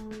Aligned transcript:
Hello, 0.00 0.16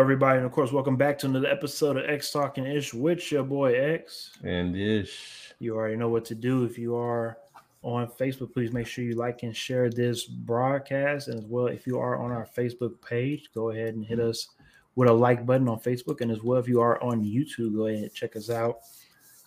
everybody, 0.00 0.38
and 0.38 0.46
of 0.46 0.52
course, 0.52 0.72
welcome 0.72 0.96
back 0.96 1.18
to 1.18 1.26
another 1.26 1.46
episode 1.46 1.98
of 1.98 2.08
X 2.08 2.32
Talking 2.32 2.64
Ish 2.64 2.94
with 2.94 3.30
your 3.30 3.44
boy 3.44 3.74
X. 3.74 4.30
And 4.42 4.74
Ish. 4.74 5.52
You 5.58 5.76
already 5.76 5.96
know 5.96 6.08
what 6.08 6.24
to 6.26 6.34
do. 6.34 6.64
If 6.64 6.78
you 6.78 6.96
are 6.96 7.36
on 7.82 8.08
Facebook, 8.08 8.52
please 8.52 8.72
make 8.72 8.86
sure 8.86 9.04
you 9.04 9.14
like 9.14 9.42
and 9.42 9.56
share 9.56 9.88
this 9.90 10.24
broadcast. 10.24 11.28
And 11.28 11.38
as 11.38 11.44
well, 11.44 11.66
if 11.66 11.86
you 11.86 11.98
are 11.98 12.20
on 12.20 12.32
our 12.32 12.46
Facebook 12.56 13.00
page, 13.00 13.50
go 13.54 13.70
ahead 13.70 13.94
and 13.94 14.04
hit 14.04 14.20
us 14.20 14.48
with 14.96 15.08
a 15.08 15.12
like 15.12 15.46
button 15.46 15.68
on 15.68 15.78
Facebook. 15.78 16.20
And 16.20 16.30
as 16.30 16.42
well, 16.42 16.58
if 16.58 16.68
you 16.68 16.80
are 16.80 17.02
on 17.02 17.24
YouTube, 17.24 17.76
go 17.76 17.86
ahead 17.86 18.02
and 18.02 18.12
check 18.12 18.36
us 18.36 18.50
out 18.50 18.78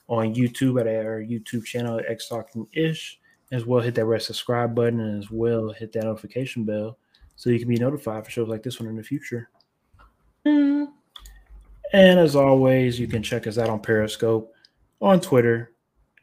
on 0.07 0.33
YouTube 0.33 0.79
at 0.79 0.87
our 0.87 1.21
YouTube 1.21 1.65
channel, 1.65 1.99
X 2.07 2.29
Talking 2.29 2.67
Ish. 2.73 3.19
As 3.51 3.65
well, 3.65 3.81
hit 3.81 3.95
that 3.95 4.05
red 4.05 4.21
subscribe 4.21 4.73
button 4.73 5.01
and 5.01 5.21
as 5.21 5.29
well 5.29 5.71
hit 5.71 5.91
that 5.91 6.05
notification 6.05 6.63
bell 6.63 6.97
so 7.35 7.49
you 7.49 7.59
can 7.59 7.67
be 7.67 7.75
notified 7.75 8.23
for 8.23 8.31
shows 8.31 8.47
like 8.47 8.63
this 8.63 8.79
one 8.79 8.87
in 8.87 8.95
the 8.95 9.03
future. 9.03 9.49
Mm-hmm. 10.45 10.85
And 11.91 12.19
as 12.19 12.37
always, 12.37 12.97
you 12.97 13.07
can 13.07 13.21
check 13.21 13.47
us 13.47 13.57
out 13.57 13.69
on 13.69 13.81
Periscope, 13.81 14.53
on 15.01 15.19
Twitter 15.19 15.73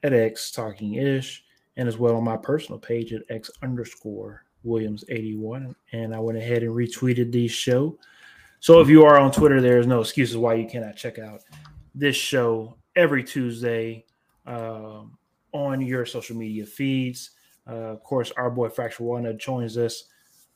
at 0.02 0.14
X 0.14 0.50
Talking 0.50 0.94
Ish, 0.94 1.44
and 1.78 1.88
as 1.88 1.96
well 1.96 2.16
on 2.16 2.24
my 2.24 2.36
personal 2.36 2.78
page 2.78 3.14
at 3.14 3.22
X 3.30 3.50
underscore 3.62 4.44
Williams81. 4.66 5.74
And 5.92 6.14
I 6.14 6.18
went 6.18 6.36
ahead 6.36 6.62
and 6.62 6.72
retweeted 6.72 7.32
the 7.32 7.48
show. 7.48 7.96
So 8.60 8.80
if 8.80 8.88
you 8.88 9.04
are 9.04 9.18
on 9.18 9.30
Twitter, 9.30 9.60
there's 9.60 9.86
no 9.86 10.00
excuses 10.00 10.36
why 10.36 10.54
you 10.54 10.68
cannot 10.68 10.96
check 10.96 11.18
out 11.18 11.42
this 11.94 12.16
show 12.16 12.76
every 12.96 13.22
Tuesday 13.22 14.04
um, 14.46 15.16
on 15.52 15.80
your 15.80 16.04
social 16.04 16.36
media 16.36 16.66
feeds. 16.66 17.30
Uh, 17.68 17.92
of 17.92 18.02
course, 18.02 18.32
our 18.36 18.50
boy 18.50 18.68
Fracture 18.68 19.04
One 19.04 19.38
joins 19.38 19.76
us 19.76 20.04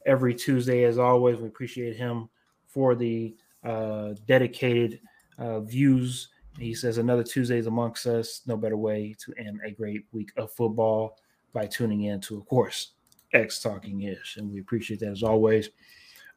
every 0.05 0.35
Tuesday 0.35 0.83
as 0.85 0.99
always. 0.99 1.39
We 1.39 1.47
appreciate 1.47 1.97
him 1.97 2.29
for 2.67 2.97
the 2.97 3.37
uh, 3.63 4.15
dedicated 4.27 5.01
uh, 5.39 5.61
views. 5.61 6.29
He 6.59 6.75
says 6.75 6.99
another 6.99 7.23
Tuesdays 7.23 7.67
amongst 7.67 8.07
us. 8.07 8.43
No 8.47 8.57
better 8.57 8.77
way 8.77 9.15
to 9.25 9.33
end 9.39 9.61
a 9.65 9.71
great 9.71 10.05
week 10.13 10.33
of 10.37 10.53
football 10.53 11.19
by 11.53 11.67
tuning 11.67 12.03
in 12.05 12.21
to, 12.23 12.37
of 12.37 12.47
course, 12.47 12.93
X 13.33 13.61
Talking 13.61 14.03
Ish, 14.03 14.37
and 14.37 14.51
we 14.53 14.61
appreciate 14.61 15.01
that 15.01 15.11
as 15.11 15.23
always. 15.23 15.71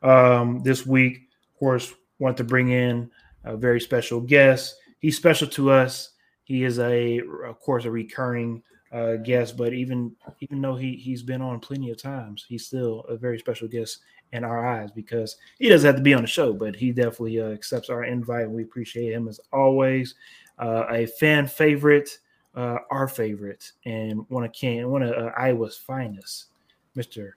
Um, 0.02 0.62
this 0.64 0.86
week, 0.86 1.30
of 1.54 1.60
course, 1.60 1.94
want 2.20 2.38
to 2.38 2.44
bring 2.44 2.70
in 2.70 3.10
a 3.44 3.56
very 3.58 3.82
special 3.82 4.22
guest. 4.22 4.76
He's 5.00 5.18
special 5.18 5.48
to 5.50 5.72
us. 5.72 6.12
He 6.44 6.64
is 6.64 6.80
a, 6.80 7.22
of 7.46 7.60
course, 7.60 7.86
a 7.86 7.92
recurring 7.92 8.62
uh, 8.92 9.18
guest, 9.18 9.58
but 9.58 9.74
even 9.74 10.16
even 10.40 10.62
though 10.62 10.76
he 10.76 10.96
he's 10.96 11.24
been 11.24 11.42
on 11.42 11.60
plenty 11.60 11.90
of 11.90 12.02
times, 12.02 12.46
he's 12.48 12.66
still 12.66 13.02
a 13.10 13.18
very 13.18 13.40
special 13.40 13.68
guest 13.68 14.00
in 14.32 14.44
our 14.44 14.66
eyes 14.66 14.92
because 14.92 15.38
he 15.60 15.70
doesn't 15.70 15.88
have 15.88 15.96
to 15.96 16.02
be 16.02 16.14
on 16.14 16.22
the 16.22 16.28
show, 16.28 16.54
but 16.54 16.76
he 16.76 16.92
definitely 16.92 17.40
uh, 17.42 17.50
accepts 17.50 17.90
our 17.90 18.04
invite. 18.04 18.44
And 18.44 18.54
we 18.54 18.64
appreciate 18.64 19.14
him 19.14 19.28
as 19.28 19.40
always. 19.52 20.16
Uh, 20.58 20.86
a 20.90 21.06
fan 21.06 21.48
favorite, 21.48 22.20
uh, 22.56 22.78
our 22.90 23.08
favorite, 23.08 23.72
and 23.86 24.26
one 24.30 24.44
of 24.44 24.54
Ken, 24.54 24.90
one 24.90 25.04
of 25.04 25.12
uh, 25.12 25.32
Iowa's 25.38 25.78
finest, 25.78 26.48
Mr. 26.98 27.32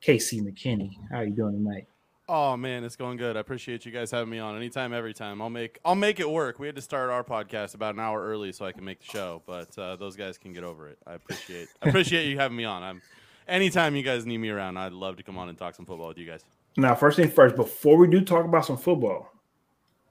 Casey 0.00 0.40
McKinney. 0.40 0.96
How 1.10 1.18
are 1.18 1.24
you 1.24 1.32
doing 1.32 1.52
tonight? 1.52 1.86
Oh 2.30 2.58
man, 2.58 2.84
it's 2.84 2.96
going 2.96 3.16
good. 3.16 3.38
I 3.38 3.40
appreciate 3.40 3.86
you 3.86 3.92
guys 3.92 4.10
having 4.10 4.28
me 4.28 4.38
on. 4.38 4.54
Anytime, 4.54 4.92
every 4.92 5.14
time. 5.14 5.40
I'll 5.40 5.48
make 5.48 5.78
I'll 5.84 5.94
make 5.94 6.20
it 6.20 6.28
work. 6.28 6.58
We 6.58 6.66
had 6.66 6.76
to 6.76 6.82
start 6.82 7.08
our 7.08 7.24
podcast 7.24 7.74
about 7.74 7.94
an 7.94 8.00
hour 8.00 8.22
early 8.22 8.52
so 8.52 8.66
I 8.66 8.72
can 8.72 8.84
make 8.84 9.00
the 9.00 9.06
show, 9.06 9.42
but 9.46 9.76
uh, 9.78 9.96
those 9.96 10.14
guys 10.14 10.36
can 10.36 10.52
get 10.52 10.62
over 10.62 10.88
it. 10.88 10.98
I 11.06 11.14
appreciate 11.14 11.68
I 11.82 11.88
appreciate 11.88 12.28
you 12.28 12.38
having 12.38 12.56
me 12.56 12.64
on. 12.64 12.82
I'm 12.82 13.02
anytime 13.46 13.96
you 13.96 14.02
guys 14.02 14.26
need 14.26 14.38
me 14.38 14.50
around, 14.50 14.76
I'd 14.76 14.92
love 14.92 15.16
to 15.16 15.22
come 15.22 15.38
on 15.38 15.48
and 15.48 15.56
talk 15.56 15.74
some 15.74 15.86
football 15.86 16.08
with 16.08 16.18
you 16.18 16.26
guys. 16.26 16.44
Now, 16.76 16.94
first 16.94 17.16
thing 17.16 17.30
first, 17.30 17.56
before 17.56 17.96
we 17.96 18.06
do 18.06 18.20
talk 18.20 18.44
about 18.44 18.66
some 18.66 18.76
football, 18.76 19.32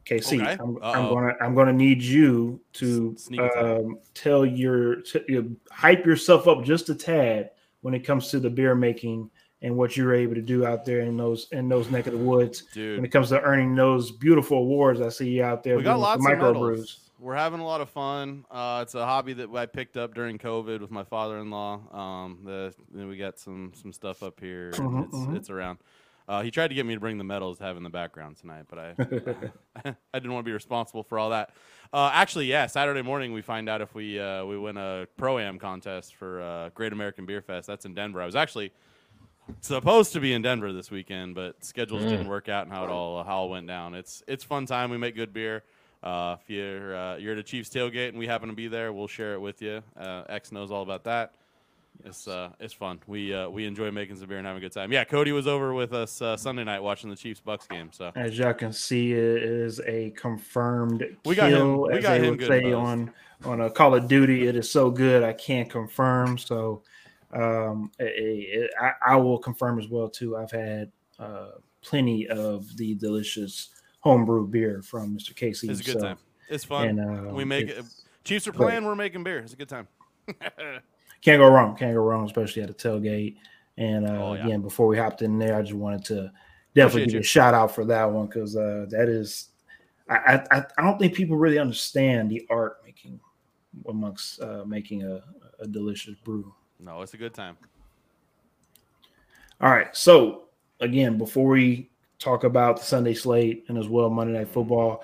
KC, 0.07 0.41
Okay. 0.41 0.51
I'm, 0.59 0.77
I'm 0.81 1.09
gonna 1.13 1.33
I'm 1.41 1.55
gonna 1.55 1.73
need 1.73 2.01
you 2.01 2.59
to 2.73 3.13
S- 3.17 3.23
sneak 3.25 3.41
attack. 3.41 3.57
um, 3.57 3.99
tell 4.13 4.45
your 4.45 5.01
t- 5.01 5.21
you 5.27 5.55
hype 5.71 6.05
yourself 6.05 6.47
up 6.47 6.63
just 6.63 6.89
a 6.89 6.95
tad 6.95 7.51
when 7.81 7.93
it 7.93 7.99
comes 8.01 8.29
to 8.29 8.39
the 8.39 8.49
beer 8.49 8.73
making 8.75 9.29
and 9.61 9.75
what 9.75 9.97
you're 9.97 10.13
able 10.13 10.35
to 10.35 10.41
do 10.41 10.65
out 10.65 10.85
there 10.85 11.01
in 11.01 11.17
those 11.17 11.47
in 11.51 11.67
those 11.67 11.89
neck 11.89 12.05
of 12.07 12.13
the 12.13 12.19
woods 12.19 12.63
Dude. 12.73 12.97
when 12.97 13.05
it 13.05 13.09
comes 13.11 13.29
to 13.29 13.41
earning 13.41 13.75
those 13.75 14.11
beautiful 14.11 14.59
awards. 14.59 15.01
I 15.01 15.09
see 15.09 15.29
you 15.29 15.43
out 15.43 15.63
there. 15.63 15.75
we 15.77 15.83
got 15.83 15.99
lots 15.99 16.23
the 16.23 16.31
of 16.31 16.37
microbrews. 16.39 16.69
medals. 16.71 16.99
We're 17.19 17.35
having 17.35 17.59
a 17.59 17.65
lot 17.65 17.81
of 17.81 17.89
fun. 17.89 18.45
Uh, 18.51 18.81
it's 18.83 18.93
a 18.93 19.03
hobby 19.03 19.33
that 19.33 19.49
I 19.49 19.65
picked 19.65 19.97
up 19.97 20.13
during 20.13 20.37
COVID 20.37 20.81
with 20.81 20.91
my 20.91 21.03
father-in-law. 21.03 21.91
Um, 21.97 22.37
the, 22.45 22.75
then 22.93 23.07
we 23.07 23.17
got 23.17 23.39
some 23.39 23.71
some 23.73 23.91
stuff 23.91 24.21
up 24.21 24.39
here. 24.39 24.69
Mhm, 24.75 25.05
it's 25.05 25.15
mhm. 25.15 25.35
it's 25.35 25.49
around. 25.49 25.79
Uh, 26.27 26.41
he 26.41 26.51
tried 26.51 26.67
to 26.67 26.75
get 26.75 26.85
me 26.85 26.93
to 26.93 26.99
bring 26.99 27.17
the 27.17 27.23
medals 27.23 27.57
to 27.57 27.63
have 27.63 27.77
in 27.77 27.83
the 27.83 27.89
background 27.89 28.35
tonight, 28.35 28.65
but 28.69 28.79
I 28.79 28.95
I 30.13 30.19
didn't 30.19 30.33
want 30.33 30.45
to 30.45 30.49
be 30.49 30.53
responsible 30.53 31.03
for 31.03 31.17
all 31.17 31.29
that. 31.29 31.51
Uh, 31.93 32.09
actually, 32.13 32.47
yeah, 32.47 32.67
Saturday 32.67 33.01
morning 33.01 33.31
we 33.31 33.41
find 33.41 33.69
out 33.69 33.81
if 33.81 33.95
we 33.95 34.19
uh, 34.19 34.43
we 34.45 34.57
win 34.57 34.77
a 34.77 35.07
pro 35.15 35.39
am 35.39 35.57
contest 35.57 36.15
for 36.15 36.41
uh, 36.41 36.69
Great 36.73 36.91
American 36.93 37.25
Beer 37.25 37.41
Fest. 37.41 37.67
That's 37.67 37.85
in 37.85 37.93
Denver. 37.93 38.21
I 38.21 38.25
was 38.25 38.35
actually 38.35 38.73
supposed 39.61 40.13
to 40.13 40.19
be 40.19 40.33
in 40.33 40.41
Denver 40.41 40.73
this 40.73 40.91
weekend, 40.91 41.35
but 41.35 41.63
schedules 41.63 42.03
didn't 42.03 42.27
work 42.27 42.49
out 42.49 42.65
and 42.65 42.73
how 42.73 42.83
it 42.83 42.89
all 42.89 43.23
how 43.23 43.45
it 43.45 43.49
went 43.49 43.67
down. 43.67 43.93
It's 43.95 44.21
it's 44.27 44.43
fun 44.43 44.65
time. 44.65 44.89
We 44.89 44.97
make 44.97 45.15
good 45.15 45.33
beer. 45.33 45.63
Uh, 46.03 46.35
if 46.41 46.49
you're 46.49 46.95
uh, 46.95 47.17
you're 47.17 47.33
at 47.33 47.39
a 47.39 47.43
Chiefs 47.43 47.69
tailgate 47.69 48.09
and 48.09 48.17
we 48.17 48.27
happen 48.27 48.49
to 48.49 48.55
be 48.55 48.67
there, 48.67 48.91
we'll 48.91 49.07
share 49.07 49.33
it 49.33 49.41
with 49.41 49.61
you. 49.61 49.81
Uh, 49.97 50.23
X 50.29 50.51
knows 50.51 50.71
all 50.71 50.83
about 50.83 51.05
that. 51.05 51.33
It's 52.05 52.27
uh, 52.27 52.49
it's 52.59 52.73
fun. 52.73 52.99
We 53.07 53.33
uh, 53.33 53.49
we 53.49 53.65
enjoy 53.65 53.91
making 53.91 54.15
some 54.17 54.27
beer 54.27 54.37
and 54.37 54.47
having 54.47 54.61
a 54.61 54.65
good 54.65 54.71
time. 54.73 54.91
Yeah, 54.91 55.03
Cody 55.03 55.31
was 55.31 55.47
over 55.47 55.73
with 55.73 55.93
us 55.93 56.21
uh, 56.21 56.37
Sunday 56.37 56.63
night 56.63 56.79
watching 56.81 57.09
the 57.09 57.15
Chiefs 57.15 57.39
Bucks 57.39 57.67
game. 57.67 57.89
So 57.91 58.11
As 58.15 58.37
y'all 58.37 58.53
can 58.53 58.71
see, 58.71 59.11
it 59.13 59.19
is 59.43 59.79
a 59.85 60.11
confirmed 60.11 61.03
We 61.25 61.35
got 61.35 61.49
him- 61.51 61.57
kill, 61.57 61.81
we 61.87 61.93
as 61.95 62.03
got 62.03 62.11
they 62.19 62.25
him 62.25 62.29
would 62.31 62.39
good 62.39 62.47
say 62.47 62.71
on 62.73 63.11
on 63.45 63.61
a 63.61 63.69
Call 63.69 63.95
of 63.95 64.07
Duty. 64.07 64.47
It 64.47 64.55
is 64.55 64.69
so 64.71 64.89
good, 64.91 65.23
I 65.23 65.33
can't 65.33 65.69
confirm. 65.69 66.37
So 66.37 66.83
um, 67.33 67.91
it- 67.99 68.13
it- 68.63 68.71
I, 68.79 69.13
I 69.13 69.15
will 69.17 69.37
confirm 69.39 69.79
as 69.79 69.87
well 69.87 70.09
too. 70.09 70.37
I've 70.37 70.51
had 70.51 70.91
uh, 71.19 71.51
plenty 71.81 72.27
of 72.27 72.75
the 72.77 72.95
delicious 72.95 73.69
homebrew 74.01 74.47
beer 74.47 74.81
from 74.81 75.17
Mr. 75.17 75.35
Casey. 75.35 75.67
it's 75.67 75.81
a 75.81 75.83
good 75.83 75.93
himself. 75.95 76.17
time. 76.19 76.25
It's 76.49 76.63
fun. 76.63 76.87
And, 76.99 77.29
uh, 77.29 77.33
we 77.33 77.43
make 77.43 77.67
it. 77.67 77.83
Chiefs 78.23 78.47
are 78.47 78.51
great. 78.51 78.67
playing. 78.67 78.85
We're 78.85 78.95
making 78.95 79.23
beer. 79.23 79.39
It's 79.39 79.53
a 79.53 79.57
good 79.57 79.67
time. 79.69 79.87
Can't 81.21 81.39
go 81.39 81.47
wrong. 81.49 81.75
Can't 81.75 81.93
go 81.93 82.01
wrong, 82.01 82.25
especially 82.25 82.61
at 82.61 82.69
a 82.69 82.73
tailgate. 82.73 83.37
And 83.77 84.07
uh, 84.07 84.11
Oh, 84.11 84.33
yeah. 84.33 84.45
again, 84.45 84.61
before 84.61 84.87
we 84.87 84.97
hopped 84.97 85.21
in 85.21 85.37
there, 85.37 85.55
I 85.55 85.61
just 85.61 85.73
wanted 85.73 86.03
to 86.05 86.31
definitely 86.73 87.03
Appreciate 87.03 87.05
give 87.05 87.13
you 87.13 87.19
a 87.19 87.23
shout 87.23 87.53
out 87.53 87.73
for 87.73 87.85
that 87.85 88.05
one 88.11 88.27
because 88.27 88.55
uh, 88.55 88.85
that 88.89 89.09
is, 89.09 89.49
I, 90.09 90.41
I 90.51 90.63
I 90.77 90.81
don't 90.83 90.97
think 90.97 91.13
people 91.13 91.35
really 91.37 91.59
understand 91.59 92.31
the 92.31 92.45
art 92.49 92.77
making 92.85 93.19
amongst 93.89 94.41
uh, 94.41 94.63
making 94.65 95.03
a, 95.03 95.21
a 95.59 95.67
delicious 95.67 96.15
brew. 96.23 96.53
no, 96.79 97.01
it's 97.01 97.13
a 97.13 97.17
good 97.17 97.33
time. 97.33 97.57
All 99.59 99.71
right, 99.71 99.95
so 99.95 100.43
again, 100.79 101.17
before 101.17 101.47
we 101.49 101.89
talk 102.19 102.43
about 102.43 102.77
the 102.77 102.83
Sunday 102.83 103.13
slate 103.13 103.65
and 103.67 103.77
as 103.77 103.87
well 103.89 104.09
Monday 104.09 104.37
Night 104.37 104.49
Football, 104.49 105.03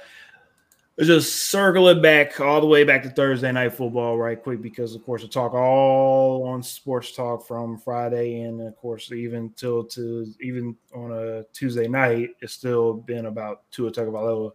let's 0.97 1.07
just 1.07 1.49
circle 1.49 1.87
it 1.87 2.03
back 2.03 2.39
all 2.39 2.61
the 2.61 2.67
way 2.67 2.83
back 2.83 3.01
to 3.01 3.09
Thursday 3.09 3.51
Night 3.51 3.73
Football 3.73 4.17
right 4.17 4.41
quick 4.41 4.61
because 4.61 4.93
of 4.93 5.03
course 5.03 5.23
we 5.23 5.27
talk 5.27 5.53
all 5.53 6.43
on 6.43 6.61
sports 6.61 7.13
talk 7.13 7.47
from 7.47 7.79
Friday 7.79 8.41
and 8.41 8.61
of 8.61 8.75
course 8.75 9.11
even 9.11 9.49
till 9.55 9.83
to 9.85 10.27
even 10.39 10.75
on 10.93 11.11
a 11.11 11.43
Tuesday 11.51 11.87
night, 11.87 12.29
it's 12.41 12.53
still 12.53 12.93
been 12.93 13.25
about 13.25 13.63
Tua 13.71 13.91
Tagovailoa 13.91 14.51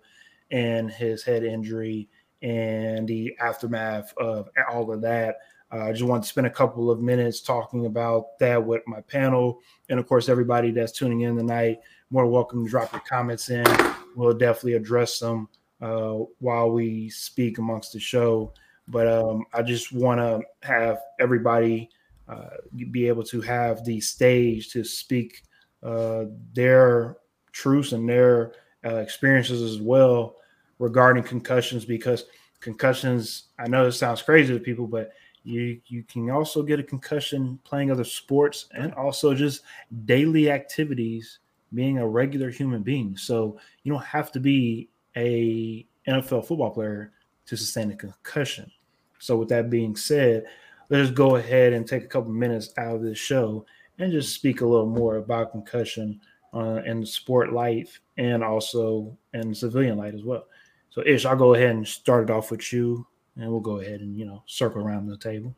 and 0.53 0.91
his 0.91 1.25
head 1.25 1.43
injury 1.43 2.09
and 2.41 3.09
the 3.09 3.35
aftermath 3.41 4.17
of 4.17 4.49
all 4.71 4.93
of 4.93 5.01
that. 5.03 5.39
Uh, 5.73 5.87
I 5.87 5.93
just 5.93 6.05
want 6.05 6.23
to 6.23 6.29
spend 6.29 6.47
a 6.47 6.51
couple 6.51 6.89
of 6.89 7.01
minutes 7.01 7.41
talking 7.41 7.85
about 7.85 8.39
that 8.39 8.65
with 8.65 8.83
my 8.87 9.01
panel. 9.03 9.61
And 9.91 9.99
of 9.99 10.07
course, 10.07 10.29
everybody 10.29 10.71
that's 10.71 10.93
tuning 10.93 11.23
in 11.23 11.37
tonight, 11.37 11.81
more 12.11 12.27
welcome 12.27 12.65
to 12.65 12.71
drop 12.71 12.93
your 12.93 13.03
comments 13.07 13.51
in. 13.51 13.67
We'll 14.15 14.33
definitely 14.33 14.75
address 14.75 15.19
them 15.19 15.49
uh, 15.81 16.15
while 16.41 16.71
we 16.71 17.09
speak 17.11 17.59
amongst 17.59 17.93
the 17.93 18.01
show. 18.01 18.53
But 18.87 19.07
um, 19.07 19.45
I 19.53 19.63
just 19.63 19.93
want 19.93 20.19
to 20.21 20.43
have 20.67 21.01
everybody 21.21 21.91
uh, 22.29 22.57
be 22.91 23.09
able 23.09 23.25
to 23.25 23.41
have 23.43 23.85
the 23.85 24.01
stage 24.01 24.71
to 24.73 24.85
speak 24.85 25.43
uh, 25.83 26.25
their 26.55 27.19
truths 27.53 27.93
and 27.93 28.09
their 28.09 28.53
uh, 28.85 28.97
experiences 28.97 29.63
as 29.63 29.81
well 29.81 30.37
regarding 30.79 31.23
concussions 31.23 31.85
because 31.85 32.25
concussions, 32.61 33.49
I 33.59 33.69
know 33.69 33.87
it 33.87 33.93
sounds 33.93 34.23
crazy 34.23 34.55
to 34.55 34.61
people, 34.61 34.87
but 34.87 35.13
You 35.45 35.81
you 35.87 36.03
can 36.03 36.31
also 36.31 36.63
get 36.63 36.81
a 36.81 36.83
concussion 36.83 37.59
playing 37.65 37.91
other 37.91 38.05
sports 38.05 38.69
and 38.75 38.93
also 38.95 39.33
just 39.35 39.63
daily 40.05 40.51
activities 40.51 41.39
being 41.73 41.99
a 41.99 42.07
regular 42.07 42.51
human 42.51 42.83
being. 42.83 43.17
So 43.17 43.57
you 43.83 43.93
don't 43.93 44.05
have 44.05 44.31
to 44.33 44.41
be 44.41 44.89
a 45.19 45.85
NFL 46.06 46.47
football 46.47 46.70
player 46.70 47.12
to 47.47 47.56
sustain 47.56 47.91
a 47.91 47.97
concussion. 47.97 48.70
So 49.19 49.37
with 49.37 49.49
that 49.49 49.69
being 49.69 49.97
said, 49.97 50.44
let's 50.88 51.11
go 51.11 51.37
ahead 51.37 51.73
and 51.73 51.87
take 51.87 52.05
a 52.05 52.09
couple 52.09 52.31
minutes 52.31 52.73
out 52.79 52.97
of 52.97 53.03
this 53.03 53.19
show 53.19 53.67
and 53.99 54.12
just 54.12 54.35
speak 54.35 54.61
a 54.61 54.67
little 54.67 54.87
more 54.87 55.17
about 55.17 55.50
concussion 55.50 56.20
uh, 56.55 56.81
in 56.87 57.05
sport 57.05 57.53
life 57.53 58.00
and 58.17 58.43
also 58.43 59.17
in 59.35 59.55
civilian 59.55 59.99
life 59.99 60.15
as 60.15 60.23
well. 60.23 60.47
So 60.91 61.03
Ish, 61.05 61.26
I'll 61.26 61.37
go 61.37 61.55
ahead 61.55 61.71
and 61.71 61.87
start 61.87 62.31
it 62.31 62.32
off 62.32 62.50
with 62.50 62.73
you, 62.73 63.06
and 63.37 63.50
we'll 63.50 63.61
go 63.61 63.81
ahead 63.81 64.00
and 64.00 64.17
you 64.17 64.25
know 64.25 64.43
circle 64.47 64.82
around 64.82 65.06
the 65.06 65.19
table. 65.19 65.55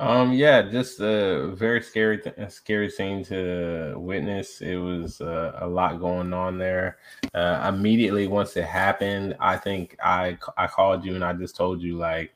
Um, 0.00 0.32
yeah, 0.32 0.62
just 0.62 0.98
a 1.00 1.54
very 1.54 1.80
scary, 1.80 2.18
th- 2.18 2.50
scary 2.50 2.90
scene 2.90 3.24
to 3.26 3.94
witness. 3.96 4.60
It 4.60 4.76
was 4.76 5.20
uh, 5.20 5.56
a 5.60 5.66
lot 5.68 6.00
going 6.00 6.32
on 6.32 6.58
there. 6.58 6.98
Uh, 7.32 7.70
immediately 7.72 8.26
once 8.26 8.56
it 8.56 8.64
happened, 8.64 9.36
I 9.38 9.56
think 9.56 9.96
I 10.02 10.36
I 10.56 10.66
called 10.66 11.04
you 11.04 11.14
and 11.14 11.24
I 11.24 11.32
just 11.32 11.54
told 11.54 11.80
you 11.80 11.96
like, 11.96 12.34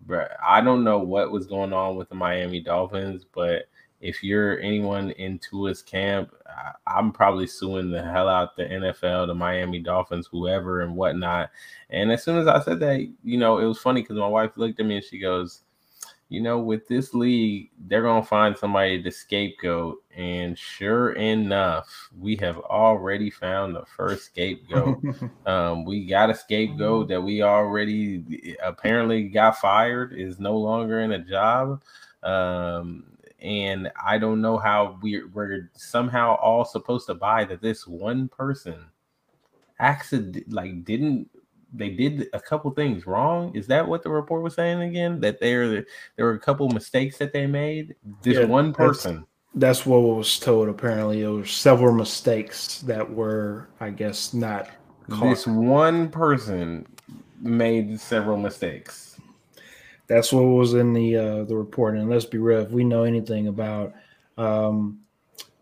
bro, 0.00 0.26
I 0.44 0.60
don't 0.60 0.82
know 0.82 0.98
what 0.98 1.30
was 1.30 1.46
going 1.46 1.72
on 1.72 1.94
with 1.96 2.08
the 2.08 2.16
Miami 2.16 2.60
Dolphins, 2.60 3.24
but 3.32 3.68
if 4.00 4.22
you're 4.22 4.60
anyone 4.60 5.10
in 5.12 5.38
Tua's 5.38 5.82
camp, 5.82 6.34
I'm 6.86 7.12
probably 7.12 7.46
suing 7.46 7.90
the 7.90 8.02
hell 8.02 8.28
out 8.28 8.56
the 8.56 8.64
NFL, 8.64 9.28
the 9.28 9.34
Miami 9.34 9.78
Dolphins, 9.78 10.28
whoever, 10.30 10.82
and 10.82 10.94
whatnot. 10.96 11.50
And 11.90 12.12
as 12.12 12.24
soon 12.24 12.36
as 12.38 12.46
I 12.48 12.60
said 12.60 12.80
that, 12.80 13.00
you 13.24 13.38
know, 13.38 13.58
it 13.58 13.64
was 13.66 13.78
funny 13.78 14.02
because 14.02 14.16
my 14.16 14.28
wife 14.28 14.52
looked 14.56 14.80
at 14.80 14.86
me 14.86 14.96
and 14.96 15.04
she 15.04 15.18
goes, 15.18 15.62
you 16.28 16.40
know, 16.40 16.58
with 16.58 16.88
this 16.88 17.14
league, 17.14 17.70
they're 17.86 18.02
gonna 18.02 18.24
find 18.24 18.56
somebody 18.56 19.00
to 19.02 19.10
scapegoat. 19.10 20.02
And 20.16 20.58
sure 20.58 21.12
enough, 21.12 22.08
we 22.18 22.36
have 22.36 22.58
already 22.58 23.30
found 23.30 23.76
the 23.76 23.84
first 23.96 24.26
scapegoat. 24.26 24.98
um, 25.46 25.84
we 25.84 26.06
got 26.06 26.30
a 26.30 26.34
scapegoat 26.34 27.08
that 27.08 27.22
we 27.22 27.42
already 27.42 28.56
apparently 28.62 29.28
got 29.28 29.58
fired, 29.58 30.14
is 30.14 30.40
no 30.40 30.56
longer 30.56 31.00
in 31.00 31.12
a 31.12 31.18
job. 31.18 31.82
Um, 32.22 33.04
and 33.38 33.92
I 34.04 34.18
don't 34.18 34.40
know 34.40 34.56
how 34.56 34.98
we're, 35.00 35.28
we're 35.28 35.70
somehow 35.74 36.34
all 36.36 36.64
supposed 36.64 37.06
to 37.06 37.14
buy 37.14 37.44
that 37.44 37.62
this 37.62 37.86
one 37.86 38.28
person 38.28 38.86
accident 39.78 40.50
like 40.50 40.84
didn't 40.84 41.28
they 41.76 41.90
did 41.90 42.28
a 42.32 42.40
couple 42.40 42.70
things 42.72 43.06
wrong. 43.06 43.54
Is 43.54 43.66
that 43.68 43.86
what 43.86 44.02
the 44.02 44.10
report 44.10 44.42
was 44.42 44.54
saying 44.54 44.80
again? 44.80 45.20
That 45.20 45.40
there 45.40 45.86
there 46.16 46.26
were 46.26 46.34
a 46.34 46.40
couple 46.40 46.68
mistakes 46.70 47.18
that 47.18 47.32
they 47.32 47.46
made. 47.46 47.94
This 48.22 48.38
yeah, 48.38 48.44
one 48.44 48.72
person. 48.72 49.26
That's, 49.54 49.78
that's 49.78 49.86
what 49.86 49.98
was 49.98 50.38
told. 50.38 50.68
Apparently, 50.68 51.22
there 51.22 51.32
were 51.32 51.44
several 51.44 51.94
mistakes 51.94 52.80
that 52.82 53.08
were, 53.08 53.68
I 53.80 53.90
guess, 53.90 54.34
not. 54.34 54.68
Caught. 55.08 55.30
This 55.30 55.46
one 55.46 56.08
person 56.08 56.86
made 57.40 58.00
several 58.00 58.36
mistakes. 58.36 59.20
That's 60.08 60.32
what 60.32 60.42
was 60.42 60.74
in 60.74 60.92
the 60.92 61.16
uh, 61.16 61.44
the 61.44 61.56
report. 61.56 61.96
And 61.96 62.10
let's 62.10 62.24
be 62.24 62.38
real, 62.38 62.60
if 62.60 62.70
we 62.70 62.84
know 62.84 63.04
anything 63.04 63.48
about, 63.48 63.94
um, 64.38 65.00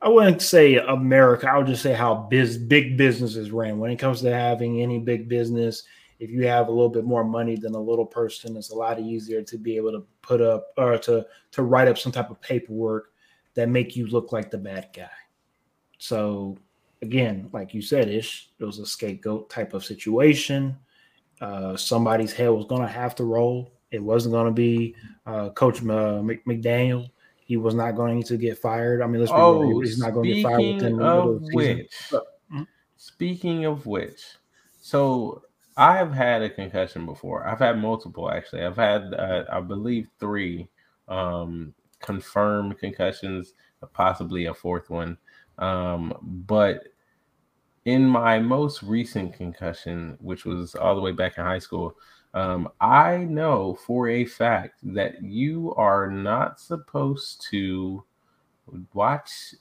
I 0.03 0.09
wouldn't 0.09 0.43
say 0.43 0.77
America. 0.77 1.49
I 1.51 1.57
would 1.57 1.67
just 1.67 1.83
say 1.83 1.95
how 1.95 2.15
biz, 2.15 2.59
big 2.59 2.99
businesses 2.99 3.51
ran. 3.51 3.79
When 3.79 3.91
it 3.91 3.99
comes 3.99 4.21
to 4.21 4.33
having 4.33 4.83
any 4.83 4.99
big 4.99 5.29
business, 5.29 5.83
if 6.21 6.31
you 6.31 6.47
have 6.47 6.69
a 6.69 6.71
little 6.71 6.89
bit 6.89 7.05
more 7.05 7.25
money 7.25 7.57
than 7.57 7.75
a 7.75 7.81
little 7.81 8.07
person, 8.07 8.57
it's 8.57 8.71
a 8.71 8.75
lot 8.75 9.01
easier 9.01 9.43
to 9.43 9.59
be 9.59 9.77
able 9.77 9.93
to 9.93 10.07
put 10.23 10.41
up 10.41 10.69
or 10.77 10.99
to 10.99 11.27
to 11.53 11.63
write 11.63 11.89
up 11.89 11.99
some 11.99 12.13
type 12.13 12.31
of 12.31 12.41
paperwork 12.41 13.13
that 13.55 13.69
make 13.69 13.97
you 13.97 14.07
look 14.07 14.33
like 14.33 14.51
the 14.51 14.59
bad 14.59 14.89
guy. 14.95 15.09
So 15.99 16.59
again, 17.03 17.49
like 17.53 17.75
you 17.75 17.83
said, 17.83 18.09
ish, 18.09 18.51
it 18.59 18.65
was 18.65 18.79
a 18.79 18.87
scapegoat 18.87 19.51
type 19.51 19.75
of 19.75 19.85
situation. 19.85 20.77
Uh, 21.41 21.77
somebody's 21.77 22.33
head 22.33 22.49
was 22.49 22.67
going 22.67 22.83
to 22.83 22.89
have 22.89 23.15
to 23.17 23.25
roll. 23.25 23.73
It 23.91 24.03
wasn't 24.03 24.33
going 24.33 24.47
to 24.47 24.53
be 24.53 24.95
uh, 25.27 25.51
Coach 25.51 25.81
uh, 25.83 26.23
McDaniel. 26.47 27.11
He 27.45 27.57
was 27.57 27.75
not 27.75 27.93
going 27.93 28.23
to 28.25 28.37
get 28.37 28.59
fired. 28.59 29.03
I 29.03 29.07
mean, 29.07 29.21
let's 29.21 29.31
be 29.31 29.39
oh, 29.39 29.61
real. 29.61 29.81
He's 29.81 29.99
not 29.99 30.15
going 30.15 30.29
to 30.29 30.35
get 30.35 30.43
fired 30.43 30.75
within 30.75 30.97
the 30.97 31.05
of 31.05 31.43
which, 31.53 31.93
mm-hmm. 32.11 32.63
Speaking 32.97 33.67
of 33.67 33.85
which, 33.85 34.23
so 34.81 35.43
I 35.77 35.97
have 35.97 36.13
had 36.13 36.43
a 36.43 36.51
concussion 36.51 37.05
before. 37.07 37.47
I've 37.47 37.59
had 37.59 37.79
multiple 37.79 38.31
actually. 38.31 38.65
I've 38.65 38.77
had, 38.77 39.13
uh, 39.15 39.45
I 39.51 39.61
believe, 39.61 40.09
three 40.21 40.69
um, 41.09 41.75
confirmed 42.01 42.79
concussions, 42.79 43.55
possibly 43.93 44.47
a 44.47 44.55
fourth 44.55 44.89
one. 44.91 45.19
Um, 45.59 46.15
but 46.47 46.85
in 47.85 48.07
my 48.07 48.39
most 48.39 48.83
recent 48.83 49.35
concussion, 49.35 50.17
which 50.21 50.45
was 50.45 50.75
all 50.75 50.95
the 50.95 51.01
way 51.01 51.13
back 51.13 51.39
in 51.39 51.45
high 51.45 51.59
school, 51.59 51.97
um, 52.33 52.69
I 52.81 53.19
know 53.19 53.75
for 53.87 54.09
a 54.09 54.25
fact 54.25 54.81
that 54.83 55.23
you 55.23 55.75
are 55.77 56.11
not 56.11 56.61
supposed 56.61 57.47
to 57.51 58.05
watch 58.93 59.55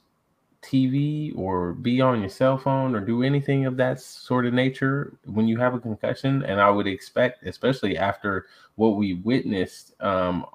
TV 0.63 1.38
or 1.38 1.74
be 1.74 2.01
on 2.01 2.21
your 2.21 2.30
cell 2.30 2.57
phone 2.57 2.95
or 2.95 3.01
do 3.01 3.24
anything 3.24 3.65
of 3.65 3.77
that 3.77 4.00
sort 4.00 4.45
of 4.45 4.54
nature 4.54 5.18
when 5.25 5.48
you 5.48 5.57
have 5.60 5.74
a 5.74 5.80
concussion. 5.80 6.44
And 6.44 6.60
I 6.60 6.69
would 6.69 6.88
expect, 6.88 7.45
especially 7.45 7.98
after 7.98 8.48
what 8.75 8.95
we 8.95 9.15
witnessed, 9.15 9.94
um, 10.01 10.45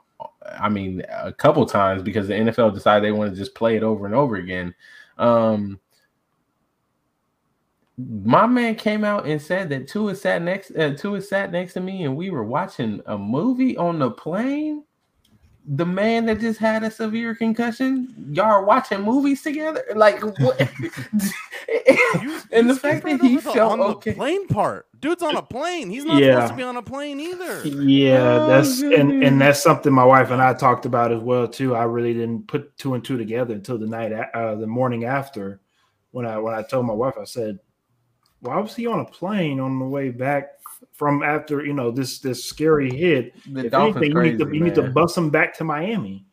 I 0.58 0.69
mean, 0.69 1.02
a 1.10 1.32
couple 1.32 1.64
times 1.66 2.02
because 2.02 2.28
the 2.28 2.34
NFL 2.34 2.75
decided 2.75 3.05
they 3.05 3.12
want 3.12 3.32
to 3.32 3.37
just 3.37 3.55
play 3.55 3.76
it 3.76 3.82
over 3.82 4.06
and 4.06 4.14
over 4.14 4.37
again. 4.37 4.75
Um, 5.19 5.78
my 7.99 8.46
man 8.46 8.76
came 8.76 9.04
out 9.04 9.26
and 9.26 9.43
said 9.43 9.69
that 9.70 9.88
Tua 9.88 10.14
sat 10.14 10.40
next 10.40 10.70
uh, 10.76 10.94
Tua 10.94 11.20
sat 11.20 11.50
next 11.50 11.72
to 11.75 11.81
me 11.81 12.04
and 12.04 12.16
we 12.16 12.31
were 12.31 12.44
watching 12.44 13.02
a 13.06 13.19
movie 13.19 13.76
on 13.76 13.99
the 13.99 14.11
plane. 14.11 14.84
The 15.70 15.84
man 15.84 16.26
that 16.26 16.40
just 16.40 16.58
had 16.58 16.82
a 16.82 16.90
severe 16.90 17.34
concussion, 17.34 18.14
y'all 18.30 18.46
are 18.46 18.64
watching 18.64 19.02
movies 19.02 19.42
together, 19.42 19.84
like 19.94 20.22
what? 20.38 20.58
and 22.52 22.70
the 22.70 22.78
fact 22.80 23.04
that 23.04 23.20
he 23.20 23.36
felt 23.36 23.78
okay. 23.78 24.14
plane 24.14 24.48
part, 24.48 24.86
dude's 24.98 25.22
on 25.22 25.36
a 25.36 25.42
plane. 25.42 25.90
He's 25.90 26.06
not 26.06 26.22
yeah. 26.22 26.34
supposed 26.34 26.52
to 26.52 26.56
be 26.56 26.62
on 26.62 26.76
a 26.76 26.82
plane 26.82 27.20
either. 27.20 27.66
Yeah, 27.66 28.46
that's 28.46 28.80
and 28.80 29.22
and 29.22 29.40
that's 29.40 29.62
something 29.62 29.92
my 29.92 30.04
wife 30.04 30.30
and 30.30 30.40
I 30.40 30.54
talked 30.54 30.86
about 30.86 31.12
as 31.12 31.20
well 31.20 31.46
too. 31.46 31.76
I 31.76 31.84
really 31.84 32.14
didn't 32.14 32.48
put 32.48 32.76
two 32.78 32.94
and 32.94 33.04
two 33.04 33.18
together 33.18 33.52
until 33.52 33.76
the 33.76 33.86
night, 33.86 34.12
uh, 34.12 34.54
the 34.54 34.66
morning 34.66 35.04
after, 35.04 35.60
when 36.12 36.25
I 36.25 36.38
when 36.38 36.54
I 36.54 36.62
told 36.62 36.87
my 36.87 36.94
wife, 36.94 37.14
I 37.20 37.25
said 37.25 37.58
why 38.40 38.58
was 38.58 38.75
he 38.75 38.87
on 38.87 39.00
a 39.00 39.04
plane 39.04 39.60
on 39.60 39.78
the 39.78 39.84
way 39.84 40.10
back 40.10 40.57
from 40.99 41.23
after 41.23 41.64
you 41.64 41.73
know 41.73 41.90
this 41.90 42.19
this 42.19 42.45
scary 42.45 42.90
hit? 42.90 43.33
The 43.52 43.67
if 43.67 43.73
Dolphins 43.73 43.97
anything, 43.97 44.12
crazy, 44.12 44.33
you, 44.33 44.38
need 44.38 44.45
to, 44.45 44.57
you 44.59 44.64
need 44.64 44.75
to 44.75 44.90
bus 44.90 45.17
him 45.17 45.31
back 45.31 45.55
to 45.59 45.64
Miami. 45.64 46.26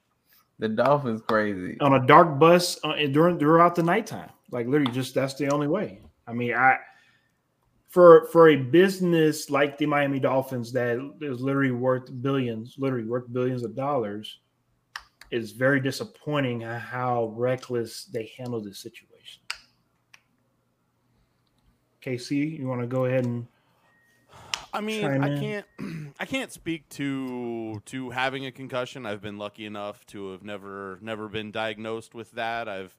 The 0.59 0.69
Dolphins 0.69 1.21
crazy 1.27 1.77
on 1.79 1.93
a 1.93 2.05
dark 2.05 2.39
bus 2.39 2.77
uh, 2.83 2.95
during 3.11 3.37
throughout 3.37 3.75
the 3.75 3.83
nighttime. 3.83 4.29
Like 4.51 4.67
literally, 4.67 4.91
just 4.91 5.13
that's 5.13 5.35
the 5.35 5.49
only 5.49 5.67
way. 5.67 6.01
I 6.27 6.33
mean, 6.33 6.53
I 6.55 6.77
for 7.89 8.27
for 8.31 8.49
a 8.49 8.55
business 8.55 9.49
like 9.49 9.77
the 9.77 9.85
Miami 9.85 10.19
Dolphins 10.19 10.71
that 10.73 10.97
is 11.21 11.39
literally 11.41 11.71
worth 11.71 12.09
billions, 12.21 12.75
literally 12.79 13.05
worth 13.05 13.31
billions 13.31 13.63
of 13.63 13.75
dollars, 13.75 14.39
is 15.31 15.51
very 15.51 15.79
disappointing 15.79 16.61
how 16.61 17.33
reckless 17.35 18.05
they 18.05 18.31
handle 18.37 18.61
this 18.61 18.79
situation. 18.79 19.43
KC, 22.03 22.59
you 22.59 22.67
want 22.67 22.81
to 22.81 22.87
go 22.87 23.05
ahead 23.05 23.25
and 23.25 23.47
I 24.75 24.81
mean, 24.81 25.05
I 25.05 25.39
can't 25.39 25.65
I 26.19 26.25
can't 26.25 26.51
speak 26.51 26.87
to 26.89 27.81
to 27.85 28.09
having 28.09 28.45
a 28.45 28.51
concussion. 28.51 29.05
I've 29.05 29.21
been 29.21 29.37
lucky 29.37 29.65
enough 29.65 30.05
to 30.07 30.31
have 30.31 30.43
never 30.43 30.99
never 31.01 31.27
been 31.27 31.51
diagnosed 31.51 32.13
with 32.13 32.31
that. 32.31 32.67
I've 32.67 32.97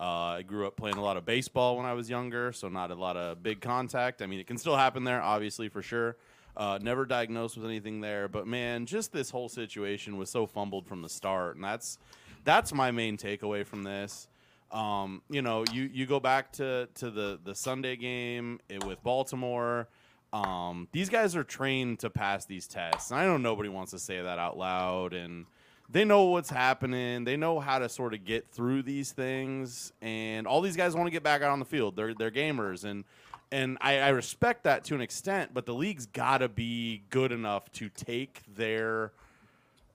uh, 0.00 0.04
I 0.04 0.42
grew 0.42 0.66
up 0.66 0.76
playing 0.76 0.96
a 0.96 1.02
lot 1.02 1.16
of 1.16 1.24
baseball 1.24 1.76
when 1.76 1.86
I 1.86 1.92
was 1.92 2.10
younger, 2.10 2.52
so 2.52 2.68
not 2.68 2.90
a 2.90 2.94
lot 2.94 3.16
of 3.16 3.42
big 3.42 3.60
contact. 3.60 4.20
I 4.20 4.26
mean, 4.26 4.40
it 4.40 4.46
can 4.46 4.58
still 4.58 4.76
happen 4.76 5.04
there, 5.04 5.22
obviously 5.22 5.68
for 5.68 5.82
sure. 5.82 6.16
Uh, 6.56 6.78
never 6.82 7.06
diagnosed 7.06 7.56
with 7.56 7.64
anything 7.64 8.00
there, 8.00 8.28
but 8.28 8.46
man, 8.46 8.84
just 8.84 9.12
this 9.12 9.30
whole 9.30 9.48
situation 9.48 10.18
was 10.18 10.28
so 10.28 10.46
fumbled 10.46 10.86
from 10.86 11.00
the 11.02 11.08
start, 11.08 11.54
and 11.54 11.64
that's 11.64 11.98
that's 12.44 12.74
my 12.74 12.90
main 12.90 13.16
takeaway 13.16 13.64
from 13.64 13.84
this. 13.84 14.28
Um, 14.72 15.22
you 15.28 15.42
know, 15.42 15.64
you, 15.70 15.88
you 15.92 16.06
go 16.06 16.18
back 16.18 16.52
to, 16.52 16.88
to 16.94 17.10
the, 17.10 17.38
the 17.44 17.54
Sunday 17.54 17.94
game 17.94 18.58
with 18.86 19.02
Baltimore. 19.02 19.88
Um, 20.32 20.88
these 20.92 21.08
guys 21.08 21.36
are 21.36 21.44
trained 21.44 21.98
to 22.00 22.10
pass 22.10 22.44
these 22.44 22.66
tests. 22.66 23.10
And 23.10 23.20
I 23.20 23.26
know 23.26 23.36
nobody 23.36 23.68
wants 23.68 23.90
to 23.92 23.98
say 23.98 24.20
that 24.20 24.38
out 24.38 24.56
loud. 24.56 25.12
And 25.12 25.46
they 25.90 26.04
know 26.04 26.24
what's 26.24 26.50
happening. 26.50 27.24
They 27.24 27.36
know 27.36 27.60
how 27.60 27.78
to 27.78 27.88
sort 27.88 28.14
of 28.14 28.24
get 28.24 28.48
through 28.48 28.82
these 28.82 29.12
things. 29.12 29.92
And 30.00 30.46
all 30.46 30.60
these 30.60 30.76
guys 30.76 30.94
want 30.94 31.06
to 31.06 31.12
get 31.12 31.22
back 31.22 31.42
out 31.42 31.50
on 31.50 31.58
the 31.58 31.64
field. 31.64 31.96
They're, 31.96 32.14
they're 32.14 32.30
gamers. 32.30 32.84
And, 32.84 33.04
and 33.50 33.76
I, 33.80 33.98
I 33.98 34.08
respect 34.08 34.64
that 34.64 34.84
to 34.84 34.94
an 34.94 35.00
extent. 35.00 35.52
But 35.52 35.66
the 35.66 35.74
league's 35.74 36.06
got 36.06 36.38
to 36.38 36.48
be 36.48 37.02
good 37.10 37.32
enough 37.32 37.70
to 37.72 37.88
take 37.88 38.40
their– 38.54 39.12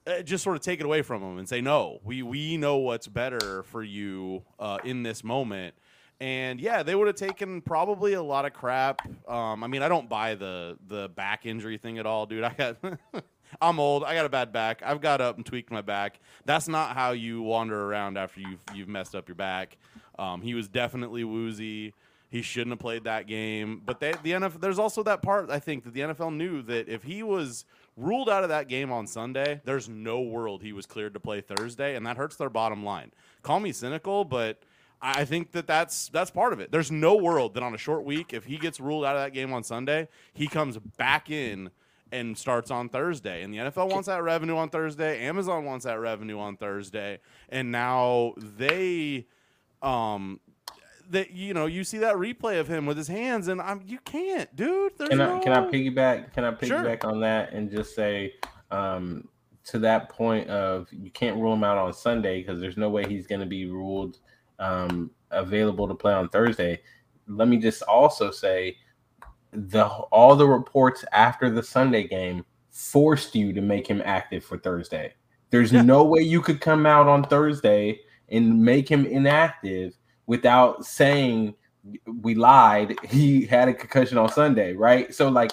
uh, 0.08 0.22
just 0.22 0.42
sort 0.42 0.56
of 0.56 0.62
take 0.62 0.80
it 0.80 0.86
away 0.86 1.02
from 1.02 1.20
them 1.20 1.38
and 1.38 1.48
say, 1.48 1.60
no, 1.60 2.00
we 2.02 2.22
we 2.22 2.56
know 2.56 2.76
what's 2.78 3.06
better 3.06 3.62
for 3.64 3.82
you 3.82 4.42
uh, 4.58 4.78
in 4.84 5.02
this 5.02 5.22
moment. 5.22 5.74
And 6.20 6.60
yeah, 6.60 6.82
they 6.82 6.94
would 6.94 7.06
have 7.06 7.16
taken 7.16 7.60
probably 7.60 8.14
a 8.14 8.22
lot 8.22 8.44
of 8.44 8.52
crap. 8.52 9.02
Um, 9.28 9.62
I 9.62 9.68
mean, 9.68 9.82
I 9.82 9.88
don't 9.88 10.08
buy 10.08 10.34
the 10.34 10.76
the 10.88 11.08
back 11.08 11.46
injury 11.46 11.78
thing 11.78 11.98
at 11.98 12.06
all, 12.06 12.26
dude. 12.26 12.44
I 12.44 12.52
got. 12.54 12.76
I'm 13.62 13.80
old. 13.80 14.04
I 14.04 14.14
got 14.14 14.26
a 14.26 14.28
bad 14.28 14.52
back. 14.52 14.82
I've 14.84 15.00
got 15.00 15.22
up 15.22 15.36
and 15.36 15.46
tweaked 15.46 15.70
my 15.70 15.80
back. 15.80 16.20
That's 16.44 16.68
not 16.68 16.94
how 16.94 17.12
you 17.12 17.40
wander 17.40 17.82
around 17.82 18.18
after 18.18 18.40
you've 18.40 18.60
you've 18.74 18.88
messed 18.88 19.14
up 19.14 19.28
your 19.28 19.36
back. 19.36 19.78
Um, 20.18 20.42
he 20.42 20.54
was 20.54 20.68
definitely 20.68 21.24
woozy. 21.24 21.94
He 22.30 22.42
shouldn't 22.42 22.72
have 22.72 22.78
played 22.78 23.04
that 23.04 23.26
game. 23.26 23.80
But 23.84 24.00
they, 24.00 24.12
the 24.22 24.32
NFL, 24.32 24.60
there's 24.60 24.78
also 24.78 25.02
that 25.04 25.22
part 25.22 25.50
I 25.50 25.58
think 25.58 25.84
that 25.84 25.94
the 25.94 26.00
NFL 26.00 26.34
knew 26.36 26.60
that 26.62 26.88
if 26.88 27.04
he 27.04 27.22
was 27.22 27.64
ruled 27.96 28.28
out 28.28 28.42
of 28.42 28.50
that 28.50 28.68
game 28.68 28.92
on 28.92 29.06
Sunday, 29.06 29.60
there's 29.64 29.88
no 29.88 30.20
world 30.20 30.62
he 30.62 30.72
was 30.72 30.84
cleared 30.84 31.14
to 31.14 31.20
play 31.20 31.40
Thursday, 31.40 31.96
and 31.96 32.06
that 32.06 32.16
hurts 32.16 32.36
their 32.36 32.50
bottom 32.50 32.84
line. 32.84 33.12
Call 33.42 33.60
me 33.60 33.72
cynical, 33.72 34.24
but 34.24 34.62
I 35.00 35.24
think 35.24 35.52
that 35.52 35.66
that's 35.66 36.08
that's 36.08 36.30
part 36.30 36.52
of 36.52 36.60
it. 36.60 36.72
There's 36.72 36.90
no 36.90 37.16
world 37.16 37.54
that 37.54 37.62
on 37.62 37.74
a 37.74 37.78
short 37.78 38.04
week, 38.04 38.32
if 38.32 38.44
he 38.44 38.56
gets 38.56 38.80
ruled 38.80 39.04
out 39.04 39.16
of 39.16 39.22
that 39.22 39.32
game 39.32 39.52
on 39.52 39.62
Sunday, 39.62 40.08
he 40.32 40.48
comes 40.48 40.76
back 40.76 41.30
in 41.30 41.70
and 42.10 42.36
starts 42.36 42.70
on 42.70 42.88
Thursday. 42.88 43.42
And 43.42 43.52
the 43.52 43.58
NFL 43.58 43.90
wants 43.90 44.08
that 44.08 44.22
revenue 44.22 44.56
on 44.56 44.70
Thursday. 44.70 45.24
Amazon 45.26 45.64
wants 45.64 45.84
that 45.84 46.00
revenue 46.00 46.38
on 46.38 46.56
Thursday, 46.56 47.20
and 47.48 47.70
now 47.70 48.34
they 48.38 49.26
um 49.82 50.40
that 51.10 51.30
you 51.30 51.54
know 51.54 51.66
you 51.66 51.84
see 51.84 51.98
that 51.98 52.16
replay 52.16 52.58
of 52.58 52.68
him 52.68 52.86
with 52.86 52.96
his 52.96 53.08
hands, 53.08 53.48
and 53.48 53.60
I'm 53.60 53.82
you 53.86 53.98
can't, 54.04 54.54
dude. 54.56 54.92
There's 54.98 55.10
Can 55.10 55.20
I 55.20 55.26
no... 55.26 55.40
can 55.40 55.52
I 55.52 55.60
piggyback? 55.60 56.32
Can 56.32 56.44
I 56.44 56.56
Sure. 56.64 56.80
piggyback 56.80 57.04
on 57.04 57.20
that 57.20 57.52
and 57.52 57.70
just 57.70 57.94
say, 57.94 58.34
um, 58.70 59.28
to 59.64 59.78
that 59.80 60.08
point 60.08 60.48
of 60.48 60.88
you 60.92 61.10
can't 61.10 61.36
rule 61.36 61.52
him 61.54 61.64
out 61.64 61.78
on 61.78 61.92
Sunday 61.92 62.40
because 62.40 62.60
there's 62.60 62.76
no 62.76 62.88
way 62.90 63.06
he's 63.06 63.26
going 63.26 63.40
to 63.40 63.46
be 63.46 63.66
ruled 63.66 64.18
um, 64.58 65.10
available 65.30 65.88
to 65.88 65.94
play 65.94 66.12
on 66.12 66.28
Thursday. 66.28 66.80
Let 67.26 67.48
me 67.48 67.58
just 67.58 67.82
also 67.82 68.30
say, 68.30 68.76
the 69.52 69.86
all 69.86 70.36
the 70.36 70.46
reports 70.46 71.04
after 71.12 71.50
the 71.50 71.62
Sunday 71.62 72.06
game 72.06 72.44
forced 72.70 73.34
you 73.34 73.52
to 73.52 73.60
make 73.60 73.86
him 73.86 74.02
active 74.04 74.44
for 74.44 74.58
Thursday. 74.58 75.14
There's 75.50 75.72
Yeah. 75.72 75.82
no 75.82 76.04
way 76.04 76.20
you 76.20 76.40
could 76.40 76.60
come 76.60 76.86
out 76.86 77.08
on 77.08 77.24
Thursday 77.24 78.00
and 78.28 78.62
make 78.62 78.88
him 78.88 79.06
inactive 79.06 79.96
without 80.26 80.84
saying 80.84 81.54
we 82.20 82.34
lied. 82.34 82.96
He 83.04 83.46
had 83.46 83.68
a 83.68 83.74
concussion 83.74 84.18
on 84.18 84.30
Sunday, 84.30 84.74
right? 84.74 85.14
So 85.14 85.28
like 85.28 85.52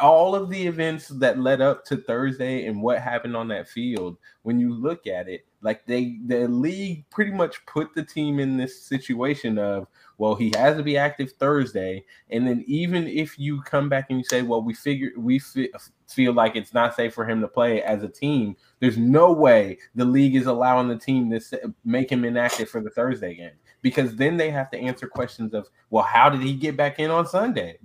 all 0.00 0.34
of 0.34 0.50
the 0.50 0.66
events 0.66 1.08
that 1.08 1.38
led 1.38 1.60
up 1.60 1.84
to 1.86 1.96
Thursday 1.96 2.66
and 2.66 2.82
what 2.82 3.00
happened 3.00 3.36
on 3.36 3.48
that 3.48 3.68
field, 3.68 4.18
when 4.42 4.58
you 4.58 4.74
look 4.74 5.06
at 5.06 5.28
it, 5.28 5.46
like 5.62 5.84
they 5.86 6.18
the 6.26 6.46
league 6.48 7.08
pretty 7.10 7.32
much 7.32 7.64
put 7.66 7.94
the 7.94 8.04
team 8.04 8.38
in 8.38 8.56
this 8.56 8.82
situation 8.82 9.58
of 9.58 9.88
well, 10.18 10.34
he 10.34 10.52
has 10.56 10.76
to 10.76 10.82
be 10.82 10.96
active 10.96 11.30
Thursday, 11.32 12.04
and 12.30 12.46
then 12.46 12.64
even 12.66 13.06
if 13.06 13.38
you 13.38 13.62
come 13.62 13.88
back 13.88 14.06
and 14.10 14.18
you 14.18 14.24
say, 14.24 14.42
well, 14.42 14.60
we 14.60 14.74
figure 14.74 15.12
we 15.16 15.38
fe- 15.38 15.70
feel 16.08 16.32
like 16.32 16.56
it's 16.56 16.74
not 16.74 16.96
safe 16.96 17.14
for 17.14 17.24
him 17.24 17.40
to 17.40 17.48
play 17.48 17.82
as 17.82 18.02
a 18.02 18.08
team, 18.08 18.56
there's 18.80 18.98
no 18.98 19.32
way 19.32 19.78
the 19.94 20.04
league 20.04 20.34
is 20.34 20.46
allowing 20.46 20.88
the 20.88 20.96
team 20.96 21.30
to 21.30 21.74
make 21.84 22.10
him 22.10 22.24
inactive 22.24 22.68
for 22.68 22.80
the 22.80 22.90
Thursday 22.90 23.34
game 23.34 23.52
because 23.80 24.16
then 24.16 24.36
they 24.36 24.50
have 24.50 24.70
to 24.70 24.78
answer 24.78 25.06
questions 25.06 25.54
of 25.54 25.68
well, 25.90 26.04
how 26.04 26.28
did 26.28 26.42
he 26.42 26.54
get 26.54 26.76
back 26.76 26.98
in 26.98 27.10
on 27.10 27.26
Sunday? 27.26 27.78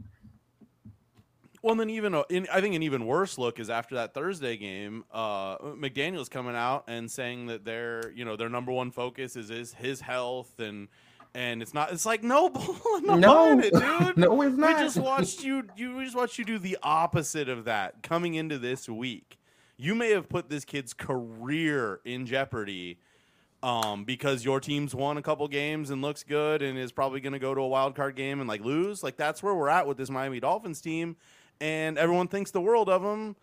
Well, 1.64 1.72
and 1.72 1.80
then 1.80 1.90
even 1.90 2.14
a- 2.14 2.26
in, 2.30 2.46
I 2.52 2.60
think 2.62 2.76
an 2.76 2.84
even 2.84 3.06
worse 3.08 3.38
look 3.38 3.58
is 3.60 3.70
after 3.70 3.96
that 3.96 4.14
Thursday 4.14 4.58
game, 4.58 5.06
uh, 5.12 5.58
McDaniel's 5.60 6.30
coming 6.30 6.56
out 6.56 6.84
and 6.88 7.10
saying 7.10 7.48
that 7.48 7.64
their 7.66 8.12
you 8.12 8.26
know 8.26 8.36
their 8.36 8.50
number 8.50 8.72
one 8.72 8.92
focus 8.92 9.36
is 9.36 9.48
his 9.50 9.74
his 9.74 10.02
health 10.02 10.60
and 10.60 10.90
and 11.34 11.62
it's 11.64 11.74
not. 11.74 11.92
It's 11.92 12.06
like 12.06 12.22
no, 12.22 12.52
I'm 12.96 13.06
not 13.06 13.20
No. 13.20 13.60
it, 13.60 13.72
dude. 13.74 14.18
no, 14.18 14.42
it's 14.44 14.58
not. 14.58 14.78
we 14.78 14.84
just 14.84 14.98
watched 15.00 15.44
you. 15.44 15.64
You 15.78 15.96
we 15.96 16.04
just 16.04 16.16
watched 16.18 16.38
you 16.38 16.44
do 16.46 16.60
the 16.60 16.78
opposite 16.84 17.48
of 17.50 17.64
that 17.66 18.04
coming 18.04 18.34
into 18.36 18.60
this 18.60 18.88
week. 18.90 19.40
You 19.78 19.96
may 19.96 20.12
have 20.12 20.28
put 20.30 20.50
this 20.50 20.66
kid's 20.66 20.94
career 20.94 22.02
in 22.06 22.26
jeopardy 22.26 23.00
um, 23.64 24.04
because 24.04 24.44
your 24.46 24.60
team's 24.60 24.94
won 24.94 25.18
a 25.18 25.22
couple 25.22 25.48
games 25.48 25.90
and 25.90 26.02
looks 26.02 26.24
good 26.24 26.62
and 26.62 26.78
is 26.78 26.92
probably 26.92 27.22
going 27.22 27.34
to 27.34 27.40
go 27.40 27.56
to 27.56 27.62
a 27.62 27.68
wild 27.68 27.96
card 27.96 28.16
game 28.16 28.40
and 28.42 28.48
like 28.50 28.62
lose. 28.62 29.02
Like 29.02 29.16
that's 29.18 29.42
where 29.42 29.56
we're 29.56 29.70
at 29.70 29.88
with 29.88 29.98
this 29.98 30.10
Miami 30.12 30.40
Dolphins 30.40 30.82
team, 30.82 31.16
and 31.62 31.98
everyone 31.98 32.28
thinks 32.28 32.52
the 32.52 32.62
world 32.62 32.90
of 32.90 33.02
them. 33.02 33.36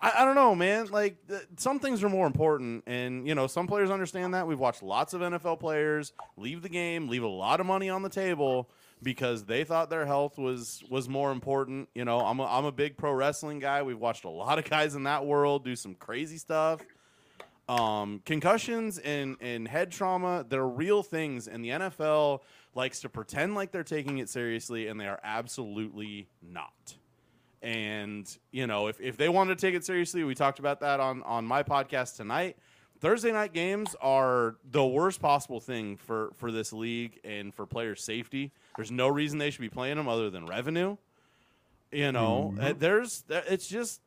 I, 0.00 0.12
I 0.18 0.24
don't 0.24 0.34
know, 0.34 0.54
man. 0.54 0.86
Like 0.86 1.26
th- 1.28 1.42
some 1.56 1.78
things 1.78 2.02
are 2.02 2.08
more 2.08 2.26
important, 2.26 2.84
and 2.86 3.26
you 3.26 3.34
know 3.34 3.46
some 3.46 3.66
players 3.66 3.90
understand 3.90 4.34
that. 4.34 4.46
We've 4.46 4.58
watched 4.58 4.82
lots 4.82 5.14
of 5.14 5.20
NFL 5.20 5.60
players 5.60 6.12
leave 6.36 6.62
the 6.62 6.68
game, 6.68 7.08
leave 7.08 7.22
a 7.22 7.28
lot 7.28 7.60
of 7.60 7.66
money 7.66 7.88
on 7.88 8.02
the 8.02 8.08
table 8.08 8.70
because 9.02 9.44
they 9.44 9.64
thought 9.64 9.90
their 9.90 10.06
health 10.06 10.38
was 10.38 10.82
was 10.90 11.08
more 11.08 11.32
important. 11.32 11.88
You 11.94 12.04
know, 12.04 12.20
I'm 12.20 12.40
a, 12.40 12.44
I'm 12.44 12.64
a 12.64 12.72
big 12.72 12.96
pro 12.96 13.12
wrestling 13.12 13.58
guy. 13.58 13.82
We've 13.82 13.98
watched 13.98 14.24
a 14.24 14.30
lot 14.30 14.58
of 14.58 14.68
guys 14.68 14.94
in 14.94 15.04
that 15.04 15.24
world 15.24 15.64
do 15.64 15.76
some 15.76 15.94
crazy 15.94 16.38
stuff. 16.38 16.80
Um, 17.68 18.20
concussions 18.24 18.98
and, 18.98 19.36
and 19.40 19.68
head 19.68 19.92
trauma, 19.92 20.44
they're 20.46 20.66
real 20.66 21.02
things, 21.02 21.46
and 21.46 21.64
the 21.64 21.70
NFL 21.70 22.40
likes 22.74 23.00
to 23.00 23.08
pretend 23.08 23.54
like 23.54 23.70
they're 23.70 23.84
taking 23.84 24.18
it 24.18 24.28
seriously, 24.28 24.88
and 24.88 25.00
they 25.00 25.06
are 25.06 25.20
absolutely 25.22 26.28
not. 26.42 26.96
And, 27.62 28.26
you 28.50 28.66
know, 28.66 28.88
if, 28.88 29.00
if 29.00 29.16
they 29.16 29.28
wanted 29.28 29.56
to 29.56 29.66
take 29.66 29.74
it 29.74 29.84
seriously, 29.84 30.24
we 30.24 30.34
talked 30.34 30.58
about 30.58 30.80
that 30.80 30.98
on, 31.00 31.22
on 31.22 31.46
my 31.46 31.62
podcast 31.62 32.16
tonight. 32.16 32.56
Thursday 33.00 33.32
night 33.32 33.52
games 33.52 33.96
are 34.00 34.56
the 34.70 34.84
worst 34.84 35.20
possible 35.20 35.60
thing 35.60 35.96
for, 35.96 36.32
for 36.36 36.52
this 36.52 36.72
league 36.72 37.20
and 37.24 37.54
for 37.54 37.66
player 37.66 37.94
safety. 37.94 38.52
There's 38.76 38.90
no 38.90 39.08
reason 39.08 39.38
they 39.38 39.50
should 39.50 39.60
be 39.60 39.68
playing 39.68 39.96
them 39.96 40.08
other 40.08 40.30
than 40.30 40.46
revenue. 40.46 40.96
You 41.90 42.10
know, 42.10 42.54
uh, 42.58 42.72
there's 42.78 43.22
it's 43.28 43.66
just 43.66 44.00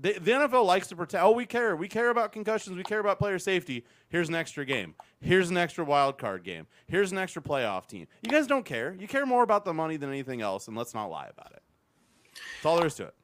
the, 0.00 0.14
the 0.14 0.32
NFL 0.32 0.66
likes 0.66 0.88
to 0.88 0.96
pretend. 0.96 1.22
Oh, 1.24 1.30
we 1.30 1.46
care. 1.46 1.76
We 1.76 1.86
care 1.86 2.10
about 2.10 2.32
concussions. 2.32 2.76
We 2.76 2.82
care 2.82 2.98
about 2.98 3.18
player 3.18 3.38
safety. 3.38 3.84
Here's 4.08 4.28
an 4.28 4.34
extra 4.34 4.64
game. 4.64 4.94
Here's 5.20 5.48
an 5.50 5.56
extra 5.56 5.84
wild 5.84 6.18
card 6.18 6.42
game. 6.42 6.66
Here's 6.88 7.12
an 7.12 7.18
extra 7.18 7.40
playoff 7.40 7.86
team. 7.86 8.08
You 8.22 8.30
guys 8.30 8.48
don't 8.48 8.64
care. 8.64 8.96
You 8.98 9.06
care 9.06 9.24
more 9.24 9.44
about 9.44 9.64
the 9.64 9.72
money 9.72 9.96
than 9.96 10.08
anything 10.08 10.40
else, 10.40 10.66
and 10.66 10.76
let's 10.76 10.94
not 10.94 11.06
lie 11.06 11.28
about 11.30 11.52
it. 11.52 11.62
That's 12.32 12.66
all 12.66 12.76
there 12.76 12.86
is 12.86 12.94
to 12.96 13.04
it. 13.04 13.14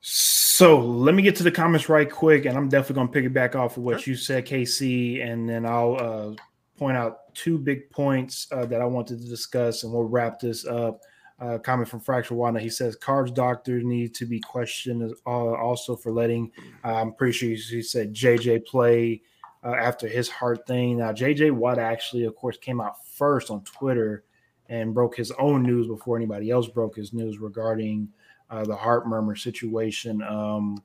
So 0.00 0.78
let 0.78 1.14
me 1.14 1.22
get 1.22 1.36
to 1.36 1.42
the 1.42 1.50
comments 1.50 1.88
right 1.88 2.10
quick, 2.10 2.44
and 2.44 2.56
I'm 2.56 2.68
definitely 2.68 2.94
going 2.94 3.12
to 3.12 3.30
piggyback 3.30 3.54
off 3.56 3.76
of 3.76 3.82
what 3.82 4.06
you 4.06 4.14
said, 4.14 4.46
KC, 4.46 5.22
and 5.24 5.48
then 5.48 5.66
I'll 5.66 5.96
uh, 5.96 6.34
point 6.78 6.96
out 6.96 7.34
two 7.34 7.58
big 7.58 7.90
points 7.90 8.46
uh, 8.52 8.64
that 8.66 8.80
I 8.80 8.84
wanted 8.84 9.20
to 9.20 9.28
discuss, 9.28 9.82
and 9.82 9.92
we'll 9.92 10.04
wrap 10.04 10.40
this 10.40 10.64
up. 10.64 11.00
Uh, 11.38 11.58
comment 11.58 11.86
from 11.86 12.00
Fracture 12.00 12.34
Wanda. 12.34 12.58
He 12.58 12.70
says 12.70 12.96
Cards 12.96 13.30
doctor 13.30 13.82
need 13.82 14.14
to 14.14 14.24
be 14.24 14.40
questioned 14.40 15.12
uh, 15.26 15.30
also 15.30 15.94
for 15.94 16.10
letting. 16.10 16.50
Uh, 16.82 16.94
I'm 16.94 17.12
pretty 17.12 17.32
sure 17.32 17.50
he 17.50 17.56
he 17.56 17.82
said 17.82 18.14
JJ 18.14 18.64
play 18.64 19.20
uh, 19.62 19.74
after 19.74 20.08
his 20.08 20.30
heart 20.30 20.66
thing. 20.66 20.96
Now 20.98 21.12
JJ 21.12 21.52
Watt 21.52 21.78
actually, 21.78 22.24
of 22.24 22.34
course, 22.36 22.56
came 22.56 22.80
out 22.80 23.04
first 23.04 23.50
on 23.50 23.62
Twitter 23.64 24.24
and 24.70 24.94
broke 24.94 25.14
his 25.14 25.30
own 25.32 25.62
news 25.62 25.86
before 25.86 26.16
anybody 26.16 26.50
else 26.50 26.68
broke 26.68 26.96
his 26.96 27.12
news 27.12 27.38
regarding 27.38 28.08
uh, 28.50 28.64
the 28.64 28.76
heart 28.76 29.08
murmur 29.08 29.36
situation. 29.36 30.22
Um, 30.22 30.82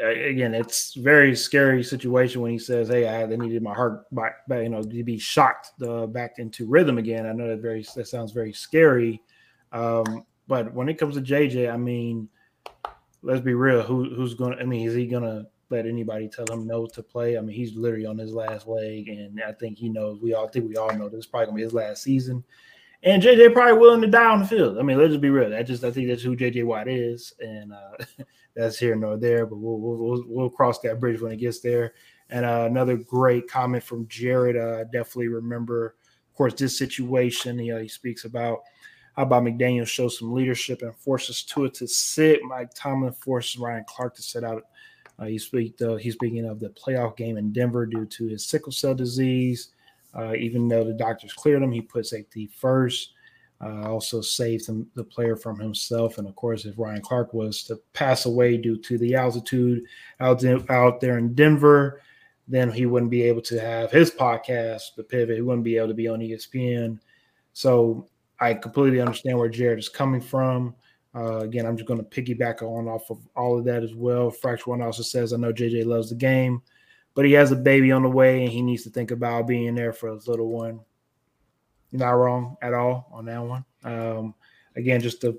again, 0.00 0.54
it's 0.54 0.94
very 0.94 1.34
scary 1.34 1.82
situation 1.82 2.40
when 2.40 2.52
he 2.52 2.58
says, 2.58 2.88
"Hey, 2.88 3.08
I 3.08 3.26
needed 3.26 3.62
my 3.62 3.74
heart 3.74 4.12
back, 4.14 4.46
back 4.46 4.62
you 4.62 4.68
know, 4.68 4.82
to 4.82 5.04
be 5.04 5.18
shocked 5.18 5.70
uh, 5.82 6.06
back 6.06 6.38
into 6.38 6.66
rhythm 6.66 6.98
again." 6.98 7.26
I 7.26 7.32
know 7.32 7.48
that 7.48 7.60
very 7.60 7.84
that 7.94 8.08
sounds 8.08 8.32
very 8.32 8.52
scary, 8.52 9.22
um, 9.72 10.24
but 10.46 10.72
when 10.72 10.88
it 10.88 10.94
comes 10.94 11.14
to 11.16 11.20
JJ, 11.20 11.72
I 11.72 11.76
mean, 11.76 12.28
let's 13.22 13.40
be 13.40 13.54
real. 13.54 13.82
Who 13.82 14.14
who's 14.14 14.34
to 14.34 14.56
I 14.60 14.64
mean, 14.64 14.86
is 14.86 14.94
he 14.94 15.06
going 15.06 15.24
to 15.24 15.46
let 15.70 15.86
anybody 15.86 16.28
tell 16.28 16.46
him 16.50 16.66
no 16.66 16.86
to 16.86 17.02
play? 17.02 17.36
I 17.36 17.40
mean, 17.40 17.54
he's 17.54 17.74
literally 17.74 18.06
on 18.06 18.18
his 18.18 18.32
last 18.32 18.66
leg, 18.66 19.08
and 19.08 19.40
I 19.46 19.52
think 19.52 19.78
he 19.78 19.88
knows. 19.88 20.20
We 20.20 20.34
all 20.34 20.48
think 20.48 20.68
we 20.68 20.76
all 20.76 20.94
know 20.94 21.08
this 21.08 21.20
is 21.20 21.26
probably 21.26 21.46
going 21.46 21.56
to 21.56 21.60
be 21.60 21.64
his 21.64 21.74
last 21.74 22.02
season. 22.02 22.44
And 23.04 23.22
JJ 23.22 23.52
probably 23.52 23.78
willing 23.78 24.00
to 24.00 24.08
die 24.08 24.26
on 24.26 24.40
the 24.40 24.46
field. 24.46 24.78
I 24.78 24.82
mean, 24.82 24.98
let's 24.98 25.10
just 25.10 25.20
be 25.20 25.30
real. 25.30 25.54
I 25.54 25.62
just 25.62 25.84
I 25.84 25.90
think 25.90 26.08
that's 26.08 26.22
who 26.22 26.36
JJ 26.36 26.64
Watt 26.64 26.88
is, 26.88 27.32
and 27.38 27.72
uh, 27.72 28.04
that's 28.56 28.78
here 28.78 28.96
nor 28.96 29.16
there. 29.16 29.46
But 29.46 29.58
we'll, 29.58 29.78
we'll 29.78 29.96
we'll 29.96 30.24
we'll 30.26 30.50
cross 30.50 30.80
that 30.80 30.98
bridge 30.98 31.20
when 31.20 31.32
it 31.32 31.36
gets 31.36 31.60
there. 31.60 31.94
And 32.30 32.44
uh, 32.44 32.66
another 32.68 32.96
great 32.96 33.48
comment 33.48 33.84
from 33.84 34.08
Jared. 34.08 34.56
Uh, 34.56 34.84
definitely 34.84 35.28
remember, 35.28 35.96
of 36.28 36.36
course, 36.36 36.54
this 36.54 36.76
situation. 36.76 37.58
You 37.60 37.74
know, 37.74 37.80
he 37.80 37.88
speaks 37.88 38.24
about 38.24 38.60
how 39.16 39.22
about 39.22 39.44
McDaniel 39.44 39.86
shows 39.86 40.18
some 40.18 40.32
leadership 40.32 40.82
and 40.82 40.94
forces 40.96 41.42
Tua 41.44 41.70
to 41.70 41.86
sit. 41.86 42.42
Mike 42.44 42.70
Tomlin 42.74 43.12
forces 43.12 43.58
Ryan 43.58 43.84
Clark 43.88 44.16
to 44.16 44.22
sit 44.22 44.44
out. 44.44 44.64
Uh, 45.18 45.24
he 45.24 45.38
speak 45.38 45.80
uh, 45.82 45.96
he's 45.96 46.14
speaking 46.14 46.46
of 46.46 46.60
the 46.60 46.70
playoff 46.70 47.16
game 47.16 47.36
in 47.36 47.52
Denver 47.52 47.86
due 47.86 48.06
to 48.06 48.26
his 48.26 48.46
sickle 48.46 48.72
cell 48.72 48.94
disease. 48.94 49.70
Uh, 50.14 50.34
even 50.34 50.68
though 50.68 50.84
the 50.84 50.92
doctors 50.92 51.32
cleared 51.32 51.62
him, 51.62 51.72
he 51.72 51.80
put 51.80 52.06
safety 52.06 52.46
first. 52.46 53.12
uh, 53.60 53.88
also 53.88 54.20
saved 54.20 54.66
him, 54.68 54.86
the 54.94 55.04
player 55.04 55.36
from 55.36 55.58
himself. 55.58 56.18
And 56.18 56.28
of 56.28 56.36
course, 56.36 56.64
if 56.64 56.78
Ryan 56.78 57.02
Clark 57.02 57.34
was 57.34 57.64
to 57.64 57.80
pass 57.92 58.26
away 58.26 58.56
due 58.56 58.78
to 58.78 58.98
the 58.98 59.14
altitude 59.14 59.82
out, 60.20 60.44
out 60.70 61.00
there 61.00 61.18
in 61.18 61.34
Denver, 61.34 62.00
then 62.46 62.70
he 62.70 62.86
wouldn't 62.86 63.10
be 63.10 63.22
able 63.22 63.42
to 63.42 63.60
have 63.60 63.90
his 63.90 64.10
podcast, 64.10 64.94
The 64.96 65.02
Pivot. 65.02 65.36
He 65.36 65.42
wouldn't 65.42 65.64
be 65.64 65.76
able 65.76 65.88
to 65.88 65.94
be 65.94 66.08
on 66.08 66.20
ESPN. 66.20 66.98
So 67.52 68.08
I 68.40 68.54
completely 68.54 69.00
understand 69.00 69.38
where 69.38 69.48
Jared 69.48 69.80
is 69.80 69.88
coming 69.88 70.20
from. 70.20 70.74
Uh, 71.14 71.38
again, 71.38 71.66
I'm 71.66 71.76
just 71.76 71.88
going 71.88 72.02
to 72.02 72.22
piggyback 72.22 72.62
on 72.62 72.86
off 72.86 73.10
of 73.10 73.18
all 73.34 73.58
of 73.58 73.64
that 73.64 73.82
as 73.82 73.94
well. 73.94 74.30
Fracture 74.30 74.70
One 74.70 74.82
also 74.82 75.02
says, 75.02 75.32
I 75.32 75.36
know 75.36 75.52
JJ 75.52 75.84
loves 75.84 76.10
the 76.10 76.14
game, 76.14 76.62
but 77.18 77.24
he 77.24 77.32
has 77.32 77.50
a 77.50 77.56
baby 77.56 77.90
on 77.90 78.04
the 78.04 78.08
way 78.08 78.44
and 78.44 78.52
he 78.52 78.62
needs 78.62 78.84
to 78.84 78.90
think 78.90 79.10
about 79.10 79.48
being 79.48 79.74
there 79.74 79.92
for 79.92 80.14
his 80.14 80.28
little 80.28 80.50
one. 80.50 80.78
You're 81.90 81.98
not 81.98 82.10
wrong 82.10 82.56
at 82.62 82.74
all 82.74 83.08
on 83.10 83.24
that 83.24 83.42
one. 83.42 83.64
Um, 83.82 84.34
again, 84.76 85.00
just 85.00 85.20
to 85.22 85.36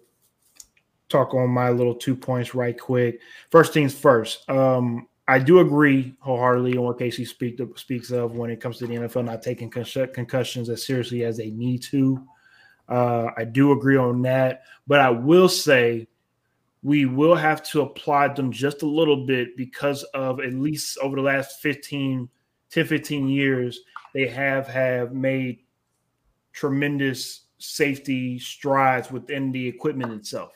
talk 1.08 1.34
on 1.34 1.50
my 1.50 1.70
little 1.70 1.96
two 1.96 2.18
points 2.18 2.54
right 2.54 2.78
quick. 2.78 3.22
First 3.50 3.72
things 3.72 3.94
first. 3.94 4.44
Um, 4.50 5.08
I 5.26 5.40
do 5.40 5.62
agree 5.62 6.16
wholeheartedly 6.20 6.76
on 6.76 6.84
what 6.84 7.00
Casey 7.00 7.24
speak, 7.24 7.62
speaks 7.78 8.12
of 8.12 8.36
when 8.36 8.50
it 8.50 8.60
comes 8.60 8.78
to 8.80 8.86
the 8.86 8.96
NFL 8.96 9.24
not 9.24 9.42
taking 9.42 9.70
concussions 9.70 10.68
as 10.68 10.86
seriously 10.86 11.24
as 11.24 11.38
they 11.38 11.50
need 11.50 11.82
to. 11.84 12.22
Uh, 12.90 13.28
I 13.38 13.46
do 13.46 13.72
agree 13.72 13.96
on 13.96 14.22
that, 14.24 14.64
but 14.86 15.00
I 15.00 15.12
will 15.12 15.48
say 15.48 16.10
we 16.82 17.06
will 17.06 17.36
have 17.36 17.62
to 17.62 17.82
apply 17.82 18.30
them 18.30 18.52
just 18.52 18.84
a 18.84 18.88
little 18.88 19.26
bit 19.26 19.58
because 19.58 20.04
of 20.14 20.40
at 20.40 20.54
least 20.54 20.98
over 21.00 21.16
the 21.16 21.22
last 21.22 21.62
15, 21.62 22.30
10, 22.70 22.86
15 22.86 23.28
years, 23.28 23.82
they 24.14 24.28
have 24.28 24.68
have 24.68 25.14
made 25.14 25.60
tremendous 26.54 27.46
safety 27.58 28.40
strides 28.40 29.12
within 29.12 29.52
the 29.52 29.68
equipment 29.68 30.14
itself. 30.14 30.54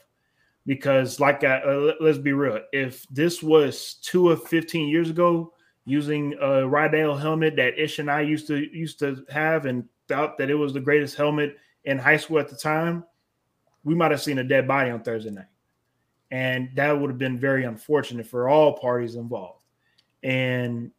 Because, 0.65 1.19
like, 1.19 1.43
I, 1.43 1.57
uh, 1.57 1.93
let's 1.99 2.17
be 2.17 2.31
real, 2.31 2.61
if 2.71 3.05
this 3.09 3.43
was 3.43 3.95
two 3.95 4.29
or 4.29 4.37
15 4.37 4.87
years 4.87 5.09
ago, 5.09 5.53
using 5.83 6.33
a 6.39 6.65
Riddell 6.65 7.17
helmet 7.17 7.57
that 7.57 7.77
Ish 7.77 7.99
and 7.99 8.09
I 8.09 8.21
used 8.21 8.47
to 8.47 8.55
used 8.55 8.99
to 8.99 9.25
have, 9.29 9.65
and 9.65 9.83
thought 10.07 10.37
that 10.37 10.49
it 10.49 10.55
was 10.55 10.71
the 10.71 10.79
greatest 10.79 11.17
helmet 11.17 11.57
in 11.83 11.97
high 11.97 12.15
school 12.15 12.39
at 12.39 12.47
the 12.47 12.55
time, 12.55 13.03
we 13.83 13.93
might 13.93 14.11
have 14.11 14.21
seen 14.21 14.37
a 14.37 14.43
dead 14.43 14.65
body 14.65 14.89
on 14.89 15.03
Thursday 15.03 15.31
night. 15.31 15.47
And 16.33 16.71
that 16.73 16.91
would 16.91 17.11
have 17.11 17.19
been 17.19 17.37
very 17.37 17.63
unfortunate 17.63 18.25
for 18.25 18.49
all 18.49 18.73
parties 18.73 19.13
involved. 19.13 19.61
And 20.23 20.89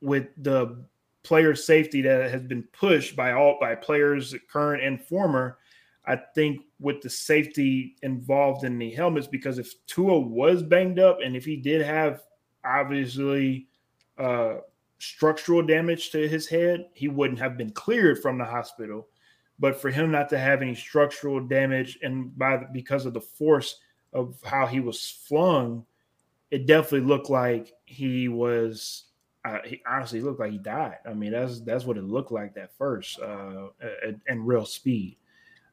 with 0.00 0.28
the 0.38 0.82
player 1.24 1.54
safety 1.54 2.00
that 2.00 2.30
has 2.30 2.40
been 2.40 2.62
pushed 2.72 3.14
by 3.14 3.32
all 3.32 3.58
by 3.60 3.74
players 3.74 4.34
current 4.50 4.82
and 4.82 4.98
former, 4.98 5.58
I 6.06 6.16
think 6.34 6.62
with 6.80 7.02
the 7.02 7.10
safety 7.10 7.96
involved 8.02 8.64
in 8.64 8.78
the 8.78 8.90
helmets, 8.92 9.26
because 9.26 9.58
if 9.58 9.74
Tua 9.86 10.18
was 10.18 10.62
banged 10.62 10.98
up 10.98 11.18
and 11.22 11.36
if 11.36 11.44
he 11.44 11.58
did 11.58 11.82
have 11.82 12.22
obviously 12.64 13.68
uh, 14.16 14.60
structural 14.98 15.60
damage 15.60 16.12
to 16.12 16.26
his 16.26 16.46
head, 16.46 16.86
he 16.94 17.08
wouldn't 17.08 17.40
have 17.40 17.58
been 17.58 17.72
cleared 17.72 18.22
from 18.22 18.38
the 18.38 18.44
hospital. 18.46 19.06
But 19.58 19.78
for 19.78 19.90
him 19.90 20.10
not 20.10 20.30
to 20.30 20.38
have 20.38 20.62
any 20.62 20.74
structural 20.74 21.40
damage 21.46 21.98
and 22.02 22.34
by 22.38 22.56
the, 22.56 22.68
because 22.72 23.04
of 23.04 23.12
the 23.12 23.20
force 23.20 23.80
of 24.12 24.36
how 24.44 24.66
he 24.66 24.80
was 24.80 25.08
flung, 25.26 25.84
it 26.50 26.66
definitely 26.66 27.06
looked 27.06 27.30
like 27.30 27.72
he 27.84 28.28
was. 28.28 29.04
Uh, 29.44 29.58
he 29.64 29.80
honestly 29.88 30.20
looked 30.20 30.40
like 30.40 30.50
he 30.50 30.58
died. 30.58 30.98
I 31.06 31.14
mean, 31.14 31.32
that's 31.32 31.60
that's 31.60 31.84
what 31.84 31.96
it 31.96 32.04
looked 32.04 32.32
like 32.32 32.56
at 32.56 32.76
first, 32.76 33.20
uh, 33.20 33.68
and 34.28 34.46
real 34.46 34.64
speed. 34.64 35.16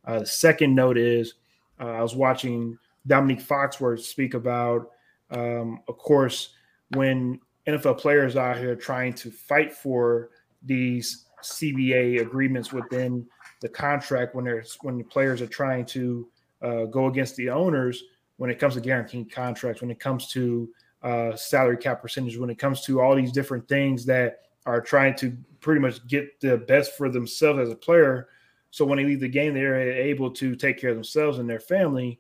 Uh, 0.06 0.20
the 0.20 0.26
second 0.26 0.76
note 0.76 0.98
is 0.98 1.36
uh, 1.80 1.88
I 1.88 2.02
was 2.02 2.16
watching 2.16 2.78
Dominique 3.08 3.42
Foxworth 3.42 4.02
speak 4.02 4.34
about, 4.34 4.92
um, 5.32 5.82
of 5.88 5.98
course, 5.98 6.50
when 6.92 7.40
NFL 7.68 7.98
players 7.98 8.36
out 8.36 8.58
here 8.58 8.76
trying 8.76 9.14
to 9.14 9.32
fight 9.32 9.74
for 9.74 10.30
these 10.62 11.26
CBA 11.42 12.22
agreements 12.22 12.72
within 12.72 13.26
the 13.62 13.70
contract 13.70 14.36
when 14.36 14.46
there's 14.46 14.78
when 14.82 14.98
the 14.98 15.04
players 15.04 15.42
are 15.42 15.48
trying 15.48 15.86
to 15.86 16.28
uh, 16.62 16.86
go 16.86 17.08
against 17.08 17.36
the 17.36 17.50
owners 17.50 18.04
when 18.38 18.50
it 18.50 18.60
comes 18.60 18.74
to 18.76 18.82
guaranteed 18.82 19.32
contracts, 19.32 19.82
when 19.82 19.92
it 19.92 20.00
comes 20.00 20.28
to 20.30 20.70
uh, 21.02 21.36
salary 21.36 21.78
cap 21.78 22.02
percentage, 22.02 22.38
when 22.38 22.50
it 22.50 22.58
comes 22.58 22.82
to 22.82 23.02
all 23.02 23.16
these 23.16 23.32
different 23.32 23.68
things 23.68 24.06
that 24.06 24.42
are 24.66 24.82
trying 24.82 25.16
to 25.16 25.36
pretty 25.60 25.82
much 25.82 26.06
get 26.08 26.40
the 26.40 26.58
best 26.58 26.98
for 26.98 27.10
themselves 27.10 27.60
as 27.60 27.70
a 27.70 27.76
player. 27.76 28.30
So 28.72 28.86
when 28.86 28.98
they 28.98 29.06
leave 29.06 29.20
the 29.20 29.28
game, 29.28 29.54
they're 29.54 29.92
able 29.92 30.32
to 30.32 30.56
take 30.56 30.80
care 30.80 30.90
of 30.90 30.96
themselves 30.96 31.40
and 31.40 31.50
their 31.50 31.60
family. 31.60 32.20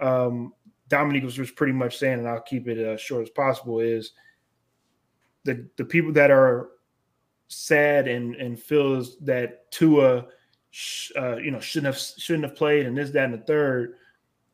Um, 0.00 0.52
Dominique 0.88 1.24
was 1.24 1.34
just 1.34 1.56
pretty 1.56 1.72
much 1.72 1.98
saying, 1.98 2.18
and 2.18 2.28
I'll 2.28 2.40
keep 2.40 2.68
it 2.68 2.78
as 2.78 3.00
short 3.00 3.22
as 3.22 3.30
possible, 3.30 3.80
is 3.80 4.12
the 5.44 5.68
the 5.76 5.84
people 5.84 6.12
that 6.12 6.30
are 6.30 6.68
sad 7.48 8.08
and 8.08 8.34
and 8.36 8.58
feels 8.58 9.16
that 9.20 9.70
Tua 9.70 10.26
uh, 11.16 11.36
you 11.36 11.50
know, 11.50 11.60
shouldn't 11.60 11.94
have 11.94 11.98
shouldn't 11.98 12.44
have 12.44 12.56
played 12.56 12.86
and 12.86 12.96
this, 12.96 13.10
that, 13.10 13.24
and 13.24 13.34
the 13.34 13.46
third. 13.46 13.94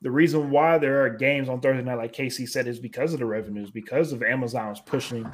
The 0.02 0.10
reason 0.10 0.50
why 0.50 0.78
there 0.78 1.04
are 1.04 1.10
games 1.10 1.48
on 1.48 1.60
Thursday 1.60 1.82
night, 1.82 1.98
like 1.98 2.12
Casey 2.12 2.46
said, 2.46 2.66
is 2.66 2.78
because 2.78 3.12
of 3.12 3.20
the 3.20 3.26
revenues, 3.26 3.70
because 3.70 4.12
of 4.12 4.22
Amazon's 4.22 4.80
pushing 4.80 5.30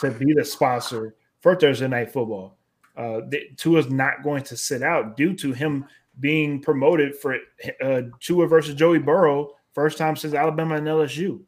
to 0.00 0.10
be 0.10 0.32
the 0.34 0.44
sponsor 0.44 1.14
for 1.40 1.56
Thursday 1.56 1.88
night 1.88 2.12
football. 2.12 2.58
Uh, 2.96 3.20
Tua 3.56 3.78
is 3.78 3.90
not 3.90 4.22
going 4.22 4.42
to 4.44 4.56
sit 4.56 4.82
out 4.82 5.16
due 5.16 5.34
to 5.34 5.52
him 5.52 5.86
being 6.18 6.60
promoted 6.60 7.16
for 7.16 7.36
uh, 7.82 8.02
Tua 8.20 8.46
versus 8.46 8.74
Joey 8.74 8.98
Burrow, 8.98 9.52
first 9.72 9.96
time 9.96 10.16
since 10.16 10.34
Alabama 10.34 10.76
and 10.76 10.86
LSU. 10.86 11.40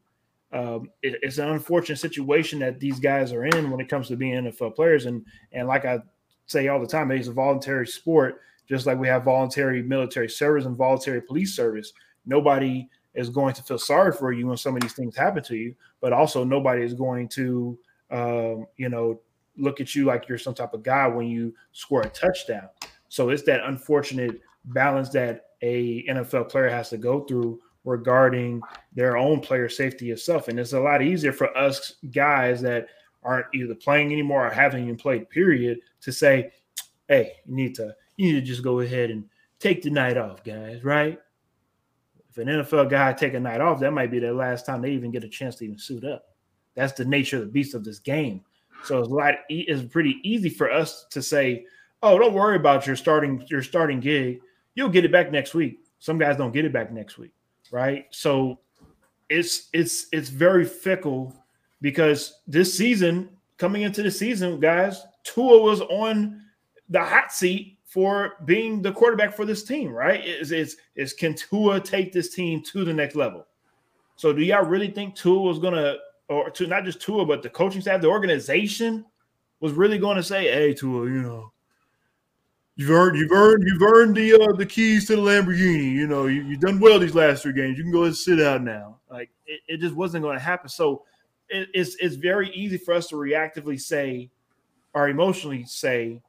Um, 0.52 0.90
it, 1.02 1.18
it's 1.22 1.38
an 1.38 1.48
unfortunate 1.48 1.98
situation 1.98 2.58
that 2.60 2.80
these 2.80 3.00
guys 3.00 3.32
are 3.32 3.44
in 3.44 3.70
when 3.70 3.80
it 3.80 3.88
comes 3.88 4.08
to 4.08 4.16
being 4.16 4.44
NFL 4.44 4.74
players, 4.76 5.06
and 5.06 5.24
and 5.52 5.66
like 5.66 5.84
I 5.84 6.00
say 6.46 6.68
all 6.68 6.80
the 6.80 6.86
time, 6.86 7.10
it's 7.10 7.28
a 7.28 7.32
voluntary 7.32 7.86
sport 7.86 8.40
just 8.68 8.86
like 8.86 8.98
we 8.98 9.08
have 9.08 9.24
voluntary 9.24 9.82
military 9.82 10.28
service 10.28 10.64
and 10.64 10.76
voluntary 10.76 11.20
police 11.20 11.54
service. 11.54 11.92
Nobody 12.26 12.88
is 13.14 13.28
going 13.28 13.54
to 13.54 13.62
feel 13.62 13.78
sorry 13.78 14.12
for 14.12 14.32
you 14.32 14.46
when 14.46 14.56
some 14.56 14.74
of 14.74 14.82
these 14.82 14.94
things 14.94 15.16
happen 15.16 15.42
to 15.44 15.56
you, 15.56 15.74
but 16.00 16.12
also 16.12 16.44
nobody 16.44 16.82
is 16.82 16.94
going 16.94 17.28
to, 17.28 17.78
um, 18.10 18.66
you 18.76 18.88
know, 18.88 19.20
look 19.56 19.80
at 19.80 19.94
you 19.94 20.04
like 20.04 20.28
you're 20.28 20.38
some 20.38 20.54
type 20.54 20.72
of 20.72 20.82
guy 20.82 21.06
when 21.06 21.26
you 21.26 21.54
score 21.72 22.02
a 22.02 22.08
touchdown. 22.08 22.68
So 23.08 23.28
it's 23.28 23.42
that 23.44 23.64
unfortunate 23.64 24.40
balance 24.66 25.10
that 25.10 25.46
a 25.60 26.04
NFL 26.06 26.48
player 26.48 26.70
has 26.70 26.88
to 26.90 26.96
go 26.96 27.20
through 27.24 27.60
regarding 27.84 28.62
their 28.94 29.16
own 29.16 29.40
player 29.40 29.68
safety 29.68 30.10
itself. 30.10 30.48
And 30.48 30.58
it's 30.58 30.72
a 30.72 30.80
lot 30.80 31.02
easier 31.02 31.32
for 31.32 31.56
us 31.56 31.96
guys 32.12 32.62
that 32.62 32.86
aren't 33.22 33.46
either 33.54 33.74
playing 33.74 34.12
anymore 34.12 34.46
or 34.46 34.50
haven't 34.50 34.82
even 34.82 34.96
played, 34.96 35.28
period, 35.30 35.78
to 36.00 36.12
say, 36.12 36.52
hey, 37.08 37.34
you 37.46 37.54
need 37.54 37.74
to 37.76 37.94
you 38.16 38.32
need 38.32 38.40
to 38.40 38.46
just 38.46 38.62
go 38.62 38.80
ahead 38.80 39.10
and 39.10 39.24
take 39.58 39.82
the 39.82 39.90
night 39.90 40.16
off, 40.16 40.44
guys, 40.44 40.84
right? 40.84 41.20
If 42.32 42.38
an 42.38 42.48
NFL 42.48 42.88
guy 42.88 43.12
take 43.12 43.34
a 43.34 43.40
night 43.40 43.60
off, 43.60 43.78
that 43.80 43.92
might 43.92 44.10
be 44.10 44.18
their 44.18 44.32
last 44.32 44.64
time 44.64 44.80
they 44.80 44.92
even 44.92 45.10
get 45.10 45.22
a 45.22 45.28
chance 45.28 45.56
to 45.56 45.66
even 45.66 45.76
suit 45.76 46.02
up. 46.02 46.24
That's 46.74 46.94
the 46.94 47.04
nature 47.04 47.36
of 47.36 47.42
the 47.42 47.52
beast 47.52 47.74
of 47.74 47.84
this 47.84 47.98
game. 47.98 48.40
So 48.84 49.00
it's 49.00 49.08
a 49.10 49.14
lot. 49.14 49.34
It's 49.50 49.82
pretty 49.92 50.18
easy 50.22 50.48
for 50.48 50.70
us 50.70 51.04
to 51.10 51.20
say, 51.20 51.66
"Oh, 52.02 52.18
don't 52.18 52.32
worry 52.32 52.56
about 52.56 52.86
your 52.86 52.96
starting 52.96 53.44
your 53.48 53.62
starting 53.62 54.00
gig. 54.00 54.40
You'll 54.74 54.88
get 54.88 55.04
it 55.04 55.12
back 55.12 55.30
next 55.30 55.52
week." 55.52 55.80
Some 55.98 56.16
guys 56.16 56.38
don't 56.38 56.52
get 56.52 56.64
it 56.64 56.72
back 56.72 56.90
next 56.90 57.18
week, 57.18 57.32
right? 57.70 58.06
So 58.12 58.60
it's 59.28 59.68
it's 59.74 60.06
it's 60.10 60.30
very 60.30 60.64
fickle 60.64 61.36
because 61.82 62.40
this 62.46 62.72
season, 62.72 63.28
coming 63.58 63.82
into 63.82 64.02
the 64.02 64.10
season, 64.10 64.58
guys, 64.58 65.04
Tua 65.24 65.60
was 65.60 65.82
on 65.82 66.40
the 66.88 67.04
hot 67.04 67.30
seat 67.30 67.71
for 67.92 68.36
being 68.46 68.80
the 68.80 68.90
quarterback 68.90 69.34
for 69.36 69.44
this 69.44 69.62
team, 69.62 69.90
right? 69.90 70.24
Is 70.24 70.50
is 70.50 70.78
is 70.96 71.12
can 71.12 71.34
Tua 71.34 71.78
take 71.78 72.10
this 72.10 72.34
team 72.34 72.62
to 72.72 72.84
the 72.86 72.92
next 72.94 73.14
level? 73.16 73.46
So 74.16 74.32
do 74.32 74.40
y'all 74.42 74.64
really 74.64 74.90
think 74.90 75.14
Tua 75.14 75.42
was 75.42 75.58
gonna 75.58 75.96
or 76.28 76.48
to 76.48 76.66
not 76.66 76.84
just 76.84 77.02
Tua, 77.02 77.26
but 77.26 77.42
the 77.42 77.50
coaching 77.50 77.82
staff, 77.82 78.00
the 78.00 78.08
organization 78.08 79.04
was 79.60 79.74
really 79.74 79.98
to 79.98 80.22
say, 80.22 80.44
"Hey, 80.44 80.72
Tua, 80.72 81.04
you 81.04 81.20
know, 81.20 81.52
you've 82.76 82.90
earned, 82.90 83.18
you've 83.18 83.30
earned, 83.30 83.62
you've 83.66 83.82
earned 83.82 84.16
the 84.16 84.40
uh, 84.40 84.52
the 84.52 84.64
keys 84.64 85.06
to 85.08 85.16
the 85.16 85.22
Lamborghini. 85.22 85.92
You 85.92 86.06
know, 86.06 86.28
you, 86.28 86.42
have 86.44 86.60
done 86.60 86.80
well 86.80 86.98
these 86.98 87.14
last 87.14 87.42
three 87.42 87.52
games. 87.52 87.76
You 87.76 87.84
can 87.84 87.92
go 87.92 88.04
and 88.04 88.16
sit 88.16 88.40
out 88.40 88.62
now." 88.62 89.00
Like 89.10 89.28
it, 89.44 89.60
it 89.68 89.80
just 89.80 89.94
wasn't 89.94 90.24
to 90.24 90.38
happen. 90.38 90.70
So 90.70 91.04
it, 91.50 91.68
it's 91.74 91.96
it's 91.96 92.14
very 92.14 92.48
easy 92.54 92.78
for 92.78 92.94
us 92.94 93.08
to 93.08 93.16
reactively 93.16 93.78
say, 93.78 94.30
or 94.94 95.10
emotionally 95.10 95.66
say, 95.66 96.22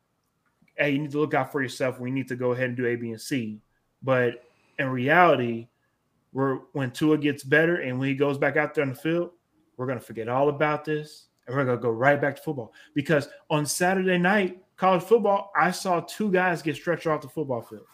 hey, 0.75 0.91
you 0.91 0.99
need 0.99 1.11
to 1.11 1.19
look 1.19 1.33
out 1.33 1.51
for 1.51 1.61
yourself. 1.61 1.99
We 1.99 2.11
need 2.11 2.27
to 2.29 2.35
go 2.35 2.51
ahead 2.51 2.69
and 2.69 2.77
do 2.77 2.87
A, 2.87 2.95
B, 2.95 3.11
and 3.11 3.21
C. 3.21 3.59
But 4.01 4.43
in 4.79 4.89
reality, 4.89 5.67
we're 6.33 6.55
when 6.73 6.91
Tua 6.91 7.17
gets 7.17 7.43
better 7.43 7.77
and 7.77 7.99
when 7.99 8.09
he 8.09 8.15
goes 8.15 8.37
back 8.37 8.57
out 8.57 8.73
there 8.73 8.83
on 8.83 8.89
the 8.89 8.95
field, 8.95 9.31
we're 9.77 9.87
gonna 9.87 9.99
forget 9.99 10.27
all 10.27 10.49
about 10.49 10.83
this 10.85 11.27
and 11.47 11.55
we're 11.55 11.65
gonna 11.65 11.77
go 11.77 11.89
right 11.91 12.19
back 12.19 12.35
to 12.37 12.41
football. 12.41 12.73
Because 12.95 13.29
on 13.49 13.65
Saturday 13.65 14.17
night, 14.17 14.63
college 14.77 15.03
football, 15.03 15.51
I 15.55 15.71
saw 15.71 15.99
two 16.01 16.31
guys 16.31 16.61
get 16.61 16.75
stretched 16.75 17.07
off 17.07 17.21
the 17.21 17.29
football 17.29 17.61
field. 17.61 17.85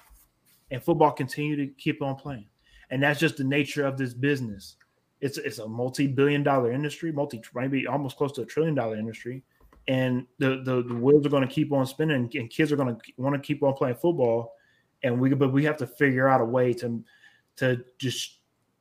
and 0.72 0.84
football 0.84 1.12
continue 1.12 1.56
to 1.56 1.68
keep 1.76 2.02
on 2.02 2.16
playing. 2.16 2.48
And 2.92 3.02
that's 3.04 3.20
just 3.20 3.38
the 3.38 3.44
nature 3.44 3.86
of 3.86 3.98
this 3.98 4.14
business. 4.14 4.78
It's 5.22 5.38
it's 5.38 5.60
a 5.60 5.68
multi-billion 5.68 6.44
dollar 6.44 6.72
industry, 6.72 7.12
multi 7.12 7.42
maybe 7.56 7.88
almost 7.88 8.18
close 8.18 8.32
to 8.34 8.42
a 8.44 8.46
trillion 8.46 8.76
dollar 8.76 8.96
industry. 8.98 9.44
And 9.90 10.28
the, 10.38 10.62
the, 10.64 10.84
the 10.84 10.94
wheels 10.94 11.26
are 11.26 11.30
going 11.30 11.46
to 11.46 11.54
keep 11.54 11.74
on 11.74 11.86
spinning 11.86 12.30
and 12.36 12.50
kids 12.50 12.72
are 12.72 12.76
going 12.76 12.96
to 12.96 13.02
want 13.18 13.36
to 13.36 13.46
keep 13.46 13.64
on 13.64 13.74
playing 13.74 13.96
football. 13.96 14.54
And 15.04 15.20
we 15.20 15.34
but 15.34 15.52
we 15.52 15.66
have 15.66 15.78
to 15.78 15.88
figure 15.88 16.30
out 16.30 16.42
a 16.42 16.46
way 16.46 16.74
to 16.74 17.04
to 17.58 17.84
just 17.98 18.38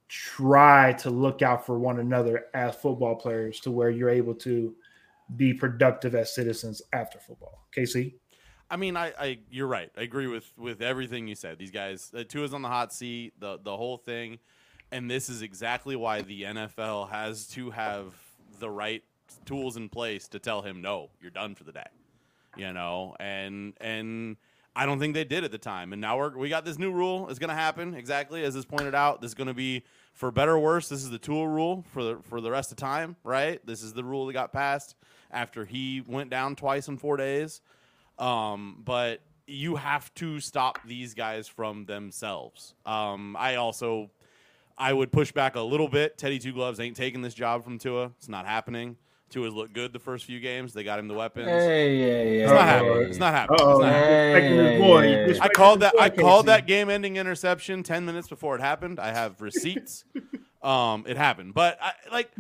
try 0.09 0.93
to 0.95 1.11
look 1.11 1.43
out 1.43 1.65
for 1.65 1.79
one 1.79 1.99
another 2.01 2.47
as 2.55 2.75
football 2.77 3.15
players 3.15 3.59
to 3.61 3.71
where 3.71 3.91
you're 3.91 4.11
able 4.11 4.35
to 4.35 4.75
be 5.37 5.55
productive 5.55 6.15
as 6.15 6.35
citizens 6.35 6.83
after 6.93 7.19
football. 7.19 7.67
Casey? 7.73 8.17
I 8.71 8.77
mean, 8.77 8.97
I, 8.97 9.13
I, 9.19 9.39
you're 9.51 9.67
right. 9.67 9.91
I 9.97 10.03
agree 10.03 10.27
with 10.27 10.53
with 10.59 10.83
everything 10.83 11.27
you 11.27 11.35
said. 11.35 11.59
These 11.59 11.71
guys, 11.71 12.13
uh, 12.15 12.25
Tua's 12.29 12.53
on 12.53 12.61
the 12.61 12.69
hot 12.69 12.93
seat, 12.93 13.33
the 13.39 13.59
the 13.63 13.75
whole 13.75 13.97
thing, 13.97 14.39
and 14.93 15.11
this 15.11 15.31
is 15.31 15.41
exactly 15.41 15.97
why 15.97 16.21
the 16.21 16.43
NFL 16.43 17.11
has 17.11 17.47
to 17.49 17.71
have 17.71 18.15
the 18.59 18.69
right 18.69 19.03
tools 19.45 19.77
in 19.77 19.89
place 19.89 20.29
to 20.29 20.39
tell 20.39 20.63
him, 20.63 20.83
no, 20.83 21.11
you're 21.21 21.31
done 21.31 21.55
for 21.55 21.65
the 21.65 21.73
day, 21.73 21.87
you 22.57 22.73
know, 22.73 23.17
and 23.21 23.75
and 23.81 24.37
I 24.77 24.87
don't 24.87 25.01
think 25.01 25.15
they 25.15 25.25
did 25.25 25.43
at 25.43 25.51
the 25.51 25.59
time, 25.59 25.93
and 25.93 26.01
now 26.01 26.19
we're 26.19 26.37
we 26.37 26.49
got 26.49 26.65
this 26.65 26.79
new 26.79 26.93
rule. 26.93 27.29
It's 27.29 27.39
going 27.39 27.49
to 27.49 27.55
happen 27.55 27.95
exactly 27.95 28.45
as 28.45 28.55
is 28.55 28.65
pointed 28.65 28.95
out. 28.95 29.21
This 29.21 29.33
is 29.33 29.35
going 29.35 29.49
to 29.49 29.55
be 29.55 29.83
for 30.15 30.31
better 30.31 30.53
or 30.53 30.61
worse. 30.61 30.89
This 30.89 31.03
is 31.03 31.11
the 31.11 31.19
tool 31.19 31.49
rule 31.49 31.85
for 31.93 32.03
the 32.03 32.19
for 32.23 32.41
the 32.41 32.51
rest 32.51 32.71
of 32.71 32.79
time, 32.79 33.17
right? 33.25 33.65
This 33.67 33.83
is 33.83 33.93
the 33.93 34.05
rule 34.05 34.27
that 34.27 34.35
got 34.35 34.53
passed 34.53 34.95
after 35.31 35.65
he 35.65 36.03
went 36.07 36.31
down 36.31 36.55
twice 36.57 36.89
in 36.89 36.97
four 36.97 37.17
days. 37.17 37.61
Um, 38.19 38.83
but 38.85 39.21
you 39.49 39.77
have 39.77 40.13
to 40.15 40.41
stop 40.41 40.79
these 40.87 41.15
guys 41.15 41.49
from 41.49 41.87
themselves. 41.87 42.75
Um, 42.87 43.37
I 43.39 43.57
also 43.57 44.11
I 44.77 44.93
would 44.93 45.11
push 45.11 45.33
back 45.33 45.57
a 45.57 45.61
little 45.61 45.89
bit. 45.89 46.19
Teddy 46.19 46.39
Two 46.39 46.53
Gloves 46.53 46.79
ain't 46.79 46.97
taking 46.97 47.23
this 47.23 47.35
job 47.35 47.65
from 47.65 47.79
Tua. 47.79 48.13
It's 48.19 48.29
not 48.29 48.47
happening. 48.47 48.97
Tua's 49.31 49.55
looked 49.55 49.73
good 49.73 49.93
the 49.93 49.99
first 49.99 50.25
few 50.25 50.41
games. 50.41 50.73
They 50.73 50.85
got 50.85 50.99
him 50.99 51.09
the 51.09 51.15
weapons. 51.15 51.49
Hey, 51.49 51.97
yeah, 51.97 52.07
yeah. 52.07 52.43
It's 52.45 52.53
not 52.53 52.65
happening. 52.65 53.03
It's 53.09 53.19
not 53.19 53.35
happening. 53.35 53.59
It's 53.61 53.79
not 53.81 53.93
happening. 53.93 54.59
Hey, 54.59 54.79
boy. 54.79 55.03
hey, 55.03 55.29
You 55.29 55.35
hey. 55.35 55.41
I 55.41 55.49
called 55.49 55.81
that. 55.81 55.95
I 56.01 56.11
called 56.11 56.47
that 56.47 56.67
game-ending 56.67 57.17
interception 57.17 57.83
ten 57.83 58.05
minutes 58.05 58.29
before 58.29 58.55
it 58.55 58.61
happened. 58.61 58.99
I 58.99 59.13
have 59.13 59.41
receipts. 59.41 60.05
um, 60.63 61.05
it 61.07 61.17
happened, 61.17 61.55
but 61.55 61.79
I, 61.81 61.93
like 62.11 62.31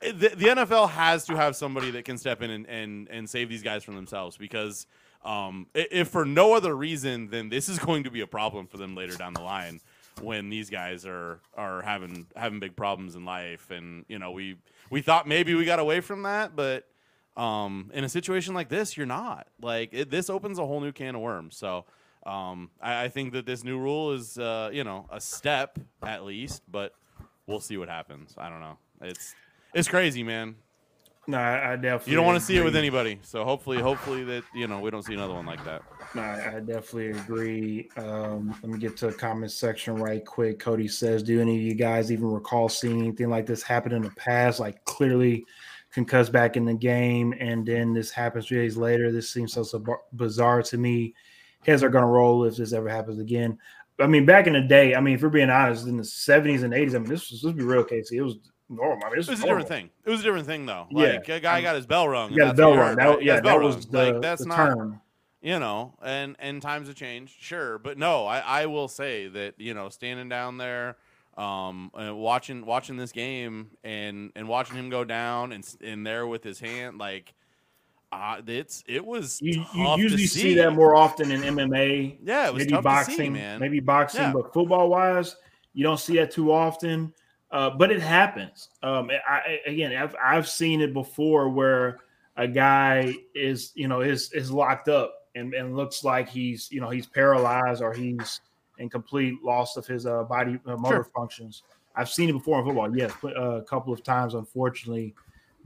the, 0.00 0.10
the 0.10 0.46
NFL 0.46 0.90
has 0.90 1.24
to 1.26 1.36
have 1.36 1.56
somebody 1.56 1.90
that 1.92 2.04
can 2.04 2.18
step 2.18 2.42
in 2.42 2.50
and, 2.50 2.66
and 2.66 3.08
and 3.08 3.28
save 3.30 3.48
these 3.48 3.62
guys 3.62 3.84
from 3.84 3.94
themselves 3.94 4.36
because 4.36 4.86
um, 5.24 5.66
if 5.74 6.08
for 6.08 6.24
no 6.24 6.54
other 6.54 6.76
reason, 6.76 7.28
then 7.28 7.48
this 7.48 7.68
is 7.68 7.78
going 7.78 8.04
to 8.04 8.10
be 8.10 8.20
a 8.20 8.26
problem 8.26 8.66
for 8.66 8.76
them 8.76 8.94
later 8.94 9.16
down 9.16 9.34
the 9.34 9.42
line 9.42 9.80
when 10.20 10.50
these 10.50 10.68
guys 10.68 11.06
are 11.06 11.40
are 11.56 11.82
having 11.82 12.26
having 12.36 12.60
big 12.60 12.76
problems 12.76 13.14
in 13.14 13.24
life. 13.24 13.70
And 13.70 14.04
you 14.08 14.18
know, 14.18 14.32
we 14.32 14.56
we 14.92 15.00
thought 15.00 15.26
maybe 15.26 15.54
we 15.54 15.64
got 15.64 15.78
away 15.78 16.00
from 16.00 16.22
that, 16.24 16.54
but 16.54 16.86
um, 17.34 17.90
in 17.94 18.04
a 18.04 18.10
situation 18.10 18.52
like 18.52 18.68
this, 18.68 18.94
you're 18.94 19.06
not. 19.06 19.46
Like 19.62 19.88
it, 19.92 20.10
this 20.10 20.28
opens 20.28 20.58
a 20.58 20.66
whole 20.66 20.82
new 20.82 20.92
can 20.92 21.14
of 21.14 21.22
worms. 21.22 21.56
So 21.56 21.86
um, 22.26 22.70
I, 22.78 23.04
I 23.04 23.08
think 23.08 23.32
that 23.32 23.46
this 23.46 23.64
new 23.64 23.78
rule 23.78 24.12
is, 24.12 24.36
uh, 24.36 24.68
you 24.70 24.84
know, 24.84 25.06
a 25.10 25.18
step 25.18 25.78
at 26.02 26.24
least, 26.24 26.62
but 26.70 26.92
we'll 27.46 27.58
see 27.58 27.78
what 27.78 27.88
happens. 27.88 28.34
I 28.36 28.50
don't 28.50 28.60
know. 28.60 28.76
It's 29.00 29.34
it's 29.72 29.88
crazy, 29.88 30.22
man. 30.22 30.56
No, 31.28 31.38
I 31.38 31.72
I 31.72 31.76
definitely. 31.76 32.10
You 32.10 32.16
don't 32.16 32.26
want 32.26 32.40
to 32.40 32.44
see 32.44 32.56
it 32.56 32.64
with 32.64 32.74
anybody. 32.74 33.20
So 33.22 33.44
hopefully, 33.44 33.78
hopefully 33.78 34.24
that 34.24 34.42
you 34.54 34.66
know 34.66 34.80
we 34.80 34.90
don't 34.90 35.04
see 35.04 35.14
another 35.14 35.34
one 35.34 35.46
like 35.46 35.64
that. 35.64 35.82
No, 36.16 36.22
I 36.22 36.56
I 36.56 36.60
definitely 36.60 37.10
agree. 37.10 37.88
Um, 37.96 38.56
let 38.62 38.72
me 38.72 38.78
get 38.78 38.96
to 38.98 39.06
the 39.06 39.12
comment 39.12 39.52
section 39.52 39.94
right 39.96 40.24
quick. 40.24 40.58
Cody 40.58 40.88
says, 40.88 41.22
"Do 41.22 41.40
any 41.40 41.54
of 41.54 41.62
you 41.62 41.74
guys 41.74 42.10
even 42.10 42.26
recall 42.26 42.68
seeing 42.68 42.98
anything 42.98 43.30
like 43.30 43.46
this 43.46 43.62
happen 43.62 43.92
in 43.92 44.02
the 44.02 44.10
past? 44.10 44.58
Like 44.58 44.84
clearly 44.84 45.44
concussed 45.92 46.32
back 46.32 46.56
in 46.56 46.64
the 46.64 46.74
game, 46.74 47.34
and 47.38 47.64
then 47.64 47.92
this 47.92 48.10
happens 48.10 48.46
three 48.46 48.58
days 48.58 48.76
later. 48.76 49.12
This 49.12 49.30
seems 49.30 49.52
so, 49.52 49.62
so 49.62 49.84
bizarre 50.14 50.62
to 50.62 50.78
me. 50.78 51.14
Heads 51.64 51.84
are 51.84 51.88
going 51.90 52.02
to 52.02 52.08
roll 52.08 52.44
if 52.44 52.56
this 52.56 52.72
ever 52.72 52.88
happens 52.88 53.20
again. 53.20 53.58
I 54.00 54.08
mean, 54.08 54.26
back 54.26 54.48
in 54.48 54.54
the 54.54 54.60
day, 54.60 54.96
I 54.96 55.00
mean, 55.00 55.14
if 55.14 55.22
we're 55.22 55.28
being 55.28 55.50
honest, 55.50 55.86
in 55.86 55.98
the 55.98 56.04
seventies 56.04 56.64
and 56.64 56.74
eighties, 56.74 56.96
I 56.96 56.98
mean, 56.98 57.08
this 57.08 57.30
was 57.30 57.44
let's 57.44 57.56
be 57.56 57.62
real, 57.62 57.84
Casey. 57.84 58.16
It 58.16 58.22
was 58.22 58.38
normal. 58.72 59.04
I 59.06 59.10
mean, 59.10 59.20
It 59.20 59.28
was 59.28 59.40
a 59.40 59.42
different 59.42 59.68
thing. 59.68 59.90
It 60.04 60.10
was 60.10 60.20
a 60.20 60.22
different 60.24 60.46
thing, 60.46 60.66
though. 60.66 60.86
Yeah. 60.90 61.12
Like 61.12 61.28
a 61.28 61.40
guy 61.40 61.60
got 61.62 61.76
his 61.76 61.86
bell 61.86 62.08
rung. 62.08 62.34
Got 62.34 62.50
a 62.50 62.54
bell 62.54 62.74
that's 62.74 62.96
what 62.98 63.06
run. 63.06 63.18
he 63.18 63.18
That, 63.18 63.24
yeah, 63.24 63.40
that 63.40 63.60
was 63.60 63.74
rung. 63.76 63.84
the, 63.90 64.12
like 64.12 64.22
that's 64.22 64.42
the 64.42 64.48
not 64.48 64.56
term. 64.56 65.00
you 65.40 65.58
know, 65.58 65.94
and 66.02 66.36
and 66.38 66.60
times 66.62 66.88
have 66.88 66.96
changed, 66.96 67.34
sure, 67.40 67.78
but 67.78 67.98
no, 67.98 68.26
I, 68.26 68.38
I 68.40 68.66
will 68.66 68.88
say 68.88 69.28
that 69.28 69.54
you 69.58 69.74
know, 69.74 69.88
standing 69.88 70.28
down 70.28 70.56
there, 70.58 70.96
um, 71.36 71.90
and 71.94 72.16
watching 72.18 72.64
watching 72.66 72.96
this 72.96 73.12
game 73.12 73.70
and 73.84 74.32
and 74.36 74.48
watching 74.48 74.76
him 74.76 74.90
go 74.90 75.04
down 75.04 75.52
and 75.52 75.64
and 75.82 76.06
there 76.06 76.26
with 76.26 76.44
his 76.44 76.60
hand, 76.60 76.98
like, 76.98 77.34
uh, 78.12 78.40
it's 78.46 78.84
it 78.86 79.04
was 79.04 79.40
You, 79.42 79.64
you 79.74 79.96
usually 79.96 80.26
see. 80.26 80.54
that 80.54 80.72
more 80.74 80.94
often 80.94 81.30
in 81.30 81.40
MMA. 81.42 82.18
Yeah, 82.22 82.48
it 82.48 82.54
was 82.54 82.66
maybe 82.66 82.80
boxing, 82.82 83.16
see, 83.16 83.28
man. 83.30 83.58
maybe 83.60 83.80
boxing, 83.80 84.20
Yeah. 84.22 84.32
but 84.32 84.52
football 84.52 84.90
wise, 84.90 85.36
you 85.72 85.82
don't 85.82 85.98
see 85.98 86.16
that 86.16 86.30
too 86.30 86.52
often. 86.52 87.12
Uh, 87.52 87.70
but 87.70 87.90
it 87.92 88.00
happens. 88.00 88.70
Um, 88.82 89.10
I, 89.28 89.32
I, 89.34 89.60
again, 89.66 89.94
I've 89.94 90.16
I've 90.22 90.48
seen 90.48 90.80
it 90.80 90.92
before 90.94 91.48
where 91.50 91.98
a 92.36 92.48
guy 92.48 93.14
is 93.34 93.72
you 93.74 93.88
know 93.88 94.00
is 94.00 94.32
is 94.32 94.50
locked 94.50 94.88
up 94.88 95.14
and, 95.34 95.52
and 95.52 95.76
looks 95.76 96.02
like 96.02 96.28
he's 96.28 96.70
you 96.72 96.80
know 96.80 96.88
he's 96.88 97.06
paralyzed 97.06 97.82
or 97.82 97.92
he's 97.92 98.40
in 98.78 98.88
complete 98.88 99.34
loss 99.44 99.76
of 99.76 99.86
his 99.86 100.06
uh, 100.06 100.22
body 100.24 100.58
uh, 100.66 100.76
motor 100.76 100.96
Sure. 100.96 101.10
functions. 101.14 101.62
I've 101.94 102.08
seen 102.08 102.30
it 102.30 102.32
before 102.32 102.58
in 102.58 102.64
football, 102.64 102.96
yes, 102.96 103.12
uh, 103.22 103.28
a 103.30 103.62
couple 103.62 103.92
of 103.92 104.02
times, 104.02 104.32
unfortunately. 104.32 105.14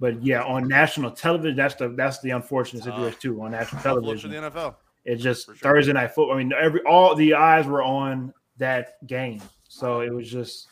But 0.01 0.20
yeah, 0.25 0.42
on 0.42 0.66
national 0.66 1.12
television, 1.12 1.57
that's 1.57 1.77
the 1.77 1.90
that's 1.90 2.20
the 2.20 2.31
unfortunate 2.31 2.83
Tough. 2.83 2.94
situation 2.96 3.18
too. 3.20 3.42
On 3.42 3.53
national 3.53 3.81
Tough 3.83 3.94
for 3.94 4.01
television, 4.01 4.31
the 4.33 4.37
NFL. 4.38 4.75
it 5.05 5.16
just 5.16 5.46
sure. 5.46 5.55
Thursday 5.55 5.92
night 5.92 6.09
football. 6.09 6.35
I 6.35 6.38
mean, 6.38 6.53
every 6.53 6.81
all 6.83 7.14
the 7.14 7.35
eyes 7.35 7.64
were 7.66 7.83
on 7.85 8.35
that 8.59 9.07
game, 9.07 9.40
so 9.68 10.01
it 10.01 10.12
was 10.12 10.29
just 10.29 10.66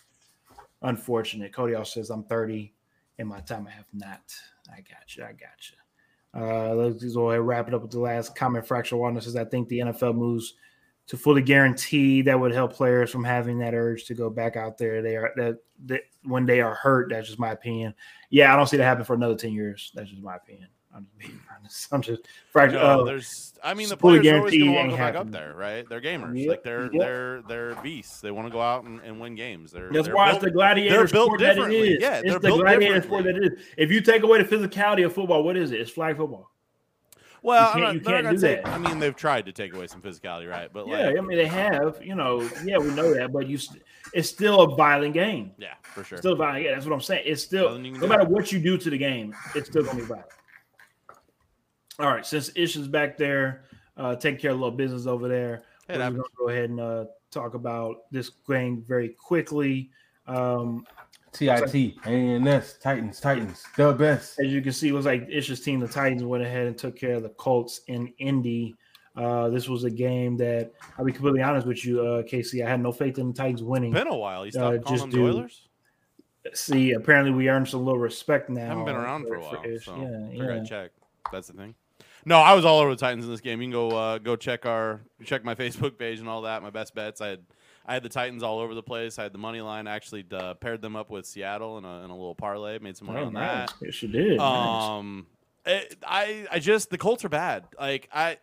unfortunate. 0.85 1.53
Cody 1.53 1.75
also 1.75 2.01
says, 2.01 2.11
"I'm 2.11 2.25
30, 2.25 2.73
in 3.19 3.27
my 3.27 3.41
time 3.41 3.67
I 3.67 3.71
have 3.71 3.93
not." 3.93 4.35
I 4.71 4.77
got 4.77 5.17
you. 5.17 5.25
I 5.25 5.33
got 5.33 5.71
you. 5.71 5.77
Uh, 6.41 6.75
let's 6.75 7.01
just 7.01 7.15
go 7.15 7.29
ahead 7.29 7.41
and 7.41 7.49
wrap 7.49 7.69
it 7.69 7.75
up 7.75 7.83
with 7.83 7.91
the 7.91 8.01
last 8.01 8.35
comment. 8.35 8.67
Fractional 8.67 9.03
Wellness 9.03 9.25
says, 9.25 9.37
"I 9.37 9.45
think 9.45 9.69
the 9.69 9.81
NFL 9.81 10.15
moves 10.15 10.55
to 11.07 11.17
fully 11.17 11.43
guarantee 11.43 12.23
that 12.23 12.39
would 12.39 12.53
help 12.53 12.73
players 12.73 13.11
from 13.11 13.25
having 13.25 13.59
that 13.59 13.75
urge 13.75 14.05
to 14.07 14.15
go 14.15 14.31
back 14.31 14.57
out 14.57 14.79
there. 14.79 15.03
They 15.03 15.17
are 15.17 15.33
that, 15.37 15.59
that 15.87 16.03
when 16.23 16.47
they 16.47 16.61
are 16.61 16.75
hurt. 16.75 17.11
That's 17.11 17.29
just 17.29 17.39
my 17.39 17.51
opinion. 17.51 17.95
Yeah, 18.31 18.53
I 18.53 18.57
don't 18.57 18.67
see 18.67 18.79
that 18.79 18.85
happen 18.85 19.05
for 19.05 19.15
another 19.15 19.37
10 19.37 19.53
years. 19.53 19.93
That's 19.95 20.11
just 20.11 20.23
my 20.23 20.37
opinion. 20.37 20.69
I'm 20.95 21.07
just 21.19 21.19
being 21.19 21.41
honest. 21.59 21.89
I'm 21.93 22.03
just 22.03 22.23
fractional. 22.51 22.83
No, 22.87 23.01
uh, 23.01 23.05
there's. 23.05 23.53
I 23.65 23.75
mean, 23.75 23.89
the 23.89 23.97
players 23.97 24.27
are 24.27 24.37
always 24.39 24.53
going 24.53 24.65
to 24.67 24.73
want 24.77 24.91
to 24.91 24.97
go 24.97 25.03
back 25.03 25.15
up 25.15 25.31
there, 25.31 25.55
right? 25.55 25.89
They're 25.89 26.01
gamers. 26.01 26.39
Yep, 26.39 26.49
Like 26.49 26.63
they're 26.63 26.93
yep. 26.93 26.93
they're 27.01 27.43
they're 27.49 27.75
beasts. 27.83 28.21
They 28.21 28.31
want 28.31 28.47
to 28.47 28.53
go 28.53 28.61
out 28.61 28.85
and, 28.85 29.01
and 29.01 29.19
win 29.21 29.35
games. 29.35 29.73
They're 29.73 29.91
That's 29.91 30.07
they're 30.07 30.15
why 30.15 30.27
built- 30.31 30.37
it's 30.37 30.45
the 30.45 30.51
gladiator 30.51 30.97
they're 30.99 31.07
built 31.09 31.27
sport 31.27 31.41
that 31.41 31.59
it 31.59 31.73
is. 31.73 31.99
Yeah, 32.01 32.21
it's 32.25 32.43
the 32.43 32.51
gladiator 32.51 33.03
sport 33.03 33.25
that 33.25 33.37
it 33.37 33.53
is. 33.55 33.61
If 33.79 33.91
you 33.91 34.01
take 34.03 34.23
away 34.23 34.43
the 34.43 34.57
physicality 34.57 35.05
of 35.07 35.13
football, 35.15 35.43
what 35.43 35.57
is 35.57 35.73
it? 35.73 35.81
It's 35.81 35.91
flag 35.91 36.17
football. 36.17 36.51
Well, 37.43 37.67
You 37.67 37.73
can't- 37.73 37.83
not, 37.85 37.95
you 37.95 38.01
can't 38.01 38.31
do 38.37 38.47
take- 38.47 38.65
that. 38.65 38.71
I 38.73 38.79
mean, 38.79 38.99
they've 38.99 39.15
tried 39.15 39.45
to 39.47 39.53
take 39.53 39.75
away 39.75 39.87
some 39.87 40.01
physicality, 40.01 40.49
right? 40.49 40.71
But 40.73 40.87
Yeah, 40.89 41.09
like, 41.09 41.19
I 41.19 41.21
mean 41.21 41.37
they 41.37 41.47
have. 41.47 41.99
You 42.03 42.15
know, 42.15 42.41
yeah, 42.65 42.79
we 42.79 42.91
know 42.95 43.13
that, 43.13 43.33
but 43.35 43.47
you, 43.49 43.59
st- 43.59 43.83
it's 44.15 44.31
still 44.31 44.63
a 44.63 44.75
violent 44.77 45.13
game. 45.13 45.53
yeah, 45.59 45.75
for 45.83 46.05
sure. 46.05 46.17
Still 46.19 46.37
violent. 46.37 46.65
Yeah, 46.65 46.73
that's 46.75 46.87
what 46.87 46.95
I'm 46.95 47.03
saying. 47.03 47.25
It's 47.27 47.43
still 47.43 47.69
Nothing 47.71 47.85
you 47.85 47.93
can 47.93 48.01
no 48.01 48.07
matter 48.07 48.25
what 48.25 48.51
you 48.51 48.59
do 48.61 48.79
to 48.79 48.89
the 48.91 48.97
game, 48.99 49.35
it's 49.55 49.69
still 49.69 49.83
gonna 49.85 49.99
be 50.01 50.07
violent. 50.07 50.27
All 51.99 52.07
right, 52.07 52.27
since 52.27 52.51
Ish 52.57 52.77
is 52.77 52.89
back 52.89 53.17
there, 53.17 53.65
uh, 53.97 54.17
taking 54.17 54.41
care 54.41 54.51
of 54.51 54.59
a 54.59 54.61
little 54.61 54.77
business 54.77 55.07
over 55.07 55.29
there, 55.29 55.63
Hey, 55.87 55.95
it 55.95 55.99
we're 55.99 56.11
gonna 56.11 56.23
go 56.37 56.49
ahead 56.49 56.71
and 56.71 56.81
uh, 56.81 57.05
talk 57.31 57.55
about 57.55 58.11
this 58.11 58.31
game 58.49 58.85
very 58.87 59.11
quickly. 59.11 59.91
Um, 60.27 60.87
TIT, 61.33 61.95
ANS, 62.07 62.79
Titans, 62.81 63.21
Titans, 63.21 63.65
the 63.77 63.93
best. 63.93 64.39
as 64.41 64.47
you 64.53 64.63
can 64.63 64.73
see, 64.73 64.89
it 64.89 64.93
was 64.93 65.05
like 65.05 65.27
Ish's 65.31 65.61
team, 65.61 65.81
the 65.81 65.89
Titans, 65.89 66.23
went 66.25 66.43
ahead 66.45 66.67
and 66.67 66.79
took 66.79 66.97
care 66.97 67.15
of 67.15 67.23
the 67.23 67.29
Colts 67.31 67.81
in 67.89 68.13
Indy. 68.19 68.75
Uh, 69.17 69.49
this 69.49 69.69
was 69.69 69.85
a 69.85 69.91
game 69.91 70.37
that 70.39 70.73
I'll 70.99 71.05
be 71.05 71.13
completely 71.13 71.43
honest 71.43 71.67
with 71.67 71.85
you, 71.85 72.01
uh, 72.05 72.23
Casey. 72.25 72.63
I 72.65 72.69
had 72.71 72.81
no 72.81 72.91
faith 72.93 73.19
in 73.19 73.29
the 73.29 73.33
Titans 73.35 73.63
winning. 73.63 73.93
It's 73.95 74.03
Been 74.03 74.13
a 74.13 74.17
while. 74.17 74.45
You 74.45 74.53
stopped 74.53 74.79
Uh, 74.79 74.83
calling 74.83 74.99
just 74.99 75.11
them 75.11 75.23
the 75.23 75.27
Oilers. 75.29 75.69
See, 76.53 76.93
apparently 76.93 77.33
we 77.33 77.49
earned 77.49 77.69
some 77.69 77.85
little 77.85 78.01
respect 78.01 78.51
now. 78.51 78.63
I 78.63 78.67
haven't 78.67 78.85
been 78.85 78.97
around 78.97 79.27
for 79.27 79.35
a 79.37 79.41
while, 79.41 79.63
Ish. 79.65 79.85
so 79.85 79.97
yeah, 79.97 80.29
figured 80.31 80.49
yeah. 80.49 80.61
I'd 80.61 80.67
check. 80.67 80.91
That's 81.33 81.49
the 81.49 81.55
thing. 81.55 81.75
No, 82.27 82.39
I 82.39 82.55
was 82.55 82.65
all 82.65 82.79
over 82.81 82.91
the 82.91 82.97
Titans 82.97 83.25
in 83.25 83.31
this 83.31 83.41
game. 83.41 83.61
You 83.61 83.67
can 83.67 83.73
go 83.73 83.91
uh, 83.91 84.19
go 84.19 84.37
check 84.37 84.67
our 84.67 85.01
check 85.25 85.45
my 85.45 85.55
Facebook 85.63 85.99
page 85.99 86.21
and 86.21 86.29
all 86.29 86.43
that. 86.43 86.63
My 86.63 86.71
best 86.71 86.95
bets. 86.95 87.21
I 87.21 87.29
had 87.29 87.41
I 87.87 87.95
had 87.95 88.03
the 88.03 88.09
Titans 88.09 88.43
all 88.43 88.61
over 88.61 88.75
the 88.75 88.83
place. 88.83 89.19
I 89.19 89.25
had 89.25 89.33
the 89.33 89.39
money 89.39 89.61
line. 89.61 89.87
I 89.87 89.95
actually 89.95 90.25
uh, 90.33 90.55
paired 90.55 90.81
them 90.81 90.97
up 90.97 91.11
with 91.11 91.27
Seattle 91.27 91.77
in 91.79 91.85
a, 91.85 92.05
in 92.05 92.11
a 92.11 92.17
little 92.17 92.35
parlay. 92.35 92.79
Made 92.79 92.97
some 92.97 93.09
money 93.09 93.21
Oh, 93.21 93.27
on 93.27 93.33
nice. 93.35 93.71
that. 93.71 93.75
Yes, 93.83 94.03
you 94.03 94.09
did. 94.09 94.39
Nice. 94.39 94.85
Um, 94.85 95.27
it, 95.67 95.97
I 96.07 96.47
I 96.51 96.59
just 96.61 96.91
the 96.91 96.99
Colts 96.99 97.25
are 97.25 97.29
bad. 97.29 97.65
Like 97.79 98.09
I, 98.13 98.39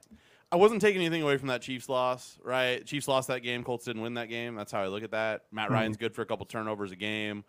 I 0.52 0.58
wasn't 0.58 0.82
taking 0.82 1.02
anything 1.02 1.24
away 1.24 1.38
from 1.38 1.48
that 1.48 1.62
Chiefs 1.62 1.90
loss, 1.90 2.38
right? 2.44 2.86
Chiefs 2.86 3.08
lost 3.08 3.30
that 3.30 3.40
game. 3.42 3.64
Colts 3.64 3.86
didn't 3.86 4.02
win 4.04 4.14
that 4.16 4.30
game. 4.30 4.54
That's 4.56 4.72
how 4.72 4.82
I 4.82 4.88
look 4.88 5.02
at 5.04 5.12
that. 5.12 5.44
Matt 5.52 5.70
Mhm. 5.70 5.74
Ryan's 5.74 5.98
good 5.98 6.14
for 6.14 6.22
a 6.22 6.26
couple 6.26 6.46
turnovers 6.46 6.92
a 6.92 6.96
game. 6.96 7.44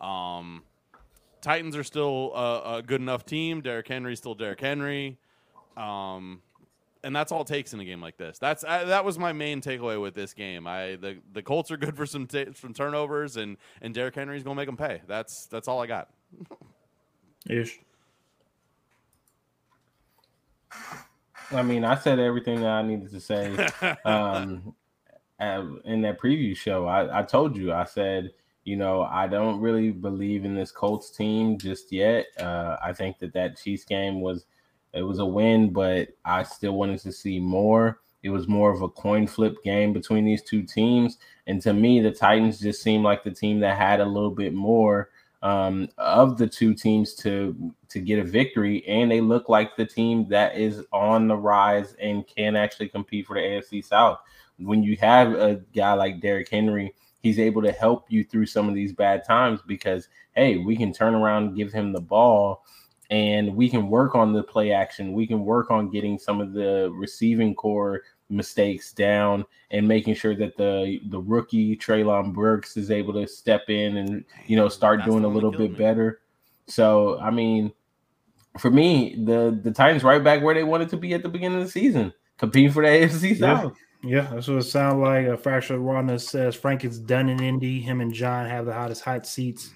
Um, 0.00 0.62
Titans 1.42 1.76
are 1.76 1.84
still 1.84 2.32
a, 2.34 2.76
a 2.76 2.82
good 2.82 3.00
enough 3.00 3.26
team. 3.26 3.60
Derrick 3.60 3.88
Henry's 3.88 4.18
still 4.18 4.34
Derrick 4.34 4.60
Henry. 4.60 5.18
Um, 5.76 6.42
and 7.04 7.14
that's 7.14 7.30
all 7.30 7.42
it 7.42 7.46
takes 7.46 7.74
in 7.74 7.80
a 7.80 7.84
game 7.84 8.00
like 8.00 8.16
this. 8.16 8.38
That's 8.38 8.64
I, 8.64 8.84
that 8.84 9.04
was 9.04 9.18
my 9.18 9.32
main 9.32 9.60
takeaway 9.60 10.00
with 10.00 10.14
this 10.14 10.32
game. 10.32 10.66
I 10.66 10.96
the, 10.96 11.18
the 11.32 11.42
Colts 11.42 11.70
are 11.70 11.76
good 11.76 11.96
for 11.96 12.06
some 12.06 12.26
ta 12.26 12.44
some 12.54 12.72
turnovers, 12.72 13.36
and 13.36 13.56
and 13.82 13.94
Derrick 13.94 14.14
Henry's 14.14 14.42
gonna 14.42 14.56
make 14.56 14.66
them 14.66 14.76
pay. 14.76 15.02
That's 15.06 15.46
that's 15.46 15.68
all 15.68 15.80
I 15.80 15.86
got. 15.86 16.08
Ish. 17.48 17.78
I 21.50 21.62
mean, 21.62 21.84
I 21.84 21.94
said 21.94 22.18
everything 22.18 22.60
that 22.60 22.70
I 22.70 22.82
needed 22.82 23.10
to 23.10 23.20
say. 23.20 23.68
um, 24.04 24.74
uh, 25.38 25.64
in 25.84 26.00
that 26.02 26.20
preview 26.20 26.56
show, 26.56 26.86
I, 26.86 27.20
I 27.20 27.22
told 27.22 27.56
you, 27.56 27.72
I 27.72 27.84
said, 27.84 28.32
you 28.64 28.76
know, 28.76 29.02
I 29.02 29.26
don't 29.26 29.60
really 29.60 29.90
believe 29.90 30.44
in 30.44 30.54
this 30.54 30.72
Colts 30.72 31.10
team 31.10 31.58
just 31.58 31.92
yet. 31.92 32.26
Uh, 32.38 32.76
I 32.82 32.92
think 32.92 33.18
that 33.18 33.34
that 33.34 33.58
Chiefs 33.58 33.84
game 33.84 34.20
was 34.20 34.46
it 34.94 35.02
was 35.02 35.18
a 35.18 35.26
win, 35.26 35.72
but 35.72 36.08
I 36.24 36.42
still 36.42 36.76
wanted 36.76 37.00
to 37.00 37.12
see 37.12 37.38
more. 37.38 38.00
It 38.22 38.30
was 38.30 38.48
more 38.48 38.72
of 38.72 38.82
a 38.82 38.88
coin 38.88 39.26
flip 39.26 39.62
game 39.62 39.92
between 39.92 40.24
these 40.24 40.42
two 40.42 40.62
teams, 40.62 41.18
and 41.46 41.60
to 41.62 41.72
me, 41.72 42.00
the 42.00 42.10
Titans 42.10 42.58
just 42.60 42.82
seemed 42.82 43.04
like 43.04 43.22
the 43.22 43.30
team 43.30 43.60
that 43.60 43.76
had 43.76 44.00
a 44.00 44.06
little 44.06 44.30
bit 44.30 44.54
more 44.54 45.10
um, 45.42 45.90
of 45.98 46.38
the 46.38 46.46
two 46.46 46.72
teams 46.72 47.14
to 47.16 47.74
to 47.90 48.00
get 48.00 48.18
a 48.18 48.24
victory, 48.24 48.82
and 48.88 49.10
they 49.10 49.20
look 49.20 49.48
like 49.48 49.76
the 49.76 49.84
team 49.84 50.26
that 50.28 50.56
is 50.56 50.82
on 50.92 51.28
the 51.28 51.36
rise 51.36 51.94
and 52.00 52.26
can 52.26 52.56
actually 52.56 52.88
compete 52.88 53.26
for 53.26 53.34
the 53.34 53.40
AFC 53.40 53.84
South. 53.84 54.20
When 54.58 54.82
you 54.82 54.96
have 54.96 55.34
a 55.34 55.56
guy 55.74 55.92
like 55.92 56.20
Derrick 56.20 56.48
Henry, 56.48 56.94
he's 57.20 57.38
able 57.38 57.60
to 57.62 57.72
help 57.72 58.06
you 58.08 58.24
through 58.24 58.46
some 58.46 58.68
of 58.68 58.74
these 58.74 58.92
bad 58.92 59.24
times 59.24 59.60
because 59.66 60.08
hey, 60.34 60.56
we 60.56 60.76
can 60.76 60.92
turn 60.92 61.14
around 61.14 61.54
give 61.54 61.72
him 61.72 61.92
the 61.92 62.00
ball. 62.00 62.64
And 63.14 63.54
we 63.54 63.70
can 63.70 63.88
work 63.88 64.16
on 64.16 64.32
the 64.32 64.42
play 64.42 64.72
action. 64.72 65.12
We 65.12 65.24
can 65.24 65.44
work 65.44 65.70
on 65.70 65.88
getting 65.88 66.18
some 66.18 66.40
of 66.40 66.52
the 66.52 66.90
receiving 66.92 67.54
corps 67.54 68.02
mistakes 68.28 68.92
down 68.92 69.44
and 69.70 69.86
making 69.86 70.14
sure 70.16 70.34
that 70.34 70.56
the 70.56 70.98
the 71.10 71.20
rookie 71.20 71.76
Treylon 71.76 72.32
Burks 72.34 72.76
is 72.76 72.90
able 72.90 73.12
to 73.12 73.28
step 73.28 73.70
in 73.70 73.98
and 73.98 74.24
you 74.46 74.56
know 74.56 74.68
start 74.68 74.98
That's 74.98 75.10
doing 75.10 75.22
a 75.22 75.28
little 75.28 75.52
bit 75.52 75.70
me. 75.70 75.76
better. 75.76 76.22
So 76.66 77.20
I 77.20 77.30
mean, 77.30 77.72
for 78.58 78.70
me, 78.72 79.14
the 79.24 79.60
the 79.62 79.70
Titans 79.70 80.02
right 80.02 80.24
back 80.24 80.42
where 80.42 80.54
they 80.54 80.64
wanted 80.64 80.88
to 80.88 80.96
be 80.96 81.14
at 81.14 81.22
the 81.22 81.28
beginning 81.28 81.58
of 81.58 81.64
the 81.66 81.70
season, 81.70 82.12
competing 82.36 82.72
for 82.72 82.82
the 82.82 82.88
AFC 82.88 83.38
Yeah. 83.38 83.60
South. 83.62 83.76
Yeah, 84.02 84.28
that's 84.32 84.48
what 84.48 84.58
it 84.58 84.64
sounds 84.64 85.00
like. 85.00 85.26
A 85.26 85.36
fractured 85.36 85.78
rawness 85.78 86.28
says 86.28 86.56
Frank 86.56 86.84
is 86.84 86.98
done 86.98 87.28
in 87.28 87.40
Indy. 87.40 87.80
Him 87.80 88.00
and 88.00 88.12
John 88.12 88.46
have 88.46 88.66
the 88.66 88.74
hottest 88.74 89.02
hot 89.04 89.24
seats 89.24 89.70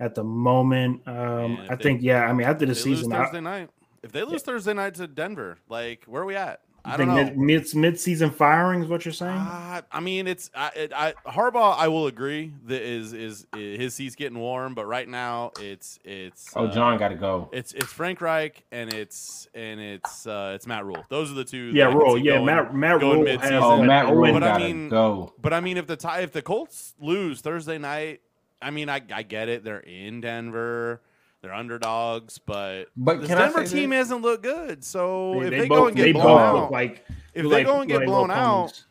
at 0.00 0.14
the 0.14 0.24
moment. 0.24 1.06
Um, 1.06 1.58
I 1.68 1.74
they- 1.74 1.82
think, 1.82 2.02
yeah. 2.02 2.24
I 2.24 2.32
mean, 2.32 2.46
after 2.46 2.66
the 2.66 2.72
If 2.72 2.82
they 2.84 2.90
lose 2.90 3.00
season, 3.00 3.12
I, 3.12 3.40
night. 3.40 3.70
If 4.02 4.12
they 4.12 4.22
lose 4.22 4.42
Thursday 4.42 4.72
night 4.74 4.94
to 4.94 5.06
Denver, 5.08 5.58
like 5.68 6.04
where 6.04 6.22
are 6.22 6.26
we 6.26 6.36
at? 6.36 6.60
I 6.84 6.94
I 6.94 6.96
don't 6.96 7.08
think 7.08 7.36
know. 7.36 7.42
mid, 7.42 7.64
mid 7.64 7.74
mid 7.74 8.00
season 8.00 8.30
firing 8.30 8.82
is 8.84 8.88
what 8.88 9.04
you're 9.04 9.12
saying. 9.12 9.36
Uh, 9.36 9.82
I 9.90 9.98
mean, 9.98 10.28
it's 10.28 10.48
I, 10.54 10.68
it, 10.76 10.92
I 10.94 11.12
Harbaugh. 11.26 11.76
I 11.76 11.88
will 11.88 12.06
agree 12.06 12.52
that 12.66 12.80
is 12.80 13.12
is 13.12 13.46
his 13.52 13.94
seat's 13.94 14.14
getting 14.14 14.38
warm, 14.38 14.74
but 14.74 14.86
right 14.86 15.06
now 15.08 15.50
it's 15.60 15.98
it's 16.04 16.52
Oh, 16.54 16.66
uh, 16.66 16.72
John 16.72 16.96
got 16.96 17.08
to 17.08 17.16
go. 17.16 17.50
It's 17.52 17.72
it's 17.72 17.92
Frank 17.92 18.20
Reich 18.20 18.64
and 18.70 18.92
it's 18.94 19.48
and 19.52 19.80
it's 19.80 20.28
uh, 20.28 20.52
it's 20.54 20.68
Matt 20.68 20.86
Rhule. 20.86 21.04
Those 21.10 21.32
are 21.32 21.34
the 21.34 21.44
two. 21.44 21.72
yeah, 21.74 21.90
that 21.90 21.96
Rhule. 21.96 22.16
Yeah, 22.16 22.34
going- 22.34 22.46
Matt 22.46 22.74
Matt 22.74 23.02
Rhule 23.02 23.26
has 23.26 23.50
Oh, 23.52 23.82
Matt 23.82 24.06
Rhule 24.14 24.32
but 24.32 24.44
I 24.44 24.46
got 24.46 24.58
to 24.58 24.64
mean- 24.64 24.88
go. 24.88 25.34
But 25.42 25.52
I 25.52 25.60
mean, 25.60 25.76
if 25.76 25.88
the 25.88 25.96
tie, 25.96 26.20
if 26.20 26.30
the 26.30 26.42
Colts 26.42 26.94
lose 27.00 27.40
Thursday 27.40 27.76
night, 27.78 28.20
I 28.60 28.70
mean, 28.70 28.88
I 28.88 29.00
I 29.12 29.22
get 29.22 29.48
it. 29.48 29.64
They're 29.64 29.80
in 29.80 30.20
Denver. 30.20 31.02
They're 31.40 31.54
underdogs, 31.54 32.38
but 32.38 32.86
But 32.96 33.20
this 33.20 33.28
can 33.28 33.38
Denver 33.38 33.64
team 33.64 33.90
this? 33.90 33.98
hasn't 33.98 34.22
looked 34.22 34.42
good. 34.42 34.82
So 34.84 35.40
if 35.42 35.50
they 35.50 35.60
they, 35.60 35.68
both, 35.68 35.78
go 35.78 35.86
and 35.86 35.96
get 35.96 36.12
blown 36.12 36.40
out, 36.40 36.72
like 36.72 37.04
if 37.34 37.42
they 37.44 37.48
like- 37.48 37.66
go 37.66 37.80
and 37.80 37.88
get 37.88 38.04
blown 38.04 38.30
out. 38.30 38.84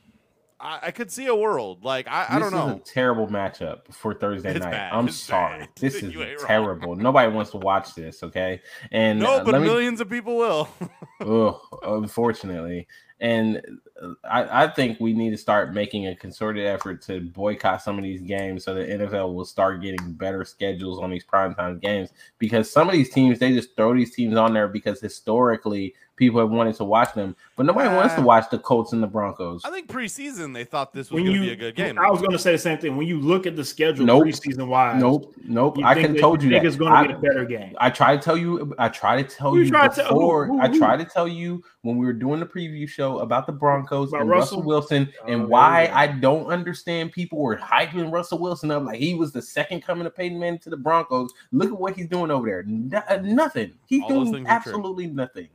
I, 0.59 0.79
I 0.87 0.91
could 0.91 1.11
see 1.11 1.27
a 1.27 1.35
world. 1.35 1.83
Like 1.83 2.07
I, 2.07 2.25
I 2.29 2.39
don't 2.39 2.47
is 2.47 2.53
know. 2.53 2.75
a 2.77 2.79
terrible 2.79 3.27
matchup 3.27 3.93
for 3.93 4.15
Thursday 4.15 4.49
It's 4.55 4.61
night. 4.63 4.71
bad. 4.71 4.91
I'm 4.91 5.07
It's 5.07 5.17
sorry. 5.17 5.59
bad. 5.59 5.69
This 5.79 5.95
is 6.01 6.15
wrong. 6.15 6.25
terrible. 6.47 6.95
Nobody 6.95 7.31
wants 7.31 7.51
to 7.51 7.57
watch 7.57 7.93
this. 7.93 8.23
Okay, 8.23 8.61
and 8.91 9.19
No, 9.19 9.35
uh, 9.35 9.43
but 9.43 9.53
me- 9.61 9.67
millions 9.67 10.01
of 10.01 10.09
people 10.09 10.35
will. 10.37 10.67
Ugh, 11.21 11.59
unfortunately. 11.83 12.87
And 13.19 13.61
uh, 14.01 14.13
I, 14.23 14.63
I 14.63 14.67
think 14.67 14.99
we 14.99 15.13
need 15.13 15.31
to 15.31 15.37
start 15.37 15.73
making 15.73 16.07
a 16.07 16.15
concerted 16.15 16.65
effort 16.65 17.01
to 17.03 17.21
boycott 17.21 17.81
some 17.81 17.97
of 17.97 18.03
these 18.03 18.21
games 18.21 18.63
so 18.63 18.73
the 18.73 18.83
NFL 18.83 19.33
will 19.33 19.45
start 19.45 19.81
getting 19.81 20.13
better 20.13 20.45
schedules 20.45 20.99
on 20.99 21.09
these 21.09 21.25
primetime 21.25 21.81
games. 21.81 22.11
Because 22.37 22.71
some 22.71 22.87
of 22.87 22.93
these 22.93 23.09
teams, 23.09 23.39
they 23.39 23.53
just 23.53 23.75
throw 23.75 23.95
these 23.95 24.13
teams 24.13 24.35
on 24.35 24.53
there 24.53 24.67
because 24.67 25.01
historically 25.01 25.95
people 26.17 26.39
have 26.41 26.49
wanted 26.49 26.75
to 26.75 26.83
watch 26.83 27.13
them. 27.13 27.35
But 27.55 27.65
nobody 27.65 27.87
wants 27.89 28.15
to 28.15 28.21
Uh, 28.21 28.25
watch 28.25 28.49
the 28.49 28.59
Colts 28.59 28.91
and 28.91 29.01
the 29.01 29.07
Broncos. 29.07 29.63
I 29.63 29.69
think 29.71 29.87
preseason 29.87 30.53
they 30.53 30.63
thought 30.65 30.91
this 30.91 31.09
was 31.09 31.21
going 31.23 31.33
to 31.33 31.39
be 31.39 31.51
a 31.51 31.55
good 31.55 31.75
game. 31.75 31.97
I 31.97 32.09
was 32.09 32.19
going 32.19 32.31
to 32.33 32.39
say 32.39 32.51
the 32.51 32.57
same 32.57 32.77
thing. 32.79 32.97
When 32.97 33.07
you 33.07 33.19
look 33.21 33.45
at 33.47 33.55
the 33.55 33.63
schedule 33.63 34.05
Nope. 34.05 34.25
preseason 34.25 34.67
wise, 34.67 34.99
Nope, 35.01 35.33
nope. 35.45 35.77
you 35.77 35.85
I 35.85 35.93
think 35.93 36.07
can 36.07 36.15
that- 36.15 36.21
told 36.21 36.43
you 36.43 36.49
think 36.49 36.63
that. 36.63 36.67
it's 36.67 36.75
going 36.75 36.91
to 36.91 37.07
be 37.07 37.13
a 37.15 37.17
better 37.31 37.45
game. 37.45 37.75
I 37.79 37.89
try 37.89 38.15
to 38.17 38.21
tell 38.21 38.35
you. 38.37 38.73
I 38.77 38.89
try 38.89 39.21
to 39.21 39.27
tell 39.27 39.55
You 39.55 39.63
you 39.63 39.69
tried 39.69 39.93
to- 39.93 40.03
who- 40.03 40.09
before. 40.15 40.45
who- 40.47 40.59
I 40.59 40.67
who? 40.67 40.77
try 40.77 40.97
to 40.97 41.05
tell 41.05 41.27
you 41.27 41.63
when 41.83 41.97
we 41.97 42.05
were 42.05 42.13
doing 42.13 42.39
the 42.41 42.45
preview 42.45 42.87
show 42.89 43.19
about 43.19 43.45
the 43.47 43.53
Broncos 43.53 44.09
About 44.09 44.21
and 44.21 44.29
Russell? 44.29 44.57
Russell, 44.57 44.63
Wilson 44.67 45.09
Oh, 45.23 45.27
and 45.31 45.47
why 45.47 45.83
you 45.83 45.87
go. 45.89 45.93
I 45.93 46.07
don't 46.07 46.45
understand 46.47 47.11
people 47.11 47.39
were 47.39 47.55
hyping 47.57 48.11
Russell 48.11 48.39
Wilson 48.39 48.71
up 48.71 48.83
like 48.85 48.99
he 48.99 49.13
was 49.13 49.31
the 49.31 49.41
second 49.41 49.81
coming 49.81 50.05
of 50.07 50.15
Peyton 50.15 50.39
Manning 50.39 50.59
to 50.59 50.69
the 50.69 50.77
Broncos. 50.77 51.31
Look 51.51 51.69
at 51.71 51.79
what 51.79 51.95
he's 51.95 52.07
doing 52.07 52.31
over 52.31 52.47
there. 52.47 52.63
No- 52.67 53.01
uh, 53.09 53.19
nothing. 53.23 53.73
He's 53.85 54.01
All 54.03 54.09
doing 54.09 54.25
things 54.33 54.47
are 54.47 54.61
true. 54.61 54.71
absolutely 54.73 55.07
nothing. 55.07 55.47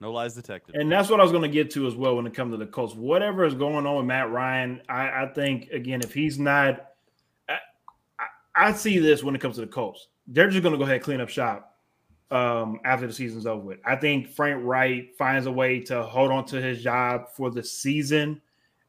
No 0.00 0.12
lies 0.12 0.34
detected. 0.34 0.76
And 0.76 0.90
that's 0.90 1.10
what 1.10 1.18
I 1.18 1.24
was 1.24 1.32
going 1.32 1.42
to 1.42 1.48
get 1.48 1.70
to 1.72 1.86
as 1.86 1.96
well 1.96 2.16
when 2.16 2.26
it 2.26 2.34
comes 2.34 2.52
to 2.52 2.56
the 2.56 2.66
Colts. 2.66 2.94
Whatever 2.94 3.44
is 3.44 3.54
going 3.54 3.84
on 3.84 3.96
with 3.96 4.06
Matt 4.06 4.30
Ryan, 4.30 4.80
I, 4.88 5.24
I 5.24 5.32
think 5.34 5.70
again, 5.70 6.00
if 6.02 6.14
he's 6.14 6.38
not, 6.38 6.90
I, 7.48 7.58
I, 8.18 8.26
I 8.68 8.72
see 8.72 8.98
this 8.98 9.24
when 9.24 9.34
it 9.34 9.40
comes 9.40 9.56
to 9.56 9.62
the 9.62 9.66
Colts. 9.66 10.08
They're 10.28 10.50
just 10.50 10.62
going 10.62 10.72
to 10.72 10.78
go 10.78 10.84
ahead 10.84 10.96
and 10.96 11.04
clean 11.04 11.20
up 11.20 11.28
shop 11.28 11.76
um, 12.30 12.78
after 12.84 13.06
the 13.06 13.12
season's 13.12 13.46
over 13.46 13.62
with. 13.62 13.78
I 13.84 13.96
think 13.96 14.28
Frank 14.28 14.60
Reich 14.64 15.16
finds 15.16 15.46
a 15.46 15.52
way 15.52 15.80
to 15.80 16.02
hold 16.02 16.30
on 16.30 16.44
to 16.46 16.60
his 16.60 16.82
job 16.82 17.28
for 17.34 17.50
the 17.50 17.64
season, 17.64 18.40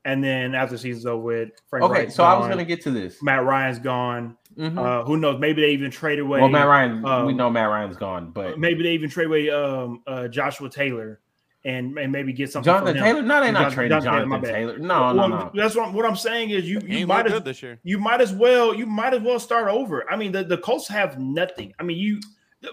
and 0.05 0.23
then 0.23 0.53
after 0.53 0.75
the 0.75 0.79
season's 0.79 1.05
over 1.05 1.21
with, 1.23 1.49
Frank 1.69 1.83
Reich, 1.83 1.91
Okay, 1.91 1.99
Reich's 2.01 2.15
so 2.15 2.23
I 2.23 2.37
was 2.37 2.47
going 2.47 2.59
to 2.59 2.65
get 2.65 2.81
to 2.81 2.91
this. 2.91 3.23
Matt 3.23 3.45
Ryan's 3.45 3.79
gone. 3.79 4.37
Mhm. 4.59 4.77
Uh, 4.77 5.05
who 5.05 5.15
knows? 5.17 5.39
Maybe 5.39 5.61
they 5.61 5.69
even 5.71 5.89
trade 5.89 6.19
away. 6.19 6.41
well, 6.41 6.49
Matt 6.49 6.67
Ryan, 6.67 7.01
we 7.01 7.09
um, 7.09 7.37
know 7.37 7.49
Matt 7.49 7.69
Ryan's 7.69 7.95
gone, 7.95 8.31
but 8.31 8.59
maybe 8.59 8.83
they 8.83 8.91
even 8.91 9.09
trade 9.09 9.27
away 9.27 9.49
um, 9.49 10.01
uh, 10.05 10.27
Joshua 10.27 10.69
Taylor 10.69 11.21
and, 11.63 11.97
and 11.97 12.11
maybe 12.11 12.33
get 12.33 12.51
something. 12.51 12.65
Jonathan 12.71 12.97
from 12.97 13.05
him. 13.05 13.15
Taylor. 13.15 13.21
No, 13.21 13.41
they're 13.41 13.51
not 13.53 13.59
Jonathan- 13.59 13.73
trading 13.75 14.01
Jonathan 14.01 14.11
Taylor, 14.11 14.25
Jonathan 14.25 14.41
bad. 14.41 14.53
Taylor. 14.53 14.77
No, 14.79 15.13
no, 15.13 15.19
Well, 15.19 15.29
no. 15.29 15.51
That's 15.55 15.75
what 15.75 15.93
what 15.93 16.05
I'm 16.05 16.15
saying 16.17 16.49
is 16.49 16.69
you 16.69 16.81
you 16.85 17.07
might 17.07 17.25
as 17.25 17.31
good 17.33 17.45
this 17.45 17.63
year. 17.63 17.79
you 17.83 17.99
might 17.99 18.19
as 18.19 18.33
well 18.33 18.73
you 18.73 18.85
might 18.85 19.13
as 19.13 19.21
well 19.21 19.39
start 19.39 19.69
over. 19.69 20.09
I 20.11 20.17
mean 20.17 20.33
the, 20.33 20.43
the 20.43 20.57
Colts 20.57 20.87
have 20.89 21.17
nothing. 21.19 21.73
I 21.79 21.83
mean 21.83 21.97
you. 21.97 22.19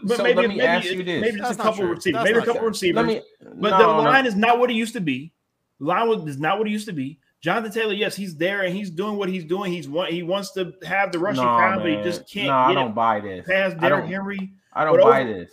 But 0.02 0.16
So 0.16 0.24
maybe 0.24 0.40
let 0.40 0.48
me 0.48 0.56
maybe, 0.56 0.66
ask 0.66 0.86
you 0.90 1.04
this. 1.04 1.20
maybe 1.20 1.38
just 1.38 1.50
That's 1.50 1.60
a 1.60 1.62
couple 1.62 1.84
true. 1.84 1.94
receivers, 1.94 2.18
That's 2.18 2.24
maybe 2.30 2.38
a 2.38 2.44
couple 2.44 2.60
true. 2.62 2.68
receivers. 2.70 3.06
Me. 3.06 3.22
but 3.40 3.70
no, 3.70 3.78
the 3.78 3.86
no. 3.98 4.02
line 4.02 4.26
is 4.26 4.34
not 4.34 4.58
what 4.58 4.68
it 4.68 4.74
used 4.74 4.94
to 4.94 5.00
be. 5.00 5.32
Line 5.78 6.08
was, 6.08 6.26
is 6.28 6.40
not 6.40 6.58
what 6.58 6.66
it 6.66 6.70
used 6.72 6.88
to 6.88 6.92
be. 6.92 7.20
Jonathan 7.46 7.70
Taylor, 7.70 7.92
yes, 7.94 8.16
he's 8.16 8.34
there 8.36 8.62
and 8.62 8.74
he's 8.74 8.90
doing 8.90 9.16
what 9.16 9.28
he's 9.28 9.44
doing. 9.44 9.70
He's 9.72 9.88
want 9.88 10.10
he 10.10 10.24
wants 10.24 10.50
to 10.54 10.72
have 10.84 11.12
the 11.12 11.20
rushing 11.20 11.44
No, 11.44 11.78
but 11.78 11.86
he 11.86 11.94
just 12.02 12.28
can't 12.28 12.48
No, 12.48 12.54
I 12.56 12.74
don't 12.74 12.92
buy 12.92 13.20
this. 13.20 13.46
past 13.46 13.76
I 13.78 13.88
Derrick 13.88 14.02
don't. 14.04 14.10
Henry. 14.12 14.52
I 14.72 14.84
don't 14.84 14.96
But 14.96 15.04
buy 15.04 15.20
over- 15.22 15.32
this. 15.32 15.52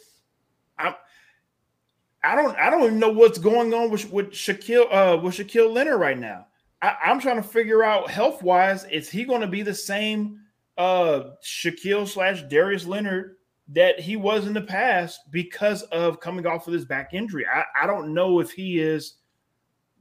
I 2.26 2.36
don't 2.36 2.58
I 2.58 2.70
don't 2.70 2.84
even 2.84 3.00
know 3.00 3.12
what's 3.12 3.38
going 3.38 3.74
on 3.74 3.92
with 3.92 4.12
with 4.12 4.32
Shaquille 4.32 4.88
uh 4.92 5.18
with 5.22 5.36
Shaquille 5.36 5.72
Leonard 5.72 6.00
right 6.00 6.18
now. 6.18 6.48
I, 6.82 6.96
I'm 7.06 7.20
trying 7.20 7.36
to 7.36 7.48
figure 7.48 7.84
out 7.84 8.10
health 8.10 8.42
wise, 8.42 8.86
is 8.86 9.10
he 9.10 9.24
going 9.26 9.42
to 9.42 9.48
be 9.48 9.62
the 9.62 9.76
same 9.76 10.40
uh 10.78 11.32
Shaquille 11.44 12.08
slash 12.08 12.42
Darius 12.44 12.86
Leonard 12.88 13.36
that 13.70 14.00
he 14.00 14.16
was 14.16 14.48
in 14.48 14.54
the 14.54 14.62
past 14.62 15.20
because 15.32 15.84
of 15.84 16.20
coming 16.20 16.48
off 16.48 16.66
of 16.66 16.74
this 16.74 16.86
back 16.86 17.14
injury? 17.14 17.46
I, 17.46 17.64
I 17.84 17.86
don't 17.88 18.14
know 18.14 18.40
if 18.40 18.52
he 18.52 18.80
is 18.80 19.16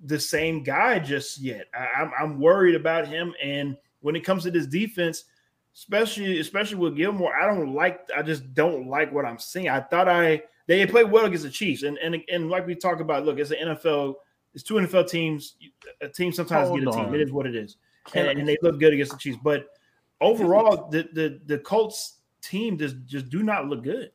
the 0.04 0.18
same 0.18 0.62
guy 0.62 0.98
just 0.98 1.38
yet. 1.40 1.66
I, 1.74 2.02
I'm 2.02 2.12
I'm 2.18 2.40
worried 2.40 2.74
about 2.74 3.06
him, 3.06 3.34
and 3.42 3.76
when 4.00 4.16
it 4.16 4.20
comes 4.20 4.42
to 4.44 4.50
this 4.50 4.66
defense, 4.66 5.24
especially 5.74 6.40
especially 6.40 6.76
with 6.76 6.96
Gilmore, 6.96 7.34
I 7.34 7.46
don't 7.46 7.74
like. 7.74 8.00
I 8.16 8.22
just 8.22 8.54
don't 8.54 8.88
like 8.88 9.12
what 9.12 9.24
I'm 9.24 9.38
seeing. 9.38 9.68
I 9.68 9.80
thought 9.80 10.08
I 10.08 10.42
they 10.66 10.84
played 10.86 11.10
well 11.10 11.26
against 11.26 11.44
the 11.44 11.50
Chiefs, 11.50 11.82
and 11.82 11.98
and 11.98 12.16
and 12.30 12.50
like 12.50 12.66
we 12.66 12.74
talk 12.74 13.00
about, 13.00 13.24
look, 13.24 13.38
it's 13.38 13.50
an 13.50 13.58
NFL. 13.68 14.14
It's 14.54 14.62
two 14.62 14.74
NFL 14.74 15.08
teams. 15.08 15.56
A 16.00 16.08
team 16.08 16.32
sometimes 16.32 16.68
Hold 16.68 16.80
get 16.80 16.88
a 16.88 16.92
team. 16.92 17.14
It 17.14 17.20
is 17.20 17.32
what 17.32 17.46
it 17.46 17.56
is, 17.56 17.76
and, 18.14 18.26
and 18.28 18.48
they 18.48 18.56
look 18.62 18.78
good 18.78 18.92
against 18.92 19.12
the 19.12 19.18
Chiefs. 19.18 19.38
But 19.42 19.66
overall, 20.20 20.88
the 20.90 21.08
the 21.12 21.40
the 21.46 21.58
Colts 21.58 22.18
team 22.42 22.78
just 22.78 22.96
just 23.06 23.28
do 23.28 23.42
not 23.42 23.68
look 23.68 23.82
good. 23.82 24.10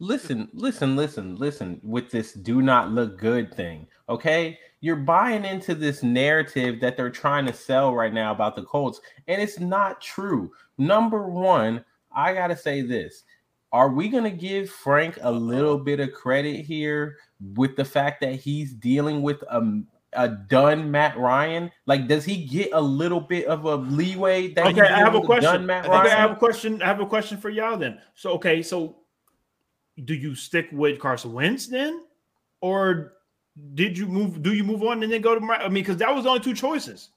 Listen, 0.00 0.48
listen, 0.52 0.96
listen, 0.96 1.36
listen 1.36 1.80
with 1.84 2.10
this 2.10 2.32
do 2.32 2.62
not 2.62 2.90
look 2.90 3.18
good 3.18 3.54
thing. 3.54 3.86
Okay. 4.08 4.58
You're 4.82 4.96
buying 4.96 5.44
into 5.44 5.74
this 5.74 6.02
narrative 6.02 6.80
that 6.80 6.96
they're 6.96 7.10
trying 7.10 7.44
to 7.46 7.52
sell 7.52 7.94
right 7.94 8.14
now 8.14 8.32
about 8.32 8.56
the 8.56 8.62
Colts, 8.62 9.00
and 9.28 9.40
it's 9.40 9.60
not 9.60 10.00
true. 10.00 10.50
Number 10.78 11.28
one, 11.28 11.84
I 12.10 12.32
got 12.32 12.46
to 12.46 12.56
say 12.56 12.80
this. 12.80 13.24
Are 13.72 13.90
we 13.90 14.08
going 14.08 14.24
to 14.24 14.30
give 14.30 14.70
Frank 14.70 15.18
a 15.20 15.30
little 15.30 15.78
bit 15.78 16.00
of 16.00 16.12
credit 16.12 16.64
here 16.64 17.18
with 17.54 17.76
the 17.76 17.84
fact 17.84 18.22
that 18.22 18.36
he's 18.36 18.72
dealing 18.72 19.20
with 19.20 19.42
a, 19.42 19.82
a 20.14 20.28
done 20.28 20.90
Matt 20.90 21.16
Ryan? 21.18 21.70
Like, 21.84 22.08
does 22.08 22.24
he 22.24 22.46
get 22.46 22.70
a 22.72 22.80
little 22.80 23.20
bit 23.20 23.46
of 23.46 23.66
a 23.66 23.76
leeway? 23.76 24.54
That 24.54 24.68
Okay, 24.68 24.80
I 24.80 24.98
have 24.98 25.14
a 25.14 25.20
question. 25.20 25.52
Done 25.52 25.66
Matt 25.66 25.84
Okay, 25.84 25.94
I 25.94 26.02
Ryan? 26.04 26.16
have 26.16 26.30
a 26.30 26.36
question. 26.36 26.82
I 26.82 26.86
have 26.86 27.00
a 27.00 27.06
question 27.06 27.36
for 27.36 27.50
y'all 27.50 27.76
then. 27.76 28.00
So, 28.14 28.32
okay, 28.32 28.62
so 28.62 28.96
do 30.04 30.14
you 30.14 30.34
stick 30.34 30.68
with 30.72 30.98
Carson 30.98 31.32
Wentz 31.32 31.66
then, 31.66 32.02
or 32.60 33.14
did 33.74 33.96
you 33.96 34.06
move? 34.06 34.42
Do 34.42 34.52
you 34.54 34.64
move 34.64 34.82
on 34.82 35.02
and 35.02 35.12
then 35.12 35.20
go 35.20 35.38
to? 35.38 35.44
I 35.52 35.64
mean, 35.64 35.74
because 35.74 35.96
that 35.98 36.14
was 36.14 36.26
only 36.26 36.40
two 36.40 36.54
choices. 36.54 37.10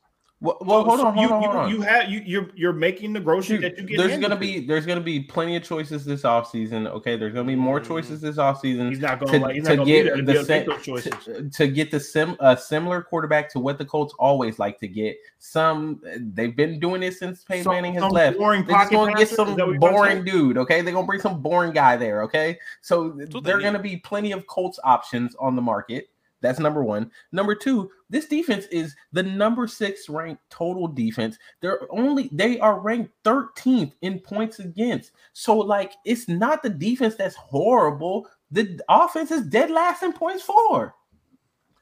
Well, 0.43 0.57
well, 0.59 0.83
hold 0.83 0.99
on, 0.99 1.13
hold 1.15 1.29
you, 1.29 1.33
on, 1.35 1.41
you, 1.41 1.47
hold 1.47 1.55
on. 1.55 1.69
You 1.69 1.81
have 1.83 2.09
you 2.09 2.21
you're 2.25 2.49
you're 2.53 2.73
making 2.73 3.13
the 3.13 3.21
grocery 3.21 3.59
Dude, 3.59 3.63
that 3.63 3.77
you 3.77 3.85
get. 3.87 3.97
there's 3.97 4.19
gonna 4.19 4.37
to 4.37 4.45
you. 4.45 4.59
be 4.59 4.67
there's 4.67 4.85
gonna 4.85 4.99
be 4.99 5.21
plenty 5.21 5.55
of 5.55 5.63
choices 5.63 6.03
this 6.03 6.23
offseason. 6.23 6.85
Okay, 6.87 7.15
there's 7.15 7.31
gonna 7.33 7.47
be 7.47 7.55
more 7.55 7.79
Mm. 7.79 7.87
choices 7.87 8.19
this 8.19 8.35
offseason 8.35 8.89
He's 8.89 8.99
not 8.99 9.21
to, 9.21 9.25
going 9.25 9.41
to. 9.41 9.53
He's 9.53 9.63
not 9.63 9.69
to 9.69 9.75
going 9.77 9.79
to 9.79 9.85
be 9.85 9.91
get 9.91 10.03
there 10.03 10.15
to 10.17 10.21
the 10.21 10.31
able 10.33 10.41
to 10.41 10.45
same 10.45 10.81
choices. 10.83 11.13
to, 11.23 11.49
to 11.49 11.67
get 11.69 11.91
the 11.91 11.99
sim 11.99 12.35
a 12.41 12.57
similar 12.57 13.01
quarterback 13.01 13.49
to 13.53 13.59
what 13.61 13.77
the 13.77 13.85
Colts 13.85 14.13
always 14.19 14.59
like 14.59 14.77
to 14.79 14.87
get. 14.89 15.15
Some 15.39 16.01
they've 16.33 16.55
been 16.55 16.77
doing 16.77 16.99
this 16.99 17.19
since 17.19 17.45
Peyton 17.45 17.63
Some- 17.63 17.73
Manning 17.75 17.93
has 17.93 18.01
some 18.03 18.11
left. 18.11 18.37
boring 18.37 18.65
They're 18.65 18.75
just 18.77 18.91
gonna 18.91 19.13
get 19.15 19.29
some 19.29 19.55
that 19.55 19.65
what 19.65 19.71
you're 19.71 19.79
trying 19.79 19.93
to 19.93 19.97
boring 19.97 20.25
dude. 20.25 20.57
Okay, 20.57 20.81
they're 20.81 20.93
gonna 20.93 21.07
bring 21.07 21.21
some 21.21 21.41
boring 21.41 21.71
guy 21.71 21.95
there. 21.95 22.21
Okay, 22.23 22.59
so 22.81 23.11
what 23.31 23.45
there 23.45 23.57
are 23.57 23.61
gonna 23.61 23.79
be 23.79 23.95
plenty 23.95 24.33
of 24.33 24.45
Colts 24.47 24.77
options 24.83 25.35
on 25.39 25.55
the 25.55 25.61
market. 25.61 26.09
That's 26.43 26.59
number 26.59 26.83
one. 26.83 27.09
Number 27.31 27.55
two, 27.55 27.89
this 28.09 28.27
defense 28.27 28.65
is 28.65 28.95
the 29.13 29.23
number 29.23 29.65
six 29.65 30.09
ranked 30.09 30.43
total 30.49 30.89
defense. 30.89 31.37
They're 31.61 31.79
only 31.89 32.29
they 32.33 32.59
are 32.59 32.81
ranked 32.81 33.13
13th 33.23 33.93
in 34.01 34.19
points 34.19 34.59
against. 34.59 35.13
So 35.31 35.57
like 35.57 35.93
it's 36.05 36.27
not 36.27 36.61
the 36.61 36.69
defense 36.69 37.15
that's 37.15 37.35
horrible. 37.35 38.27
The 38.51 38.79
offense 38.89 39.31
is 39.31 39.43
dead 39.43 39.71
last 39.71 40.03
in 40.03 40.11
points 40.11 40.43
for. 40.43 40.93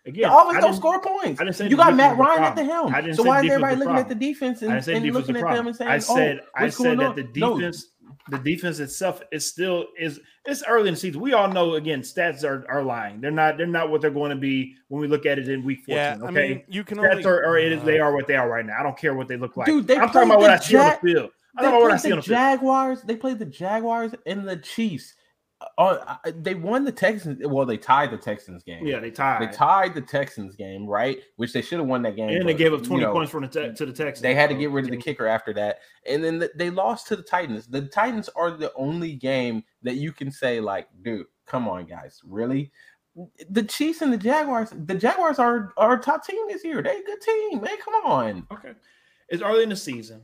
Again, 0.06 0.30
the 0.30 0.38
offense 0.38 0.64
don't 0.64 0.76
score 0.76 1.02
points. 1.02 1.42
I 1.42 1.44
didn't 1.44 1.56
say 1.56 1.68
you 1.68 1.76
got 1.76 1.96
Matt 1.96 2.18
Ryan 2.18 2.44
at 2.44 2.56
the 2.56 2.64
helm. 2.64 2.94
I 2.94 3.02
didn't 3.02 3.16
So 3.16 3.24
why 3.24 3.44
is 3.44 3.50
everybody 3.52 3.78
looking 3.78 3.98
at 3.98 4.10
the 4.10 4.16
defense 4.16 4.62
and, 4.62 4.72
and 4.72 5.14
looking 5.14 5.38
at 5.38 5.44
them 5.44 5.68
and 5.68 5.76
saying, 5.76 5.92
I 5.92 5.96
oh, 5.96 6.00
said 6.00 6.40
"Oh, 6.40 6.50
I 6.56 6.70
said 6.70 7.00
that 7.00 7.08
on?" 7.08 7.16
the 7.16 7.24
defense 7.24 7.88
the 8.30 8.38
defense 8.38 8.80
itself 8.80 9.22
is 9.32 9.48
still 9.48 9.88
is 10.00 10.20
it's 10.46 10.64
early 10.68 10.88
in 10.88 10.94
the 10.94 11.00
season. 11.00 11.22
We 11.22 11.34
all 11.34 11.48
know 11.48 11.76
again 11.76 12.02
stats 12.02 12.44
are, 12.44 12.66
are 12.70 12.84
lying. 12.84 13.22
They're 13.22 13.32
not 13.32 13.58
they're 13.58 13.68
not 13.68 13.90
what 13.90 14.02
they're 14.02 14.12
going 14.12 14.32
to 14.32 14.36
be 14.36 14.76
when 14.88 15.02
we 15.02 15.08
look 15.08 15.26
at 15.26 15.40
it 15.40 15.50
in 15.50 15.64
week 15.64 15.80
14. 15.86 15.96
Yeah, 15.96 16.18
okay. 16.22 16.28
I 16.28 16.32
mean, 16.32 16.64
you 16.68 16.84
can 16.84 17.00
only. 17.00 17.24
stats 17.24 17.26
are, 17.26 17.46
are 17.46 17.58
it 17.58 17.72
is, 17.72 17.84
they 17.84 18.00
are 18.00 18.14
what 18.14 18.28
they 18.28 18.36
are 18.36 18.50
right 18.50 18.66
now. 18.66 18.78
I 18.80 18.84
don't 18.84 18.98
care 18.98 19.14
what 19.14 19.28
they 19.28 19.38
look 19.38 19.58
like. 19.58 19.68
Dude, 19.68 19.88
they 19.88 19.98
I'm 19.98 20.10
talking 20.10 20.30
about 20.30 20.40
what 20.40 20.52
I 20.52 20.60
see 20.60 20.78
on 20.78 20.98
the 21.02 21.14
field. 21.14 21.32
I 21.58 21.62
don't 21.62 21.72
know 21.72 21.80
what 21.80 21.92
I 21.92 21.96
played 21.96 22.02
see 22.02 22.12
on 22.12 22.18
the 22.18 22.22
the 22.22 22.28
field. 22.28 22.38
Jaguars. 22.38 23.02
They 23.04 23.16
played 23.16 23.40
the 23.40 23.46
Jaguars 23.46 24.14
and 24.26 24.48
the 24.48 24.58
Chiefs. 24.58 25.14
Uh, 25.78 26.16
uh, 26.26 26.32
they 26.36 26.56
won 26.56 26.84
the 26.84 26.92
Texans. 26.92 27.46
Well, 27.46 27.66
they 27.66 27.78
tied 27.78 28.12
the 28.12 28.18
Texans 28.18 28.64
game. 28.64 28.86
Yeah, 28.86 29.00
they 29.00 29.12
tied. 29.12 29.42
They 29.42 29.52
tied 29.52 29.94
the 29.94 30.02
Texans 30.02 30.56
game, 30.56 30.86
right? 30.86 31.20
Which 31.36 31.54
they 31.54 31.62
should 31.62 31.80
have 31.80 31.88
won 31.88 32.02
that 32.04 32.16
game. 32.16 32.30
and 32.30 32.48
they 32.48 32.54
gave 32.54 32.74
up 32.74 32.82
you 32.82 32.88
20 32.88 33.04
know, 33.04 33.14
points 33.14 33.32
from 33.32 33.44
the 33.44 33.48
te- 33.48 33.74
to 33.74 33.86
the 33.86 33.94
Texans. 33.94 34.22
They 34.22 34.36
had 34.36 34.50
to 34.50 34.56
get 34.56 34.72
rid 34.72 34.86
of 34.86 34.92
the 34.92 34.98
kicker 34.98 35.28
after 35.28 35.54
that, 35.54 35.80
and 36.08 36.24
then 36.24 36.40
th- 36.40 36.52
they 36.56 36.70
lost 36.70 37.08
to 37.08 37.16
the 37.16 37.24
Titans. 37.24 37.68
The 37.68 37.84
Titans 37.84 38.30
are 38.30 38.52
the 38.52 38.74
only 38.76 39.14
game 39.14 39.64
that 39.84 39.96
you 39.96 40.12
can 40.12 40.32
say, 40.32 40.60
like, 40.60 40.88
dude, 41.02 41.28
come 41.46 41.68
on, 41.68 41.86
guys, 41.86 42.22
really? 42.26 42.72
The 43.50 43.64
Chiefs 43.64 44.02
and 44.02 44.14
the 44.14 44.18
Jaguars. 44.18 44.72
The 44.86 44.96
Jaguars 44.96 45.38
are 45.38 45.74
are 45.78 45.94
a 45.94 46.02
top 46.02 46.26
team 46.26 46.48
this 46.48 46.64
year. 46.64 46.82
They 46.82 46.98
a 46.98 47.04
good 47.04 47.22
team, 47.22 47.62
man. 47.62 47.78
Come 47.84 48.06
on. 48.06 48.48
Okay. 48.52 48.72
It's 49.30 49.42
early 49.42 49.64
in 49.64 49.70
the 49.70 49.76
season. 49.76 50.24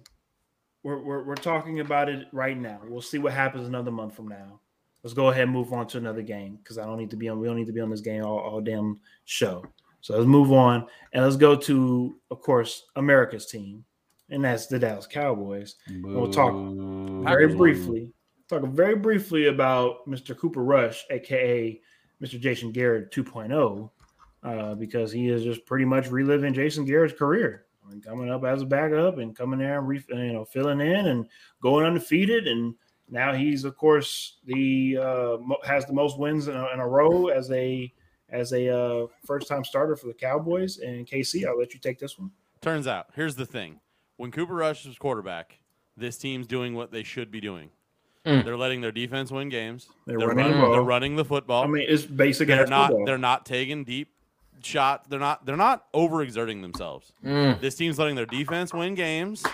We're, 0.84 1.02
we're, 1.02 1.24
we're 1.24 1.36
talking 1.36 1.82
about 1.82 2.08
it 2.08 2.28
right 2.32 2.58
now. 2.58 2.80
We'll 2.88 3.02
see 3.02 3.18
what 3.18 3.34
happens 3.34 3.68
another 3.68 3.92
month 3.92 4.16
from 4.16 4.30
now. 4.30 4.62
Let's 5.08 5.14
go 5.14 5.30
ahead 5.30 5.44
and 5.44 5.54
move 5.54 5.72
on 5.72 5.88
to 5.88 5.98
another 6.00 6.22
game 6.22 6.58
because 6.58 6.78
I 6.78 6.86
don't 6.86 6.98
need 6.98 7.12
to 7.12 7.16
be 7.16 7.30
on. 7.30 7.40
We 7.40 7.48
don't 7.48 7.56
need 7.56 7.68
to 7.68 7.72
be 7.72 7.80
on 7.80 7.90
this 7.90 8.02
game 8.02 8.26
all, 8.26 8.40
all 8.40 8.60
damn 8.60 9.00
show. 9.24 9.64
So 10.02 10.16
let's 10.16 10.28
move 10.28 10.52
on 10.52 10.86
and 11.14 11.24
let's 11.24 11.38
go 11.38 11.56
to, 11.56 12.20
of 12.30 12.42
course, 12.42 12.88
America's 12.98 13.46
team, 13.46 13.86
and 14.30 14.44
that's 14.44 14.68
the 14.68 14.78
Dallas 14.78 15.08
Cowboys. 15.08 15.76
We'll 16.02 16.30
talk 16.30 16.52
Very 17.24 17.56
briefly, 17.56 18.12
talk 18.50 18.64
very 18.64 18.98
briefly 18.98 19.48
about 19.48 20.06
Mr. 20.10 20.38
Cooper 20.38 20.62
Rush, 20.62 21.06
aka 21.10 21.80
Mr. 22.22 22.38
Jason 22.38 22.74
Garrett 22.74 23.10
2.0, 23.14 23.90
uh, 24.44 24.76
because 24.76 25.10
he 25.10 25.30
is 25.30 25.42
just 25.42 25.66
pretty 25.66 25.86
much 25.86 26.12
reliving 26.12 26.54
Jason 26.54 26.84
Garrett's 26.84 27.18
career. 27.18 27.68
I 27.82 27.92
mean, 27.92 28.02
coming 28.02 28.30
up 28.30 28.44
as 28.44 28.62
a 28.62 28.66
backup 28.66 29.20
and 29.20 29.34
coming 29.34 29.60
there 29.60 29.80
and 29.80 29.88
re- 29.88 30.04
you 30.10 30.34
know 30.34 30.44
filling 30.44 30.82
in 30.82 31.08
and 31.08 31.28
going 31.62 31.86
undefeated, 31.86 32.46
and 32.46 32.76
now 33.10 33.34
he's 33.34 33.64
of 33.64 33.78
course 33.78 34.38
the 34.46 34.98
uh, 34.98 35.38
has 35.66 35.86
the 35.86 35.94
most 35.94 36.18
wins 36.18 36.48
in 36.48 36.56
a, 36.56 36.68
in 36.74 36.80
a 36.80 36.88
row 36.88 37.28
as 37.28 37.52
a 37.52 37.92
as 38.30 38.52
a 38.54 38.68
uh, 38.70 39.08
first 39.26 39.48
time 39.48 39.64
starter 39.64 39.96
for 39.96 40.08
the 40.08 40.14
Cowboys. 40.14 40.80
And 40.80 41.08
KC, 41.08 41.46
I'll 41.48 41.58
let 41.58 41.74
you 41.74 41.80
take 41.80 42.00
this 42.00 42.20
one. 42.20 42.32
Turns 42.62 42.88
out, 42.88 43.08
here's 43.16 43.36
the 43.36 43.46
thing: 43.46 43.80
when 44.18 44.32
Cooper 44.32 44.56
Rush 44.56 44.86
was 44.86 44.98
quarterback, 44.98 45.60
this 45.96 46.18
team's 46.18 46.48
doing 46.48 46.74
what 46.76 46.92
they 46.92 47.04
should 47.04 47.32
be 47.32 47.40
doing. 47.40 47.70
Mm. 48.26 48.44
They're 48.44 48.58
letting 48.58 48.82
their 48.82 48.92
defense 48.92 49.32
win 49.32 49.48
games. 49.48 49.88
They're 50.06 50.18
They're, 50.18 50.28
running 50.28 50.52
run- 50.52 50.62
the 50.62 50.72
they're 50.72 50.82
running 50.82 51.16
the 51.16 51.24
football. 51.24 51.64
I 51.64 51.68
mean, 51.68 51.86
it's 51.88 52.04
basic. 52.04 52.48
they're 52.48 52.68
not. 52.68 52.90
football. 52.90 53.06
They're 53.06 53.18
not 53.18 53.46
taking 53.46 53.86
deep 53.86 54.10
shots. 54.62 55.08
They're 55.08 55.20
not. 55.20 55.46
They're 55.46 55.56
not 55.56 55.92
overexerting 55.94 56.62
themselves. 56.62 57.14
Mm. 57.24 57.62
This 57.62 57.76
team's 57.76 57.98
letting 57.98 58.16
their 58.16 58.26
defense 58.26 58.74
win 58.74 58.96
games, 58.96 59.46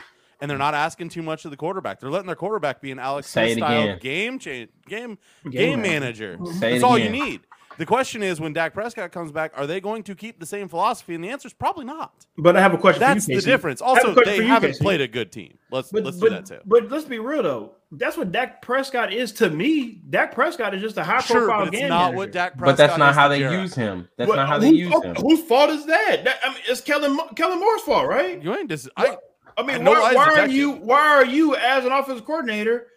and 0.44 0.52
they're 0.52 0.58
not 0.58 0.74
asking 0.74 1.08
too 1.08 1.24
much 1.24 1.46
of 1.46 1.52
the 1.52 1.58
quarterback. 1.58 2.02
They're 2.02 2.10
letting 2.10 2.28
their 2.28 2.36
quarterback 2.36 2.82
be 2.82 2.92
an 2.92 3.00
Alex 3.00 3.30
Say 3.30 3.54
Smith 3.54 3.64
style 3.64 3.98
game 4.00 4.40
change, 4.40 4.70
game 4.86 5.18
Game 5.46 5.52
game, 5.52 5.82
manager. 5.82 6.38
manager. 6.38 6.60
Say 6.60 6.72
That's 6.74 6.84
all 6.84 7.00
you 7.00 7.10
need. 7.10 7.42
The 7.78 7.86
question 7.88 8.22
is, 8.22 8.40
when 8.40 8.52
Dak 8.54 8.74
Prescott 8.76 9.12
comes 9.12 9.32
back, 9.32 9.54
are 9.56 9.66
they 9.66 9.80
going 9.82 10.04
to 10.04 10.14
keep 10.14 10.40
the 10.40 10.46
same 10.46 10.68
philosophy? 10.68 11.16
And 11.16 11.24
the 11.24 11.30
answer 11.30 11.48
is 11.48 11.54
probably 11.54 11.86
not. 11.86 12.14
But 12.38 12.56
I 12.56 12.62
have 12.62 12.72
a 12.74 12.78
question. 12.78 13.00
That's 13.00 13.26
for 13.26 13.32
you, 13.32 13.42
the 13.42 13.46
difference. 13.48 13.82
I 13.82 13.88
have 13.96 14.06
Also, 14.10 14.24
they 14.26 14.36
you, 14.36 14.44
haven't 14.44 14.72
Casey. 14.74 14.84
played 14.84 15.02
a 15.02 15.08
good 15.08 15.32
team. 15.32 15.58
Let's 15.72 15.90
But, 15.92 16.04
let's 16.04 16.18
but, 16.18 16.28
do 16.30 16.36
that 16.36 16.46
too. 16.46 16.60
but 16.68 16.92
let's 16.92 17.06
be 17.06 17.18
real 17.18 17.42
though. 17.42 17.72
That's 17.92 18.16
what 18.16 18.32
Dak 18.32 18.62
Prescott 18.62 19.12
is 19.12 19.32
to 19.34 19.50
me. 19.50 20.02
Dak 20.10 20.36
Prescott 20.36 20.76
is 20.76 20.84
just 20.84 20.98
a 20.98 21.04
high 21.04 21.22
Sure, 21.22 21.46
profile 21.48 21.66
but 21.66 21.74
it's 21.74 21.80
game 21.80 21.90
not 21.90 22.00
manager. 22.12 22.18
what 22.18 22.32
Dak 22.32 22.58
Prescott 22.58 22.66
But 22.66 22.78
that's 22.78 22.98
not 23.00 23.10
is 23.12 23.16
how 23.16 23.28
they 23.28 23.40
Jarrett. 23.40 23.60
use 23.62 23.74
him. 23.74 24.08
That's 24.18 24.28
What- 24.30 24.36
not 24.36 24.48
how 24.50 24.60
they 24.60 24.70
whose 24.70 24.78
use 24.80 24.92
fault- 24.92 25.06
him. 25.06 25.16
Whose 25.16 25.42
fault 25.42 25.70
is 25.72 25.86
that? 25.88 26.22
That- 26.26 26.40
I 26.44 26.50
mean, 26.50 26.58
it's 26.70 26.82
Kellen 26.82 27.20
Kellen 27.36 27.60
Moore's 27.60 27.82
fault, 27.82 28.08
right? 28.08 28.40
You 28.40 28.56
ain't 28.56 28.70
dis- 28.70 28.88
I, 28.98 29.18
I 29.58 29.64
mean, 29.64 29.84
no 29.84 29.92
why, 29.92 30.14
why 30.14 30.40
are 30.40 30.48
you? 30.48 30.72
Why 30.72 31.00
are 31.00 31.26
you 31.26 31.56
as 31.56 31.86
an 31.86 31.92
offensive 31.92 32.26
coordinator? 32.26 32.88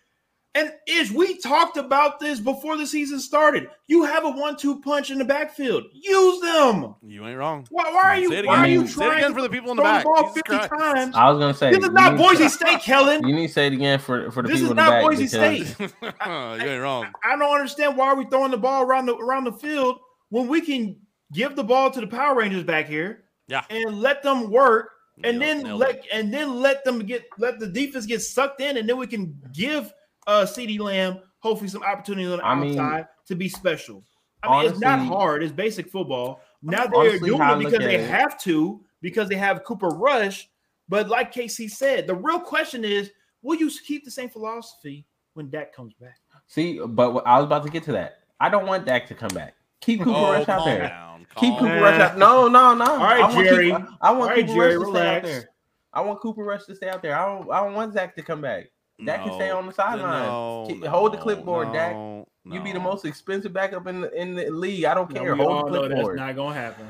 And 0.55 0.73
is 0.89 1.13
we 1.13 1.37
talked 1.41 1.77
about 1.77 2.19
this 2.19 2.41
before 2.41 2.79
the 2.79 2.87
season 2.87 3.21
started? 3.21 3.69
You 3.89 4.05
have 4.05 4.25
a 4.25 4.31
one-two 4.31 4.81
punch 4.81 5.11
in 5.11 5.19
the 5.19 5.25
backfield. 5.25 5.85
Use 5.93 6.41
them. 6.41 6.95
you 7.03 7.27
ain't 7.27 7.37
wrong. 7.37 7.67
Why, 7.69 7.93
why 7.93 8.03
are 8.05 8.19
you? 8.19 8.31
Say 8.31 8.39
it 8.39 8.47
Why 8.47 8.57
are 8.61 8.67
you 8.67 8.87
Say 8.87 8.93
it 8.93 8.95
trying 9.09 9.19
again 9.19 9.35
for 9.35 9.43
the 9.43 9.51
people 9.51 9.71
in 9.73 9.77
the 9.77 9.83
back. 9.83 10.05
ball 10.05 10.17
Jesus 10.23 10.35
fifty 10.37 10.57
Christ. 10.57 10.71
times? 10.71 11.15
I 11.15 11.29
was 11.31 11.39
gonna 11.39 11.53
say 11.53 11.73
This 11.73 11.85
is 11.85 11.91
not 11.91 12.13
you 12.13 12.17
need- 12.19 12.25
Boise 12.25 12.49
State, 12.49 12.81
Kellen. 12.83 13.29
You 13.29 13.35
need 13.35 13.49
to 13.49 13.53
say 13.53 13.67
it 13.67 13.75
again 13.75 13.99
for 13.99 14.31
for 14.31 14.43
the 14.43 14.49
This 14.49 14.61
people 14.61 14.71
in 14.71 14.77
the 14.77 14.83
back. 14.83 15.11
This 15.11 15.21
is 15.21 15.35
not 15.35 15.41
back. 15.41 15.51
Boise 15.51 15.67
because- 15.67 15.91
State. 15.91 16.63
you 16.65 16.71
ain't 16.73 16.83
wrong. 16.83 17.07
I 17.23 17.37
don't 17.37 17.55
understand 17.55 17.97
why 17.99 18.15
we're 18.15 18.31
throwing 18.31 18.51
the 18.51 18.57
ball 18.57 18.83
around 18.83 19.05
the 19.05 19.17
around 19.17 19.45
the 19.45 19.53
field 19.53 19.99
when 20.31 20.49
we 20.49 20.63
can 20.63 20.97
give 21.35 21.55
the 21.55 21.65
ball 21.65 21.91
to 21.91 22.01
the 22.01 22.07
Power 22.07 22.35
Rangers 22.35 22.65
back 22.65 22.87
here 22.89 23.25
Yeah. 23.47 23.65
and 23.69 24.01
let 24.01 24.23
them 24.23 24.51
work 24.51 24.89
and 25.25 25.39
Nailed- 25.39 25.43
then 25.59 25.63
nailed 25.65 25.81
let 25.81 25.97
it. 25.97 26.07
and 26.13 26.33
then 26.33 26.61
let 26.61 26.85
them 26.85 26.99
get 27.01 27.25
let 27.39 27.59
the 27.59 27.67
defense 27.67 28.07
get 28.07 28.21
sucked 28.23 28.61
in 28.61 28.77
and 28.77 28.89
then 28.89 28.97
we 28.97 29.07
can 29.07 29.39
give 29.53 29.93
uh 30.27 30.43
CeeDee 30.43 30.79
Lamb 30.79 31.21
hopefully 31.39 31.69
some 31.69 31.83
opportunities 31.83 32.31
on 32.33 32.39
the 32.39 32.45
I 32.45 32.55
mean, 32.55 32.79
outside 32.79 33.09
to 33.27 33.35
be 33.35 33.49
special. 33.49 34.05
I 34.43 34.63
mean, 34.63 34.71
it's 34.71 34.79
not 34.81 35.01
hard. 35.01 35.43
It's 35.43 35.53
basic 35.53 35.91
football. 35.91 36.41
Now 36.63 36.87
they're 36.87 37.19
doing 37.19 37.41
it 37.41 37.59
because 37.59 37.79
they 37.79 37.97
it- 37.97 38.09
have 38.11 38.39
to 38.43 38.81
because 39.01 39.29
they 39.29 39.37
have 39.37 39.65
Cooper 39.65 39.89
Rush. 39.89 40.49
But 40.89 41.09
like 41.09 41.33
Casey 41.33 41.67
said, 41.67 42.07
the 42.07 42.15
real 42.15 42.39
question 42.39 42.85
is, 42.85 43.11
will 43.43 43.57
you 43.57 43.69
keep 43.85 44.05
the 44.05 44.11
same 44.11 44.29
philosophy 44.29 45.05
when 45.35 45.51
Dak 45.51 45.75
comes 45.75 45.95
back? 45.95 46.19
See, 46.47 46.79
but 46.79 47.23
I 47.27 47.39
was 47.39 47.47
about 47.47 47.65
to 47.65 47.71
get 47.71 47.83
to 47.85 47.93
that. 47.93 48.19
I 48.39 48.49
don't 48.49 48.67
want 48.67 48.87
Dak 48.87 49.09
to 49.09 49.15
come 49.15 49.31
back. 49.35 49.55
Keep 49.81 50.01
Cooper 50.01 50.11
Oh, 50.19 50.33
Rush 50.33 50.49
out 50.49 50.65
there. 50.65 50.89
down. 50.89 51.21
Keep 51.21 51.29
calm 51.55 51.59
Cooper 51.59 51.67
down. 51.75 51.83
Rush 51.83 52.01
out. 52.01 52.19
No, 52.19 52.49
no, 52.49 52.75
no. 52.75 52.85
All 52.85 52.97
right, 52.99 53.21
I 53.23 53.35
want 53.35 53.49
Jerry. 53.49 53.67
Keep, 53.73 53.75
I 54.01 54.11
want 54.11 54.23
All 54.23 54.27
right, 54.29 54.47
Cooper 54.47 54.53
Jerry, 54.55 54.77
Rush 54.79 54.87
to 54.87 54.91
stay 54.93 55.01
out 55.01 55.15
relax. 55.23 55.29
there. 55.29 55.51
I 55.93 56.01
want 56.03 56.21
Cooper 56.21 56.43
Rush 56.45 56.65
to 56.65 56.75
stay 56.75 56.89
out 56.89 57.03
there. 57.03 57.17
I 57.17 57.27
don't. 57.27 57.51
I 57.51 57.61
don't 57.65 57.75
want 57.75 57.93
Zach 57.93 58.15
to 58.17 58.23
come 58.23 58.41
back. 58.41 58.71
Dak 59.05 59.25
can 59.25 59.35
stay 59.35 59.51
on 59.51 59.67
the 59.67 59.73
sideline. 59.75 60.23
No, 60.23 60.65
Keep- 60.69 60.85
hold 60.87 61.13
the 61.13 61.17
no, 61.19 61.23
clipboard, 61.23 61.73
Dak. 61.73 61.93
no, 61.93 62.27
You 62.47 62.61
be 62.63 62.73
the 62.73 62.81
most 62.81 63.05
expensive 63.05 63.53
backup 63.53 63.87
in 63.87 64.01
the 64.01 64.13
in 64.21 64.35
the 64.35 64.49
league. 64.51 64.85
I 64.87 64.95
don't 64.95 65.11
Now, 65.13 65.21
care. 65.21 65.35
we 65.37 65.45
all 65.45 65.61
Hold 65.61 65.73
the 65.75 65.89
know 65.89 65.89
that's 66.03 66.17
not 66.17 66.35
gonna 66.37 66.55
happen. 66.55 66.87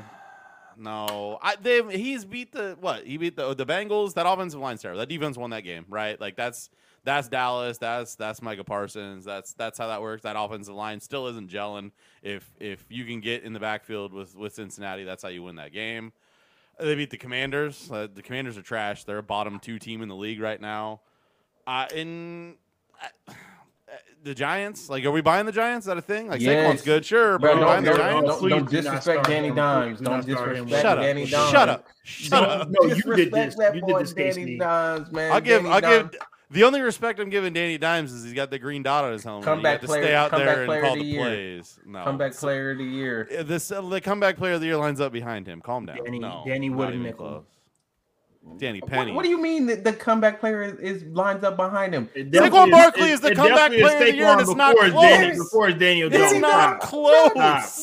no. 0.77 1.37
I 1.41 1.55
they 1.57 1.81
he's 1.97 2.23
beat 2.25 2.51
the 2.53 2.77
what? 2.79 3.03
He 3.05 3.17
beat 3.17 3.35
the 3.35 3.53
the 3.53 3.65
Bengals. 3.65 4.13
That 4.13 4.25
offensive 4.25 4.59
line's 4.59 4.81
terrible. 4.81 4.99
That 4.99 5.09
defense 5.09 5.37
won 5.37 5.49
that 5.49 5.61
game, 5.65 5.85
right? 5.89 6.19
Like 6.19 6.35
that's 6.37 6.69
that's 7.07 7.29
Dallas. 7.29 7.77
That's 7.77 8.15
that's 8.15 8.41
Micah 8.41 8.65
Parsons. 8.65 9.23
That's 9.23 9.53
that's 9.53 9.77
how 9.77 9.87
that 9.87 10.01
works. 10.01 10.23
That 10.23 10.35
offensive 10.37 10.75
line 10.75 10.99
still 10.99 11.27
isn't 11.27 11.49
gelling. 11.49 11.91
If 12.21 12.49
if 12.59 12.83
you 12.89 13.05
can 13.05 13.21
get 13.21 13.43
in 13.43 13.53
the 13.53 13.59
backfield 13.61 14.11
with 14.13 14.35
with 14.35 14.53
Cincinnati, 14.53 15.05
that's 15.05 15.23
how 15.23 15.29
you 15.29 15.41
win 15.41 15.55
that 15.55 15.71
game. 15.71 16.11
They 16.79 16.95
beat 16.95 17.09
the 17.09 17.17
Commanders. 17.17 17.89
Uh, 17.89 18.07
the 18.13 18.21
Commanders 18.21 18.57
are 18.57 18.61
trash. 18.61 19.05
They're 19.05 19.17
a 19.19 19.23
bottom 19.23 19.57
two 19.59 19.79
team 19.79 20.01
in 20.01 20.09
the 20.09 20.15
league 20.15 20.41
right 20.41 20.59
now. 20.59 20.99
Uh, 21.65 21.85
in 21.95 22.55
uh, 23.01 23.33
the 24.23 24.35
Giants, 24.35 24.89
like, 24.89 25.03
are 25.05 25.11
we 25.11 25.21
buying 25.21 25.45
the 25.45 25.51
Giants? 25.53 25.85
Is 25.85 25.87
that 25.87 25.97
a 25.97 26.01
thing? 26.01 26.27
Like, 26.27 26.41
Yes. 26.41 26.65
Saquon's 26.77 26.81
good, 26.83 27.05
sure, 27.05 27.39
but 27.39 27.53
Bro, 27.53 27.53
are 27.53 27.55
we 27.55 27.61
don't, 27.61 27.83
the 27.83 27.89
don't, 27.89 27.97
Giants? 27.99 28.29
don't, 28.41 28.49
don't 28.49 28.69
disrespect 28.69 29.03
start 29.03 29.27
Danny. 29.27 29.51
Dimes. 29.51 29.99
Do 29.99 30.05
Don't 30.05 30.13
not 30.17 30.25
disrespect 30.25 30.69
Shut 30.69 30.97
up! 30.97 31.03
Danny 31.03 31.25
Dimes. 31.25 31.51
Shut 31.51 31.69
up! 31.69 31.87
Shut 32.03 32.43
up! 32.49 32.69
no, 32.69 32.87
you 32.93 33.15
did 33.15 33.31
this. 33.31 33.55
that 33.55 33.73
You 33.75 33.81
boy, 33.81 33.87
did 33.99 34.07
this, 34.07 34.13
Danny 34.13 34.29
Casey. 34.33 34.57
Dimes, 34.57 35.11
man. 35.11 35.31
I'll 35.31 35.41
give. 35.41 35.63
Danny 35.63 35.73
I'll 35.73 35.81
Dimes. 35.81 36.09
give. 36.11 36.21
The 36.49 36.63
only 36.63 36.79
respect 36.81 37.19
I'm 37.19 37.29
giving 37.29 37.51
Danny 37.51 37.77
Dimes 37.77 38.13
is 38.13 38.23
he's 38.23 38.33
got 38.33 38.49
the 38.49 38.57
green 38.59 38.81
dot 38.81 39.03
on 39.03 39.11
his 39.11 39.23
helmet. 39.23 39.43
Comeback 39.43 39.63
you 39.63 39.71
have 39.73 39.81
to 39.81 39.87
player- 39.87 40.03
stay 40.03 40.15
out 40.15 40.31
there 40.31 40.65
player 40.65 40.79
and 40.79 40.85
call 40.85 40.95
the 40.95 41.01
the 41.01 41.05
year. 41.07 41.21
plays. 41.25 41.79
No, 41.85 42.03
comeback 42.05 42.33
player 42.35 42.71
of 42.71 42.77
the 42.77 42.83
year. 42.85 43.27
This 43.43 43.69
uh, 43.71 43.81
the 43.81 43.99
comeback 43.99 44.37
player 44.37 44.53
of 44.53 44.61
the 44.61 44.67
year 44.67 44.77
lines 44.77 45.01
up 45.01 45.11
behind 45.11 45.45
him. 45.47 45.59
Calm 45.61 45.85
down. 45.85 45.97
Danny- 46.05 46.19
no, 46.19 46.43
Danny 46.47 46.69
not 46.69 46.77
Wood 46.77 46.87
and 46.89 46.95
even 46.95 47.05
Nickel. 47.07 47.27
close. 47.27 47.45
Danny 48.57 48.79
What, 48.79 48.89
Penny. 48.91 49.11
what 49.11 49.23
do 49.23 49.29
you 49.29 49.41
mean 49.41 49.65
that 49.67 49.83
the 49.83 49.93
comeback 49.93 50.39
player 50.39 50.63
is, 50.63 50.79
is 50.79 51.03
lines 51.13 51.43
up 51.43 51.55
behind 51.55 51.93
him? 51.93 52.09
It 52.15 52.31
Saquon 52.31 52.31
definitely 52.31 52.71
Barkley 52.71 53.09
it- 53.09 53.11
is 53.11 53.21
the 53.21 53.35
comeback 53.35 53.71
player 53.71 53.85
of 53.93 53.99
the 53.99 54.15
year, 54.15 54.25
and 54.27 54.41
it's 54.41 54.55
not 54.55 54.75
close. 54.75 54.91
Danny, 54.93 55.37
before 55.37 55.71
Daniel 55.71 56.09
This 56.09 56.21
It's 56.21 56.33
is 56.33 56.39
not 56.41 56.79
close. 56.79 57.33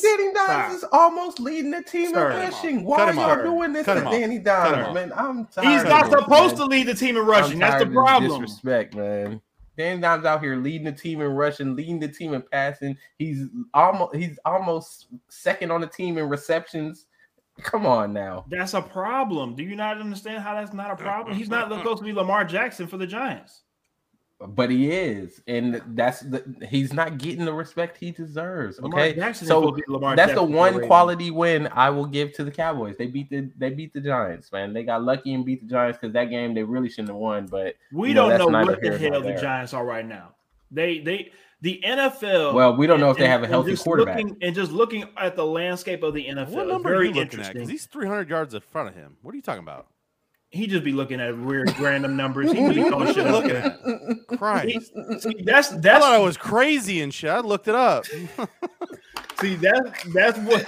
Danny 0.01 0.33
Dimes 0.33 0.75
is 0.75 0.85
almost 0.91 1.39
leading 1.39 1.71
the 1.71 1.81
team 1.83 2.13
Sir. 2.13 2.31
in 2.31 2.37
rushing. 2.37 2.83
Why 2.83 3.01
are 3.09 3.13
y'all 3.13 3.43
doing 3.43 3.73
this 3.73 3.85
Cut 3.85 3.95
to. 3.95 4.17
Danny 4.17 4.39
Dimes, 4.39 4.93
man? 4.93 5.13
I'm 5.15 5.45
tired. 5.45 5.67
He's 5.67 5.83
not 5.83 6.09
supposed 6.11 6.57
man. 6.57 6.57
to 6.57 6.65
lead 6.65 6.87
the 6.87 6.93
team 6.95 7.17
in 7.17 7.25
rushing. 7.25 7.59
That's 7.59 7.83
the 7.83 7.89
problem. 7.89 8.41
Disrespect, 8.41 8.95
man. 8.95 9.41
Danny 9.77 9.99
Dimes 10.01 10.25
out 10.25 10.41
here 10.41 10.55
leading 10.55 10.85
the 10.85 10.91
team 10.91 11.21
in 11.21 11.27
rushing, 11.27 11.75
leading 11.75 11.99
the 11.99 12.07
team 12.07 12.33
in 12.33 12.41
passing. 12.41 12.97
He's 13.17 13.47
almost 13.73 14.15
he's 14.15 14.39
almost 14.45 15.07
second 15.27 15.71
on 15.71 15.81
the 15.81 15.87
team 15.87 16.17
in 16.17 16.29
receptions. 16.29 17.05
Come 17.61 17.85
on 17.85 18.13
now. 18.13 18.45
That's 18.49 18.73
a 18.73 18.81
problem. 18.81 19.55
Do 19.55 19.63
you 19.63 19.75
not 19.75 19.99
understand 19.99 20.43
how 20.43 20.55
that's 20.55 20.73
not 20.73 20.91
a 20.91 20.95
problem? 20.95 21.35
He's 21.37 21.49
not 21.49 21.71
supposed 21.71 21.97
to 21.99 22.03
be 22.03 22.13
Lamar 22.13 22.43
Jackson 22.45 22.87
for 22.87 22.97
the 22.97 23.07
Giants. 23.07 23.61
But 24.37 24.69
he 24.69 24.91
is, 24.91 25.41
and 25.47 25.81
that's 25.95 26.19
the 26.19 26.43
he's 26.69 26.91
not 26.91 27.17
getting 27.17 27.45
the 27.45 27.53
respect 27.53 27.95
he 27.97 28.11
deserves. 28.11 28.77
Okay, 28.81 29.13
Jackson 29.13 29.47
so 29.47 29.61
supposed 29.61 29.77
to 29.77 29.85
be 29.87 29.93
Lamar 29.93 30.17
that's 30.17 30.33
the 30.33 30.41
Jackson 30.41 30.51
for 30.51 30.57
one 30.57 30.87
quality 30.87 31.31
win 31.31 31.69
I 31.71 31.89
will 31.89 32.05
give 32.05 32.33
to 32.33 32.43
the 32.43 32.51
Cowboys. 32.51 32.97
They 32.97 33.07
beat 33.07 33.29
the 33.29 33.49
they 33.57 33.69
beat 33.69 33.93
the 33.93 34.01
Giants, 34.01 34.51
man. 34.51 34.73
They 34.73 34.83
got 34.83 35.03
lucky 35.03 35.33
and 35.33 35.45
beat 35.45 35.61
the 35.61 35.67
Giants 35.67 35.97
because 35.99 36.11
that 36.13 36.25
game 36.25 36.53
they 36.53 36.63
really 36.63 36.89
shouldn't 36.89 37.07
have 37.09 37.15
won. 37.15 37.47
But 37.47 37.75
We 37.93 38.09
You 38.09 38.15
know, 38.15 38.37
don't 38.37 38.51
know 38.51 38.65
what 38.65 38.81
the 38.81 38.97
hell 38.97 39.21
the 39.21 39.29
there. 39.29 39.37
Giants 39.39 39.73
are 39.73 39.85
right 39.85 40.05
now. 40.05 40.35
They 40.69 40.99
they 40.99 41.31
the 41.65 41.81
NFL. 41.83 42.53
well, 42.53 42.75
we 42.75 42.85
don't 42.85 42.99
know 42.99 43.09
if 43.09 43.17
they 43.17 43.27
have 43.27 43.41
a 43.41 43.47
healthy 43.47 43.71
just 43.71 43.83
quarterback. 43.83 44.17
Looking, 44.17 44.37
and 44.43 44.53
just 44.53 44.71
looking 44.71 45.03
at 45.17 45.35
the 45.35 45.43
landscape 45.43 46.03
of 46.03 46.13
the 46.13 46.27
NFL, 46.27 46.49
What 46.49 46.63
it's 46.63 46.71
number 46.71 46.89
are 46.89 46.91
very 46.93 47.07
you 47.07 47.13
looking 47.15 47.21
at? 47.21 47.23
interesting. 47.31 47.53
Because 47.55 47.69
he's 47.69 47.85
300 47.87 48.29
yards 48.29 48.53
in 48.53 48.61
front 48.61 48.89
of 48.89 48.93
him. 48.95 49.17
What 49.23 49.33
are 49.33 49.35
you 49.35 49.41
talking 49.41 49.63
about? 49.63 49.87
He'd 50.51 50.69
just 50.69 50.83
be 50.83 50.91
looking 50.91 51.19
at 51.19 51.35
weird 51.35 51.75
random 51.79 52.15
numbers. 52.15 52.51
He 52.51 52.59
just 52.59 52.75
be 52.75 52.83
throwing 52.83 53.11
shit 53.15 53.25
out 53.25 53.33
Looking 53.33 53.55
at 53.55 54.37
Christ. 54.37 54.91
See, 55.23 55.41
that's 55.41 55.73
I 55.73 55.77
that's 55.79 56.05
thought 56.05 56.13
I 56.13 56.19
was 56.19 56.37
crazy 56.37 57.01
and 57.01 57.11
shit. 57.11 57.31
I 57.31 57.39
looked 57.39 57.67
it 57.67 57.73
up. 57.73 58.05
see 59.39 59.55
that 59.55 60.03
that's 60.13 60.37
what 60.39 60.67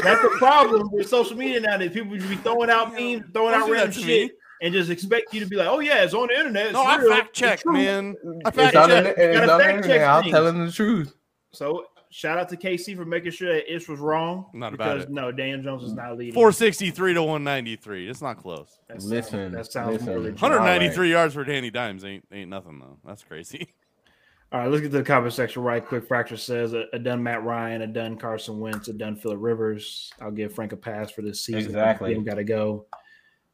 that's 0.00 0.22
the 0.22 0.34
problem 0.38 0.88
with 0.92 1.08
social 1.08 1.36
media 1.36 1.58
now. 1.58 1.76
That 1.76 1.92
people 1.92 2.16
just 2.16 2.30
be 2.30 2.36
throwing 2.36 2.70
out 2.70 2.92
memes, 2.92 3.24
throwing 3.32 3.52
Don't 3.52 3.62
out 3.64 3.68
random 3.70 3.90
shit, 3.90 4.06
me. 4.06 4.30
And 4.62 4.72
just 4.72 4.90
expect 4.90 5.34
you 5.34 5.40
to 5.40 5.46
be 5.46 5.56
like, 5.56 5.68
"Oh 5.68 5.80
yeah, 5.80 6.02
it's 6.02 6.14
on 6.14 6.28
the 6.28 6.34
internet." 6.38 6.66
It's 6.66 6.72
no, 6.74 6.82
I 6.82 6.96
fact 7.08 7.28
it's 7.30 7.38
checked, 7.38 7.62
true." 7.62 7.72
man. 7.74 8.16
I 8.44 8.48
It's 8.48 8.56
fact 8.56 8.76
on 8.76 8.88
the, 8.88 8.94
checked. 9.02 9.18
on 9.18 9.58
the 9.58 9.64
check 9.64 9.74
internet. 9.76 10.00
I'll 10.02 10.22
things. 10.22 10.32
tell 10.32 10.46
him 10.46 10.64
the 10.66 10.72
truth. 10.72 11.14
So 11.52 11.84
shout 12.10 12.38
out 12.38 12.48
to 12.48 12.56
KC 12.56 12.96
for 12.96 13.04
making 13.04 13.32
sure 13.32 13.52
that 13.52 13.70
Ish 13.70 13.86
was 13.88 14.00
wrong. 14.00 14.46
Not 14.54 14.72
about 14.72 14.94
because 14.94 15.04
it. 15.04 15.10
no, 15.10 15.30
Daniel 15.30 15.62
Jones 15.62 15.82
is 15.82 15.92
not 15.92 16.16
leading. 16.16 16.32
463 16.32 17.14
to 17.14 17.22
193. 17.22 18.08
It's 18.08 18.22
not 18.22 18.38
close. 18.38 18.78
That 18.88 19.02
sounds- 19.02 19.10
Listen, 19.10 19.52
that 19.52 19.70
sounds 19.70 19.92
listen. 19.92 20.06
more 20.06 20.18
legit. 20.20 20.40
193 20.40 21.10
yards 21.10 21.34
for 21.34 21.44
Danny 21.44 21.70
Dimes 21.70 22.04
ain't 22.04 22.24
ain't 22.32 22.48
nothing 22.48 22.78
though. 22.78 22.98
That's 23.04 23.22
crazy. 23.22 23.68
All 24.52 24.60
right, 24.60 24.70
let's 24.70 24.80
get 24.80 24.92
to 24.92 24.98
the 24.98 25.02
comment 25.04 25.34
section 25.34 25.62
right 25.64 25.84
quick. 25.84 26.06
Fracture 26.06 26.36
says 26.36 26.72
a, 26.72 26.84
a 26.92 26.98
done 27.00 27.20
Matt 27.22 27.42
Ryan, 27.44 27.82
a 27.82 27.86
done 27.88 28.16
Carson 28.16 28.60
Wentz, 28.60 28.86
a 28.88 28.92
done 28.92 29.16
Philip 29.16 29.38
Rivers. 29.40 30.12
I'll 30.20 30.30
give 30.30 30.54
Frank 30.54 30.72
a 30.72 30.76
pass 30.76 31.10
for 31.10 31.20
this 31.20 31.40
season. 31.40 31.62
Exactly. 31.66 32.14
got 32.22 32.34
to 32.36 32.44
go. 32.44 32.86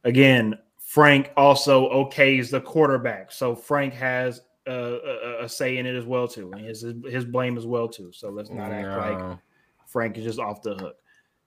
Again, 0.03 0.53
Frank 0.93 1.31
also 1.35 1.89
okays 1.89 2.51
the 2.51 2.61
quarterback, 2.61 3.31
so 3.31 3.55
Frank 3.55 3.95
has 3.95 4.41
uh, 4.67 4.99
a, 5.03 5.43
a 5.45 5.49
say 5.49 5.79
in 5.79 5.87
it 5.87 5.95
as 5.95 6.05
well 6.05 6.27
too, 6.27 6.51
and 6.51 6.63
his 6.63 6.85
his 7.09 7.25
blame 7.25 7.57
as 7.57 7.65
well 7.65 7.87
too. 7.87 8.11
So 8.13 8.29
let's 8.29 8.51
not 8.51 8.71
act 8.71 8.89
like 8.99 9.39
Frank 9.87 10.19
is 10.19 10.23
just 10.23 10.37
off 10.37 10.61
the 10.61 10.75
hook. 10.75 10.97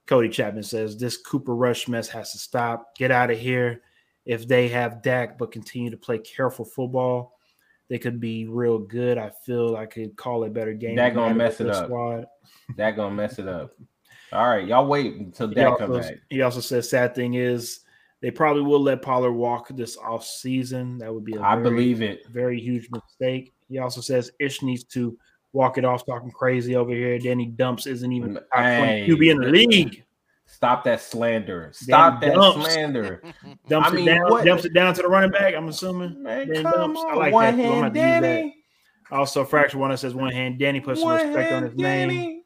Cody 0.07 0.31
Chapman 0.31 0.65
says 0.65 0.99
this 0.99 1.19
Cooper 1.19 1.55
Rush 1.55 1.87
mess 1.87 2.09
has 2.09 2.33
to 2.33 2.39
stop. 2.39 2.97
Get 2.97 3.13
out 3.13 3.31
of 3.31 3.39
here. 3.39 3.83
If 4.25 4.49
they 4.49 4.67
have 4.67 5.01
Dak 5.01 5.39
but 5.39 5.53
continue 5.53 5.93
to 5.93 5.97
play 5.97 6.19
careful 6.19 6.65
football, 6.65 7.39
they 7.89 7.99
could 7.99 8.19
be 8.19 8.49
real 8.49 8.81
good. 8.81 9.17
I 9.17 9.31
feel 9.45 9.77
I 9.77 9.87
could 9.87 10.17
call 10.17 10.43
a 10.43 10.51
better 10.51 10.75
game. 10.75 10.97
That 10.97 11.15
gonna 11.15 11.37
mess 11.37 11.61
it 11.61 11.69
up. 11.71 11.85
Squad. 11.85 12.27
That 12.77 12.97
gonna 12.97 13.15
mess 13.15 13.39
it 13.39 13.47
up. 13.47 13.71
All 14.33 14.49
right, 14.49 14.67
y'all 14.67 14.89
wait 14.89 15.15
until 15.15 15.47
Dak 15.47 15.79
comes 15.79 16.05
back. 16.05 16.17
he 16.31 16.43
also 16.43 16.59
says 16.59 16.91
sad 16.91 17.15
thing 17.15 17.35
is 17.35 17.85
they 18.23 18.31
probably 18.31 18.63
will 18.63 18.81
let 18.83 19.03
Pollard 19.03 19.33
walk 19.33 19.69
this 19.77 19.97
off 19.97 20.25
season. 20.25 20.99
That 20.99 21.13
would 21.13 21.25
be 21.25 21.35
a 21.37 21.41
I 21.43 21.55
very, 21.57 21.63
believe 21.71 22.03
it. 22.03 22.27
very 22.31 22.59
huge 22.61 22.89
mistake. 22.91 23.53
He 23.69 23.79
also 23.79 24.01
says 24.01 24.31
Ish 24.41 24.63
needs 24.63 24.85
to 24.85 25.19
walk 25.53 25.79
it 25.79 25.85
off, 25.85 26.05
talking 26.07 26.31
crazy 26.31 26.77
over 26.77 26.93
here. 26.93 27.19
Danny 27.19 27.47
Dumps 27.47 27.87
isn't 27.87 28.13
even 28.13 28.35
top 28.35 28.45
20 28.53 28.67
Hey. 28.67 29.07
QB 29.09 29.31
in 29.31 29.39
the 29.39 29.47
league. 29.49 30.03
Stop 30.49 30.85
that 30.85 31.01
slander. 31.01 31.71
Stop 31.75 32.21
that 32.21 32.35
dumps. 32.35 32.73
slander. 32.73 33.21
Dumps 33.69 33.89
I 33.91 33.93
mean, 33.93 34.09
it 34.09 34.15
down, 34.15 34.31
what- 34.31 34.45
dumps 34.45 34.65
it 34.65 34.73
down 34.73 34.95
to 34.95 35.03
the 35.03 35.09
running 35.09 35.31
back. 35.33 35.55
I'm 35.55 35.69
assuming. 35.69 36.23
Man, 36.23 36.47
Danny 36.47 36.63
come 36.63 36.73
Dumps. 36.73 37.01
I 37.05 37.11
on. 37.11 37.19
like 37.19 37.33
One 37.33 37.45
that, 37.57 37.63
hand, 37.63 37.75
gonna 37.75 37.83
have 37.85 37.93
to 37.93 37.99
use 37.99 38.07
Danny. 38.39 38.57
Also, 39.11 39.45
Fracture 39.45 39.79
One 39.79 39.91
that 39.91 39.99
says 39.99 40.15
one 40.15 40.33
hand. 40.33 40.59
Danny 40.59 40.81
puts 40.81 41.01
some 41.01 41.11
respect 41.11 41.53
on 41.53 41.63
hand, 41.63 41.65
his 41.65 41.75
name. 41.77 42.43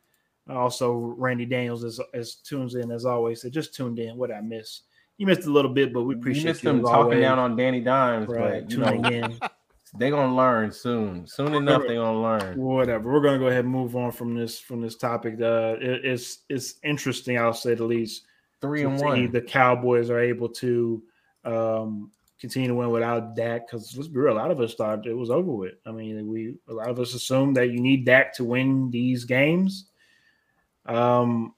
Also, 0.49 0.93
Randy 0.95 1.45
Daniels 1.47 1.85
is, 1.85 2.01
is 2.15 2.37
tunes 2.37 2.75
in 2.75 2.91
as 2.91 3.05
always. 3.05 3.43
Said 3.43 3.53
just 3.53 3.75
tuned 3.75 3.99
in. 3.99 4.17
What 4.17 4.33
I 4.33 4.41
miss? 4.41 4.83
You 5.21 5.27
missed 5.27 5.47
a 5.47 5.51
little 5.51 5.71
bit, 5.71 5.93
but 5.93 6.05
we 6.05 6.15
appreciate 6.15 6.45
You 6.45 6.51
appreciate 6.51 6.51
missed 6.51 6.65
you 6.65 6.71
them 6.71 6.83
talking 6.83 6.95
always. 6.95 7.21
down 7.21 7.39
on 7.39 7.55
Danny 7.55 7.83
Dimes, 7.83 8.27
right, 8.27 8.63
but 8.63 8.71
you 8.71 8.79
know 8.79 8.91
tuning 8.91 9.13
in. 9.13 9.39
they 9.99 10.09
gonna 10.09 10.35
learn 10.35 10.73
soon. 10.73 11.27
Soon 11.27 11.53
enough, 11.53 11.83
they're 11.87 11.97
gonna 11.97 12.23
learn. 12.23 12.59
Whatever. 12.59 13.13
We're 13.13 13.21
gonna 13.21 13.39
go 13.39 13.49
ahead 13.49 13.65
and 13.67 13.73
move 13.73 13.95
on 13.97 14.13
from 14.13 14.35
this 14.35 14.59
from 14.59 14.81
this 14.81 14.97
topic. 14.97 15.35
Uh, 15.39 15.77
it, 15.79 16.07
it's 16.07 16.39
it's 16.49 16.77
interesting. 16.83 17.37
I'll 17.37 17.53
say 17.53 17.75
the 17.75 17.85
least. 17.85 18.23
Three 18.63 18.83
and 18.85 18.99
one. 18.99 19.31
The 19.31 19.43
Cowboys 19.43 20.09
are 20.09 20.21
able 20.21 20.49
to 20.49 21.03
um, 21.45 22.11
continue 22.41 22.69
to 22.69 22.75
win 22.75 22.89
without 22.89 23.37
Dak 23.37 23.67
because 23.67 23.95
let's 23.99 24.09
be 24.09 24.21
real, 24.21 24.33
a 24.33 24.39
lot 24.39 24.51
of 24.51 24.59
us 24.61 24.75
thought 24.75 25.07
it 25.07 25.13
was 25.13 25.29
over 25.29 25.53
with. 25.53 25.75
I 25.85 25.91
mean, 25.91 26.29
we 26.29 26.55
a 26.67 26.73
lot 26.73 26.89
of 26.89 26.99
us 26.99 27.13
assumed 27.13 27.59
that 27.59 27.69
you 27.69 27.81
need 27.81 28.07
Dak 28.07 28.33
to 28.37 28.45
win 28.45 28.91
these 28.91 29.25
games. 29.25 29.91
Um, 30.87 31.53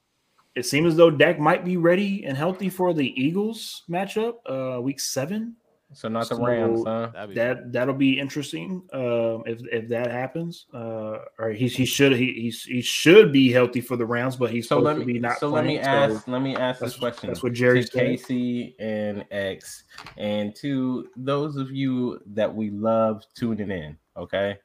it 0.54 0.66
seems 0.66 0.88
as 0.88 0.96
though 0.96 1.10
Dak 1.10 1.38
might 1.38 1.64
be 1.64 1.76
ready 1.76 2.24
and 2.24 2.36
healthy 2.36 2.68
for 2.68 2.92
the 2.92 3.08
Eagles 3.20 3.82
matchup, 3.88 4.34
uh, 4.46 4.80
week 4.80 5.00
seven. 5.00 5.56
So 5.94 6.08
not 6.08 6.26
the 6.26 6.36
So 6.36 6.42
Rams, 6.46 6.84
huh? 6.86 7.10
That'd 7.12 7.28
be 7.30 7.34
That 7.34 7.70
that'll 7.72 7.94
be 7.94 8.18
interesting 8.18 8.82
um, 8.94 9.42
if 9.44 9.60
if 9.70 9.88
that 9.90 10.10
happens. 10.10 10.64
Uh, 10.72 11.18
or 11.38 11.50
he 11.50 11.68
he 11.68 11.84
should 11.84 12.12
he 12.12 12.32
he's, 12.32 12.64
he 12.64 12.80
should 12.80 13.30
be 13.30 13.52
healthy 13.52 13.82
for 13.82 13.96
the 13.98 14.06
Rams, 14.06 14.36
but 14.36 14.50
he's 14.50 14.66
So 14.68 14.78
supposed 14.78 14.98
let 14.98 15.06
to 15.06 15.12
be 15.12 15.18
not. 15.18 15.38
so 15.38 15.48
let 15.50 15.66
me 15.66 15.78
playing, 15.78 15.84
so- 16.10 16.14
ask 16.16 16.28
let 16.28 16.40
me 16.40 16.56
ask 16.56 16.80
this 16.80 16.96
question. 16.96 17.26
that's 17.28 17.42
what 17.42 17.52
Jerry 17.52 17.84
to. 17.84 17.90
Casey 17.90 18.74
and 18.78 19.26
X, 19.30 19.84
and 20.16 20.56
to 20.56 21.08
those 21.14 21.56
of 21.56 21.70
you 21.70 22.20
that 22.28 22.54
we 22.54 22.70
love 22.70 23.24
tuning 23.34 23.70
in. 23.70 23.98
Okay, 24.16 24.56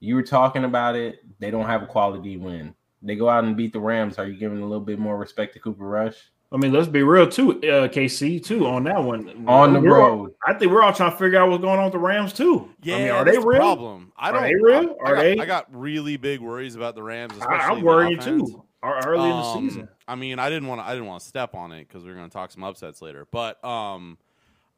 you 0.00 0.14
were 0.14 0.22
talking 0.22 0.64
about 0.64 0.96
it. 0.96 1.16
They 1.40 1.50
don't 1.50 1.66
have 1.66 1.82
a 1.82 1.86
quality 1.86 2.38
win. 2.38 2.74
They 3.02 3.16
go 3.16 3.28
out 3.28 3.44
and 3.44 3.56
beat 3.56 3.72
the 3.72 3.80
Rams. 3.80 4.18
Are 4.18 4.26
you 4.26 4.36
giving 4.38 4.58
a 4.58 4.66
little 4.66 4.84
bit 4.84 4.98
more 4.98 5.16
respect 5.16 5.54
to 5.54 5.60
Cooper 5.60 5.86
Rush 5.86 6.16
I 6.52 6.56
mean, 6.56 6.72
let's 6.72 6.88
be 6.88 7.04
real 7.04 7.28
too, 7.28 7.52
uh, 7.62 7.86
KC 7.86 8.42
too 8.44 8.66
on 8.66 8.82
that 8.82 9.00
one. 9.04 9.44
on 9.46 9.72
the 9.72 9.80
We're 9.80 10.00
all- 10.02 10.16
road? 10.16 10.34
I 10.44 10.54
think 10.54 10.72
we're 10.72 10.82
all 10.82 10.92
trying 10.92 11.12
to 11.12 11.16
figure 11.16 11.38
out 11.38 11.48
what's 11.48 11.62
going 11.62 11.78
on 11.78 11.84
with 11.84 11.92
the 11.92 12.00
Rams 12.00 12.32
too. 12.32 12.68
Yeah, 12.82 12.96
I 12.96 12.98
mean, 12.98 13.10
are 13.10 13.24
they 13.24 13.30
the 13.36 13.40
real? 13.40 13.58
Problem. 13.60 14.12
I 14.16 14.30
Are 14.30 14.32
don't. 14.32 14.42
they 14.42 14.54
real? 14.56 14.96
I, 15.04 15.08
I 15.08 15.10
Are 15.12 15.14
got, 15.14 15.22
they- 15.22 15.38
I 15.38 15.44
got 15.46 15.66
really 15.72 16.16
big 16.16 16.40
worries 16.40 16.74
about 16.74 16.96
the 16.96 17.04
Rams. 17.04 17.34
I, 17.34 17.36
Especially 17.36 17.76
I'm 17.78 17.82
worried 17.84 18.20
too. 18.20 18.64
Or 18.82 18.98
Early 19.06 19.24
in 19.30 19.36
the 19.36 19.42
Um, 19.42 19.68
season, 19.68 19.88
I 20.08 20.14
mean, 20.16 20.38
I 20.40 20.48
didn't 20.50 20.66
want 20.66 20.80
to. 20.80 20.86
I 20.86 20.90
didn't 20.94 21.06
want 21.06 21.20
to 21.22 21.28
step 21.28 21.54
on 21.54 21.70
it 21.70 21.86
because 21.86 22.02
we 22.02 22.10
are 22.10 22.14
going 22.14 22.28
to 22.28 22.32
talk 22.32 22.50
some 22.50 22.64
upsets 22.64 23.00
later. 23.02 23.28
But 23.30 23.62
um, 23.64 24.16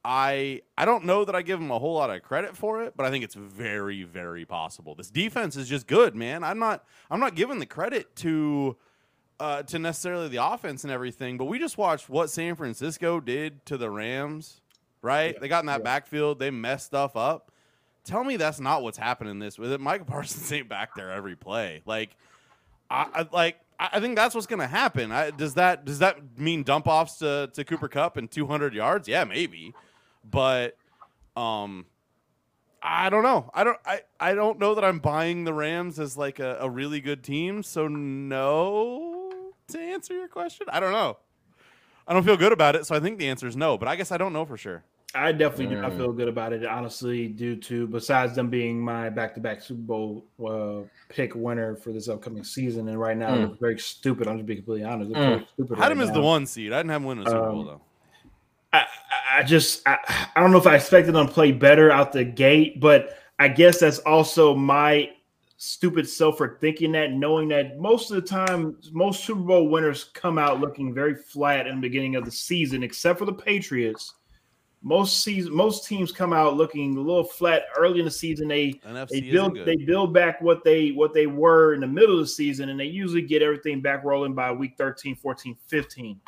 I 0.05 0.63
I 0.77 0.85
don't 0.85 1.05
know 1.05 1.25
that 1.25 1.35
I 1.35 1.43
give 1.43 1.61
them 1.61 1.71
a 1.71 1.79
whole 1.79 1.95
lot 1.95 2.11
of 2.11 2.23
credit 2.23 2.57
for 2.57 2.83
it, 2.83 2.95
but 2.97 3.07
I 3.07 3.11
think 3.11 3.23
it's 3.25 3.35
very 3.37 4.03
very 4.03 4.45
possible. 4.45 4.95
This 4.95 5.11
defense 5.11 5.57
is 5.57 5.69
just 5.69 5.87
good, 5.87 6.15
man. 6.17 6.43
I'm 6.43 6.59
not 6.59 6.85
I'm 7.11 7.21
not 7.21 7.35
giving 7.37 7.59
the 7.61 7.67
credit 7.67 8.15
to 8.17 8.77
uh, 9.39 9.63
to 9.65 9.79
necessarily 9.79 10.29
the 10.29 10.45
offense 10.45 10.85
and 10.85 10.93
everything, 10.93 11.37
but 11.39 11.47
we 11.47 11.59
just 11.59 11.77
watched 11.79 12.09
what 12.09 12.31
San 12.31 12.55
Francisco 12.55 13.19
did 13.21 13.65
to 13.67 13.77
the 13.77 13.91
Rams, 13.91 14.61
right? 15.03 15.35
Yeah. 15.35 15.41
They 15.41 15.49
got 15.49 15.61
in 15.61 15.67
that 15.67 15.81
Yeah. 15.81 15.85
backfield, 15.85 16.39
they 16.39 16.51
messed 16.51 16.87
stuff 16.87 17.17
up. 17.17 17.51
Tell 18.05 18.23
me 18.25 18.37
that's 18.37 18.61
not 18.61 18.83
what's 18.83 18.99
happening 18.99 19.39
this 19.39 19.59
with 19.59 19.73
it. 19.73 19.81
Micah 19.81 20.05
Parsons 20.07 20.51
ain't 20.53 20.69
back 20.69 20.95
there 20.95 21.11
every 21.11 21.35
play. 21.37 21.83
Like, 21.87 22.17
I, 22.91 23.07
I 23.15 23.29
like. 23.33 23.57
I 23.81 23.91
I 23.95 24.01
think 24.01 24.15
that's 24.17 24.35
what's 24.35 24.47
going 24.47 24.61
to 24.61 24.67
happen. 24.69 25.11
I, 25.11 25.31
does 25.31 25.55
that 25.55 25.85
does 25.85 25.99
that 26.01 26.39
mean 26.39 26.63
dump 26.63 26.87
offs 26.87 27.19
to, 27.19 27.51
to 27.55 27.65
Cooper 27.65 27.89
Kupp 27.89 28.17
and 28.17 28.31
200 28.31 28.75
yards? 28.75 29.09
Yeah, 29.09 29.25
maybe, 29.25 29.73
but 30.29 30.77
um, 31.37 31.87
I 32.83 33.11
don't 33.11 33.23
know. 33.23 33.51
I 33.55 33.65
don't. 33.65 33.79
I, 33.87 34.01
I 34.21 34.35
don't 34.35 34.59
know 34.59 34.75
that 34.75 34.85
I'm 34.85 34.99
buying 34.99 35.45
the 35.45 35.55
Rams 35.55 35.99
as 35.99 36.17
like 36.17 36.39
a, 36.41 36.59
a 36.61 36.69
really 36.71 37.01
good 37.01 37.23
team. 37.23 37.63
So 37.63 37.89
no, 37.89 39.33
to 39.69 39.79
answer 39.81 40.15
your 40.15 40.29
question, 40.29 40.67
I 40.71 40.81
don't 40.81 40.93
know. 40.93 41.17
I 42.07 42.13
don't 42.15 42.25
feel 42.25 42.37
good 42.37 42.53
about 42.53 42.75
it. 42.75 42.85
So 42.87 42.95
I 42.97 43.01
think 43.01 43.19
the 43.19 43.29
answer 43.29 43.47
is 43.47 43.57
no. 43.57 43.79
But 43.79 43.89
I 43.89 43.97
guess 43.97 44.11
I 44.13 44.17
don't 44.19 44.33
know 44.33 44.45
for 44.45 44.57
sure. 44.57 44.83
I 45.15 45.31
definitely 45.31 45.67
do 45.77 45.83
not 45.83 45.93
Mm. 45.93 45.97
feel 45.99 46.13
good 46.13 46.29
about 46.29 46.55
it, 46.55 46.65
honestly, 46.65 47.29
due 47.29 47.55
to 47.57 47.87
besides 47.87 48.35
them 48.35 48.49
being 48.49 48.81
my 48.81 49.11
back-to-back 49.11 49.61
Super 49.61 49.83
Bowl 49.83 50.25
uh, 50.43 50.89
pick 51.11 51.35
winner 51.35 51.77
for 51.77 51.93
this 51.93 52.09
upcoming 52.09 52.43
season, 52.45 52.89
and 52.89 52.99
right 52.99 53.15
now 53.17 53.29
Mm. 53.37 53.49
they're 53.49 53.57
very 53.61 53.79
stupid. 53.79 54.27
I'm 54.27 54.39
just 54.39 54.47
being 54.47 54.61
completely 54.61 54.87
honest. 54.89 55.13
They're 55.13 55.23
Mm. 55.23 55.35
very 55.35 55.47
stupid. 55.53 55.79
I 55.79 55.83
had 55.83 55.89
right 55.89 55.93
him 55.93 56.01
as 56.01 56.09
now. 56.09 56.15
the 56.15 56.23
one 56.23 56.47
seed. 56.47 56.73
I 56.73 56.79
didn't 56.79 56.91
have 56.93 57.03
him 57.03 57.07
win 57.09 57.19
a 57.19 57.27
Super 57.27 57.41
Bowl 57.51 57.61
Um, 57.61 57.67
though. 57.67 57.81
I, 58.73 58.85
I- 59.39 59.43
just 59.43 59.87
I, 59.89 59.99
I 60.37 60.41
don't 60.41 60.51
know 60.53 60.59
if 60.59 60.67
I 60.67 60.77
expected 60.77 61.13
them 61.15 61.27
to 61.27 61.33
play 61.33 61.53
better 61.53 61.91
out 61.91 62.13
the 62.13 62.25
gate, 62.25 62.81
but 62.81 63.19
I 63.39 63.49
guess 63.49 63.81
that's 63.81 63.99
also 64.01 64.55
my 64.55 65.11
stupid 65.57 66.09
self 66.09 66.39
for 66.39 66.59
thinking 66.61 66.93
that, 66.93 67.13
knowing 67.13 67.49
that 67.49 67.79
most 67.79 68.11
of 68.11 68.17
the 68.17 68.29
time, 68.29 68.77
most 68.93 69.25
Super 69.25 69.41
Bowl 69.41 69.69
winners 69.69 70.05
come 70.13 70.37
out 70.39 70.61
looking 70.61 70.93
very 70.93 71.15
flat 71.15 71.67
in 71.67 71.77
the 71.77 71.81
beginning 71.81 72.17
of 72.17 72.25
the 72.25 72.31
season, 72.31 72.83
except 72.83 73.19
for 73.19 73.25
the 73.25 73.33
Patriots. 73.33 74.15
Most 74.85 75.23
season, 75.23 75.55
most 75.55 75.87
teams 75.87 76.11
come 76.11 76.33
out 76.33 76.57
looking 76.57 76.97
a 76.97 77.01
little 77.01 77.23
flat 77.23 77.63
early 77.77 78.01
in 78.01 78.05
the 78.05 78.11
season. 78.11 78.49
They 78.49 78.73
NFC 78.85 79.09
they 79.11 79.21
build 79.33 79.55
they 79.65 79.77
build 79.77 80.13
back 80.13 80.41
what 80.41 80.65
they 80.65 80.91
what 80.91 81.15
they 81.15 81.29
were 81.29 81.75
in 81.75 81.81
the 81.81 81.87
middle 81.87 82.15
of 82.19 82.23
the 82.23 82.27
season 82.27 82.69
and 82.69 82.81
they 82.81 82.87
usually 82.87 83.23
get 83.23 83.43
everything 83.43 83.81
back 83.81 84.03
rolling 84.03 84.35
by 84.35 84.51
week 84.51 84.73
13 84.77 85.15
14 85.15 85.57
15 85.69 86.21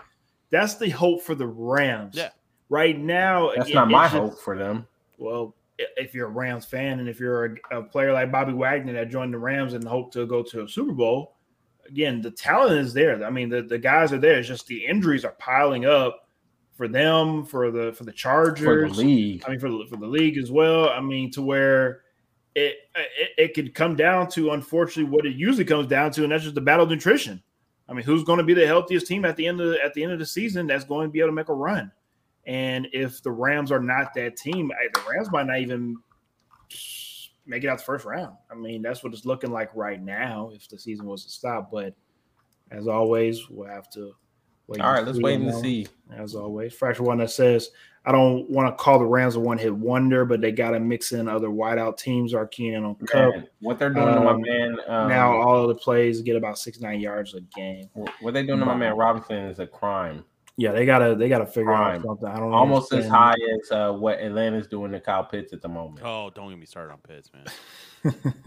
that's 0.54 0.76
the 0.76 0.88
hope 0.90 1.22
for 1.22 1.34
the 1.34 1.46
rams 1.46 2.16
Yeah. 2.16 2.30
right 2.68 2.98
now 2.98 3.50
That's 3.54 3.68
again, 3.68 3.74
not 3.74 3.90
my 3.90 4.04
just- 4.04 4.14
hope 4.14 4.40
for 4.40 4.56
them. 4.56 4.86
well 5.18 5.54
if 5.78 6.14
you're 6.14 6.28
a 6.28 6.30
rams 6.30 6.64
fan 6.64 7.00
and 7.00 7.08
if 7.08 7.18
you're 7.18 7.58
a, 7.72 7.78
a 7.78 7.82
player 7.82 8.12
like 8.12 8.30
bobby 8.30 8.52
wagner 8.52 8.92
that 8.92 9.10
joined 9.10 9.34
the 9.34 9.38
rams 9.38 9.74
and 9.74 9.82
hope 9.84 10.12
to 10.12 10.24
go 10.26 10.42
to 10.42 10.62
a 10.62 10.68
super 10.68 10.92
bowl 10.92 11.34
again 11.88 12.22
the 12.22 12.30
talent 12.30 12.78
is 12.78 12.94
there 12.94 13.22
i 13.24 13.30
mean 13.30 13.48
the, 13.48 13.60
the 13.62 13.76
guys 13.78 14.12
are 14.12 14.18
there 14.18 14.38
it's 14.38 14.46
just 14.48 14.66
the 14.68 14.86
injuries 14.86 15.24
are 15.24 15.32
piling 15.32 15.84
up 15.84 16.28
for 16.76 16.88
them 16.88 17.44
for 17.44 17.70
the 17.70 17.92
for 17.92 18.04
the 18.04 18.12
chargers 18.12 18.64
For 18.64 18.88
the 18.88 18.94
league. 18.94 19.44
I 19.46 19.50
mean, 19.50 19.60
for 19.60 19.68
the, 19.70 19.86
for 19.88 19.96
the 19.96 20.08
league 20.08 20.36
as 20.38 20.50
well. 20.50 20.88
I 20.88 21.00
mean, 21.00 21.30
to 21.30 21.40
where 21.40 22.00
it, 22.56 22.74
it 22.96 23.30
it 23.38 23.54
could 23.54 23.74
come 23.76 23.94
down 23.94 24.28
to, 24.30 24.50
unfortunately, 24.50 25.08
what 25.08 25.24
it 25.24 25.36
usually 25.36 25.64
comes 25.64 25.86
down 25.86 26.10
to, 26.10 26.24
and 26.24 26.32
that's 26.32 26.42
just 26.42 26.56
the 26.56 26.60
battle 26.60 26.82
of 26.82 26.90
nutrition. 26.90 27.40
I 27.88 27.92
mean, 27.92 28.04
who's 28.04 28.24
going 28.24 28.38
to 28.38 28.44
be 28.44 28.54
the 28.54 28.66
healthiest 28.66 29.06
team 29.06 29.24
at 29.24 29.36
the 29.36 29.46
end 29.46 29.60
of 29.60 29.70
the, 29.70 29.82
at 29.82 29.94
the 29.94 30.02
end 30.02 30.12
of 30.12 30.18
the 30.18 30.26
season 30.26 30.66
that's 30.66 30.84
going 30.84 31.08
to 31.08 31.12
be 31.12 31.20
able 31.20 31.28
to 31.28 31.34
make 31.34 31.48
a 31.48 31.54
run? 31.54 31.92
And 32.46 32.88
if 32.92 33.22
the 33.22 33.30
Rams 33.30 33.72
are 33.72 33.80
not 33.80 34.14
that 34.14 34.36
team, 34.36 34.68
the 34.68 35.00
Rams 35.08 35.30
might 35.30 35.46
not 35.46 35.58
even 35.58 35.96
make 37.46 37.64
it 37.64 37.68
out 37.68 37.78
the 37.78 37.84
first 37.84 38.04
round. 38.04 38.36
I 38.50 38.54
mean, 38.54 38.82
that's 38.82 39.02
what 39.02 39.12
it's 39.12 39.24
looking 39.24 39.50
like 39.50 39.70
right 39.74 40.02
now. 40.02 40.50
If 40.54 40.68
the 40.68 40.78
season 40.78 41.06
was 41.06 41.24
to 41.24 41.30
stop, 41.30 41.70
but 41.70 41.94
as 42.70 42.86
always, 42.86 43.48
we'll 43.48 43.68
have 43.68 43.88
to. 43.90 44.12
Wait 44.66 44.80
All 44.80 44.92
right, 44.92 45.04
let's 45.04 45.20
wait 45.20 45.40
and 45.40 45.54
see. 45.54 45.86
as 46.16 46.34
always. 46.34 46.72
Fracture 46.72 47.02
one 47.02 47.18
that 47.18 47.30
says, 47.30 47.70
I 48.06 48.12
don't 48.12 48.48
want 48.50 48.68
to 48.68 48.74
call 48.82 48.98
the 48.98 49.06
Rams 49.06 49.34
a 49.36 49.40
one 49.40 49.56
hit 49.56 49.74
wonder, 49.74 50.24
but 50.26 50.40
they 50.42 50.52
got 50.52 50.72
to 50.72 50.80
mix 50.80 51.12
in 51.12 51.26
other 51.28 51.48
wideout 51.48 51.96
teams. 51.96 52.34
Are 52.34 52.46
keen 52.46 52.74
on 52.74 52.94
Kupp. 52.96 53.34
What 53.60 53.78
they're 53.78 53.90
doing 53.90 54.14
to 54.14 54.20
my 54.20 54.32
Um, 54.32 54.42
man. 54.42 54.76
Um, 54.86 55.08
now 55.08 55.32
all 55.40 55.62
of 55.62 55.68
the 55.68 55.74
plays 55.74 56.20
get 56.20 56.36
about 56.36 56.58
six 56.58 56.80
nine 56.80 57.00
yards 57.00 57.34
a 57.34 57.40
game. 57.40 57.88
what 58.20 58.34
they 58.34 58.44
doing 58.44 58.60
to 58.60 58.66
my 58.66 58.74
man 58.74 58.94
Robinson 58.96 59.36
is 59.46 59.58
a 59.58 59.66
crime. 59.66 60.22
Yeah, 60.56 60.70
they 60.70 60.84
gotta 60.86 61.16
they 61.16 61.28
gotta 61.28 61.46
figure 61.46 61.64
Prime. 61.72 61.96
out 62.00 62.06
something. 62.06 62.28
I 62.28 62.38
don't 62.38 62.52
Almost 62.54 62.92
as 62.92 63.08
high 63.08 63.34
as 63.60 63.72
uh, 63.72 63.92
what 63.92 64.20
Atlanta's 64.20 64.68
doing 64.68 64.92
to 64.92 65.00
Kyle 65.00 65.24
Pitts 65.24 65.52
at 65.52 65.60
the 65.62 65.68
moment. 65.68 66.00
Oh, 66.04 66.30
don't 66.32 66.48
get 66.50 66.58
me 66.58 66.66
started 66.66 66.92
on 66.92 66.98
Pitts, 66.98 67.30
man. 67.32 68.14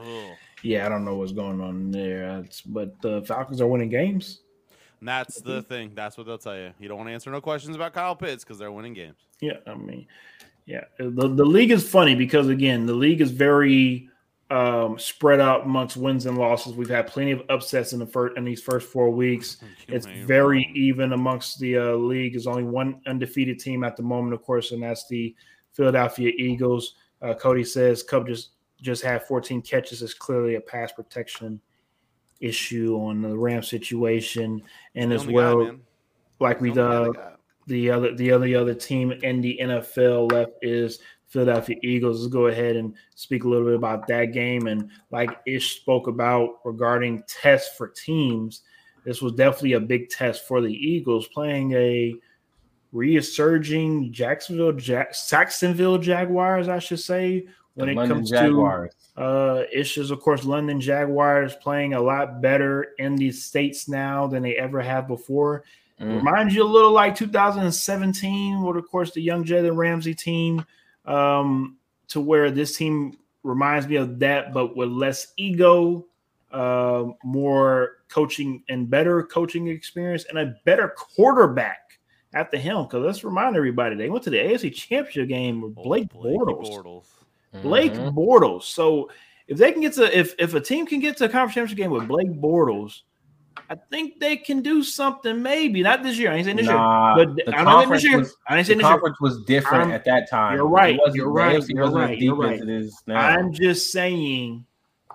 Ugh. 0.00 0.30
Yeah, 0.62 0.86
I 0.86 0.88
don't 0.88 1.04
know 1.04 1.16
what's 1.16 1.32
going 1.32 1.60
on 1.60 1.90
there, 1.90 2.38
It's- 2.40 2.60
but 2.60 3.00
the 3.00 3.22
Falcons 3.22 3.60
are 3.60 3.66
winning 3.66 3.88
games. 3.88 4.42
And 5.02 5.08
that's 5.08 5.40
the 5.40 5.62
thing. 5.62 5.90
That's 5.96 6.16
what 6.16 6.28
they'll 6.28 6.38
tell 6.38 6.56
you. 6.56 6.72
You 6.78 6.86
don't 6.86 6.96
want 6.96 7.08
to 7.08 7.12
answer 7.12 7.28
no 7.32 7.40
questions 7.40 7.74
about 7.74 7.92
Kyle 7.92 8.14
Pitts 8.14 8.44
because 8.44 8.56
they're 8.56 8.70
winning 8.70 8.94
games. 8.94 9.16
Yeah, 9.40 9.54
I 9.66 9.74
mean, 9.74 10.06
yeah, 10.64 10.84
the, 10.96 11.26
the 11.26 11.44
league 11.44 11.72
is 11.72 11.82
funny 11.88 12.14
because 12.14 12.48
again, 12.48 12.86
the 12.86 12.92
league 12.92 13.20
is 13.20 13.32
very 13.32 14.08
um, 14.48 15.00
spread 15.00 15.40
out 15.40 15.64
amongst 15.64 15.96
wins 15.96 16.26
and 16.26 16.38
losses. 16.38 16.74
We've 16.74 16.88
had 16.88 17.08
plenty 17.08 17.32
of 17.32 17.42
upsets 17.48 17.92
in 17.92 17.98
the 17.98 18.06
first 18.06 18.36
in 18.36 18.44
these 18.44 18.62
first 18.62 18.88
four 18.90 19.10
weeks. 19.10 19.56
You 19.88 19.96
It's 19.96 20.06
very 20.06 20.66
wrong. 20.68 20.76
even 20.76 21.12
amongst 21.14 21.58
the 21.58 21.78
uh, 21.78 21.94
league. 21.94 22.34
There's 22.34 22.46
only 22.46 22.62
one 22.62 23.00
undefeated 23.08 23.58
team 23.58 23.82
at 23.82 23.96
the 23.96 24.04
moment, 24.04 24.34
of 24.34 24.42
course, 24.42 24.70
and 24.70 24.80
that's 24.80 25.08
the 25.08 25.34
Philadelphia 25.72 26.30
Eagles. 26.38 26.94
Uh, 27.20 27.34
Cody 27.34 27.64
says 27.64 28.04
Kupp 28.04 28.28
just 28.28 28.50
just 28.80 29.02
had 29.02 29.24
14 29.26 29.62
catches. 29.62 30.00
It's 30.00 30.14
clearly 30.14 30.54
a 30.54 30.60
pass 30.60 30.92
protection 30.92 31.60
issue 32.42 32.96
on 32.96 33.22
the 33.22 33.36
Ram 33.36 33.62
situation, 33.62 34.62
and 34.94 35.12
as 35.12 35.26
well, 35.26 35.64
guy, 35.64 35.72
like 36.40 36.60
we 36.60 36.70
The 36.70 37.12
guy 37.12 37.20
uh, 37.20 37.32
the 37.66 37.90
other 37.90 38.14
the 38.14 38.32
other 38.32 38.56
other 38.56 38.74
team 38.74 39.12
in 39.12 39.40
the 39.40 39.58
NFL 39.62 40.32
left 40.32 40.52
is 40.62 40.98
Philadelphia 41.28 41.76
Eagles. 41.82 42.20
Let's 42.20 42.32
go 42.32 42.48
ahead 42.48 42.76
and 42.76 42.94
speak 43.14 43.44
a 43.44 43.48
little 43.48 43.66
bit 43.66 43.74
about 43.74 44.06
that 44.08 44.26
game. 44.26 44.66
And 44.66 44.90
like 45.10 45.30
Ish 45.46 45.80
spoke 45.80 46.06
about 46.06 46.58
regarding 46.64 47.22
tests 47.26 47.76
for 47.76 47.88
teams, 47.88 48.62
this 49.04 49.22
was 49.22 49.32
definitely 49.32 49.74
a 49.74 49.80
big 49.80 50.10
test 50.10 50.46
for 50.46 50.60
the 50.60 50.72
Eagles 50.72 51.28
playing 51.28 51.72
a 51.72 52.14
resurging 52.92 54.12
Jacksonville 54.12 54.72
Jack 54.72 55.12
Saxonville 55.12 56.00
Jaguars, 56.00 56.68
I 56.68 56.78
should 56.78 57.00
say, 57.00 57.46
when 57.74 57.86
The 57.86 57.92
it 57.92 57.96
London 57.96 58.16
comes 58.18 58.30
Jaguars. 58.30 58.92
to 59.16 59.22
uh, 59.22 59.64
Ish 59.72 59.98
is, 59.98 60.10
of 60.10 60.20
course, 60.20 60.44
London 60.44 60.80
Jaguars 60.80 61.54
playing 61.56 61.94
a 61.94 62.00
lot 62.00 62.40
better 62.42 62.88
in 62.98 63.16
these 63.16 63.44
states 63.44 63.88
now 63.88 64.26
than 64.26 64.42
they 64.42 64.56
ever 64.56 64.80
have 64.80 65.08
before. 65.08 65.64
Mm. 66.00 66.16
Reminds 66.16 66.54
you 66.54 66.62
a 66.62 66.66
little 66.66 66.90
like 66.92 67.14
2017, 67.14 68.62
with 68.62 68.76
of 68.76 68.88
course 68.90 69.12
the 69.12 69.20
young 69.22 69.44
Jalen 69.44 69.76
Ramsey 69.76 70.14
team, 70.14 70.64
um, 71.06 71.76
to 72.08 72.20
where 72.20 72.50
this 72.50 72.76
team 72.76 73.16
reminds 73.42 73.86
me 73.88 73.96
of 73.96 74.18
that, 74.20 74.52
but 74.52 74.76
with 74.76 74.88
less 74.90 75.32
ego, 75.36 76.06
uh, 76.52 77.04
more 77.24 77.98
coaching 78.08 78.62
and 78.68 78.90
better 78.90 79.22
coaching 79.22 79.68
experience, 79.68 80.24
and 80.28 80.38
a 80.38 80.54
better 80.64 80.88
quarterback 80.88 81.98
at 82.34 82.50
the 82.50 82.58
helm. 82.58 82.86
Because 82.86 83.04
let's 83.04 83.24
remind 83.24 83.56
everybody, 83.56 83.96
they 83.96 84.10
went 84.10 84.24
to 84.24 84.30
the 84.30 84.36
AFC 84.38 84.72
Championship 84.74 85.28
game 85.28 85.60
with 85.62 85.74
Oh, 85.76 85.82
Blake 85.82 86.08
Blakey 86.10 86.36
Bortles. 86.38 86.68
Bortles. 86.70 87.04
Blake 87.60 87.92
Mhm. 87.92 88.14
Bortles. 88.14 88.62
So 88.62 89.10
if 89.48 89.58
they 89.58 89.72
can 89.72 89.82
get 89.82 89.92
to 89.94 90.18
if 90.18 90.34
if 90.38 90.54
a 90.54 90.60
team 90.60 90.86
can 90.86 91.00
get 91.00 91.16
to 91.18 91.24
a 91.24 91.28
conference 91.28 91.54
championship 91.54 91.76
game 91.78 91.90
with 91.90 92.08
Blake 92.08 92.30
Bortles, 92.32 93.00
I 93.68 93.74
think 93.90 94.18
they 94.20 94.36
can 94.36 94.62
do 94.62 94.82
something. 94.82 95.42
Maybe 95.42 95.82
not 95.82 96.02
this 96.02 96.18
year. 96.18 96.30
I 96.32 96.36
ain't 96.36 96.44
saying 96.46 96.56
this 96.56 96.66
Nah, 96.66 97.16
year, 97.16 97.26
but 97.26 97.36
the 97.36 97.42
I'm 97.48 97.50
not 97.50 97.56
saying 97.56 97.64
conference 97.64 98.02
this 98.02 98.10
year. 98.10 98.18
was- 98.20 98.36
I 98.48 98.56
ain't 98.58 98.66
the 98.66 98.72
saying 98.72 98.78
this 98.78 98.88
year. 98.88 99.14
was 99.20 99.44
different 99.44 99.84
I'm- 99.84 99.92
at 99.92 100.04
that 100.06 100.30
time. 100.30 100.56
you're 100.56 100.66
right, 100.66 100.98
you're 101.12 101.30
right, 101.30 101.62
you're 101.68 101.90
right, 101.90 102.18
you're 102.18 102.34
right. 102.34 102.54
as 102.54 102.60
it 102.62 102.68
is 102.68 103.02
now. 103.06 103.18
I'm 103.20 103.52
just 103.52 103.92
saying, 103.92 104.64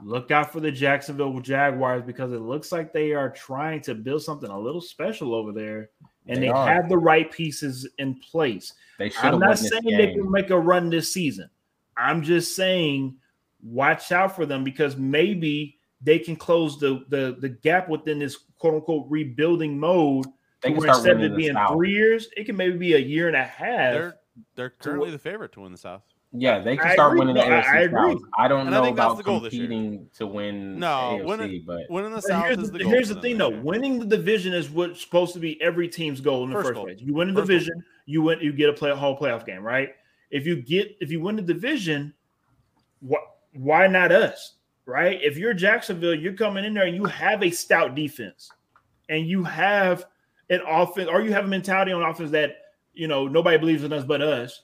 look 0.03 0.29
out 0.29 0.51
for 0.53 0.59
the 0.59 0.71
Jacksonville 0.71 1.39
Jaguars 1.39 2.03
because 2.03 2.31
it 2.31 2.41
looks 2.41 2.71
like 2.71 2.93
they 2.93 3.13
are 3.13 3.29
trying 3.31 3.81
to 3.81 3.95
build 3.95 4.21
something 4.21 4.49
a 4.51 4.59
little 4.59 4.81
special 4.81 5.33
over 5.33 5.51
there, 5.51 5.89
and 6.27 6.37
They 6.37 6.41
they, 6.41 6.53
have 6.53 6.89
the 6.89 6.97
right 6.97 7.31
pieces 7.31 7.87
in 7.97 8.13
place. 8.15 8.73
they 8.99 9.09
should 9.09 9.25
I'm 9.33 9.39
not 9.39 9.57
saying 9.57 9.83
they 9.97 10.13
can 10.13 10.29
make 10.31 10.51
a 10.51 10.59
run 10.59 10.89
this 10.91 11.11
season. 11.11 11.49
I'm 11.97 12.21
just 12.23 12.55
saying 12.55 13.17
watch 13.63 14.11
out 14.11 14.35
for 14.35 14.45
them 14.45 14.63
because 14.63 14.97
maybe 14.97 15.77
they 16.01 16.19
can 16.19 16.35
close 16.35 16.79
the 16.79 17.03
the, 17.09 17.37
the 17.39 17.49
gap 17.49 17.89
within 17.89 18.19
this 18.19 18.37
quote 18.59 18.75
unquote 18.75 19.05
rebuilding 19.09 19.79
mode. 19.79 20.25
They 20.61 20.69
can 20.69 20.77
where 20.77 20.87
start 20.87 20.97
instead 20.99 21.17
of 21.17 21.23
it 21.31 21.37
being 21.37 21.53
South. 21.53 21.71
three 21.73 21.91
years, 21.91 22.27
it 22.35 22.45
can 22.45 22.55
maybe 22.55 22.77
be 22.77 22.93
a 22.93 22.99
year 22.99 23.27
and 23.27 23.35
a 23.35 23.43
half. 23.43 23.93
They're 23.93 24.15
they're 24.55 24.69
currently 24.69 25.11
the 25.11 25.19
favorite 25.19 25.51
to 25.53 25.61
win 25.61 25.71
the 25.71 25.77
South. 25.77 26.03
Yeah, 26.33 26.59
they 26.59 26.75
can 26.75 26.87
I 26.87 26.93
start 26.93 27.13
agree. 27.13 27.19
winning 27.19 27.35
the 27.35 27.41
I- 27.45 27.61
AFC 27.61 27.67
I 27.69 27.79
agree. 27.81 28.13
South. 28.13 28.21
I 28.37 28.47
don't 28.47 28.61
And 28.61 28.69
know 28.71 28.83
think 28.83 28.97
that's 28.97 29.05
about 29.05 29.17
the 29.17 29.23
goal 29.23 29.39
this 29.39 29.53
year. 29.53 29.65
competing 29.67 30.09
to 30.17 30.27
win 30.27 30.77
No, 30.77 30.87
AFC, 31.21 31.25
winning- 31.25 31.63
but 31.65 31.81
Winning 31.89 32.11
the 32.11 32.21
South 32.21 32.45
here's 32.45 32.57
is 32.59 32.71
the, 32.71 32.77
the 32.79 32.83
goal. 32.83 32.91
here's 32.93 33.09
the 33.09 33.21
thing, 33.21 33.37
this 33.37 33.47
though. 33.47 33.49
year. 33.53 33.61
Winning 33.61 33.99
the 33.99 34.05
division 34.05 34.53
is 34.53 34.69
what's 34.69 35.01
supposed 35.01 35.33
to 35.33 35.39
be 35.39 35.59
every 35.61 35.87
team's 35.87 36.19
goal 36.21 36.43
in 36.43 36.49
the 36.49 36.55
First 36.57 36.67
first, 36.69 36.81
place. 36.81 36.97
You 36.99 37.13
win 37.13 37.29
the 37.29 37.33
First 37.41 37.47
goal. 37.47 37.57
division, 37.57 37.83
you 38.05 38.21
win, 38.21 38.39
you 38.41 38.51
get 38.51 38.69
a 38.69 38.73
play 38.73 38.91
a 38.91 38.95
whole 38.95 39.17
playoff 39.17 39.45
game, 39.45 39.63
right? 39.63 39.89
If 40.31 40.45
you 40.45 40.61
get 40.61 40.97
if 40.99 41.11
you 41.11 41.21
win 41.21 41.35
the 41.35 41.41
division, 41.41 42.13
what 42.99 43.21
why 43.53 43.87
not 43.87 44.11
us? 44.11 44.55
Right? 44.85 45.19
If 45.21 45.37
you're 45.37 45.53
Jacksonville, 45.53 46.15
you're 46.15 46.33
coming 46.33 46.63
in 46.65 46.73
there 46.73 46.85
and 46.85 46.95
you 46.95 47.05
have 47.05 47.43
a 47.43 47.49
stout 47.51 47.95
defense. 47.95 48.51
and 49.09 49.27
you 49.27 49.43
have 49.43 50.05
an 50.49 50.61
offense, 50.67 51.09
or 51.11 51.21
you 51.21 51.33
have 51.33 51.45
a 51.45 51.47
mentality 51.47 51.91
on 51.91 52.01
offense 52.01 52.31
that 52.31 52.57
you 52.93 53.07
know 53.07 53.27
nobody 53.27 53.57
believes 53.57 53.83
in 53.83 53.93
us 53.93 54.03
but 54.03 54.21
us. 54.21 54.63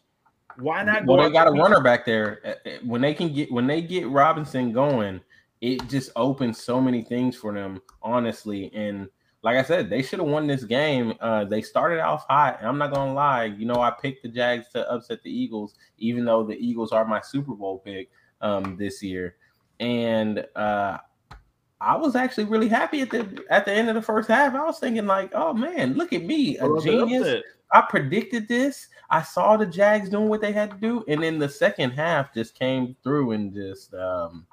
Why 0.57 0.83
not? 0.83 1.05
Well, 1.05 1.17
they 1.17 1.31
got 1.31 1.47
a 1.47 1.51
runner 1.51 1.81
back 1.81 2.05
there. 2.05 2.41
Uh, 2.45 2.69
uh, 2.69 2.71
when 2.85 3.01
they 3.01 3.13
can 3.13 3.33
get 3.33 3.51
when 3.51 3.67
they 3.67 3.81
get 3.81 4.07
Robinson 4.07 4.71
going, 4.71 5.21
it 5.61 5.87
just 5.89 6.11
opens 6.15 6.61
so 6.61 6.79
many 6.79 7.03
things 7.03 7.35
for 7.35 7.53
them, 7.53 7.81
honestly. 8.01 8.71
And 8.73 9.07
like 9.43 9.57
I 9.57 9.63
said, 9.63 9.89
they 9.89 10.01
should 10.01 10.19
have 10.19 10.27
won 10.27 10.47
this 10.47 10.63
game. 10.63 11.13
Uh, 11.19 11.43
they 11.43 11.61
started 11.61 11.99
off 11.99 12.25
hot. 12.29 12.59
And 12.59 12.67
I'm 12.67 12.77
not 12.77 12.93
gonna 12.93 13.13
lie. 13.13 13.45
You 13.45 13.65
know, 13.65 13.81
I 13.81 13.91
picked 13.91 14.23
the 14.23 14.29
Jags 14.29 14.69
to 14.69 14.89
upset 14.89 15.21
the 15.21 15.29
Eagles, 15.29 15.75
even 15.97 16.23
though 16.23 16.43
the 16.43 16.55
Eagles 16.55 16.93
are 16.93 17.05
my 17.05 17.19
Super 17.19 17.53
Bowl 17.53 17.79
pick 17.79 18.09
um, 18.41 18.77
this 18.77 19.03
year. 19.03 19.35
And 19.81 20.45
uh, 20.55 20.97
I 21.81 21.97
was 21.97 22.15
actually 22.15 22.45
really 22.45 22.69
happy 22.69 23.01
at 23.01 23.09
the 23.09 23.43
at 23.49 23.65
the 23.65 23.73
end 23.73 23.89
of 23.89 23.95
the 23.95 24.01
first 24.01 24.29
half. 24.29 24.55
I 24.55 24.63
was 24.63 24.79
thinking 24.79 25.07
like, 25.07 25.31
oh 25.35 25.53
man, 25.53 25.95
look 25.95 26.13
at 26.13 26.23
me, 26.23 26.57
a 26.57 26.67
genius. 26.81 27.43
I 27.73 27.81
predicted 27.81 28.47
this. 28.47 28.87
I 29.09 29.23
saw 29.23 29.57
the 29.57 29.65
Jags 29.65 30.07
doing 30.07 30.29
what 30.29 30.39
they 30.39 30.53
had 30.53 30.71
to 30.71 30.77
do, 30.77 31.03
and 31.09 31.21
then 31.21 31.37
the 31.37 31.49
second 31.49 31.91
half 31.91 32.33
just 32.33 32.57
came 32.57 32.95
through 33.03 33.31
and 33.31 33.53
just 33.53 33.93
um, 33.93 34.47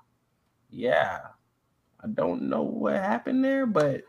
yeah, 0.69 1.21
I 2.03 2.09
don't 2.09 2.43
know 2.43 2.63
what 2.63 2.95
happened 2.95 3.45
there, 3.45 3.67
but 3.67 4.03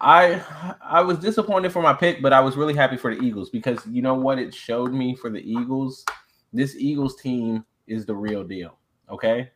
I 0.00 0.42
I 0.82 1.00
was 1.00 1.18
disappointed 1.18 1.72
for 1.72 1.82
my 1.82 1.92
pick, 1.92 2.22
but 2.22 2.32
I 2.32 2.40
was 2.40 2.56
really 2.56 2.74
happy 2.74 2.96
for 2.96 3.14
the 3.14 3.20
Eagles 3.22 3.50
because 3.50 3.84
you 3.86 4.02
know 4.02 4.14
what 4.14 4.38
it 4.38 4.54
showed 4.54 4.92
me 4.92 5.14
for 5.14 5.30
the 5.30 5.40
Eagles. 5.40 6.04
This 6.52 6.76
Eagles 6.76 7.16
team 7.16 7.64
is 7.86 8.06
the 8.06 8.14
real 8.14 8.44
deal. 8.44 8.78
Okay, 9.10 9.50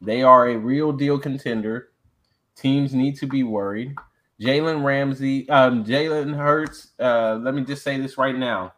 they 0.00 0.22
are 0.22 0.48
a 0.48 0.56
real 0.56 0.92
deal 0.92 1.18
contender. 1.18 1.90
Teams 2.54 2.94
need 2.94 3.16
to 3.16 3.26
be 3.26 3.42
worried. 3.42 3.94
Jalen 4.40 4.84
Ramsey, 4.84 5.48
um, 5.48 5.84
Jalen 5.84 6.36
Hurts. 6.36 6.92
Uh, 6.98 7.38
let 7.42 7.54
me 7.54 7.62
just 7.64 7.82
say 7.82 7.98
this 7.98 8.18
right 8.18 8.36
now: 8.36 8.74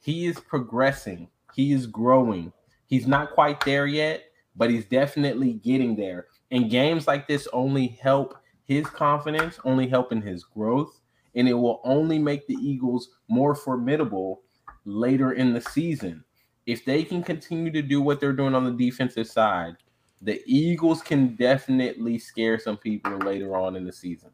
he 0.00 0.26
is 0.26 0.40
progressing. 0.40 1.28
He 1.54 1.72
is 1.72 1.86
growing. 1.86 2.52
He's 2.86 3.06
not 3.06 3.32
quite 3.32 3.60
there 3.64 3.86
yet, 3.86 4.24
but 4.56 4.70
he's 4.70 4.86
definitely 4.86 5.54
getting 5.54 5.96
there. 5.96 6.26
And 6.50 6.70
games 6.70 7.06
like 7.06 7.28
this 7.28 7.46
only 7.52 7.88
help 8.00 8.38
his 8.68 8.86
confidence, 8.86 9.58
only 9.64 9.88
helping 9.88 10.22
his 10.22 10.44
growth, 10.44 11.00
and 11.34 11.48
it 11.48 11.54
will 11.54 11.80
only 11.84 12.18
make 12.18 12.46
the 12.46 12.54
Eagles 12.54 13.08
more 13.28 13.54
formidable 13.54 14.42
later 14.84 15.32
in 15.32 15.52
the 15.52 15.60
season. 15.60 16.22
If 16.66 16.84
they 16.84 17.02
can 17.02 17.22
continue 17.22 17.72
to 17.72 17.82
do 17.82 18.02
what 18.02 18.20
they're 18.20 18.34
doing 18.34 18.54
on 18.54 18.64
the 18.64 18.84
defensive 18.84 19.26
side, 19.26 19.76
the 20.20 20.42
Eagles 20.46 21.00
can 21.00 21.34
definitely 21.36 22.18
scare 22.18 22.58
some 22.58 22.76
people 22.76 23.16
later 23.18 23.56
on 23.56 23.74
in 23.74 23.84
the 23.84 23.92
season. 23.92 24.30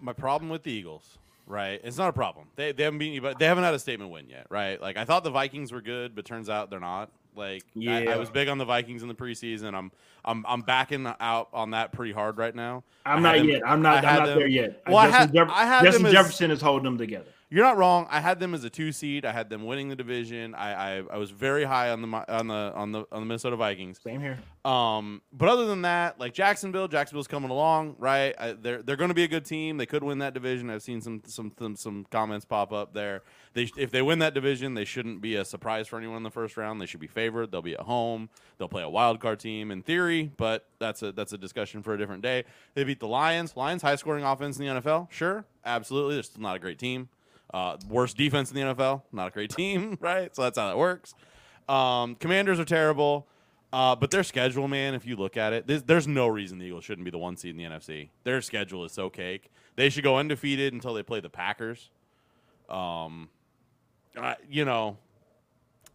My 0.00 0.12
problem 0.12 0.50
with 0.50 0.62
the 0.62 0.72
Eagles, 0.72 1.18
right? 1.46 1.80
It's 1.82 1.96
not 1.96 2.08
a 2.08 2.12
problem. 2.12 2.48
They, 2.56 2.72
they 2.72 2.82
haven't 2.82 3.00
you, 3.00 3.22
but 3.22 3.38
they 3.38 3.46
haven't 3.46 3.64
had 3.64 3.72
a 3.72 3.78
statement 3.78 4.10
win 4.10 4.28
yet, 4.28 4.46
right? 4.50 4.80
Like 4.80 4.98
I 4.98 5.04
thought 5.06 5.24
the 5.24 5.30
Vikings 5.30 5.72
were 5.72 5.80
good, 5.80 6.14
but 6.14 6.26
turns 6.26 6.50
out 6.50 6.68
they're 6.68 6.80
not. 6.80 7.10
Like 7.36 7.64
yeah. 7.74 7.98
I, 7.98 8.04
I, 8.12 8.16
was 8.16 8.30
big 8.30 8.48
on 8.48 8.58
the 8.58 8.64
Vikings 8.64 9.02
in 9.02 9.08
the 9.08 9.14
preseason. 9.14 9.74
I'm 9.74 9.90
I'm 10.24 10.44
I'm 10.46 10.60
backing 10.62 11.06
out 11.20 11.48
on 11.52 11.70
that 11.70 11.92
pretty 11.92 12.12
hard 12.12 12.38
right 12.38 12.54
now. 12.54 12.84
I'm 13.04 13.22
not 13.22 13.36
them, 13.36 13.48
yet. 13.48 13.62
I'm 13.66 13.82
not. 13.82 14.04
I'm 14.04 14.18
not 14.18 14.26
them, 14.26 14.38
there 14.38 14.46
yet. 14.46 14.82
Well, 14.86 14.96
I 14.96 15.08
had, 15.08 15.32
Jeff- 15.32 15.50
I 15.50 15.66
had 15.66 15.84
Justin 15.84 16.10
Jefferson 16.10 16.50
is 16.50 16.60
holding 16.60 16.84
them 16.84 16.98
together. 16.98 17.26
You're 17.54 17.62
not 17.62 17.76
wrong. 17.76 18.08
I 18.10 18.20
had 18.20 18.40
them 18.40 18.52
as 18.52 18.64
a 18.64 18.70
two 18.70 18.90
seed. 18.90 19.24
I 19.24 19.30
had 19.30 19.48
them 19.48 19.64
winning 19.64 19.88
the 19.88 19.94
division. 19.94 20.56
I, 20.56 20.98
I, 20.98 21.02
I 21.12 21.16
was 21.18 21.30
very 21.30 21.62
high 21.62 21.90
on 21.90 22.02
the 22.02 22.08
on 22.08 22.48
the 22.48 22.72
on 22.74 22.90
the 22.90 23.06
on 23.12 23.20
the 23.20 23.26
Minnesota 23.26 23.54
Vikings. 23.54 24.00
Same 24.02 24.20
here. 24.20 24.38
Um, 24.64 25.22
but 25.32 25.48
other 25.48 25.66
than 25.66 25.82
that, 25.82 26.18
like 26.18 26.34
Jacksonville, 26.34 26.88
Jacksonville's 26.88 27.28
coming 27.28 27.50
along, 27.50 27.94
right? 27.98 28.34
I, 28.40 28.52
they're 28.52 28.82
they're 28.82 28.96
going 28.96 29.10
to 29.10 29.14
be 29.14 29.22
a 29.22 29.28
good 29.28 29.44
team. 29.44 29.76
They 29.76 29.86
could 29.86 30.02
win 30.02 30.18
that 30.18 30.34
division. 30.34 30.68
I've 30.68 30.82
seen 30.82 31.00
some 31.00 31.22
some 31.26 31.52
some, 31.56 31.76
some 31.76 32.06
comments 32.10 32.44
pop 32.44 32.72
up 32.72 32.92
there. 32.92 33.22
They 33.54 33.70
if 33.76 33.92
they 33.92 34.02
win 34.02 34.18
that 34.18 34.34
division, 34.34 34.74
they 34.74 34.84
shouldn't 34.84 35.20
be 35.20 35.36
a 35.36 35.44
surprise 35.44 35.86
for 35.86 35.96
anyone 35.96 36.18
in 36.18 36.22
the 36.24 36.30
first 36.30 36.56
round. 36.56 36.80
They 36.80 36.86
should 36.86 37.00
be 37.00 37.06
favored. 37.06 37.52
They'll 37.52 37.62
be 37.62 37.74
at 37.74 37.80
home. 37.80 38.28
They'll 38.58 38.68
play 38.68 38.82
a 38.82 38.88
wild 38.88 39.20
card 39.20 39.38
team 39.38 39.70
in 39.70 39.82
theory, 39.82 40.32
but 40.36 40.66
that's 40.80 41.02
a 41.02 41.12
that's 41.12 41.32
a 41.32 41.38
discussion 41.38 41.82
for 41.82 41.94
a 41.94 41.98
different 41.98 42.22
day. 42.22 42.44
They 42.74 42.82
beat 42.82 42.98
the 42.98 43.06
Lions. 43.06 43.56
Lions 43.56 43.82
high 43.82 43.94
scoring 43.94 44.24
offense 44.24 44.58
in 44.58 44.66
the 44.66 44.80
NFL. 44.80 45.10
Sure, 45.10 45.44
absolutely. 45.64 46.14
They're 46.14 46.24
still 46.24 46.42
not 46.42 46.56
a 46.56 46.58
great 46.58 46.80
team. 46.80 47.08
Uh, 47.52 47.76
worst 47.88 48.16
defense 48.16 48.50
in 48.50 48.56
the 48.56 48.74
NFL, 48.74 49.02
not 49.12 49.28
a 49.28 49.30
great 49.30 49.50
team, 49.56 49.96
right? 50.00 50.34
So 50.34 50.42
that's 50.42 50.58
how 50.58 50.66
that 50.66 50.78
works. 50.78 51.14
Um, 51.68 52.16
commanders 52.16 52.58
are 52.58 52.64
terrible, 52.64 53.28
uh, 53.72 53.94
but 53.94 54.10
their 54.10 54.24
schedule, 54.24 54.66
man, 54.66 54.94
if 54.94 55.06
you 55.06 55.14
look 55.14 55.36
at 55.36 55.52
it, 55.52 55.66
there's, 55.66 55.84
there's, 55.84 56.08
no 56.08 56.26
reason 56.26 56.58
the 56.58 56.66
Eagles 56.66 56.84
shouldn't 56.84 57.04
be 57.04 57.10
the 57.10 57.18
one 57.18 57.36
seed 57.36 57.52
in 57.52 57.56
the 57.56 57.64
NFC. 57.64 58.08
Their 58.24 58.42
schedule 58.42 58.84
is 58.84 58.92
so 58.92 59.08
cake. 59.08 59.50
They 59.76 59.88
should 59.88 60.02
go 60.02 60.18
undefeated 60.18 60.72
until 60.72 60.94
they 60.94 61.04
play 61.04 61.20
the 61.20 61.30
Packers. 61.30 61.90
Um, 62.68 63.28
uh, 64.16 64.34
you 64.48 64.64
know, 64.64 64.96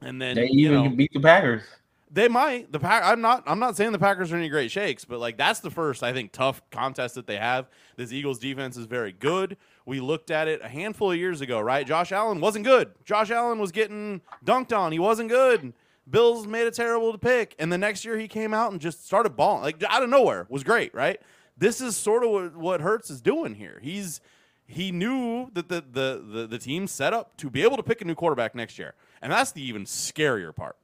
and 0.01 0.21
then 0.21 0.35
they 0.35 0.47
even 0.47 0.83
know, 0.83 0.89
beat 0.89 1.11
the 1.13 1.19
Packers. 1.19 1.63
They 2.11 2.27
might. 2.27 2.71
The 2.71 2.79
pack. 2.79 3.03
I'm 3.05 3.21
not. 3.21 3.43
I'm 3.45 3.59
not 3.59 3.77
saying 3.77 3.91
the 3.91 3.99
Packers 3.99 4.31
are 4.31 4.37
any 4.37 4.49
great 4.49 4.71
shakes, 4.71 5.05
but 5.05 5.19
like 5.19 5.37
that's 5.37 5.59
the 5.59 5.69
first 5.69 6.01
I 6.01 6.11
think 6.11 6.31
tough 6.31 6.61
contest 6.71 7.15
that 7.15 7.27
they 7.27 7.37
have. 7.37 7.67
This 7.97 8.11
Eagles 8.11 8.39
defense 8.39 8.77
is 8.77 8.85
very 8.85 9.11
good. 9.11 9.57
We 9.85 9.99
looked 9.99 10.31
at 10.31 10.47
it 10.47 10.61
a 10.63 10.67
handful 10.67 11.11
of 11.11 11.17
years 11.17 11.41
ago, 11.41 11.59
right? 11.59 11.85
Josh 11.85 12.11
Allen 12.11 12.41
wasn't 12.41 12.65
good. 12.65 12.91
Josh 13.05 13.29
Allen 13.29 13.59
was 13.59 13.71
getting 13.71 14.21
dunked 14.43 14.75
on. 14.75 14.91
He 14.91 14.99
wasn't 14.99 15.29
good. 15.29 15.73
Bills 16.09 16.47
made 16.47 16.65
a 16.65 16.71
terrible 16.71 17.15
pick, 17.19 17.55
and 17.59 17.71
the 17.71 17.77
next 17.77 18.03
year 18.03 18.17
he 18.17 18.27
came 18.27 18.53
out 18.53 18.71
and 18.71 18.81
just 18.81 19.05
started 19.05 19.35
balling 19.35 19.61
like 19.61 19.83
out 19.87 20.01
of 20.01 20.09
nowhere. 20.09 20.47
Was 20.49 20.63
great, 20.63 20.93
right? 20.95 21.21
This 21.57 21.79
is 21.79 21.95
sort 21.95 22.23
of 22.23 22.31
what, 22.31 22.55
what 22.55 22.81
Hurts 22.81 23.11
is 23.11 23.21
doing 23.21 23.53
here. 23.53 23.79
He's 23.83 24.21
he 24.69 24.91
knew 24.91 25.49
that 25.53 25.67
the, 25.67 25.83
the 25.91 26.23
the 26.25 26.47
the 26.47 26.59
team 26.59 26.85
set 26.85 27.11
up 27.11 27.35
to 27.37 27.49
be 27.49 27.63
able 27.63 27.77
to 27.77 27.83
pick 27.83 28.01
a 28.01 28.05
new 28.05 28.15
quarterback 28.15 28.53
next 28.53 28.77
year, 28.77 28.93
and 29.21 29.31
that's 29.31 29.51
the 29.51 29.61
even 29.61 29.85
scarier 29.85 30.55
part 30.55 30.75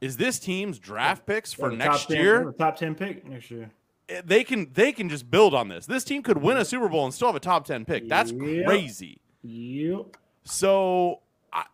is 0.00 0.16
this 0.16 0.38
team's 0.38 0.78
draft 0.78 1.26
picks 1.26 1.52
for 1.52 1.70
next 1.70 2.06
10, 2.06 2.16
year. 2.16 2.54
top 2.58 2.76
ten 2.76 2.94
pick 2.94 3.26
next 3.26 3.50
year. 3.50 3.70
Eh, 4.08 4.22
they 4.24 4.44
can 4.44 4.70
they 4.74 4.92
can 4.92 5.08
just 5.08 5.30
build 5.30 5.54
on 5.54 5.68
this. 5.68 5.86
This 5.86 6.04
team 6.04 6.22
could 6.22 6.38
win 6.38 6.56
a 6.56 6.64
Super 6.64 6.88
Bowl 6.88 7.04
and 7.04 7.14
still 7.14 7.28
have 7.28 7.36
a 7.36 7.40
top 7.40 7.64
ten 7.64 7.84
pick. 7.84 8.08
That's 8.08 8.32
yep. 8.32 8.66
crazy. 8.66 9.20
Yep. 9.42 10.16
So 10.44 11.20
I, 11.52 11.64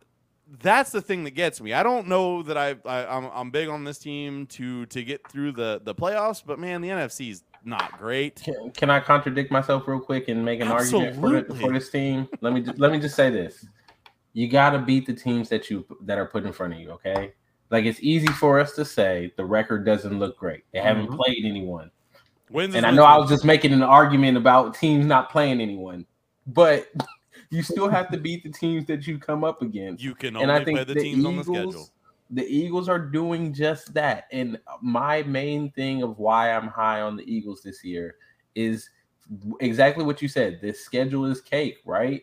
that's 0.60 0.90
the 0.90 1.00
thing 1.00 1.24
that 1.24 1.32
gets 1.32 1.60
me. 1.60 1.72
I 1.72 1.82
don't 1.82 2.08
know 2.08 2.42
that 2.42 2.56
I, 2.56 2.76
I 2.84 3.16
am 3.16 3.24
I'm, 3.24 3.30
I'm 3.34 3.50
big 3.50 3.68
on 3.68 3.84
this 3.84 3.98
team 3.98 4.46
to 4.46 4.86
to 4.86 5.02
get 5.02 5.26
through 5.28 5.52
the 5.52 5.80
the 5.82 5.94
playoffs, 5.94 6.42
but 6.44 6.58
man, 6.58 6.80
the 6.80 6.88
NFC 6.88 7.30
is 7.30 7.42
not 7.66 7.98
great. 7.98 8.36
Can, 8.36 8.70
can 8.70 8.90
I 8.90 9.00
contradict 9.00 9.50
myself 9.50 9.86
real 9.86 10.00
quick 10.00 10.28
and 10.28 10.44
make 10.44 10.60
an 10.60 10.68
Absolutely. 10.68 11.08
argument 11.08 11.46
for, 11.48 11.52
the, 11.52 11.60
for 11.60 11.72
this 11.72 11.90
team? 11.90 12.28
Let 12.40 12.52
me 12.52 12.60
just, 12.60 12.78
let 12.78 12.92
me 12.92 13.00
just 13.00 13.16
say 13.16 13.30
this: 13.30 13.66
you 14.32 14.48
got 14.48 14.70
to 14.70 14.78
beat 14.78 15.06
the 15.06 15.14
teams 15.14 15.48
that 15.48 15.70
you 15.70 15.84
that 16.02 16.18
are 16.18 16.26
put 16.26 16.44
in 16.44 16.52
front 16.52 16.74
of 16.74 16.80
you. 16.80 16.90
Okay, 16.92 17.32
like 17.70 17.84
it's 17.84 17.98
easy 18.00 18.28
for 18.28 18.60
us 18.60 18.72
to 18.72 18.84
say 18.84 19.32
the 19.36 19.44
record 19.44 19.84
doesn't 19.84 20.18
look 20.18 20.38
great. 20.38 20.64
They 20.72 20.80
haven't 20.80 21.06
mm-hmm. 21.06 21.16
played 21.16 21.44
anyone. 21.44 21.90
Wins 22.50 22.74
and 22.74 22.86
I 22.86 22.92
know 22.92 23.04
I 23.04 23.16
was 23.18 23.28
just 23.28 23.44
making 23.44 23.72
an 23.72 23.82
argument 23.82 24.36
about 24.36 24.74
teams 24.74 25.04
not 25.04 25.30
playing 25.30 25.60
anyone, 25.60 26.06
but 26.46 26.88
you 27.50 27.62
still 27.62 27.88
have 27.88 28.10
to 28.10 28.18
beat 28.18 28.44
the 28.44 28.50
teams 28.50 28.86
that 28.86 29.06
you 29.06 29.18
come 29.18 29.42
up 29.42 29.62
against. 29.62 30.02
You 30.02 30.14
can 30.14 30.36
only 30.36 30.44
and 30.44 30.52
I 30.52 30.64
think 30.64 30.76
play 30.76 30.84
the, 30.84 30.94
the 30.94 31.00
teams 31.00 31.18
Eagles, 31.18 31.48
on 31.48 31.54
the 31.54 31.60
schedule. 31.60 31.88
The 32.30 32.44
Eagles 32.44 32.88
are 32.88 32.98
doing 32.98 33.52
just 33.52 33.94
that. 33.94 34.24
And 34.32 34.58
my 34.82 35.22
main 35.22 35.70
thing 35.72 36.02
of 36.02 36.18
why 36.18 36.52
I'm 36.52 36.68
high 36.68 37.00
on 37.00 37.16
the 37.16 37.32
Eagles 37.32 37.62
this 37.62 37.84
year 37.84 38.16
is 38.54 38.88
exactly 39.60 40.04
what 40.04 40.22
you 40.22 40.28
said. 40.28 40.60
This 40.60 40.84
schedule 40.84 41.26
is 41.26 41.40
cake, 41.40 41.78
right? 41.84 42.22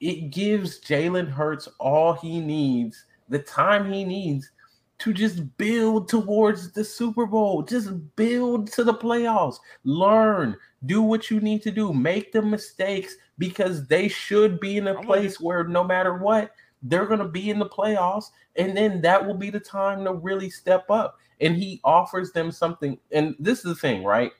It 0.00 0.30
gives 0.30 0.80
Jalen 0.80 1.30
Hurts 1.30 1.68
all 1.78 2.14
he 2.14 2.40
needs 2.40 3.04
the 3.28 3.38
time 3.38 3.90
he 3.90 4.04
needs 4.04 4.50
to 4.98 5.12
just 5.12 5.56
build 5.56 6.08
towards 6.08 6.70
the 6.72 6.84
Super 6.84 7.26
Bowl. 7.26 7.62
Just 7.62 7.90
build 8.14 8.70
to 8.72 8.84
the 8.84 8.94
playoffs. 8.94 9.56
Learn, 9.84 10.56
do 10.86 11.02
what 11.02 11.30
you 11.30 11.40
need 11.40 11.62
to 11.62 11.72
do, 11.72 11.92
make 11.92 12.30
the 12.30 12.42
mistakes 12.42 13.16
because 13.38 13.86
they 13.86 14.06
should 14.06 14.60
be 14.60 14.76
in 14.76 14.86
a 14.86 15.02
place 15.02 15.40
where 15.40 15.64
no 15.64 15.82
matter 15.82 16.18
what, 16.18 16.52
they're 16.82 17.06
going 17.06 17.20
to 17.20 17.28
be 17.28 17.50
in 17.50 17.58
the 17.58 17.68
playoffs. 17.68 18.26
And 18.56 18.76
then 18.76 19.00
that 19.02 19.24
will 19.24 19.34
be 19.34 19.50
the 19.50 19.60
time 19.60 20.04
to 20.04 20.14
really 20.14 20.50
step 20.50 20.90
up. 20.90 21.16
And 21.40 21.56
he 21.56 21.80
offers 21.84 22.32
them 22.32 22.50
something. 22.50 22.98
And 23.10 23.34
this 23.38 23.58
is 23.58 23.64
the 23.64 23.74
thing, 23.74 24.04
right? 24.04 24.32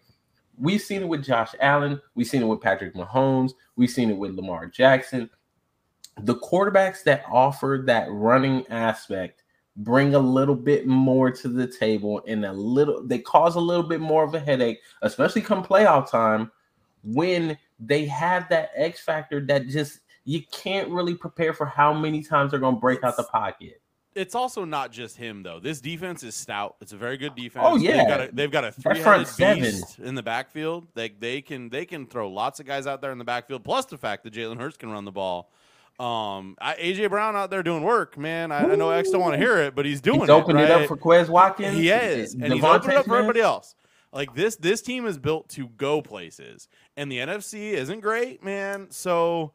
We've 0.59 0.82
seen 0.82 1.03
it 1.03 1.09
with 1.09 1.24
Josh 1.24 1.55
Allen. 1.61 2.01
We've 2.14 2.26
seen 2.26 2.43
it 2.43 2.47
with 2.47 2.61
Patrick 2.61 2.95
Mahomes. 2.95 3.53
We've 3.76 3.90
seen 3.90 4.11
it 4.11 4.16
with 4.16 4.34
Lamar 4.34 4.66
Jackson 4.66 5.30
the 6.20 6.36
quarterbacks 6.36 7.03
that 7.05 7.24
offer 7.30 7.82
that 7.86 8.11
running 8.11 8.66
aspect 8.68 9.43
bring 9.76 10.14
a 10.14 10.18
little 10.18 10.55
bit 10.55 10.86
more 10.86 11.30
to 11.30 11.49
the 11.49 11.66
table 11.66 12.22
and 12.26 12.45
a 12.45 12.53
little 12.53 13.07
they 13.07 13.18
cause 13.18 13.55
a 13.55 13.61
little 13.61 13.82
bit 13.82 14.01
more 14.01 14.22
of 14.22 14.34
a 14.34 14.40
headache 14.40 14.78
especially 15.01 15.40
come 15.40 15.64
playoff 15.64 16.11
time 16.11 16.51
when 17.03 17.57
they 17.80 18.05
have 18.05 18.47
that 18.51 18.70
x 18.74 19.01
factor 19.01 19.40
that 19.40 19.66
just 19.66 20.01
you 20.25 20.43
can't 20.53 20.89
really 20.89 21.14
prepare 21.14 21.53
for 21.53 21.66
how 21.66 21.93
many 21.93 22.23
times 22.23 22.51
they're 22.51 22.61
going 22.61 22.77
to 22.77 22.81
break 22.81 23.03
out 23.05 23.16
the 23.16 23.25
pocket 23.25 23.83
it's 24.14 24.35
also 24.35 24.64
not 24.64 24.93
just 24.93 25.16
him 25.16 25.43
though. 25.43 25.61
This 25.61 25.81
defense 25.81 26.23
is 26.23 26.35
stout. 26.35 26.77
It's 26.81 26.93
a 26.93 26.97
very 26.97 27.16
good 27.16 27.35
defense. 27.35 27.64
Oh, 27.68 27.77
yeah. 27.77 27.97
they've 27.97 28.07
got 28.07 28.20
a, 28.20 28.31
they've 28.33 28.51
got 28.51 28.64
a 28.64 28.73
three 28.73 29.01
front 29.01 29.27
headed 29.27 29.29
seven. 29.29 29.62
beast 29.62 29.99
in 29.99 30.14
the 30.14 30.23
backfield. 30.23 30.87
They 30.95 31.09
they 31.09 31.41
can 31.41 31.68
they 31.70 31.87
can 31.87 32.07
throw 32.07 32.31
lots 32.31 32.61
of 32.61 32.66
guys 32.66 32.87
out 32.87 33.01
there 33.01 33.12
in 33.12 33.18
the 33.18 33.25
backfield. 33.25 33.64
Plus 33.64 33.87
the 33.87 33.99
fact 33.99 34.25
that 34.25 34.33
Jalen 34.35 34.59
Hurts 34.59 34.77
can 34.77 34.91
run 34.91 35.05
the 35.05 35.12
ball. 35.12 35.51
Um, 35.99 36.57
I, 36.61 36.75
AJ 36.75 37.11
Brown 37.11 37.37
out 37.37 37.51
there 37.51 37.62
doing 37.62 37.83
work, 37.83 38.18
man. 38.18 38.51
I, 38.51 38.73
I 38.73 38.75
know 38.75 38.91
X 38.91 39.11
don't 39.11 39.20
want 39.20 39.35
to 39.35 39.39
hear 39.39 39.59
it, 39.59 39.75
but 39.75 39.85
he's 39.85 40.01
doing 40.01 40.20
He's 40.20 40.29
it. 40.29 40.33
opened 40.33 40.59
it 40.59 40.70
up 40.70 40.89
for 40.89 40.97
Quez 40.97 41.29
Watkins. 41.29 41.77
He 41.77 41.91
is, 41.91 42.35
and 42.35 42.53
he's 42.53 42.62
DeVonta 42.62 42.77
opened 42.77 42.93
it 42.93 42.99
up 42.99 43.07
for 43.07 43.16
everybody 43.16 43.41
else. 43.41 43.75
Like 44.12 44.35
this, 44.35 44.57
this 44.57 44.83
team 44.83 45.07
is 45.07 45.18
built 45.18 45.49
to 45.51 45.68
go 45.68 46.03
places, 46.03 46.68
and 46.97 47.11
the 47.11 47.18
NFC 47.18 47.73
isn't 47.73 48.01
great, 48.01 48.43
man. 48.43 48.91
So, 48.91 49.53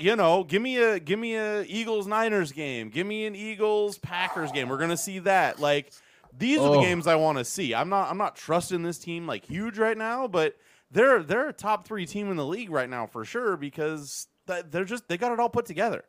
you 0.00 0.16
know, 0.16 0.44
give 0.44 0.62
me 0.62 0.76
a 0.78 0.98
give 1.00 1.18
me 1.18 1.34
a 1.36 1.62
Eagles 1.62 2.06
Niners 2.06 2.52
game, 2.52 2.88
give 2.90 3.06
me 3.06 3.26
an 3.26 3.34
Eagles 3.34 3.98
Packers 3.98 4.52
game. 4.52 4.68
We're 4.68 4.78
gonna 4.78 4.96
see 4.96 5.18
that. 5.20 5.58
Like 5.60 5.92
these 6.36 6.58
are 6.58 6.70
the 6.72 6.78
Oh. 6.78 6.82
games 6.82 7.06
I 7.06 7.14
want 7.16 7.38
to 7.38 7.44
see. 7.44 7.74
I'm 7.74 7.88
not 7.88 8.10
I'm 8.10 8.18
not 8.18 8.36
trusting 8.36 8.82
this 8.82 8.98
team 8.98 9.26
like 9.26 9.44
huge 9.44 9.78
right 9.78 9.96
now, 9.96 10.28
but 10.28 10.56
they're 10.90 11.22
they're 11.22 11.48
a 11.48 11.52
top 11.52 11.86
three 11.86 12.06
team 12.06 12.30
in 12.30 12.36
the 12.36 12.46
league 12.46 12.70
right 12.70 12.88
now 12.88 13.06
for 13.06 13.24
sure 13.24 13.56
because 13.56 14.26
they're 14.70 14.84
just 14.84 15.08
they 15.08 15.16
got 15.18 15.32
it 15.32 15.40
all 15.40 15.48
put 15.48 15.66
together. 15.66 16.04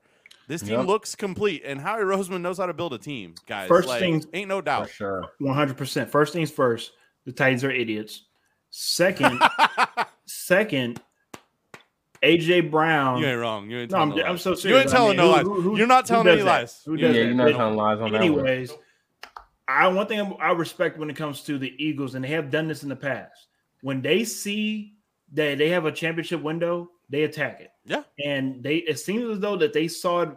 This 0.48 0.62
team 0.62 0.80
Yep. 0.80 0.88
looks 0.88 1.14
complete, 1.16 1.62
and 1.64 1.80
Howie 1.80 2.02
Roseman 2.02 2.42
knows 2.42 2.58
how 2.58 2.66
to 2.66 2.74
build 2.74 2.94
a 2.94 2.98
team, 2.98 3.36
guys. 3.46 3.68
First 3.68 3.88
like, 3.88 4.00
things- 4.00 4.26
ain't 4.34 4.48
no 4.48 4.58
For 4.60 4.66
doubt. 4.66 4.90
sure. 4.90 5.26
One 5.40 5.54
hundred 5.56 5.78
percent. 5.78 6.10
First 6.10 6.34
things 6.34 6.50
first. 6.50 6.92
The 7.26 7.32
Titans 7.32 7.64
are 7.64 7.70
idiots. 7.72 8.26
Second, 8.72 9.40
second, 10.26 11.02
AJ 12.24 12.70
Brown. 12.72 13.20
You 13.22 13.28
ain't 13.28 13.40
wrong. 13.40 13.70
You 13.70 13.80
ain't 13.80 13.92
No, 13.92 13.98
telling 13.98 14.12
I'm, 14.12 14.18
no 14.18 14.24
I'm 14.26 14.32
lies. 14.34 14.42
so 14.42 14.56
serious. 14.56 14.64
You 14.66 14.78
ain't 14.82 14.90
I 14.90 14.92
telling 14.92 15.18
mean, 15.18 15.18
no 15.18 15.24
who- 15.26 15.32
lies. 15.32 15.44
who- 15.44 15.62
who- 15.62 15.78
You're 15.78 15.88
not 15.88 16.06
telling 16.06 16.26
does 16.26 16.34
any 16.34 16.42
that? 16.44 16.50
lies. 16.50 16.82
Who 16.86 16.96
Yeah, 16.96 17.08
does 17.08 17.16
Yeah, 17.16 17.22
that? 17.22 17.28
you're 17.28 17.36
not 17.36 17.52
telling 17.52 17.76
lies 17.76 18.00
on 18.00 18.12
that 18.12 18.22
one. 18.22 18.22
Anyways, 18.22 18.72
I 19.68 19.88
one 19.88 20.08
thing 20.08 20.36
I 20.42 20.52
respect 20.52 20.98
when 20.98 21.10
it 21.10 21.16
comes 21.16 21.44
to 21.44 21.58
the 21.58 21.74
Eagles, 21.84 22.16
and 22.16 22.24
they 22.26 22.30
have 22.30 22.50
done 22.52 22.68
this 22.68 22.84
in 22.84 22.90
the 22.90 22.96
past. 22.96 23.48
When 23.82 24.02
they 24.02 24.24
see 24.24 24.96
that 25.34 25.58
they 25.58 25.70
have 25.70 25.86
a 25.86 25.92
championship 25.92 26.42
window, 26.42 26.90
they 27.10 27.24
attack 27.24 27.62
it. 27.62 27.72
Yeah. 27.86 28.04
and 28.24 28.62
they 28.64 28.78
it 28.78 29.00
seems 29.00 29.24
as 29.30 29.40
though 29.40 29.56
that 29.58 29.74
they 29.74 29.88
saw 29.88 30.22
it 30.22 30.30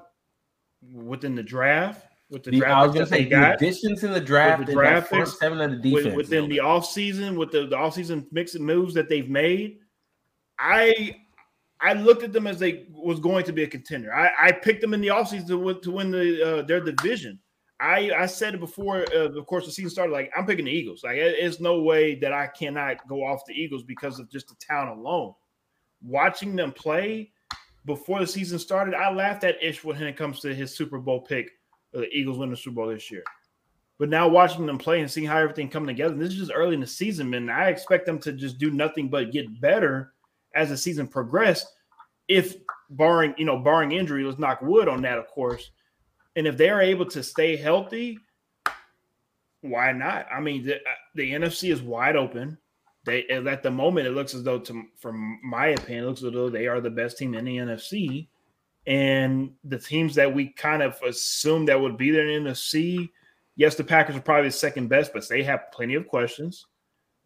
within 0.90 1.34
the 1.34 1.42
draft 1.42 2.06
with 2.30 2.42
the, 2.44 2.50
The, 2.50 2.58
draft 2.60 2.74
I 2.74 2.86
was 2.86 2.94
gonna 2.94 3.06
say 3.06 3.24
the 3.28 3.54
additions 3.54 4.04
in 4.04 4.12
the 4.12 4.20
draft, 4.20 4.64
the 4.66 4.72
draft 4.72 5.10
the 5.10 5.16
front 5.16 5.24
picks, 5.28 5.38
seven 5.38 5.60
of 5.60 5.70
the 5.70 5.76
defense. 5.76 6.06
with, 6.06 6.28
within 6.28 6.48
the 6.48 6.58
offseason, 6.58 7.36
with 7.36 7.50
the, 7.50 7.66
the 7.66 7.76
offseason 7.76 8.26
mix 8.32 8.54
and 8.54 8.64
moves 8.64 8.94
that 8.94 9.08
they've 9.10 9.28
made, 9.28 9.78
I 10.58 11.16
I 11.82 11.94
looked 11.94 12.22
at 12.22 12.32
them 12.32 12.46
as 12.46 12.58
they 12.58 12.86
was 12.90 13.18
going 13.18 13.44
to 13.44 13.52
be 13.52 13.64
a 13.64 13.68
contender. 13.68 14.14
I, 14.14 14.30
I 14.40 14.52
picked 14.52 14.80
them 14.80 14.94
in 14.94 15.00
the 15.00 15.08
offseason 15.08 15.48
to 15.48 15.58
win, 15.58 15.80
to 15.80 15.90
win 15.90 16.10
the 16.12 16.58
uh, 16.60 16.62
their 16.62 16.80
division. 16.80 17.40
I, 17.80 18.12
I 18.16 18.26
said 18.26 18.54
it 18.54 18.60
before, 18.60 19.04
uh, 19.12 19.30
of 19.36 19.46
course, 19.46 19.66
the 19.66 19.72
season 19.72 19.90
started. 19.90 20.12
Like 20.12 20.30
I'm 20.36 20.46
picking 20.46 20.66
the 20.66 20.70
Eagles. 20.70 21.02
Like 21.02 21.16
it- 21.16 21.36
it's 21.40 21.58
no 21.58 21.82
way 21.82 22.14
that 22.20 22.32
I 22.32 22.46
cannot 22.46 23.06
go 23.08 23.24
off 23.24 23.44
the 23.44 23.54
Eagles 23.54 23.82
because 23.82 24.20
of 24.20 24.30
just 24.30 24.48
the 24.48 24.54
town 24.64 24.88
alone. 24.88 25.34
Watching 26.04 26.54
them 26.54 26.70
play 26.72 27.32
before 27.84 28.20
the 28.20 28.26
season 28.26 28.60
started, 28.60 28.94
I 28.94 29.12
laughed 29.12 29.42
at 29.42 29.60
Ish 29.62 29.82
when 29.82 30.00
it 30.00 30.16
comes 30.16 30.38
to 30.40 30.54
his 30.54 30.74
Super 30.74 30.98
Bowl 30.98 31.20
pick. 31.20 31.50
The 31.92 32.08
Eagles 32.10 32.38
win 32.38 32.50
the 32.50 32.56
Super 32.56 32.76
Bowl 32.76 32.86
this 32.88 33.10
year. 33.10 33.24
But 33.98 34.08
now 34.08 34.28
watching 34.28 34.66
them 34.66 34.78
play 34.78 35.00
and 35.00 35.10
seeing 35.10 35.26
how 35.26 35.38
everything 35.38 35.68
coming 35.68 35.88
together, 35.88 36.14
this 36.14 36.30
is 36.30 36.38
just 36.38 36.52
early 36.54 36.74
in 36.74 36.80
the 36.80 36.86
season, 36.86 37.28
man. 37.30 37.50
I 37.50 37.68
expect 37.68 38.06
them 38.06 38.18
to 38.20 38.32
just 38.32 38.58
do 38.58 38.70
nothing 38.70 39.08
but 39.08 39.32
get 39.32 39.60
better 39.60 40.11
as 40.54 40.68
the 40.68 40.76
season 40.76 41.06
progressed. 41.06 41.66
If 42.28 42.56
barring, 42.90 43.34
you 43.36 43.44
know, 43.44 43.58
barring 43.58 43.92
injury, 43.92 44.24
let's 44.24 44.38
knock 44.38 44.62
wood 44.62 44.88
on 44.88 45.02
that, 45.02 45.18
of 45.18 45.26
course. 45.28 45.70
And 46.36 46.46
if 46.46 46.56
they're 46.56 46.80
able 46.80 47.06
to 47.06 47.22
stay 47.22 47.56
healthy, 47.56 48.18
why 49.60 49.92
not? 49.92 50.26
I 50.32 50.40
mean, 50.40 50.64
the, 50.64 50.76
uh, 50.76 50.94
the 51.14 51.32
NFC 51.32 51.72
is 51.72 51.82
wide 51.82 52.16
open. 52.16 52.58
They 53.04 53.26
at 53.26 53.62
the 53.62 53.70
moment 53.70 54.06
it 54.06 54.12
looks 54.12 54.34
as 54.34 54.44
though, 54.44 54.60
to, 54.60 54.84
from 54.96 55.40
my 55.42 55.68
opinion, 55.68 56.04
it 56.04 56.06
looks 56.06 56.22
as 56.22 56.32
though 56.32 56.48
they 56.48 56.68
are 56.68 56.80
the 56.80 56.90
best 56.90 57.18
team 57.18 57.34
in 57.34 57.44
the 57.44 57.56
NFC. 57.56 58.28
And 58.86 59.52
the 59.64 59.78
teams 59.78 60.14
that 60.16 60.32
we 60.32 60.48
kind 60.48 60.82
of 60.82 61.00
assumed 61.02 61.68
that 61.68 61.80
would 61.80 61.96
be 61.96 62.10
there 62.10 62.28
in 62.28 62.44
the 62.44 62.50
NFC, 62.50 63.10
yes, 63.56 63.74
the 63.74 63.84
Packers 63.84 64.16
are 64.16 64.20
probably 64.20 64.48
the 64.48 64.52
second 64.52 64.88
best, 64.88 65.12
but 65.12 65.28
they 65.28 65.42
have 65.42 65.72
plenty 65.72 65.94
of 65.94 66.08
questions. 66.08 66.66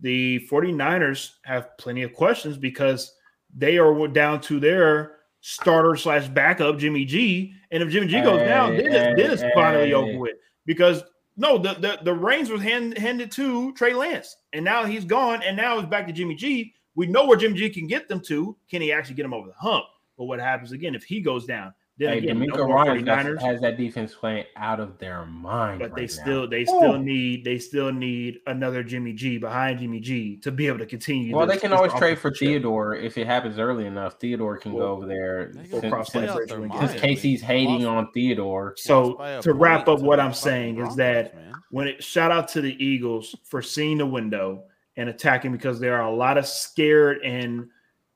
The 0.01 0.47
49ers 0.51 1.33
have 1.45 1.77
plenty 1.79 2.03
of 2.03 2.13
questions 2.13 2.59
because 2.59 3.16
they 3.57 3.79
are 3.79 4.07
down 4.09 4.41
to 4.43 4.61
their 4.61 5.17
starter 5.41 5.97
slash 5.97 6.29
backup, 6.29 6.79
Jimmy 6.79 7.05
G. 7.05 7.55
And 7.71 7.83
if 7.83 7.89
Jimmy 7.89 8.07
G 8.07 8.21
goes 8.21 8.41
down, 8.41 8.77
then 8.77 8.87
it's, 8.87 9.21
then 9.21 9.31
it's 9.33 9.43
Hey, 9.43 9.53
finally 9.55 9.89
hey. 9.89 9.95
over 9.95 10.19
with. 10.19 10.37
Because 10.67 11.03
no, 11.37 11.59
the, 11.59 11.75
the, 11.75 11.99
the 12.03 12.15
reins 12.15 12.51
was 12.51 12.63
hand, 12.63 12.97
handed 12.97 13.31
to 13.33 13.73
Trey 13.75 13.95
Lance, 13.95 14.37
and 14.53 14.65
now 14.65 14.85
he's 14.85 15.05
gone, 15.05 15.43
and 15.43 15.57
now 15.57 15.79
it's 15.79 15.89
back 15.89 16.07
to 16.07 16.13
Jimmy 16.13 16.35
G. 16.35 16.73
We 16.95 17.07
know 17.07 17.27
where 17.27 17.37
Jimmy 17.37 17.59
G 17.59 17.71
can 17.71 17.87
get 17.87 18.09
them 18.09 18.21
to. 18.27 18.57
Can 18.71 18.81
he 18.83 18.93
actually 18.93 19.17
get 19.17 19.23
them 19.23 19.35
over 19.35 19.49
the 19.49 19.55
hump? 19.55 19.85
But 20.17 20.25
what 20.25 20.41
happens 20.41 20.73
again 20.73 20.95
if 20.95 21.05
he 21.05 21.21
goes 21.21 21.45
down? 21.45 21.75
Then 21.99 22.11
Hey, 22.13 22.19
again, 22.19 22.39
DeMeco 22.41 22.57
no 22.59 22.75
Ryan 22.75 23.05
49ers. 23.07 23.41
has 23.41 23.61
that 23.63 23.79
defense 23.79 24.15
playing 24.15 24.45
out 24.57 24.81
of 24.81 24.99
their 24.99 25.25
mind. 25.25 25.79
But 25.81 25.95
they 25.95 26.07
still 26.07 26.43
now. 26.43 26.47
they 26.49 26.67
still 26.67 26.97
Ooh. 26.97 27.03
need 27.03 27.43
they 27.43 27.57
still 27.59 27.91
need 27.91 28.41
another 28.47 28.83
Jimmy 28.83 29.15
G 29.15 29.39
behind 29.39 29.79
Jimmy 29.79 30.01
G 30.01 30.37
to 30.43 30.51
be 30.51 30.67
able 30.67 30.79
to 30.81 30.85
continue. 30.87 31.35
Well, 31.35 31.47
this- 31.47 31.57
they 31.57 31.61
can 31.61 31.73
always 31.73 31.93
trade 31.95 32.19
for 32.19 32.29
offensive. 32.29 32.49
Theodore 32.49 32.97
if 32.97 33.17
it 33.17 33.27
happens 33.27 33.59
early 33.59 33.87
enough. 33.87 34.21
Theodore 34.21 34.59
can 34.59 34.75
Well, 34.75 34.89
go 34.89 34.93
over 34.93 35.07
there 35.07 35.53
They 35.55 35.69
We'll 35.73 35.81
can 35.81 35.91
cross 35.91 36.11
play 36.11 36.21
that 36.23 36.31
out 36.31 36.37
bridge 36.37 36.49
their 36.51 36.61
when 36.61 36.69
we 36.69 36.73
get 36.75 36.79
mind. 36.81 36.89
there. 36.91 36.99
since 36.99 37.01
Casey's 37.01 37.41
hating 37.41 37.85
Lost- 37.85 37.87
on 38.07 38.13
Theodore. 38.13 38.75
So 38.77 39.03
lost 39.03 39.19
by 39.19 39.31
a 39.31 39.43
to 39.43 39.55
wrap 39.55 39.89
up 39.89 40.01
what 40.01 40.21
I'm 40.21 40.35
saying 40.35 40.79
is 40.79 40.97
that 40.97 41.35
man. 41.35 41.53
when 41.71 41.89
it 41.89 42.05
shout 42.05 42.31
out 42.31 42.49
to 42.49 42.61
the 42.61 42.77
Eagles 42.85 43.35
for 43.45 43.63
seeing 43.63 43.97
the 43.97 44.07
window 44.07 44.65
and 44.99 45.09
attacking 45.09 45.51
because 45.53 45.81
there 45.81 45.95
are 45.97 46.07
a 46.11 46.15
lot 46.15 46.37
of 46.37 46.47
scared 46.47 47.21
and 47.25 47.69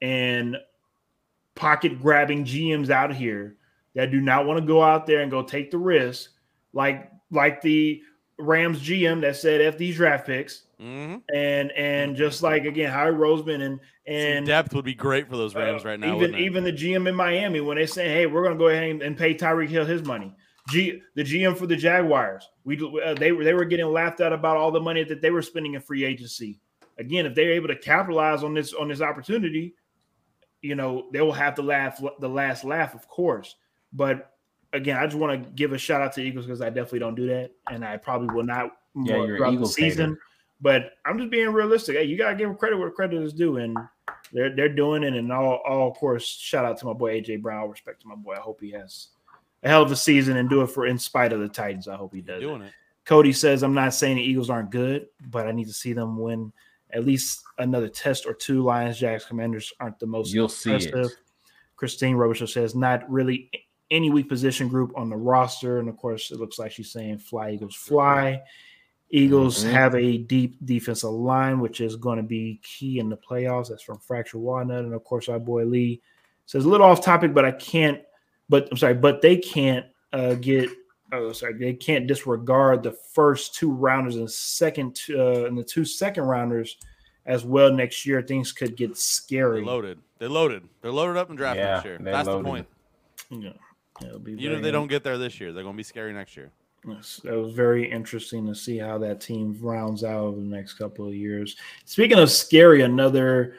and 0.02 0.58
pocket 1.54 2.00
grabbing 2.00 2.44
GMs 2.44 2.90
out 2.90 3.14
here 3.14 3.56
that 3.94 4.10
do 4.10 4.20
not 4.20 4.46
want 4.46 4.60
to 4.60 4.66
go 4.66 4.82
out 4.82 5.06
there 5.06 5.20
and 5.20 5.30
go 5.30 5.42
take 5.42 5.70
the 5.70 5.78
risk, 5.78 6.30
like 6.72 7.10
like 7.30 7.60
the 7.60 8.02
Rams 8.38 8.80
GM 8.80 9.20
that 9.20 9.36
said 9.36 9.60
F 9.60 9.76
these 9.76 9.96
draft 9.96 10.26
picks, 10.26 10.64
Mhm. 10.80 11.22
and 11.34 11.70
and 11.72 12.16
just 12.16 12.42
like 12.42 12.64
again 12.64 12.90
Howie 12.90 13.12
Roseman 13.12 13.60
and 13.62 13.80
Some 14.06 14.14
and 14.14 14.46
depth 14.46 14.74
would 14.74 14.84
be 14.84 14.94
great 14.94 15.28
for 15.28 15.36
those 15.36 15.54
Rams 15.54 15.84
uh, 15.84 15.88
right 15.88 16.00
now. 16.00 16.16
Even 16.16 16.34
even 16.36 16.64
the 16.64 16.72
GM 16.72 17.06
in 17.06 17.14
Miami 17.14 17.60
when 17.60 17.76
they 17.76 17.86
say, 17.86 18.08
"Hey, 18.08 18.26
we're 18.26 18.42
going 18.42 18.54
to 18.54 18.58
go 18.58 18.68
ahead 18.68 18.90
and, 18.90 19.02
and 19.02 19.16
pay 19.16 19.34
Tyreek 19.34 19.68
Hill 19.68 19.84
his 19.84 20.02
money." 20.04 20.34
G 20.68 21.02
the 21.16 21.24
GM 21.24 21.56
for 21.56 21.66
the 21.66 21.76
Jaguars, 21.76 22.48
we 22.64 22.76
uh, 23.04 23.14
they 23.14 23.32
were 23.32 23.44
they 23.44 23.54
were 23.54 23.64
getting 23.64 23.86
laughed 23.86 24.20
at 24.20 24.32
about 24.32 24.56
all 24.56 24.70
the 24.70 24.80
money 24.80 25.04
that 25.04 25.20
they 25.20 25.30
were 25.30 25.42
spending 25.42 25.74
in 25.74 25.80
free 25.80 26.04
agency. 26.04 26.60
Again, 26.98 27.26
if 27.26 27.34
they're 27.34 27.52
able 27.52 27.68
to 27.68 27.76
capitalize 27.76 28.44
on 28.44 28.54
this 28.54 28.72
on 28.72 28.88
this 28.88 29.00
opportunity, 29.00 29.74
you 30.62 30.74
know 30.76 31.08
they 31.12 31.20
will 31.20 31.32
have 31.32 31.56
the 31.56 31.62
laugh 31.62 32.00
the 32.20 32.28
last 32.28 32.64
laugh, 32.64 32.94
of 32.94 33.06
course. 33.08 33.56
But 33.92 34.32
again, 34.72 34.96
I 34.96 35.04
just 35.06 35.16
want 35.16 35.42
to 35.42 35.50
give 35.50 35.72
a 35.72 35.78
shout 35.78 36.00
out 36.00 36.12
to 36.14 36.22
Eagles 36.22 36.46
because 36.46 36.60
I 36.62 36.68
definitely 36.70 37.00
don't 37.00 37.14
do 37.14 37.26
that, 37.28 37.50
and 37.70 37.84
I 37.84 37.96
probably 37.96 38.34
will 38.34 38.44
not 38.44 38.70
Yeah, 38.94 39.14
more 39.16 39.26
you're 39.26 39.36
throughout 39.38 39.58
the 39.58 39.66
season. 39.66 40.10
hater. 40.10 40.20
But 40.62 40.92
I'm 41.06 41.16
just 41.18 41.30
being 41.30 41.48
realistic. 41.48 41.96
Hey, 41.96 42.04
you 42.04 42.18
gotta 42.18 42.36
give 42.36 42.48
them 42.48 42.56
credit 42.56 42.76
where 42.78 42.90
credit 42.90 43.22
is 43.22 43.32
due, 43.32 43.56
and 43.56 43.76
they're 44.32 44.54
they're 44.54 44.68
doing 44.68 45.02
it. 45.02 45.14
And 45.14 45.32
all, 45.32 45.62
all 45.66 45.90
of 45.90 45.96
course, 45.96 46.26
shout 46.26 46.64
out 46.64 46.78
to 46.78 46.86
my 46.86 46.92
boy 46.92 47.18
AJ 47.20 47.40
Brown. 47.40 47.70
Respect 47.70 48.02
to 48.02 48.08
my 48.08 48.14
boy. 48.14 48.34
I 48.34 48.40
hope 48.40 48.60
he 48.60 48.70
has 48.72 49.08
a 49.62 49.68
hell 49.68 49.82
of 49.82 49.90
a 49.90 49.96
season 49.96 50.36
and 50.36 50.48
do 50.50 50.62
it 50.62 50.68
for 50.68 50.86
in 50.86 50.98
spite 50.98 51.32
of 51.32 51.40
the 51.40 51.48
Titans. 51.48 51.88
I 51.88 51.96
hope 51.96 52.14
he 52.14 52.20
does. 52.20 52.40
doing 52.40 52.62
it. 52.62 52.72
Cody 53.06 53.32
says, 53.32 53.62
I'm 53.62 53.74
not 53.74 53.94
saying 53.94 54.16
the 54.16 54.22
Eagles 54.22 54.50
aren't 54.50 54.70
good, 54.70 55.06
but 55.30 55.46
I 55.48 55.52
need 55.52 55.66
to 55.66 55.72
see 55.72 55.92
them 55.94 56.18
win 56.18 56.52
at 56.92 57.04
least 57.04 57.42
another 57.58 57.88
test 57.88 58.26
or 58.26 58.34
two. 58.34 58.62
Lions, 58.62 58.98
Jacks, 58.98 59.24
Commanders 59.24 59.72
aren't 59.80 59.98
the 59.98 60.06
most 60.06 60.32
You'll 60.32 60.48
see 60.48 60.74
it. 60.74 61.12
Christine 61.76 62.16
Robichaud 62.16 62.50
says, 62.50 62.74
not 62.74 63.10
really 63.10 63.50
any 63.90 64.10
weak 64.10 64.28
position 64.28 64.68
group 64.68 64.92
on 64.96 65.08
the 65.08 65.16
roster. 65.16 65.78
And 65.78 65.88
of 65.88 65.96
course, 65.96 66.30
it 66.30 66.38
looks 66.38 66.58
like 66.58 66.72
she's 66.72 66.90
saying 66.92 67.18
fly, 67.18 67.50
Eagles, 67.52 67.74
fly. 67.74 68.42
Eagles 69.12 69.64
Mhm. 69.64 69.70
have 69.72 69.94
a 69.96 70.18
deep 70.18 70.56
defensive 70.64 71.10
line, 71.10 71.58
which 71.58 71.80
is 71.80 71.96
going 71.96 72.18
to 72.18 72.22
be 72.22 72.60
key 72.62 73.00
in 73.00 73.08
the 73.08 73.16
playoffs. 73.16 73.68
That's 73.68 73.82
from 73.82 73.98
Fracture 73.98 74.38
Walnut. 74.38 74.84
And 74.84 74.94
of 74.94 75.02
course, 75.02 75.28
our 75.28 75.40
boy 75.40 75.64
Lee 75.64 76.00
says, 76.46 76.64
a 76.64 76.68
little 76.68 76.86
off 76.86 77.04
topic, 77.04 77.34
but 77.34 77.44
I 77.44 77.50
can't, 77.52 78.00
but 78.48 78.68
I'm 78.70 78.76
sorry, 78.76 78.94
but 78.94 79.20
they 79.22 79.36
can't 79.36 79.86
uh, 80.12 80.34
get 80.34 80.68
oh 81.12 81.32
sorry, 81.32 81.54
they 81.54 81.72
can't 81.74 82.06
disregard 82.06 82.84
the 82.84 82.92
first 82.92 83.54
two 83.56 83.72
rounders 83.72 84.14
and 84.16 84.30
second 84.30 85.00
uh, 85.10 85.44
and 85.46 85.58
the 85.58 85.64
two 85.64 85.84
second 85.84 86.22
rounders 86.24 86.76
as 87.26 87.44
well 87.44 87.72
next 87.72 88.06
year. 88.06 88.22
Things 88.22 88.52
could 88.52 88.76
get 88.76 88.96
scary. 88.96 89.56
They're 89.56 89.64
scary. 89.64 89.66
loaded. 89.66 89.98
They're 90.18 90.28
loaded. 90.28 90.62
They're 90.82 90.92
loaded 90.92 91.16
up 91.16 91.28
and 91.28 91.36
drafted 91.36 91.64
Yeah, 91.64 91.72
next 91.74 91.84
year. 91.84 91.98
That's 92.00 92.28
loaded. 92.28 92.44
the 92.44 92.48
point. 92.48 92.66
Yeah, 93.30 93.52
Even 94.02 94.52
if 94.52 94.62
they 94.62 94.70
don't 94.70 94.88
get 94.88 95.04
there 95.04 95.18
this 95.18 95.40
year, 95.40 95.52
they're 95.52 95.62
going 95.62 95.74
to 95.74 95.78
be 95.78 95.82
scary 95.82 96.12
next 96.12 96.36
year. 96.36 96.50
That 96.84 97.36
was 97.36 97.52
very 97.52 97.90
interesting 97.90 98.46
to 98.46 98.54
see 98.54 98.78
how 98.78 98.96
that 98.98 99.20
team 99.20 99.58
rounds 99.60 100.02
out 100.02 100.20
over 100.20 100.40
the 100.40 100.46
next 100.46 100.74
couple 100.74 101.06
of 101.06 101.14
years. 101.14 101.56
Speaking 101.84 102.18
of 102.18 102.30
scary, 102.30 102.82
another 102.82 103.56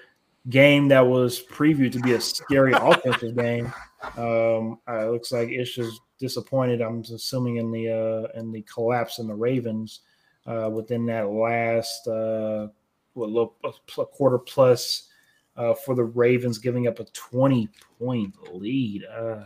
game 0.49 0.87
that 0.87 1.05
was 1.05 1.39
previewed 1.39 1.91
to 1.91 1.99
be 1.99 2.13
a 2.13 2.21
scary 2.21 2.73
offensive 2.75 3.35
game. 3.35 3.71
Um, 4.17 4.79
uh, 4.87 5.07
it 5.07 5.11
looks 5.11 5.31
like 5.31 5.49
Ish 5.49 5.77
is 5.77 5.99
disappointed. 6.19 6.81
I'm 6.81 7.01
assuming 7.01 7.57
in 7.57 7.71
the 7.71 7.89
uh, 7.89 8.39
in 8.39 8.51
the 8.51 8.63
collapse 8.63 9.19
in 9.19 9.27
the 9.27 9.35
Ravens 9.35 9.99
uh, 10.47 10.69
within 10.71 11.05
that 11.05 11.29
last 11.29 12.07
uh, 12.07 12.67
what 13.13 13.51
a 13.99 14.05
quarter 14.05 14.39
plus 14.39 15.09
uh, 15.57 15.73
for 15.73 15.95
the 15.95 16.03
Ravens, 16.03 16.57
giving 16.57 16.87
up 16.87 16.99
a 16.99 17.05
20 17.05 17.69
point 17.99 18.33
lead. 18.53 19.03
Uh, 19.05 19.43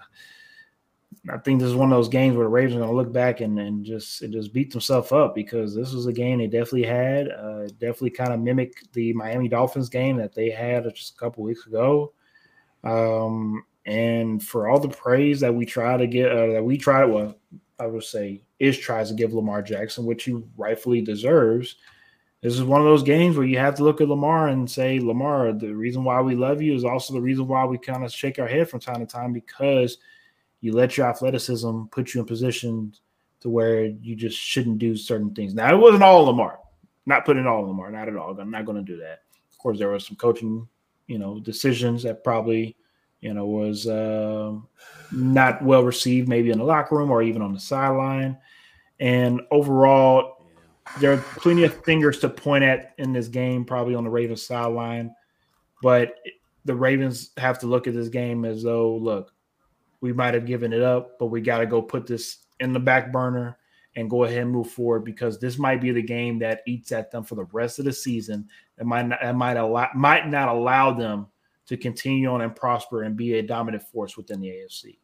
I 1.29 1.37
think 1.37 1.59
this 1.59 1.69
is 1.69 1.75
one 1.75 1.91
of 1.91 1.97
those 1.97 2.09
games 2.09 2.35
where 2.35 2.45
the 2.45 2.49
Ravens 2.49 2.75
are 2.75 2.79
going 2.79 2.91
to 2.91 2.95
look 2.95 3.11
back 3.11 3.41
and, 3.41 3.57
and 3.59 3.83
just 3.83 4.21
and 4.21 4.31
just 4.31 4.53
beat 4.53 4.71
themselves 4.71 5.11
up 5.11 5.33
because 5.33 5.73
this 5.73 5.91
was 5.91 6.05
a 6.05 6.13
game 6.13 6.37
they 6.37 6.47
definitely 6.47 6.83
had. 6.83 7.29
Uh, 7.29 7.67
definitely 7.79 8.11
kind 8.11 8.31
of 8.31 8.39
mimicked 8.39 8.91
the 8.93 9.11
Miami 9.13 9.47
Dolphins 9.47 9.89
game 9.89 10.17
that 10.17 10.35
they 10.35 10.49
had 10.51 10.83
just 10.95 11.15
a 11.15 11.17
couple 11.17 11.43
weeks 11.43 11.65
ago. 11.65 12.13
Um, 12.83 13.63
and 13.87 14.43
for 14.43 14.67
all 14.67 14.79
the 14.79 14.89
praise 14.89 15.39
that 15.39 15.53
we 15.53 15.65
try 15.65 15.97
to 15.97 16.05
get, 16.05 16.31
uh, 16.31 16.53
that 16.53 16.63
we 16.63 16.77
try 16.77 17.01
to, 17.01 17.07
well, 17.07 17.35
I 17.79 17.87
would 17.87 18.03
say, 18.03 18.43
is 18.59 18.77
tries 18.77 19.09
to 19.09 19.15
give 19.15 19.33
Lamar 19.33 19.63
Jackson, 19.63 20.05
which 20.05 20.25
he 20.25 20.43
rightfully 20.57 21.01
deserves. 21.01 21.75
This 22.41 22.53
is 22.53 22.63
one 22.63 22.81
of 22.81 22.85
those 22.85 23.03
games 23.03 23.35
where 23.35 23.47
you 23.47 23.57
have 23.57 23.75
to 23.75 23.83
look 23.83 24.01
at 24.01 24.09
Lamar 24.09 24.49
and 24.49 24.69
say, 24.69 24.99
Lamar, 24.99 25.53
the 25.53 25.73
reason 25.73 26.03
why 26.03 26.21
we 26.21 26.35
love 26.35 26.61
you 26.61 26.75
is 26.75 26.85
also 26.85 27.13
the 27.13 27.21
reason 27.21 27.47
why 27.47 27.65
we 27.65 27.79
kind 27.79 28.05
of 28.05 28.13
shake 28.13 28.37
our 28.37 28.47
head 28.47 28.69
from 28.69 28.79
time 28.79 28.99
to 28.99 29.07
time 29.07 29.33
because– 29.33 29.97
you 30.65 30.73
let 30.73 30.97
your 30.97 31.07
athleticism 31.07 31.83
put 31.91 32.13
you 32.13 32.21
in 32.21 32.25
positions 32.25 33.01
to 33.39 33.49
where 33.49 33.85
you 33.85 34.15
just 34.15 34.35
shouldn't 34.35 34.79
do 34.79 34.97
certain 34.97 35.31
things. 35.35 35.53
Now 35.53 35.71
it 35.71 35.77
wasn't 35.77 36.01
all 36.01 36.23
Lamar, 36.23 36.57
not 37.05 37.23
putting 37.23 37.45
all 37.45 37.67
Lamar, 37.67 37.91
not 37.91 38.07
at 38.07 38.15
all. 38.15 38.31
I'm 38.39 38.49
not 38.49 38.65
going 38.65 38.83
to 38.83 38.91
do 38.93 38.97
that. 38.97 39.19
Of 39.51 39.59
course, 39.59 39.77
there 39.77 39.89
was 39.89 40.07
some 40.07 40.15
coaching, 40.15 40.67
you 41.05 41.19
know, 41.19 41.39
decisions 41.39 42.01
that 42.01 42.23
probably, 42.23 42.75
you 43.21 43.35
know, 43.35 43.45
was 43.45 43.87
uh, 43.87 44.53
not 45.11 45.61
well 45.61 45.83
received, 45.83 46.27
maybe 46.27 46.49
in 46.49 46.57
the 46.57 46.63
locker 46.63 46.97
room 46.97 47.11
or 47.11 47.21
even 47.21 47.43
on 47.43 47.53
the 47.53 47.59
sideline. 47.59 48.35
And 48.99 49.41
overall, 49.51 50.43
there 50.99 51.13
are 51.13 51.17
plenty 51.37 51.63
of 51.63 51.83
fingers 51.83 52.17
to 52.21 52.29
point 52.29 52.63
at 52.63 52.95
in 52.97 53.13
this 53.13 53.27
game, 53.27 53.65
probably 53.65 53.93
on 53.93 54.03
the 54.03 54.09
Ravens 54.09 54.41
sideline. 54.41 55.13
But 55.83 56.15
the 56.63 56.73
Ravens 56.73 57.29
have 57.37 57.59
to 57.59 57.67
look 57.67 57.85
at 57.85 57.93
this 57.93 58.09
game 58.09 58.45
as 58.45 58.63
though, 58.63 58.95
look, 58.95 59.31
we 60.01 60.13
might 60.13 60.33
have 60.33 60.45
given 60.45 60.73
it 60.73 60.81
up, 60.81 61.17
but 61.19 61.27
we 61.27 61.41
got 61.41 61.59
to 61.59 61.65
go 61.65 61.81
put 61.81 62.07
this 62.07 62.45
in 62.59 62.73
the 62.73 62.79
back 62.79 63.11
burner 63.11 63.57
and 63.95 64.09
go 64.09 64.25
ahead 64.25 64.39
and 64.39 64.51
move 64.51 64.69
forward 64.69 65.05
because 65.05 65.39
this 65.39 65.57
might 65.57 65.81
be 65.81 65.91
the 65.91 66.01
game 66.01 66.39
that 66.39 66.61
eats 66.67 66.91
at 66.91 67.11
them 67.11 67.23
for 67.23 67.35
the 67.35 67.45
rest 67.45 67.79
of 67.79 67.85
the 67.85 67.93
season. 67.93 68.47
It 68.77 68.85
might 68.85 69.07
not, 69.07 69.23
it 69.23 69.33
might 69.33 69.57
allow 69.57 69.89
might 69.95 70.27
not 70.27 70.49
allow 70.49 70.91
them 70.91 71.27
to 71.67 71.77
continue 71.77 72.29
on 72.29 72.41
and 72.41 72.55
prosper 72.55 73.03
and 73.03 73.15
be 73.15 73.35
a 73.35 73.41
dominant 73.41 73.83
force 73.83 74.17
within 74.17 74.41
the 74.41 74.49
AFC. 74.49 74.97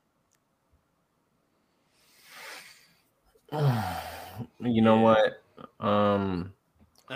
You 4.59 4.81
know 4.81 4.97
what? 4.97 5.43
Um 5.79 6.53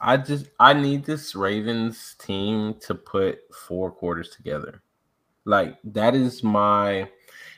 I 0.00 0.16
just 0.16 0.46
I 0.58 0.72
need 0.72 1.04
this 1.04 1.36
Ravens 1.36 2.16
team 2.18 2.74
to 2.80 2.94
put 2.94 3.38
four 3.54 3.92
quarters 3.92 4.30
together. 4.30 4.82
Like 5.46 5.78
that 5.84 6.14
is 6.14 6.42
my 6.42 7.08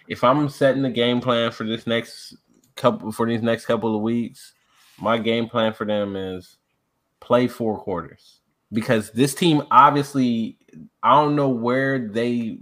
if 0.07 0.23
I'm 0.23 0.49
setting 0.49 0.83
the 0.83 0.91
game 0.91 1.21
plan 1.21 1.51
for 1.51 1.65
this 1.65 1.87
next 1.87 2.37
couple 2.77 3.11
for 3.11 3.27
these 3.27 3.43
next 3.43 3.67
couple 3.67 3.97
of 3.97 4.03
weeks, 4.03 4.53
my 5.01 5.19
game 5.19 5.49
plan 5.49 5.73
for 5.73 5.85
them 5.85 6.15
is 6.15 6.59
play 7.21 7.49
four 7.49 7.79
quarters. 7.81 8.41
Because 8.73 9.11
this 9.13 9.35
team 9.35 9.63
obviously 9.71 10.59
I 11.03 11.13
don't 11.15 11.35
know 11.35 11.49
where 11.49 11.99
they 11.99 12.59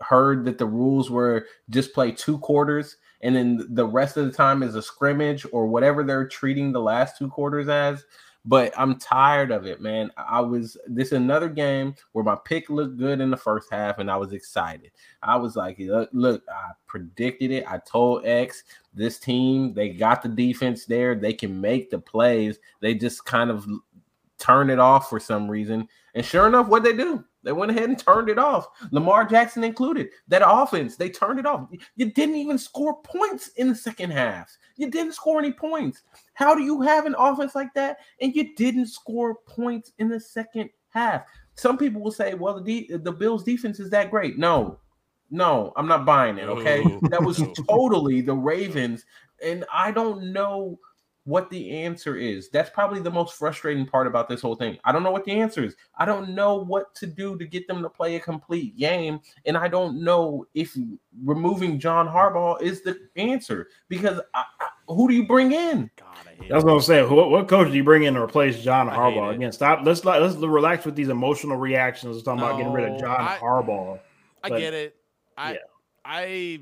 heard 0.00 0.46
that 0.46 0.58
the 0.58 0.66
rules 0.66 1.10
were 1.10 1.46
just 1.70 1.92
play 1.92 2.10
two 2.10 2.38
quarters 2.38 2.96
and 3.20 3.36
then 3.36 3.66
the 3.70 3.86
rest 3.86 4.16
of 4.16 4.24
the 4.26 4.32
time 4.32 4.62
is 4.62 4.74
a 4.74 4.82
scrimmage 4.82 5.46
or 5.52 5.66
whatever 5.66 6.02
they're 6.02 6.26
treating 6.26 6.72
the 6.72 6.80
last 6.80 7.18
two 7.18 7.28
quarters 7.28 7.68
as 7.68 8.04
but 8.44 8.72
I'm 8.76 8.98
tired 8.98 9.52
of 9.52 9.66
it, 9.66 9.80
man. 9.80 10.10
I 10.16 10.40
was 10.40 10.76
this 10.86 11.12
another 11.12 11.48
game 11.48 11.94
where 12.12 12.24
my 12.24 12.36
pick 12.44 12.68
looked 12.68 12.96
good 12.96 13.20
in 13.20 13.30
the 13.30 13.36
first 13.36 13.70
half, 13.70 13.98
and 13.98 14.10
I 14.10 14.16
was 14.16 14.32
excited. 14.32 14.90
I 15.22 15.36
was 15.36 15.54
like, 15.54 15.78
look, 15.78 16.10
look, 16.12 16.42
I 16.48 16.72
predicted 16.86 17.52
it. 17.52 17.64
I 17.70 17.78
told 17.78 18.26
X 18.26 18.64
this 18.94 19.18
team 19.18 19.74
they 19.74 19.90
got 19.90 20.22
the 20.22 20.28
defense 20.28 20.86
there. 20.86 21.14
They 21.14 21.32
can 21.32 21.60
make 21.60 21.90
the 21.90 21.98
plays. 21.98 22.58
They 22.80 22.94
just 22.94 23.24
kind 23.24 23.50
of 23.50 23.66
turn 24.38 24.70
it 24.70 24.80
off 24.80 25.08
for 25.08 25.20
some 25.20 25.48
reason. 25.48 25.88
And 26.14 26.24
sure 26.24 26.46
enough, 26.46 26.68
what 26.68 26.82
they 26.82 26.92
do? 26.92 27.24
They 27.42 27.52
went 27.52 27.70
ahead 27.70 27.88
and 27.88 27.98
turned 27.98 28.28
it 28.28 28.38
off. 28.38 28.68
Lamar 28.90 29.24
Jackson 29.24 29.64
included. 29.64 30.10
That 30.28 30.42
offense, 30.46 30.96
they 30.96 31.08
turned 31.08 31.38
it 31.40 31.46
off. 31.46 31.68
You 31.96 32.10
didn't 32.10 32.36
even 32.36 32.58
score 32.58 33.02
points 33.02 33.48
in 33.56 33.68
the 33.68 33.74
second 33.74 34.10
half. 34.10 34.56
You 34.76 34.90
didn't 34.90 35.14
score 35.14 35.38
any 35.38 35.52
points. 35.52 36.02
How 36.34 36.54
do 36.54 36.62
you 36.62 36.80
have 36.82 37.06
an 37.06 37.16
offense 37.18 37.54
like 37.54 37.74
that 37.74 37.98
and 38.20 38.34
you 38.34 38.54
didn't 38.54 38.86
score 38.86 39.36
points 39.46 39.92
in 39.98 40.08
the 40.08 40.20
second 40.20 40.70
half? 40.90 41.24
Some 41.54 41.76
people 41.76 42.00
will 42.00 42.12
say, 42.12 42.34
"Well, 42.34 42.62
the 42.62 42.88
the 43.02 43.12
Bills' 43.12 43.44
defense 43.44 43.78
is 43.78 43.90
that 43.90 44.10
great." 44.10 44.38
No, 44.38 44.78
no, 45.30 45.72
I'm 45.76 45.86
not 45.86 46.06
buying 46.06 46.38
it. 46.38 46.48
Okay, 46.48 46.82
that 47.10 47.22
was 47.22 47.42
totally 47.68 48.22
the 48.22 48.34
Ravens, 48.34 49.04
and 49.44 49.64
I 49.72 49.90
don't 49.90 50.32
know 50.32 50.78
what 51.24 51.50
the 51.50 51.70
answer 51.70 52.16
is. 52.16 52.48
That's 52.50 52.70
probably 52.70 53.00
the 53.00 53.10
most 53.10 53.34
frustrating 53.34 53.86
part 53.86 54.06
about 54.06 54.28
this 54.28 54.40
whole 54.40 54.56
thing. 54.56 54.78
I 54.84 54.92
don't 54.92 55.02
know 55.02 55.10
what 55.10 55.24
the 55.24 55.32
answer 55.32 55.64
is. 55.64 55.76
I 55.96 56.04
don't 56.04 56.30
know 56.30 56.56
what 56.56 56.94
to 56.96 57.06
do 57.06 57.38
to 57.38 57.46
get 57.46 57.68
them 57.68 57.82
to 57.82 57.88
play 57.88 58.16
a 58.16 58.20
complete 58.20 58.76
game. 58.76 59.20
And 59.46 59.56
I 59.56 59.68
don't 59.68 60.02
know 60.02 60.46
if 60.54 60.76
removing 61.24 61.78
John 61.78 62.08
Harbaugh 62.08 62.60
is 62.60 62.82
the 62.82 62.98
answer 63.16 63.68
because 63.88 64.20
I, 64.34 64.44
I, 64.60 64.68
who 64.88 65.08
do 65.08 65.14
you 65.14 65.26
bring 65.26 65.52
in? 65.52 65.90
God, 65.96 66.16
I, 66.26 66.52
I 66.52 66.54
was 66.54 66.64
going 66.64 66.80
to 66.80 66.84
say, 66.84 67.02
what, 67.04 67.30
what, 67.30 67.48
coach 67.48 67.70
do 67.70 67.76
you 67.76 67.84
bring 67.84 68.02
in 68.02 68.14
to 68.14 68.22
replace 68.22 68.60
John 68.60 68.88
Harbaugh? 68.88 69.34
Again, 69.34 69.52
stop. 69.52 69.80
Let's 69.84 70.04
let's 70.04 70.34
relax 70.36 70.84
with 70.84 70.96
these 70.96 71.08
emotional 71.08 71.56
reactions. 71.56 72.16
Let's 72.16 72.24
talk 72.24 72.38
no, 72.38 72.46
about 72.46 72.56
getting 72.56 72.72
rid 72.72 72.90
of 72.90 73.00
John 73.00 73.38
Harbaugh. 73.38 74.00
I 74.42 74.48
but, 74.48 74.58
get 74.58 74.74
it. 74.74 74.96
I, 75.36 75.52
yeah. 75.52 75.58
I 76.04 76.60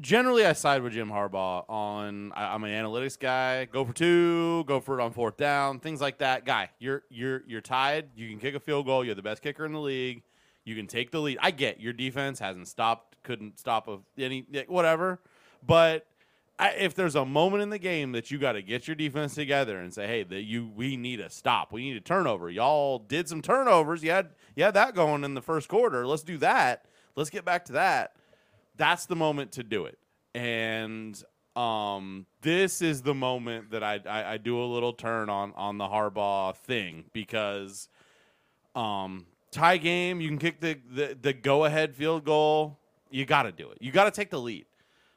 generally 0.00 0.44
I 0.44 0.52
side 0.52 0.82
with 0.82 0.92
Jim 0.92 1.08
Harbaugh 1.08 1.68
on 1.68 2.32
I, 2.34 2.54
am 2.54 2.64
an 2.64 2.70
analytics 2.70 3.18
guy. 3.18 3.64
Go 3.66 3.84
for 3.84 3.92
two, 3.92 4.64
go 4.64 4.80
for 4.80 4.98
it 4.98 5.02
on 5.02 5.12
fourth 5.12 5.36
down, 5.36 5.80
things 5.80 6.00
like 6.00 6.18
that. 6.18 6.44
Guy, 6.44 6.70
you're 6.78 7.02
you're 7.10 7.42
you're 7.46 7.60
tied. 7.60 8.08
You 8.16 8.28
can 8.28 8.38
kick 8.38 8.54
a 8.54 8.60
field 8.60 8.86
goal. 8.86 9.04
You're 9.04 9.14
the 9.14 9.22
best 9.22 9.42
kicker 9.42 9.64
in 9.64 9.72
the 9.72 9.80
league. 9.80 10.22
You 10.64 10.74
can 10.74 10.86
take 10.86 11.10
the 11.10 11.20
lead. 11.20 11.38
I 11.40 11.50
get 11.50 11.80
your 11.80 11.92
defense 11.92 12.38
hasn't 12.38 12.68
stopped, 12.68 13.16
couldn't 13.22 13.58
stop 13.58 13.88
of 13.88 14.02
any 14.18 14.46
whatever, 14.68 15.20
but. 15.66 16.06
I, 16.56 16.70
if 16.70 16.94
there's 16.94 17.16
a 17.16 17.24
moment 17.24 17.64
in 17.64 17.70
the 17.70 17.80
game 17.80 18.12
that 18.12 18.30
you 18.30 18.38
got 18.38 18.52
to 18.52 18.62
get 18.62 18.86
your 18.86 18.94
defense 18.94 19.34
together 19.34 19.80
and 19.80 19.92
say, 19.92 20.06
"Hey, 20.06 20.22
that 20.22 20.42
you 20.42 20.70
we 20.72 20.96
need 20.96 21.18
a 21.18 21.28
stop. 21.28 21.72
We 21.72 21.82
need 21.82 21.96
a 21.96 22.00
turnover. 22.00 22.48
Y'all 22.48 23.00
did 23.00 23.28
some 23.28 23.42
turnovers. 23.42 24.04
You 24.04 24.12
had 24.12 24.28
you 24.54 24.62
had 24.62 24.74
that 24.74 24.94
going 24.94 25.24
in 25.24 25.34
the 25.34 25.42
first 25.42 25.68
quarter. 25.68 26.06
Let's 26.06 26.22
do 26.22 26.38
that. 26.38 26.84
Let's 27.16 27.28
get 27.28 27.44
back 27.44 27.64
to 27.64 27.72
that." 27.72 28.14
That's 28.76 29.06
the 29.06 29.16
moment 29.16 29.52
to 29.52 29.62
do 29.62 29.86
it. 29.86 29.98
And 30.34 31.22
um, 31.56 32.26
this 32.42 32.82
is 32.82 33.02
the 33.02 33.14
moment 33.14 33.70
that 33.70 33.82
I, 33.82 34.00
I, 34.06 34.32
I 34.32 34.36
do 34.38 34.60
a 34.60 34.66
little 34.66 34.92
turn 34.92 35.28
on 35.28 35.52
on 35.56 35.78
the 35.78 35.84
Harbaugh 35.84 36.56
thing 36.56 37.04
because 37.12 37.88
um, 38.74 39.26
tie 39.52 39.76
game, 39.76 40.20
you 40.20 40.28
can 40.28 40.38
kick 40.38 40.60
the 40.60 40.78
the, 40.92 41.16
the 41.20 41.32
go 41.32 41.64
ahead 41.64 41.94
field 41.94 42.24
goal. 42.24 42.78
You 43.10 43.24
got 43.24 43.44
to 43.44 43.52
do 43.52 43.70
it. 43.70 43.78
You 43.80 43.92
got 43.92 44.04
to 44.04 44.10
take 44.10 44.30
the 44.30 44.40
lead. 44.40 44.66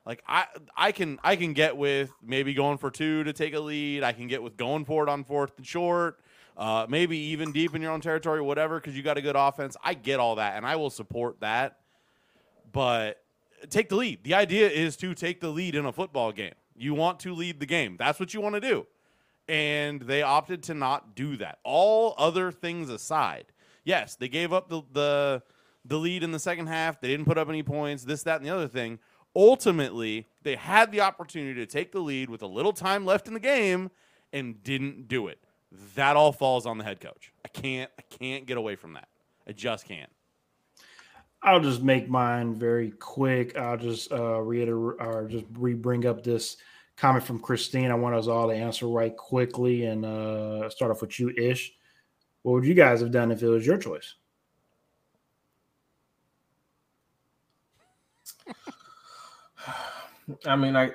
Like 0.05 0.23
I 0.27 0.45
I 0.75 0.91
can 0.91 1.19
I 1.23 1.35
can 1.35 1.53
get 1.53 1.75
with 1.75 2.11
maybe 2.23 2.53
going 2.53 2.77
for 2.77 2.91
two 2.91 3.23
to 3.23 3.33
take 3.33 3.53
a 3.53 3.59
lead. 3.59 4.03
I 4.03 4.13
can 4.13 4.27
get 4.27 4.41
with 4.41 4.55
going 4.55 4.85
for 4.85 5.03
it 5.03 5.09
on 5.09 5.23
fourth 5.23 5.57
and 5.57 5.65
short. 5.65 6.19
Uh, 6.55 6.87
maybe 6.89 7.17
even 7.17 7.51
deep 7.51 7.75
in 7.75 7.81
your 7.81 7.91
own 7.91 8.01
territory, 8.01 8.41
whatever, 8.41 8.79
because 8.79 8.95
you 8.95 9.03
got 9.03 9.17
a 9.17 9.21
good 9.21 9.35
offense. 9.35 9.77
I 9.83 9.93
get 9.93 10.19
all 10.19 10.35
that, 10.35 10.55
and 10.55 10.65
I 10.65 10.75
will 10.75 10.89
support 10.89 11.39
that. 11.41 11.79
But 12.71 13.21
take 13.69 13.89
the 13.89 13.95
lead. 13.95 14.23
The 14.23 14.33
idea 14.33 14.69
is 14.69 14.97
to 14.97 15.13
take 15.13 15.41
the 15.41 15.49
lead 15.49 15.75
in 15.75 15.85
a 15.85 15.91
football 15.91 16.31
game. 16.31 16.53
You 16.75 16.93
want 16.93 17.19
to 17.21 17.33
lead 17.33 17.59
the 17.59 17.65
game. 17.65 17.97
That's 17.97 18.19
what 18.19 18.33
you 18.33 18.41
want 18.41 18.55
to 18.55 18.61
do. 18.61 18.85
And 19.49 20.01
they 20.01 20.21
opted 20.21 20.63
to 20.63 20.73
not 20.73 21.15
do 21.15 21.37
that. 21.37 21.59
All 21.63 22.13
other 22.17 22.51
things 22.51 22.89
aside, 22.89 23.45
yes, 23.83 24.15
they 24.15 24.27
gave 24.27 24.53
up 24.53 24.69
the 24.69 24.81
the, 24.91 25.43
the 25.85 25.97
lead 25.97 26.23
in 26.23 26.31
the 26.31 26.39
second 26.39 26.67
half. 26.67 26.99
They 26.99 27.07
didn't 27.07 27.25
put 27.25 27.37
up 27.37 27.49
any 27.49 27.63
points, 27.63 28.03
this, 28.03 28.23
that, 28.23 28.37
and 28.37 28.45
the 28.45 28.53
other 28.53 28.67
thing. 28.67 28.99
Ultimately, 29.35 30.27
they 30.43 30.55
had 30.55 30.91
the 30.91 31.01
opportunity 31.01 31.53
to 31.55 31.65
take 31.65 31.91
the 31.91 31.99
lead 31.99 32.29
with 32.29 32.41
a 32.41 32.47
little 32.47 32.73
time 32.73 33.05
left 33.05 33.27
in 33.27 33.33
the 33.33 33.39
game 33.39 33.91
and 34.33 34.61
didn't 34.63 35.07
do 35.07 35.27
it. 35.27 35.39
That 35.95 36.15
all 36.15 36.31
falls 36.31 36.65
on 36.65 36.77
the 36.77 36.83
head 36.83 36.99
coach. 36.99 37.31
I 37.45 37.49
can't 37.49 37.91
I 37.97 38.01
can't 38.01 38.45
get 38.45 38.57
away 38.57 38.75
from 38.75 38.93
that. 38.93 39.07
I 39.47 39.51
just 39.51 39.85
can't. 39.85 40.09
I'll 41.43 41.59
just 41.59 41.83
make 41.83 42.09
mine 42.09 42.55
very 42.55 42.91
quick. 42.91 43.57
I'll 43.57 43.77
just 43.77 44.11
uh, 44.11 44.41
reiterate 44.41 44.99
or 44.99 45.27
just 45.27 45.45
re 45.53 45.73
bring 45.73 46.05
up 46.05 46.23
this 46.23 46.57
comment 46.97 47.23
from 47.23 47.39
Christine. 47.39 47.91
I 47.91 47.95
want 47.95 48.15
us 48.15 48.27
all 48.27 48.49
to 48.49 48.55
answer 48.55 48.87
right 48.87 49.15
quickly 49.15 49.85
and 49.85 50.03
uh, 50.03 50.69
start 50.69 50.91
off 50.91 51.01
with 51.01 51.19
you, 51.19 51.29
Ish. 51.29 51.73
What 52.41 52.53
would 52.53 52.65
you 52.65 52.73
guys 52.73 53.01
have 53.01 53.11
done 53.11 53.31
if 53.31 53.43
it 53.43 53.47
was 53.47 53.65
your 53.65 53.77
choice? 53.77 54.15
I 60.45 60.55
mean, 60.55 60.75
I 60.75 60.91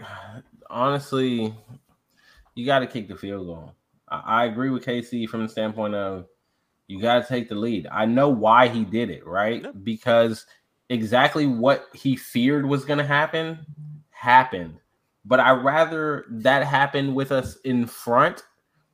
honestly, 0.69 1.55
you 2.55 2.67
got 2.67 2.81
to 2.81 2.87
kick 2.87 3.09
the 3.09 3.17
field 3.17 3.47
goal. 3.47 3.75
I, 4.09 4.43
I 4.43 4.45
agree 4.47 4.71
with 4.71 4.85
KC 4.85 5.29
from 5.29 5.43
the 5.43 5.49
standpoint 5.49 5.95
of 5.95 6.27
you 6.93 7.01
got 7.01 7.23
to 7.23 7.29
take 7.29 7.49
the 7.49 7.55
lead. 7.55 7.87
I 7.91 8.05
know 8.05 8.29
why 8.29 8.69
he 8.69 8.85
did 8.85 9.09
it, 9.09 9.27
right? 9.27 9.63
Yep. 9.63 9.75
Because 9.83 10.45
exactly 10.91 11.47
what 11.47 11.87
he 11.95 12.17
feared 12.17 12.67
was 12.67 12.85
going 12.85 12.99
to 12.99 13.05
happen 13.05 13.59
happened. 14.11 14.79
But 15.25 15.41
I 15.41 15.53
rather 15.53 16.27
that 16.29 16.67
happen 16.67 17.15
with 17.15 17.33
us 17.33 17.57
in 17.65 17.87
front 17.87 18.45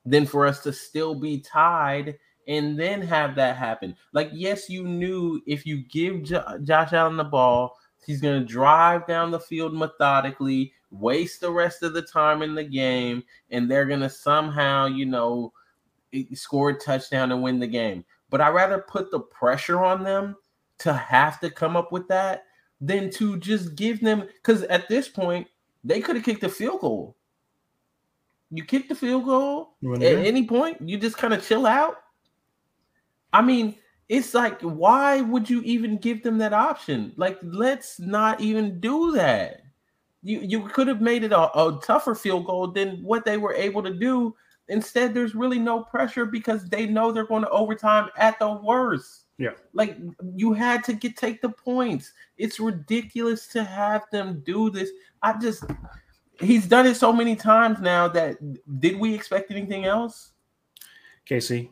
than 0.06 0.26
for 0.26 0.46
us 0.46 0.62
to 0.62 0.72
still 0.72 1.16
be 1.16 1.40
tied 1.40 2.18
and 2.46 2.78
then 2.78 3.02
have 3.02 3.34
that 3.34 3.56
happen. 3.56 3.96
Like, 4.12 4.30
yes, 4.32 4.70
you 4.70 4.84
knew 4.84 5.42
if 5.44 5.66
you 5.66 5.78
give 5.78 6.22
Jo- 6.22 6.58
Josh 6.62 6.92
Allen 6.92 7.16
the 7.16 7.24
ball, 7.24 7.76
he's 8.06 8.20
going 8.20 8.38
to 8.38 8.46
drive 8.46 9.08
down 9.08 9.32
the 9.32 9.40
field 9.40 9.74
methodically, 9.74 10.72
waste 10.92 11.40
the 11.40 11.50
rest 11.50 11.82
of 11.82 11.94
the 11.94 12.02
time 12.02 12.42
in 12.42 12.54
the 12.54 12.64
game, 12.64 13.24
and 13.50 13.68
they're 13.68 13.86
going 13.86 14.00
to 14.00 14.08
somehow, 14.08 14.86
you 14.86 15.04
know, 15.04 15.52
score 16.34 16.70
a 16.70 16.78
touchdown 16.78 17.32
and 17.32 17.42
win 17.42 17.58
the 17.58 17.66
game. 17.66 18.04
But 18.30 18.40
I 18.40 18.48
rather 18.48 18.78
put 18.78 19.10
the 19.10 19.20
pressure 19.20 19.84
on 19.84 20.02
them 20.02 20.36
to 20.78 20.92
have 20.92 21.40
to 21.40 21.50
come 21.50 21.76
up 21.76 21.92
with 21.92 22.08
that 22.08 22.44
than 22.80 23.10
to 23.10 23.36
just 23.38 23.74
give 23.74 24.00
them 24.00 24.24
because 24.36 24.62
at 24.64 24.88
this 24.88 25.08
point 25.08 25.46
they 25.84 26.00
could 26.00 26.16
have 26.16 26.24
kicked 26.24 26.42
the 26.42 26.48
field 26.48 26.80
goal. 26.80 27.16
You 28.50 28.64
kick 28.64 28.88
the 28.88 28.94
field 28.94 29.24
goal 29.26 29.74
at 29.96 30.02
any 30.02 30.46
point, 30.46 30.80
you 30.80 30.96
just 30.98 31.18
kind 31.18 31.34
of 31.34 31.46
chill 31.46 31.66
out. 31.66 31.96
I 33.32 33.42
mean, 33.42 33.76
it's 34.08 34.32
like, 34.32 34.60
why 34.62 35.20
would 35.20 35.50
you 35.50 35.60
even 35.62 35.98
give 35.98 36.22
them 36.22 36.38
that 36.38 36.54
option? 36.54 37.12
Like, 37.16 37.38
let's 37.42 38.00
not 38.00 38.40
even 38.40 38.80
do 38.80 39.12
that. 39.12 39.62
You 40.22 40.40
you 40.40 40.62
could 40.68 40.88
have 40.88 41.00
made 41.00 41.24
it 41.24 41.32
a, 41.32 41.40
a 41.58 41.78
tougher 41.84 42.14
field 42.14 42.46
goal 42.46 42.68
than 42.68 43.02
what 43.02 43.24
they 43.24 43.36
were 43.36 43.54
able 43.54 43.82
to 43.82 43.92
do. 43.92 44.34
Instead, 44.68 45.14
there's 45.14 45.34
really 45.34 45.58
no 45.58 45.82
pressure 45.82 46.26
because 46.26 46.68
they 46.68 46.86
know 46.86 47.10
they're 47.10 47.26
going 47.26 47.42
to 47.42 47.50
overtime 47.50 48.10
at 48.16 48.38
the 48.38 48.52
worst. 48.52 49.24
Yeah. 49.38 49.52
Like 49.72 49.96
you 50.34 50.52
had 50.52 50.84
to 50.84 50.92
get 50.92 51.16
take 51.16 51.40
the 51.40 51.48
points. 51.48 52.12
It's 52.36 52.58
ridiculous 52.58 53.46
to 53.48 53.62
have 53.62 54.04
them 54.10 54.42
do 54.44 54.68
this. 54.68 54.90
I 55.22 55.38
just 55.38 55.64
he's 56.40 56.66
done 56.66 56.86
it 56.86 56.96
so 56.96 57.12
many 57.12 57.36
times 57.36 57.80
now 57.80 58.08
that 58.08 58.36
did 58.80 58.98
we 58.98 59.14
expect 59.14 59.50
anything 59.50 59.84
else? 59.84 60.32
Casey. 61.24 61.70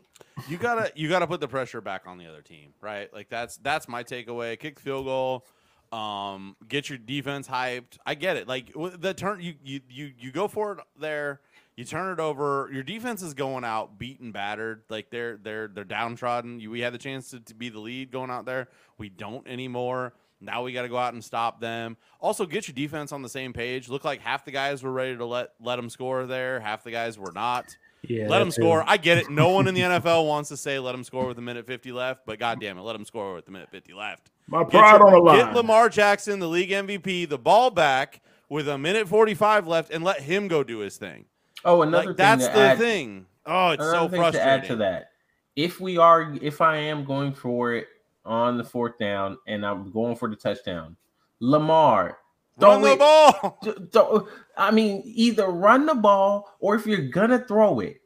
you 0.49 0.59
gotta 0.59 0.93
you 0.95 1.09
gotta 1.09 1.27
put 1.27 1.41
the 1.41 1.49
pressure 1.49 1.81
back 1.81 2.03
on 2.07 2.19
the 2.19 2.27
other 2.27 2.43
team, 2.43 2.73
right? 2.81 3.13
Like 3.13 3.29
that's 3.29 3.57
that's 3.59 3.89
my 3.89 4.05
takeaway. 4.05 4.59
Kick 4.59 4.79
field 4.79 5.07
goal, 5.07 5.47
um, 5.93 6.57
get 6.69 6.89
your 6.89 6.99
defense 6.99 7.49
hyped. 7.49 7.99
I 8.05 8.15
get 8.15 8.37
it. 8.37 8.47
Like 8.47 8.73
w- 8.75 8.97
the 8.97 9.15
turn 9.15 9.41
you 9.41 9.55
you 9.65 9.81
you 9.89 10.13
you 10.19 10.31
go 10.31 10.47
for 10.47 10.73
it 10.73 10.79
there. 11.01 11.41
You 11.77 11.85
turn 11.85 12.11
it 12.13 12.21
over. 12.21 12.71
Your 12.73 12.83
defense 12.83 13.23
is 13.23 13.35
going 13.35 13.63
out 13.65 13.99
beaten, 13.99 14.33
battered. 14.33 14.83
Like 14.89 15.11
they're 15.11 15.37
they're 15.37 15.69
they're 15.69 15.85
downtrodden. 15.85 16.59
You, 16.59 16.71
we 16.71 16.81
had 16.81 16.95
the 16.95 16.99
chance 16.99 17.31
to, 17.31 17.41
to 17.41 17.55
be 17.55 17.69
the 17.69 17.79
lead 17.81 18.11
going 18.11 18.31
out 18.31 18.47
there. 18.47 18.69
We 18.99 19.09
don't 19.11 19.47
anymore. 19.47 20.15
Now 20.41 20.63
we 20.63 20.73
got 20.73 20.83
to 20.83 20.89
go 20.89 20.97
out 20.99 21.13
and 21.15 21.25
stop 21.25 21.61
them. 21.61 21.97
Also, 22.21 22.45
get 22.47 22.67
your 22.69 22.75
defense 22.75 23.11
on 23.13 23.23
the 23.23 23.29
same 23.29 23.53
page. 23.53 23.89
Look 23.89 24.05
like 24.05 24.21
half 24.21 24.45
the 24.45 24.51
guys 24.51 24.83
were 24.83 24.93
ready 24.93 25.17
to 25.17 25.25
let 25.27 25.51
let 25.61 25.77
them 25.77 25.91
score 25.91 26.25
there. 26.27 26.61
Half 26.61 26.85
the 26.85 26.91
guys 26.91 27.19
were 27.19 27.33
not 27.35 27.77
Yeah. 28.03 28.27
let 28.29 28.39
them 28.39 28.51
score. 28.51 28.83
I 28.87 28.97
get 28.97 29.19
it. 29.19 29.31
No 29.31 29.51
one 29.51 29.67
in 29.69 29.75
the 29.75 29.81
NFL 29.83 30.27
wants 30.27 30.49
to 30.49 30.57
say 30.57 30.79
let 30.79 30.93
them 30.93 31.05
score 31.05 31.27
with 31.27 31.37
a 31.39 31.43
minute 31.43 31.67
50 31.67 31.93
left, 31.93 32.25
but 32.25 32.39
god 32.39 32.59
damn 32.61 32.79
it, 32.79 32.83
let 32.83 32.95
them 32.95 33.05
score 33.05 33.35
with 33.35 33.49
a 33.49 33.51
minute 33.51 33.69
50 33.71 33.93
left. 33.93 34.31
My 34.47 34.65
pride 34.65 34.93
your- 34.99 35.07
on 35.07 35.13
the 35.13 35.19
line. 35.19 35.39
get 35.39 35.55
Lamar 35.55 35.89
Jackson, 35.91 36.39
the 36.39 36.49
league 36.49 36.71
MVP, 36.71 37.29
the 37.29 37.39
ball 37.39 37.71
back 37.71 38.21
with 38.49 38.67
a 38.69 38.79
minute 38.79 39.09
45 39.09 39.67
left 39.67 39.91
and 39.91 40.05
let 40.05 40.21
him 40.23 40.49
go 40.49 40.63
do 40.63 40.79
his 40.79 40.97
thing. 40.97 41.25
Oh, 41.67 41.83
another 41.83 42.09
Like 42.09 42.17
thing 42.17 42.25
that's 42.25 42.47
the 42.49 42.59
add, 42.59 42.79
thing. 42.79 43.27
Oh, 43.45 43.71
it's 43.71 43.83
so 43.85 44.09
thing 44.09 44.21
frustrating. 44.21 44.41
to 44.41 44.47
add 44.47 44.65
to 44.69 44.77
that. 44.77 45.11
If 45.57 45.81
we 45.81 45.99
are, 45.99 46.35
if 46.41 46.61
I 46.61 46.77
am 46.79 47.05
going 47.05 47.33
for 47.35 47.75
it 47.75 47.89
on 48.25 48.57
the 48.57 48.65
fourth 48.65 48.99
down 48.99 49.37
and 49.47 49.67
I'm 49.67 49.91
going 49.91 50.17
for 50.17 50.29
the 50.31 50.37
touchdown, 50.37 50.97
Lamar, 51.41 52.19
Run 52.59 52.81
throw 52.81 52.89
the 52.89 52.93
it- 52.93 52.99
ball. 52.99 53.59
don't- 53.91 54.29
I 54.57 54.71
mean, 54.71 55.03
either 55.05 55.49
run 55.49 55.87
the 55.87 55.95
ball 55.95 56.55
or 56.61 56.75
if 56.77 56.87
you're 56.87 57.09
gonna 57.09 57.41
throw 57.41 57.81
it, 57.81 58.01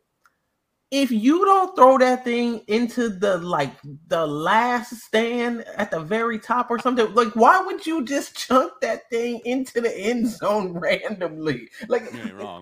if 0.90 1.12
you 1.12 1.44
don't 1.44 1.76
throw 1.76 1.98
that 1.98 2.24
thing 2.24 2.62
into 2.66 3.08
the 3.08 3.38
like 3.38 3.72
the 4.08 4.26
last 4.26 4.96
stand 4.96 5.64
at 5.76 5.90
the 5.90 6.00
very 6.00 6.38
top 6.38 6.68
or 6.70 6.80
something, 6.80 7.12
like 7.14 7.34
why 7.36 7.62
would 7.62 7.86
you 7.86 8.04
just 8.04 8.36
chunk 8.36 8.72
that 8.82 9.08
thing 9.08 9.40
into 9.44 9.80
the 9.80 9.96
end 9.96 10.26
zone 10.26 10.72
randomly? 10.78 11.68
Like 11.88 12.12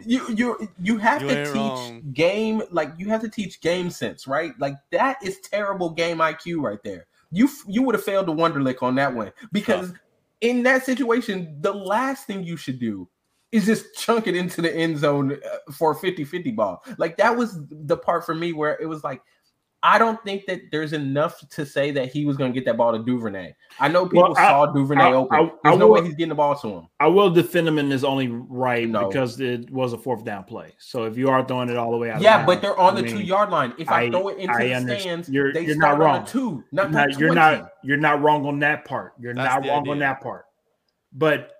You 0.04 0.28
you 0.28 0.34
you 0.34 0.68
you 0.82 0.98
have 0.98 1.22
You 1.22 1.28
to 1.28 1.36
teach 1.36 1.54
wrong. 1.54 2.02
game 2.12 2.62
like 2.70 2.92
you 2.98 3.08
have 3.08 3.22
to 3.22 3.30
teach 3.30 3.60
game 3.62 3.88
sense, 3.90 4.26
right? 4.26 4.52
Like 4.58 4.74
that 4.92 5.16
is 5.22 5.40
terrible 5.40 5.90
game 5.90 6.18
IQ 6.18 6.60
right 6.62 6.82
there. 6.84 7.06
You 7.30 7.48
you 7.66 7.82
would 7.82 7.94
have 7.94 8.04
failed 8.04 8.26
the 8.26 8.34
Wonderlic 8.34 8.82
on 8.82 8.94
that 8.96 9.14
one 9.14 9.32
because 9.52 9.92
in 10.42 10.62
that 10.64 10.84
situation, 10.84 11.56
the 11.60 11.72
last 11.72 12.26
thing 12.26 12.44
you 12.44 12.56
should 12.56 12.78
do 12.78 13.08
is 13.52 13.66
just 13.66 13.94
chunk 13.96 14.26
it 14.26 14.36
into 14.36 14.60
the 14.62 14.74
end 14.74 14.98
zone 14.98 15.32
uh, 15.32 15.72
for 15.72 15.92
a 15.92 15.94
50-50 15.96 16.54
ball. 16.54 16.82
Like 16.98 17.16
that 17.16 17.34
was 17.36 17.58
the 17.70 17.96
part 17.96 18.26
for 18.26 18.34
me 18.34 18.52
where 18.52 18.76
it 18.80 18.86
was 18.86 19.02
like 19.04 19.22
I 19.80 19.96
don't 19.96 20.20
think 20.24 20.44
that 20.46 20.60
there's 20.72 20.92
enough 20.92 21.48
to 21.50 21.64
say 21.64 21.92
that 21.92 22.10
he 22.10 22.24
was 22.26 22.36
going 22.36 22.52
to 22.52 22.54
get 22.54 22.64
that 22.64 22.76
ball 22.76 22.90
to 22.90 22.98
Duvernay. 22.98 23.54
I 23.78 23.86
know 23.86 24.06
people 24.06 24.24
Well, 24.24 24.36
I- 24.36 24.48
saw 24.48 24.66
Duvernay 24.66 25.04
I- 25.04 25.12
open. 25.12 25.38
I- 25.38 25.42
There's 25.62 25.76
I 25.76 25.76
no 25.76 25.86
way 25.86 26.02
he's 26.02 26.14
getting 26.16 26.30
the 26.30 26.34
ball 26.34 26.56
to 26.56 26.68
him. 26.68 26.88
I 26.98 27.06
will 27.06 27.30
defend 27.30 27.68
him 27.68 27.78
in 27.78 27.88
his 27.88 28.02
only 28.02 28.26
right 28.26 28.88
No. 28.88 29.06
because 29.06 29.38
it 29.38 29.70
was 29.70 29.92
a 29.92 29.96
fourth 29.98 30.24
down 30.24 30.42
play. 30.42 30.74
So 30.78 31.04
if 31.04 31.16
you 31.16 31.30
are 31.30 31.46
throwing 31.46 31.68
it 31.68 31.76
all 31.76 31.92
the 31.92 31.96
way 31.96 32.10
out, 32.10 32.20
Yeah, 32.20 32.40
of 32.40 32.46
but 32.46 32.54
bounds, 32.54 32.62
they're 32.62 32.78
on 32.78 32.96
the 32.96 33.02
mean, 33.04 33.12
two 33.18 33.22
yard 33.22 33.50
line. 33.50 33.72
If 33.78 33.88
I, 33.88 34.02
I- 34.02 34.10
throw 34.10 34.26
it 34.28 34.38
into 34.38 34.52
I 34.52 34.64
the 34.66 34.74
understand. 34.74 35.00
stands, 35.00 35.28
You're- 35.28 35.52
they 35.52 35.64
you're 35.64 35.76
not 35.76 35.94
start 35.94 35.94
on 35.94 36.00
wrong. 36.00 36.22
a 36.24 36.26
two, 36.26 36.64
not, 36.72 36.90
not, 36.90 37.10
not 37.10 37.20
you're 37.20 37.34
not 37.34 37.70
you're 37.84 37.96
not 37.98 38.20
wrong 38.20 38.46
on 38.46 38.58
that 38.58 38.84
part. 38.84 39.12
You're 39.20 39.32
That's 39.32 39.54
not 39.54 39.62
the 39.62 39.68
wrong 39.68 39.88
on 39.88 40.00
that 40.00 40.20
part. 40.20 40.46
But 41.12 41.52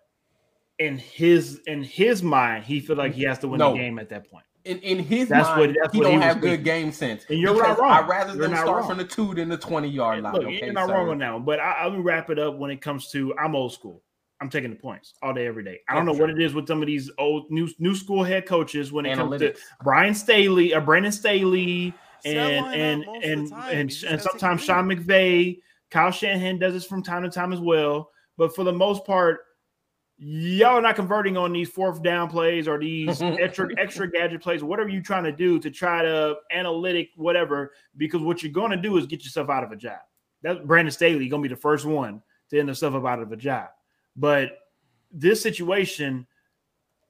in 0.78 0.98
his 0.98 1.60
in 1.66 1.82
his 1.82 2.22
mind, 2.22 2.64
he 2.64 2.80
feel 2.80 2.96
like 2.96 3.12
he 3.12 3.22
has 3.24 3.38
to 3.40 3.48
win 3.48 3.58
No. 3.58 3.72
the 3.72 3.78
game 3.78 3.98
at 3.98 4.08
that 4.10 4.30
point. 4.30 4.44
In, 4.64 4.78
in 4.80 4.98
his 4.98 5.28
That's 5.28 5.48
mind, 5.48 5.60
what- 5.60 5.76
that's 5.80 5.92
he 5.94 5.98
what 5.98 6.04
don't 6.04 6.14
was 6.16 6.24
have 6.24 6.40
good 6.40 6.48
thinking. 6.50 6.64
game 6.64 6.92
sense. 6.92 7.24
And 7.30 7.38
you're 7.38 7.54
because 7.54 7.78
not 7.78 7.80
wrong. 7.80 7.92
I'd 8.04 8.08
rather 8.08 8.34
You're 8.34 8.48
them 8.48 8.56
start 8.56 8.80
wrong. 8.80 8.88
from 8.88 8.98
the 8.98 9.04
two 9.04 9.34
than 9.34 9.48
the 9.48 9.56
20 9.56 9.88
yard 9.88 10.22
line. 10.22 10.34
Look, 10.34 10.44
okay, 10.44 10.60
you're 10.64 10.72
not 10.72 10.88
sir? 10.88 10.94
wrong 10.94 11.08
on 11.08 11.18
that 11.18 11.32
one. 11.32 11.44
But 11.44 11.58
I, 11.60 11.72
I'll 11.80 12.02
wrap 12.02 12.28
it 12.28 12.38
up 12.38 12.56
when 12.58 12.70
it 12.70 12.82
comes 12.82 13.10
to 13.12 13.34
I'm 13.38 13.54
old 13.56 13.72
school. 13.72 14.02
I'm 14.40 14.50
taking 14.50 14.70
the 14.70 14.76
points 14.76 15.14
all 15.22 15.32
day, 15.32 15.46
every 15.46 15.64
day. 15.64 15.80
I 15.88 15.94
don't 15.94 16.04
know 16.06 16.12
sure. 16.12 16.26
what 16.26 16.30
it 16.30 16.40
is 16.40 16.54
with 16.54 16.66
some 16.68 16.80
of 16.82 16.86
these 16.86 17.10
old 17.18 17.50
new 17.50 17.68
new 17.78 17.94
school 17.94 18.22
head 18.22 18.46
coaches 18.46 18.92
when 18.92 19.04
it 19.06 19.16
comes 19.16 19.40
to 19.40 19.54
Brian 19.82 20.14
Staley, 20.14 20.74
or 20.74 20.80
Brandon 20.80 21.10
Staley, 21.12 21.92
Set 22.22 22.36
and 22.36 22.66
and 22.74 23.06
most 23.06 23.16
of 23.16 23.22
the 23.22 23.28
and 23.28 23.52
and, 23.72 24.04
and 24.12 24.20
sometimes 24.22 24.62
Sean 24.62 24.86
McVay, 24.88 25.58
Kyle 25.90 26.10
Shanahan 26.12 26.58
does 26.58 26.74
this 26.74 26.84
from 26.84 27.02
time 27.02 27.22
to 27.24 27.30
time 27.30 27.52
as 27.52 27.60
well. 27.60 28.10
But 28.36 28.54
for 28.54 28.62
the 28.64 28.72
most 28.72 29.04
part, 29.04 29.40
y'all 30.18 30.78
are 30.78 30.82
not 30.82 30.96
converting 30.96 31.36
on 31.36 31.52
these 31.52 31.68
fourth 31.68 32.02
down 32.02 32.28
plays 32.28 32.66
or 32.66 32.78
these 32.78 33.22
extra 33.22 33.68
extra 33.78 34.10
gadget 34.10 34.42
plays, 34.42 34.62
whatever 34.62 34.88
you're 34.88 35.02
trying 35.02 35.24
to 35.24 35.32
do 35.32 35.58
to 35.60 35.70
try 35.70 36.02
to 36.02 36.36
analytic 36.50 37.10
whatever. 37.16 37.72
Because 37.96 38.22
what 38.22 38.42
you're 38.42 38.52
going 38.52 38.70
to 38.70 38.76
do 38.76 38.96
is 38.96 39.06
get 39.06 39.24
yourself 39.24 39.48
out 39.48 39.64
of 39.64 39.72
a 39.72 39.76
job. 39.76 40.00
That's 40.42 40.60
Brandon 40.64 40.92
Staley 40.92 41.28
going 41.28 41.42
to 41.42 41.48
be 41.48 41.54
the 41.54 41.60
first 41.60 41.84
one 41.84 42.22
to 42.50 42.58
end 42.58 42.68
himself 42.68 42.94
up 42.94 43.04
out 43.04 43.20
of 43.20 43.32
a 43.32 43.36
job. 43.36 43.68
But 44.16 44.58
this 45.12 45.42
situation, 45.42 46.26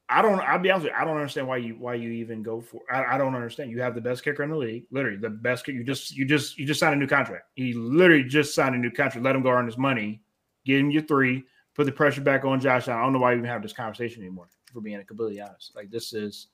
I 0.08 0.22
don't. 0.22 0.40
I'll 0.40 0.58
be 0.58 0.70
honest 0.70 0.84
with 0.84 0.92
you. 0.92 0.98
I 0.98 1.04
don't 1.04 1.16
understand 1.16 1.48
why 1.48 1.58
you 1.58 1.74
why 1.78 1.94
you 1.94 2.10
even 2.10 2.42
go 2.42 2.60
for. 2.60 2.80
I, 2.90 3.14
I 3.14 3.18
don't 3.18 3.34
understand. 3.34 3.70
You 3.70 3.80
have 3.80 3.94
the 3.94 4.00
best 4.00 4.22
kicker 4.22 4.42
in 4.42 4.50
the 4.50 4.56
league, 4.56 4.84
literally 4.90 5.16
the 5.16 5.30
best. 5.30 5.64
kicker. 5.64 5.78
You 5.78 5.84
just 5.84 6.14
you 6.14 6.24
just 6.24 6.58
you 6.58 6.66
just 6.66 6.80
signed 6.80 6.94
a 6.94 6.98
new 6.98 7.06
contract. 7.06 7.44
He 7.54 7.72
literally 7.72 8.24
just 8.24 8.54
signed 8.54 8.74
a 8.74 8.78
new 8.78 8.90
contract. 8.90 9.24
Let 9.24 9.36
him 9.36 9.42
go 9.42 9.50
earn 9.50 9.66
his 9.66 9.78
money. 9.78 10.22
Give 10.64 10.80
him 10.80 10.90
your 10.90 11.02
three. 11.02 11.44
Put 11.78 11.86
the 11.86 11.92
pressure 11.92 12.20
back 12.20 12.44
on 12.44 12.58
Josh. 12.58 12.88
I 12.88 13.00
don't 13.00 13.12
know 13.12 13.20
why 13.20 13.30
we 13.30 13.38
even 13.38 13.48
have 13.48 13.62
this 13.62 13.72
conversation 13.72 14.20
anymore. 14.20 14.48
For 14.72 14.80
being 14.80 15.00
completely 15.04 15.40
honest, 15.40 15.76
like 15.76 15.92
this 15.92 16.12
is 16.12 16.48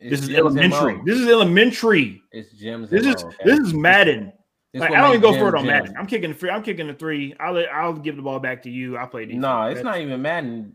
It's 0.00 0.22
this 0.22 0.28
is 0.28 0.36
elementary. 0.36 1.00
This 1.04 1.20
is 1.20 1.28
elementary. 1.28 2.20
It's 2.32 2.50
Jim's 2.54 2.90
This 2.90 3.06
is 3.06 3.22
okay? 3.22 3.36
this 3.44 3.60
is 3.60 3.72
Madden. 3.72 4.32
This 4.72 4.80
Like, 4.80 4.90
I 4.90 4.96
don't 5.02 5.10
even 5.10 5.20
go 5.20 5.32
for 5.38 5.48
it 5.50 5.54
on. 5.54 5.66
Madden. 5.66 5.94
I'm 5.96 6.06
kicking 6.06 6.30
the 6.30 6.36
free. 6.36 6.50
I'm 6.50 6.64
kicking 6.64 6.88
the 6.88 6.94
three. 6.94 7.32
I'll 7.38 7.52
let, 7.52 7.72
I'll 7.72 7.92
give 7.92 8.16
the 8.16 8.22
ball 8.22 8.40
back 8.40 8.60
to 8.64 8.70
you. 8.70 8.98
I 8.98 9.06
play 9.06 9.24
defense. 9.24 9.40
No, 9.40 9.62
it's 9.68 9.84
not 9.84 10.00
even 10.00 10.20
Madden. 10.20 10.74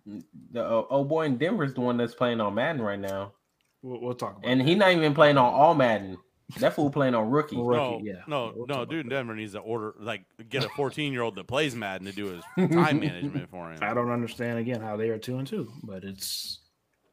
The 0.52 0.64
uh, 0.64 0.86
old 0.90 1.10
boy 1.10 1.26
in 1.26 1.38
Denver's 1.38 1.74
the 1.74 1.82
one 1.82 1.98
that's 1.98 2.16
playing 2.16 2.40
on 2.40 2.56
Madden 2.56 2.82
right 2.82 3.00
now, 3.00 3.34
We'll, 3.82 4.00
we'll 4.00 4.16
talk 4.16 4.38
about. 4.38 4.50
and 4.50 4.62
he's 4.62 4.78
not 4.78 4.94
even 4.94 5.14
playing 5.14 5.38
on 5.38 5.54
all 5.54 5.76
Madden. 5.76 6.18
That 6.60 6.76
fool 6.76 6.92
playing 6.92 7.16
on 7.16 7.30
rookie. 7.32 7.56
No, 7.56 7.64
Rookie, 7.64 8.06
yeah. 8.06 8.14
no, 8.28 8.54
We'll 8.56 8.68
no, 8.68 8.86
dude 8.86 9.06
in 9.06 9.10
Denver 9.10 9.36
needs 9.36 9.54
to 9.54 9.60
order 9.60 9.96
like 10.00 10.26
get 10.50 10.64
a 10.64 10.70
14 10.76 11.12
year 11.12 11.24
old 11.24 11.36
that 11.36 11.48
plays 11.48 11.76
Madden 11.76 12.06
to 12.06 12.14
do 12.14 12.26
his 12.56 12.70
time 12.72 13.00
management 13.00 13.50
for 13.50 13.72
him. 13.72 13.80
I 13.82 13.94
don't 13.94 14.12
understand 14.12 14.60
again 14.60 14.80
how 14.82 14.96
they 14.96 15.10
are 15.10 15.18
two 15.18 15.38
and 15.40 15.48
two, 15.48 15.72
but 15.84 16.04
it's 16.04 16.60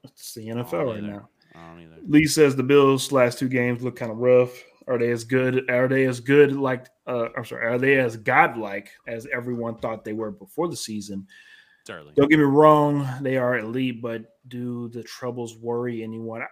it's 0.05 0.35
the 0.35 0.49
NFL 0.49 0.87
right 0.87 0.99
either. 0.99 1.07
now. 1.07 1.29
I 1.55 1.69
don't 1.69 1.81
either. 1.83 1.97
Lee 2.07 2.27
says 2.27 2.57
the 2.57 2.63
Bills 2.63 3.11
last 3.13 3.39
two 3.39 3.49
games 3.49 3.83
look 3.83 3.97
kind 3.97 4.13
of 4.13 4.19
rough. 4.19 4.53
Are 4.89 4.99
they 4.99 5.11
as 5.11 5.25
good? 5.25 5.71
Are 5.71 5.89
they 5.89 6.05
as 6.07 6.21
good 6.21 6.53
like? 6.53 6.89
Uh, 7.07 7.29
I'm 7.37 7.45
sorry. 7.45 7.67
Are 7.67 7.79
they 7.79 7.99
as 7.99 8.17
godlike 8.17 8.91
as 9.07 9.27
everyone 9.33 9.77
thought 9.77 10.05
they 10.05 10.13
were 10.13 10.31
before 10.31 10.69
the 10.69 10.77
season? 10.77 11.27
It's 11.81 11.91
early. 11.91 12.13
Don't 12.15 12.29
get 12.31 12.39
me 12.39 12.45
wrong, 12.45 13.09
they 13.23 13.37
are 13.39 13.59
elite, 13.59 14.03
but 14.03 14.23
do 14.49 14.89
the 14.91 15.03
troubles 15.03 15.57
worry 15.57 16.03
anyone? 16.03 16.43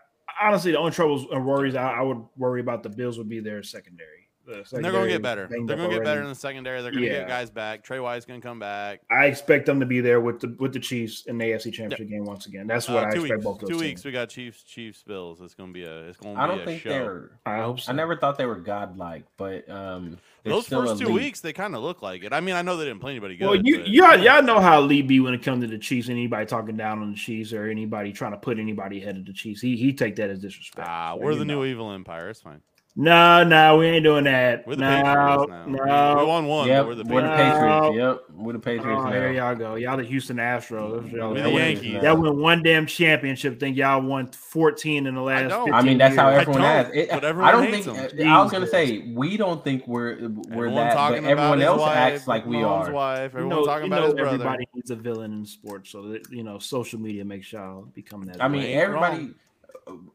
Honestly, 0.40 0.72
the 0.72 0.78
only 0.78 0.92
troubles 0.92 1.26
and 1.30 1.44
worries 1.44 1.74
I, 1.74 1.92
I 1.92 2.02
would 2.02 2.24
worry 2.36 2.60
about 2.60 2.82
the 2.82 2.88
Bills 2.88 3.18
would 3.18 3.28
be 3.28 3.40
their 3.40 3.62
secondary. 3.62 4.29
The 4.50 4.76
And 4.76 4.84
they're 4.84 4.92
going 4.92 5.04
to 5.06 5.10
get 5.12 5.22
better. 5.22 5.46
They're 5.48 5.76
going 5.76 5.90
to 5.90 5.96
get 5.96 6.04
better 6.04 6.20
in 6.22 6.28
the 6.28 6.34
secondary. 6.34 6.82
They're 6.82 6.90
going 6.90 7.04
to 7.04 7.08
Yeah. 7.10 7.18
get 7.20 7.28
guys 7.28 7.50
back. 7.50 7.82
Tre 7.84 7.98
White's 8.00 8.24
going 8.26 8.40
to 8.40 8.46
come 8.46 8.58
back. 8.58 9.00
I 9.10 9.26
expect 9.26 9.66
them 9.66 9.80
to 9.80 9.86
be 9.86 10.00
there 10.00 10.20
with 10.20 10.40
the 10.40 10.56
with 10.58 10.72
the 10.72 10.80
Chiefs 10.80 11.26
in 11.26 11.38
the 11.38 11.44
AFC 11.46 11.72
Championship 11.72 12.08
game 12.08 12.24
once 12.24 12.46
again. 12.46 12.66
That's 12.66 12.88
what 12.88 13.04
Uh, 13.04 13.06
I 13.06 13.10
two 13.14 13.20
expect 13.24 13.32
weeks. 13.38 13.44
both 13.44 13.60
those 13.60 13.68
Two 13.70 13.74
teams. 13.76 13.82
weeks. 13.84 14.04
We 14.04 14.12
got 14.12 14.28
Chiefs. 14.28 14.62
Chiefs. 14.64 15.02
Bills. 15.06 15.40
It's 15.40 15.54
going 15.54 15.70
to 15.70 15.74
be 15.74 15.84
a. 15.84 16.08
It's 16.08 16.18
going 16.18 16.34
to 16.34 16.40
be 16.40 16.44
I 16.44 16.46
don't 16.48 16.60
a 16.60 16.64
think 16.64 16.82
show. 16.82 16.88
they're. 16.90 17.30
I 17.46 17.58
hope 17.62 17.80
so. 17.80 17.92
I 17.92 17.94
never 17.94 18.16
thought 18.16 18.36
they 18.38 18.46
were 18.46 18.56
godlike, 18.56 19.24
but 19.36 19.68
um, 19.70 20.18
Those 20.44 20.66
still 20.66 20.84
first 20.86 21.00
two 21.00 21.08
elite. 21.08 21.22
weeks, 21.22 21.40
they 21.40 21.52
kind 21.52 21.74
of 21.74 21.82
look 21.82 22.02
like 22.02 22.24
it. 22.24 22.32
I 22.32 22.40
mean, 22.40 22.54
I 22.54 22.62
know 22.62 22.76
they 22.76 22.84
didn't 22.86 23.00
play 23.00 23.12
anybody 23.12 23.36
good. 23.36 23.46
Well, 23.46 23.60
you 23.62 23.78
but- 23.78 23.88
y'all, 23.88 24.16
y'all 24.18 24.42
know 24.42 24.58
how 24.60 24.80
Lee 24.80 25.02
be 25.02 25.20
when 25.20 25.34
it 25.34 25.42
comes 25.42 25.62
to 25.64 25.68
the 25.70 25.78
Chiefs. 25.78 26.08
Anybody 26.08 26.46
talking 26.46 26.76
down 26.76 27.00
on 27.02 27.10
the 27.10 27.16
Chiefs 27.16 27.52
or 27.52 27.68
anybody 27.68 28.12
trying 28.12 28.32
to 28.32 28.38
put 28.38 28.58
anybody 28.58 29.02
ahead 29.02 29.16
of 29.16 29.26
the 29.26 29.32
Chiefs, 29.32 29.60
he 29.60 29.76
he 29.76 29.92
take 29.92 30.16
that 30.16 30.30
as 30.30 30.38
disrespect. 30.40 30.88
Ah, 30.88 31.14
So, 31.14 31.20
we're 31.22 31.34
the 31.34 31.44
know. 31.44 31.60
new 31.60 31.64
evil 31.66 31.92
empire. 31.92 32.28
It's 32.30 32.40
fine. 32.40 32.62
No, 32.96 33.44
no, 33.44 33.76
we 33.78 33.86
ain't 33.86 34.02
doing 34.04 34.24
that. 34.24 34.66
We're 34.66 34.74
the 34.74 34.80
no, 34.82 34.90
Patriots 34.90 35.48
now. 35.48 35.64
We- 35.66 35.72
no. 35.72 36.16
we 36.18 36.24
won 36.26 36.46
one. 36.46 36.68
Yep, 36.68 36.86
we're 36.86 36.94
the 36.96 37.04
we're 37.04 37.22
the 37.22 37.28
Patriots. 37.28 37.58
Patriots. 37.58 37.96
Yep, 37.96 38.36
we're 38.36 38.52
the 38.52 38.58
Patriots 38.58 39.00
Oh, 39.00 39.04
now. 39.04 39.12
here 39.12 39.32
y'all 39.32 39.54
go. 39.54 39.74
Y'all 39.76 39.96
the 39.96 40.02
Houston 40.02 40.36
Astros. 40.38 41.02
That's 41.02 41.14
y'all- 41.14 41.30
We're 41.30 41.34
the 41.36 41.40
y'all 41.48 41.54
win- 41.54 41.76
Yankees. 41.76 42.02
Y'all 42.02 42.16
win 42.20 42.40
one 42.40 42.62
damn 42.64 42.86
championship. 42.86 43.60
Think 43.60 43.76
y'all 43.76 44.02
won 44.02 44.26
14 44.26 45.06
in 45.06 45.14
the 45.14 45.20
last 45.22 45.50
don't. 45.50 45.66
15 45.66 45.74
I 45.74 45.82
mean, 45.82 45.98
that's 45.98 46.16
how 46.16 46.28
everyone 46.30 46.62
don't, 46.62 46.86
has. 46.86 46.90
It, 46.92 47.10
but 47.10 47.24
I 47.24 47.52
don't 47.52 47.62
hates 47.72 47.86
think. 47.86 47.96
them. 48.16 48.28
Uh, 48.28 48.34
I 48.38 48.42
was 48.42 48.50
gonna 48.52 48.66
say 48.66 49.12
we 49.14 49.36
don't 49.36 49.62
think 49.62 49.86
we're 49.86 50.16
we're 50.28 50.66
Everyone 50.66 50.74
that, 50.74 50.88
but 50.88 50.94
talking 50.94 51.24
everyone 51.26 51.38
about 51.38 51.58
his 51.58 51.66
else 51.66 51.80
wife, 51.80 51.96
acts 51.96 52.26
like 52.26 52.44
we 52.44 52.56
Mahomes' 52.56 52.88
are. 52.88 52.92
Wife. 52.92 53.18
You 53.20 53.24
Everyone 53.38 53.48
know, 53.50 53.64
talking 53.64 53.86
you 53.86 53.92
about 53.92 54.00
know 54.00 54.06
his 54.06 54.14
brother. 54.14 54.34
everybody 54.34 54.68
needs 54.74 54.90
a 54.90 54.96
villain 54.96 55.32
in 55.32 55.46
sports, 55.46 55.90
so 55.90 56.02
that 56.08 56.28
you 56.30 56.42
know 56.42 56.58
social 56.58 56.98
media 56.98 57.24
makes 57.24 57.52
y'all 57.52 57.82
become 57.94 58.24
that. 58.26 58.42
I 58.42 58.48
mean, 58.48 58.64
everybody. 58.64 59.30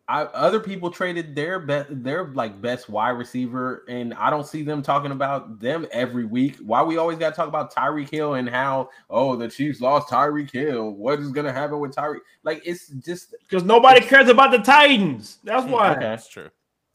I, 0.07 0.23
other 0.23 0.59
people 0.59 0.91
traded 0.91 1.35
their 1.35 1.59
best, 1.59 2.03
their 2.03 2.27
like 2.33 2.61
best 2.61 2.89
wide 2.89 3.11
receiver, 3.11 3.83
and 3.87 4.13
I 4.13 4.29
don't 4.29 4.45
see 4.45 4.61
them 4.63 4.81
talking 4.81 5.11
about 5.11 5.59
them 5.59 5.87
every 5.91 6.25
week. 6.25 6.57
Why 6.57 6.83
we 6.83 6.97
always 6.97 7.17
got 7.17 7.31
to 7.31 7.35
talk 7.35 7.47
about 7.47 7.73
Tyreek 7.73 8.09
Hill 8.09 8.35
and 8.35 8.47
how 8.49 8.89
oh 9.09 9.35
the 9.35 9.47
Chiefs 9.47 9.81
lost 9.81 10.09
Tyreek 10.09 10.51
Hill. 10.51 10.91
What 10.91 11.19
is 11.19 11.31
gonna 11.31 11.53
happen 11.53 11.79
with 11.79 11.95
Tyreek? 11.95 12.19
Like 12.43 12.61
it's 12.65 12.87
just 12.87 13.35
because 13.41 13.63
nobody 13.63 14.01
cares 14.01 14.29
about 14.29 14.51
the 14.51 14.59
Titans. 14.59 15.39
That's 15.43 15.65
why. 15.65 15.91
Okay. 15.91 16.01
That's 16.01 16.27
true. 16.27 16.49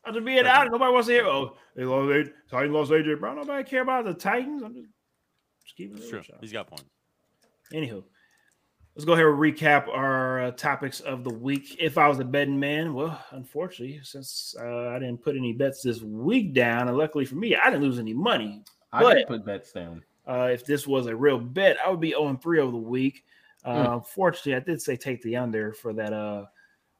I'm 0.04 0.14
just 0.14 0.24
being 0.24 0.46
honest. 0.46 0.72
Nobody 0.72 0.92
wants 0.92 1.08
to 1.08 1.14
hear. 1.14 1.26
Oh, 1.26 1.56
they 1.74 1.84
lost. 1.84 2.10
A- 2.10 2.32
Titans 2.50 2.72
lost 2.72 2.90
AJ 2.90 3.20
Brown. 3.20 3.36
Nobody 3.36 3.68
care 3.68 3.82
about 3.82 4.04
the 4.04 4.14
Titans. 4.14 4.62
I'm 4.62 4.74
just, 4.74 4.88
just 5.64 5.76
keeping 5.76 5.98
it 5.98 6.08
true. 6.08 6.22
He's 6.40 6.52
got 6.52 6.68
points. 6.68 6.84
Anywho, 7.72 8.02
let's 8.94 9.04
go 9.04 9.12
ahead 9.12 9.26
and 9.26 9.38
recap 9.38 9.88
our 9.88 10.44
uh, 10.44 10.50
topics 10.52 11.00
of 11.00 11.24
the 11.24 11.32
week. 11.32 11.76
If 11.80 11.98
I 11.98 12.08
was 12.08 12.18
a 12.18 12.24
betting 12.24 12.58
man, 12.58 12.92
well, 12.94 13.22
unfortunately, 13.30 14.00
since 14.02 14.54
uh, 14.60 14.88
I 14.88 14.98
didn't 14.98 15.22
put 15.22 15.36
any 15.36 15.52
bets 15.52 15.82
this 15.82 16.02
week 16.02 16.52
down, 16.52 16.88
and 16.88 16.96
luckily 16.96 17.24
for 17.24 17.36
me, 17.36 17.56
I 17.56 17.70
didn't 17.70 17.82
lose 17.82 17.98
any 17.98 18.14
money. 18.14 18.62
I 18.92 19.02
But- 19.02 19.14
did 19.14 19.26
put 19.28 19.44
bets 19.44 19.72
down. 19.72 20.02
Uh, 20.28 20.50
if 20.52 20.64
this 20.64 20.86
was 20.86 21.06
a 21.06 21.16
real 21.16 21.38
bet, 21.38 21.78
I 21.84 21.90
would 21.90 21.98
be 22.00 22.10
0 22.10 22.38
3 22.40 22.60
over 22.60 22.70
the 22.70 22.76
week. 22.76 23.24
Uh, 23.64 23.88
Unfortunately, 23.90 24.54
I 24.54 24.60
did 24.60 24.80
say 24.80 24.96
take 24.96 25.22
the 25.22 25.36
under 25.36 25.72
for 25.72 25.92
that 25.94 26.12
uh, 26.12 26.44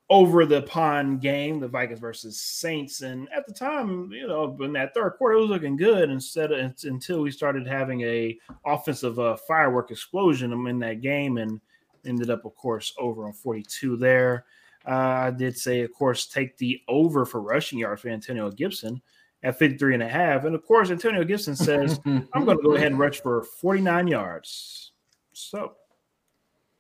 over 0.09 0.45
the 0.45 0.62
pond 0.62 1.20
game, 1.20 1.61
the 1.61 1.68
Vikings 1.68 2.01
versus 2.01 2.41
Saints. 2.41 3.03
And 3.03 3.28
at 3.32 3.47
the 3.47 3.53
time, 3.53 4.11
you 4.11 4.26
know, 4.26 4.57
in 4.61 4.72
that 4.72 4.95
third 4.95 5.12
quarter, 5.16 5.36
it 5.36 5.41
was 5.43 5.51
looking 5.51 5.76
good. 5.76 6.11
Instead 6.11 6.51
of 6.51 6.74
until 6.82 7.20
we 7.22 7.30
started 7.30 7.66
having 7.66 8.01
a 8.01 8.36
offensive 8.66 9.18
uh, 9.20 9.36
firework 9.36 9.91
explosion 9.93 10.53
in 10.66 10.78
that 10.80 11.01
game, 11.01 11.38
and 11.38 11.61
ended 12.07 12.30
up, 12.30 12.44
of 12.44 12.55
course, 12.57 12.92
over 12.98 13.26
on 13.26 13.32
42 13.32 13.96
there. 13.96 14.44
Uh, 14.86 14.90
I 14.94 15.30
did 15.30 15.57
say, 15.59 15.82
of 15.82 15.92
course, 15.92 16.26
take 16.26 16.57
the 16.57 16.80
over 16.88 17.26
for 17.26 17.40
rushing 17.40 17.78
yards 17.78 18.03
for 18.03 18.09
Antonio 18.09 18.51
Gibson 18.51 19.01
at 19.42 19.59
53 19.59 19.94
and 19.94 20.03
a 20.03 20.09
half. 20.09 20.44
And 20.44 20.55
of 20.55 20.64
course, 20.64 20.90
Antonio 20.90 21.22
Gibson 21.24 21.55
says, 21.57 22.01
I'm 22.07 22.44
going 22.44 22.57
to 22.57 22.62
go 22.62 22.74
ahead 22.74 22.88
and 22.88 22.98
rush 22.98 23.20
for 23.20 23.42
49 23.42 24.07
yards. 24.09 24.92
So 25.32 25.74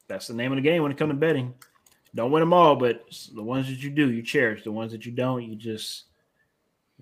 that's 0.08 0.26
the 0.26 0.34
name 0.34 0.52
of 0.52 0.56
the 0.56 0.62
game 0.62 0.82
when 0.82 0.92
it 0.92 0.98
comes 0.98 1.10
to 1.10 1.16
betting. 1.16 1.54
Don't 2.14 2.32
win 2.32 2.40
them 2.40 2.52
all, 2.52 2.74
but 2.74 3.04
the 3.34 3.42
ones 3.42 3.66
that 3.68 3.82
you 3.82 3.90
do, 3.90 4.10
you 4.10 4.22
cherish. 4.22 4.64
The 4.64 4.72
ones 4.72 4.90
that 4.92 5.06
you 5.06 5.12
don't, 5.12 5.42
you 5.44 5.54
just 5.54 6.04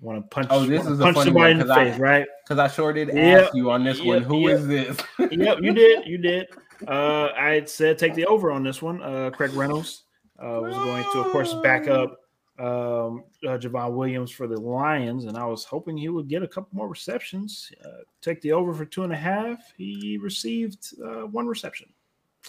want 0.01 0.17
to 0.21 0.27
punch, 0.27 0.47
Oh, 0.51 0.65
this 0.65 0.85
is 0.85 0.99
a 0.99 1.03
punch 1.03 1.15
funny 1.15 1.25
somebody 1.29 1.53
one, 1.55 1.61
in 1.61 1.67
the 1.67 1.73
I- 1.73 1.91
face, 1.91 1.99
right? 1.99 2.27
Because 2.43 2.59
I 2.59 2.67
sure 2.67 2.93
did 2.93 3.07
Yep, 3.07 3.45
ask 3.45 3.53
you 3.55 3.71
on 3.71 3.83
this 3.83 3.99
one. 4.01 4.19
yep, 4.19 4.23
Who 4.27 4.39
yep. 4.49 4.57
is 4.59 4.67
this? 4.67 4.97
yep, 5.31 5.57
you 5.61 5.73
did. 5.73 6.05
You 6.05 6.17
did. 6.19 6.47
Uh, 6.87 7.29
I 7.35 7.63
said 7.65 7.97
take 7.97 8.13
the 8.13 8.25
over 8.25 8.51
on 8.51 8.63
this 8.63 8.81
one. 8.81 9.01
Uh, 9.01 9.29
Craig 9.31 9.53
Reynolds 9.53 10.03
uh, 10.41 10.59
was 10.61 10.75
going 10.75 11.03
to, 11.11 11.19
of 11.19 11.31
course, 11.31 11.53
back 11.55 11.87
up 11.87 12.19
um, 12.59 13.23
uh, 13.45 13.57
Javon 13.57 13.93
Williams 13.93 14.31
for 14.31 14.47
the 14.47 14.59
Lions, 14.59 15.25
and 15.25 15.37
I 15.37 15.45
was 15.45 15.63
hoping 15.63 15.97
he 15.97 16.09
would 16.09 16.27
get 16.27 16.43
a 16.43 16.47
couple 16.47 16.69
more 16.73 16.89
receptions. 16.89 17.71
Uh, 17.83 18.03
take 18.21 18.41
the 18.41 18.51
over 18.51 18.73
for 18.73 18.85
two 18.85 19.03
and 19.03 19.13
a 19.13 19.17
half. 19.17 19.73
He 19.77 20.17
received 20.21 20.93
uh, 21.03 21.21
one 21.21 21.47
reception, 21.47 21.87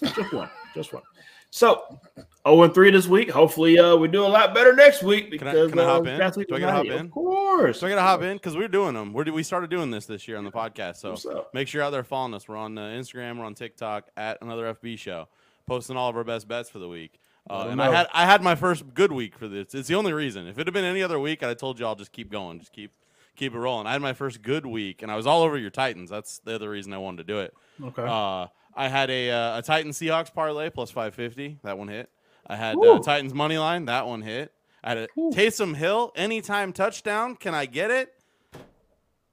just 0.01 0.33
one, 0.33 0.51
just 0.75 0.93
one. 0.93 1.03
So, 1.51 2.01
0 2.47 2.63
and 2.63 2.73
3 2.75 2.91
this 2.93 3.07
week. 3.09 3.31
Hopefully, 3.31 3.79
uh, 3.79 3.97
we 3.97 4.09
do 4.09 4.25
a 4.25 4.29
lot 4.29 4.55
better 4.55 4.73
next 4.75 5.03
week 5.03 5.31
Can 5.39 5.49
I- 5.49 5.53
because 5.53 5.71
can 5.71 5.79
I 5.81 5.85
hop 5.85 6.07
uh, 6.07 6.11
in? 6.11 6.19
Do 6.19 6.55
I 6.55 6.59
get 6.59 6.67
to 6.67 6.73
hop 6.73 6.87
in? 6.87 7.07
Of 7.07 7.11
course. 7.11 7.81
So 7.81 7.87
I 7.87 7.91
gotta 7.91 8.03
hop 8.03 8.23
in 8.23 8.37
because 8.37 8.57
we're 8.57 8.69
doing 8.69 8.95
them. 8.95 9.13
We're, 9.13 9.25
we 9.33 9.43
started 9.43 9.69
doing 9.69 9.91
this 9.91 10.07
this 10.07 10.29
year 10.29 10.37
on 10.39 10.45
the 10.45 10.53
podcast. 10.53 10.97
So 10.97 11.45
make 11.53 11.67
sure 11.69 11.81
you're 11.81 11.87
out 11.87 11.91
there 11.91 12.05
following 12.05 12.35
us. 12.35 12.49
We're 12.49 12.57
on 12.57 12.79
uh, 12.79 12.83
Instagram. 12.83 13.39
We're 13.39 13.45
on 13.47 13.55
TikTok 13.55 14.09
at 14.17 14.39
another 14.43 14.73
FB 14.75 14.99
show, 14.99 15.29
posting 15.67 15.97
all 15.97 16.09
of 16.09 16.17
our 16.17 16.25
best 16.25 16.47
bets 16.49 16.71
for 16.71 16.79
the 16.79 16.89
week. 16.89 17.19
Uh, 17.49 17.65
'em 17.65 17.71
and 17.73 17.83
I 17.83 17.91
had 17.95 18.07
I 18.15 18.27
had 18.27 18.43
my 18.43 18.55
first 18.55 18.95
good 18.95 19.11
week 19.13 19.37
for 19.37 19.49
this. 19.49 19.75
It's 19.75 19.89
the 19.89 19.95
only 19.97 20.13
reason. 20.13 20.47
If 20.47 20.59
it 20.59 20.67
had 20.67 20.73
been 20.75 20.85
any 20.85 21.03
other 21.03 21.19
week, 21.19 21.43
I'd 21.43 21.59
told 21.59 21.81
you 21.81 21.87
I'll 21.87 21.97
just 21.97 22.13
keep 22.13 22.31
going, 22.31 22.61
just 22.61 22.73
keep 22.73 22.93
keep 23.35 23.55
it 23.55 23.59
rolling. 23.59 23.87
I 23.87 23.93
had 23.93 24.03
my 24.03 24.13
first 24.13 24.41
good 24.43 24.67
week, 24.67 25.03
and 25.03 25.11
I 25.11 25.17
was 25.17 25.27
all 25.27 25.43
over 25.43 25.59
your 25.59 25.71
Titans. 25.71 26.11
That's 26.11 26.39
the 26.41 26.55
other 26.55 26.71
reason 26.71 26.93
I 26.93 26.99
wanted 26.99 27.27
to 27.27 27.33
do 27.33 27.41
it. 27.41 27.55
Okay. 27.83 28.05
Uh, 28.07 28.47
I 28.75 28.89
had 28.89 29.11
a 29.11 29.31
uh, 29.31 29.59
a 29.59 29.63
Titan 29.63 29.91
Seahawks 29.93 30.33
parlay 30.33 30.71
plus 30.71 30.91
five 30.91 31.15
fifty. 31.15 31.59
That 31.65 31.79
one 31.79 31.89
hit. 31.89 32.11
I 32.47 32.57
had 32.57 32.77
uh, 32.77 32.99
Titans 33.01 33.35
money 33.35 33.59
line. 33.59 33.85
That 33.87 34.07
one 34.07 34.23
hit. 34.23 34.53
I 34.83 34.89
had 34.91 34.99
a 34.99 35.09
Taysom 35.17 35.77
Hill 35.77 36.13
anytime 36.17 36.73
touchdown. 36.73 37.37
Can 37.37 37.55
I 37.55 37.67
get 37.67 37.91
it? 37.91 38.13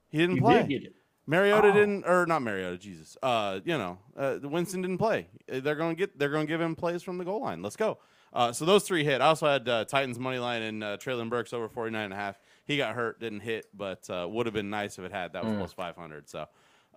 He 0.09 0.17
didn't 0.19 0.37
you 0.37 0.41
play. 0.41 0.63
did. 0.67 0.93
Mariota 1.25 1.67
Oh. 1.69 1.73
didn't, 1.73 2.05
or 2.05 2.25
not 2.25 2.41
Mariota. 2.41 2.77
Jesus. 2.77 3.17
Uh, 3.21 3.59
you 3.65 3.77
know, 3.77 3.97
uh, 4.17 4.37
Winston 4.43 4.81
didn't 4.81 4.97
play. 4.97 5.27
Uh, 5.51 5.59
They're 5.59 5.75
going 5.75 5.95
to 5.95 5.99
get. 5.99 6.17
They're 6.17 6.29
going 6.29 6.45
to 6.47 6.51
give 6.51 6.61
him 6.61 6.75
plays 6.75 7.03
from 7.03 7.17
the 7.17 7.25
goal 7.25 7.41
line. 7.41 7.61
Let's 7.61 7.75
go. 7.75 7.97
Uh, 8.33 8.51
so 8.51 8.65
those 8.65 8.83
three 8.83 9.03
hit. 9.03 9.19
I 9.21 9.25
also 9.27 9.47
had 9.47 9.67
uh, 9.67 9.85
Titans 9.85 10.19
money 10.19 10.37
line 10.39 10.61
and 10.61 10.83
uh, 10.83 10.97
Treylon 10.97 11.29
Burks 11.29 11.53
over 11.53 11.67
49 11.69 12.03
and 12.03 12.13
a 12.13 12.15
half. 12.17 12.39
He 12.65 12.77
got 12.77 12.93
hurt, 12.95 13.19
didn't 13.19 13.39
hit, 13.39 13.65
but 13.73 14.09
uh, 14.09 14.27
would 14.29 14.45
have 14.45 14.53
been 14.53 14.69
nice 14.69 14.99
if 14.99 15.05
it 15.05 15.11
had. 15.11 15.33
That 15.33 15.45
was 15.45 15.55
plus 15.57 15.73
500. 15.73 16.29
So 16.29 16.45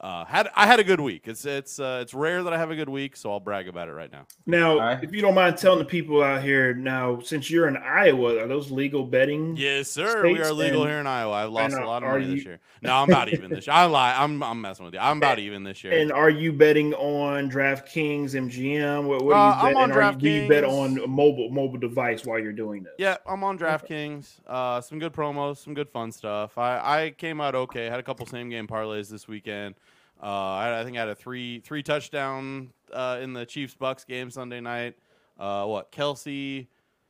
uh, 0.01 0.25
had 0.25 0.49
I 0.57 0.67
had 0.67 0.81
a 0.81 0.85
good 0.85 1.01
week. 1.01 1.29
It's 1.29 1.45
it's 1.45 1.79
uh, 1.79 1.99
it's 2.03 2.15
rare 2.15 2.43
that 2.43 2.53
I 2.55 2.59
have 2.59 2.71
a 2.71 2.77
good 2.77 2.89
week, 2.89 3.17
so 3.17 3.31
I'll 3.33 3.39
brag 3.41 3.69
about 3.69 3.89
it 3.89 3.93
right 3.93 4.11
now. 4.11 4.27
Now, 4.47 4.73
Alright. 4.73 5.05
if 5.05 5.13
you 5.15 5.21
don't 5.21 5.35
mind 5.35 5.59
telling 5.59 5.79
the 5.79 5.85
people 5.85 6.23
out 6.23 6.43
here 6.43 6.73
now, 6.75 7.21
since 7.21 7.51
you're 7.51 7.69
in 7.69 7.77
Iowa, 7.77 8.39
are 8.39 8.47
those 8.49 8.71
legal 8.71 9.05
betting? 9.05 9.57
Yes, 9.59 9.91
sir. 9.91 10.23
we 10.23 10.41
are 10.41 10.53
legal 10.55 10.83
and- 10.83 10.91
here 10.91 11.01
in 11.01 11.07
Iowa. 11.07 11.33
I've 11.35 11.51
lost 11.51 11.77
a 11.77 11.85
lot 11.85 12.03
of 12.03 12.09
are 12.09 12.19
money 12.19 12.35
this 12.35 12.45
year. 12.47 12.61
No, 12.81 12.95
I'm 12.95 13.11
about 13.11 13.29
even 13.31 13.51
this 13.51 13.67
year. 13.67 13.75
I 13.77 13.85
lie. 13.85 14.15
I'm 14.17 14.43
I'm 14.43 14.61
messing 14.61 14.87
with 14.87 14.95
you. 14.95 15.01
I'm 15.01 15.19
about 15.19 15.39
even 15.39 15.65
this 15.65 15.85
year. 15.85 15.93
And 15.93 16.11
are 16.13 16.31
you 16.31 16.53
betting 16.55 16.95
on 16.95 17.51
DraftKings, 17.51 18.31
MGM? 18.35 19.05
What, 19.05 19.23
what 19.23 19.37
Uh, 19.37 19.53
do 19.53 19.59
you 19.61 19.67
I'm 19.69 19.75
bet? 19.75 19.77
on 19.77 19.91
and 19.91 19.99
are 20.01 20.13
you, 20.13 20.19
do 20.19 20.29
you 20.31 20.49
bet 20.49 20.65
on 20.65 20.99
a 20.99 21.07
mobile 21.07 21.51
mobile 21.51 21.79
device 21.79 22.25
while 22.25 22.39
you're 22.39 22.53
doing 22.53 22.85
this? 22.85 22.95
Yeah, 22.97 23.19
I'm 23.27 23.45
on 23.45 23.59
DraftKings. 23.59 24.41
Uh, 24.47 24.81
some 24.81 24.99
good 24.99 25.13
promos, 25.13 25.59
some 25.59 25.75
good 25.75 25.91
fun 25.91 26.11
stuff. 26.11 26.57
I, 26.57 27.05
I 27.05 27.11
came 27.11 27.39
out 27.41 27.55
okay. 27.55 27.85
Had 27.87 28.01
a 28.01 28.03
couple 28.03 28.25
same 28.25 28.49
game 28.49 28.67
parlays 28.67 29.11
this 29.11 29.29
weekend. 29.29 29.75
Uh, 30.23 30.27
I, 30.27 30.81
I 30.81 30.85
think 30.85 30.97
I 30.97 31.01
had 31.01 31.09
a 31.09 31.15
three 31.15 31.61
three 31.61 31.83
touchdown 31.83 32.73
uh, 32.93 33.19
in 33.23 33.33
the 33.33 33.47
Chiefs 33.47 33.75
Bucks 33.75 34.05
game 34.05 34.31
Sunday 34.31 34.61
night. 34.61 34.97
Uh, 35.39 35.65
what 35.65 35.91
Kelce, 35.91 36.67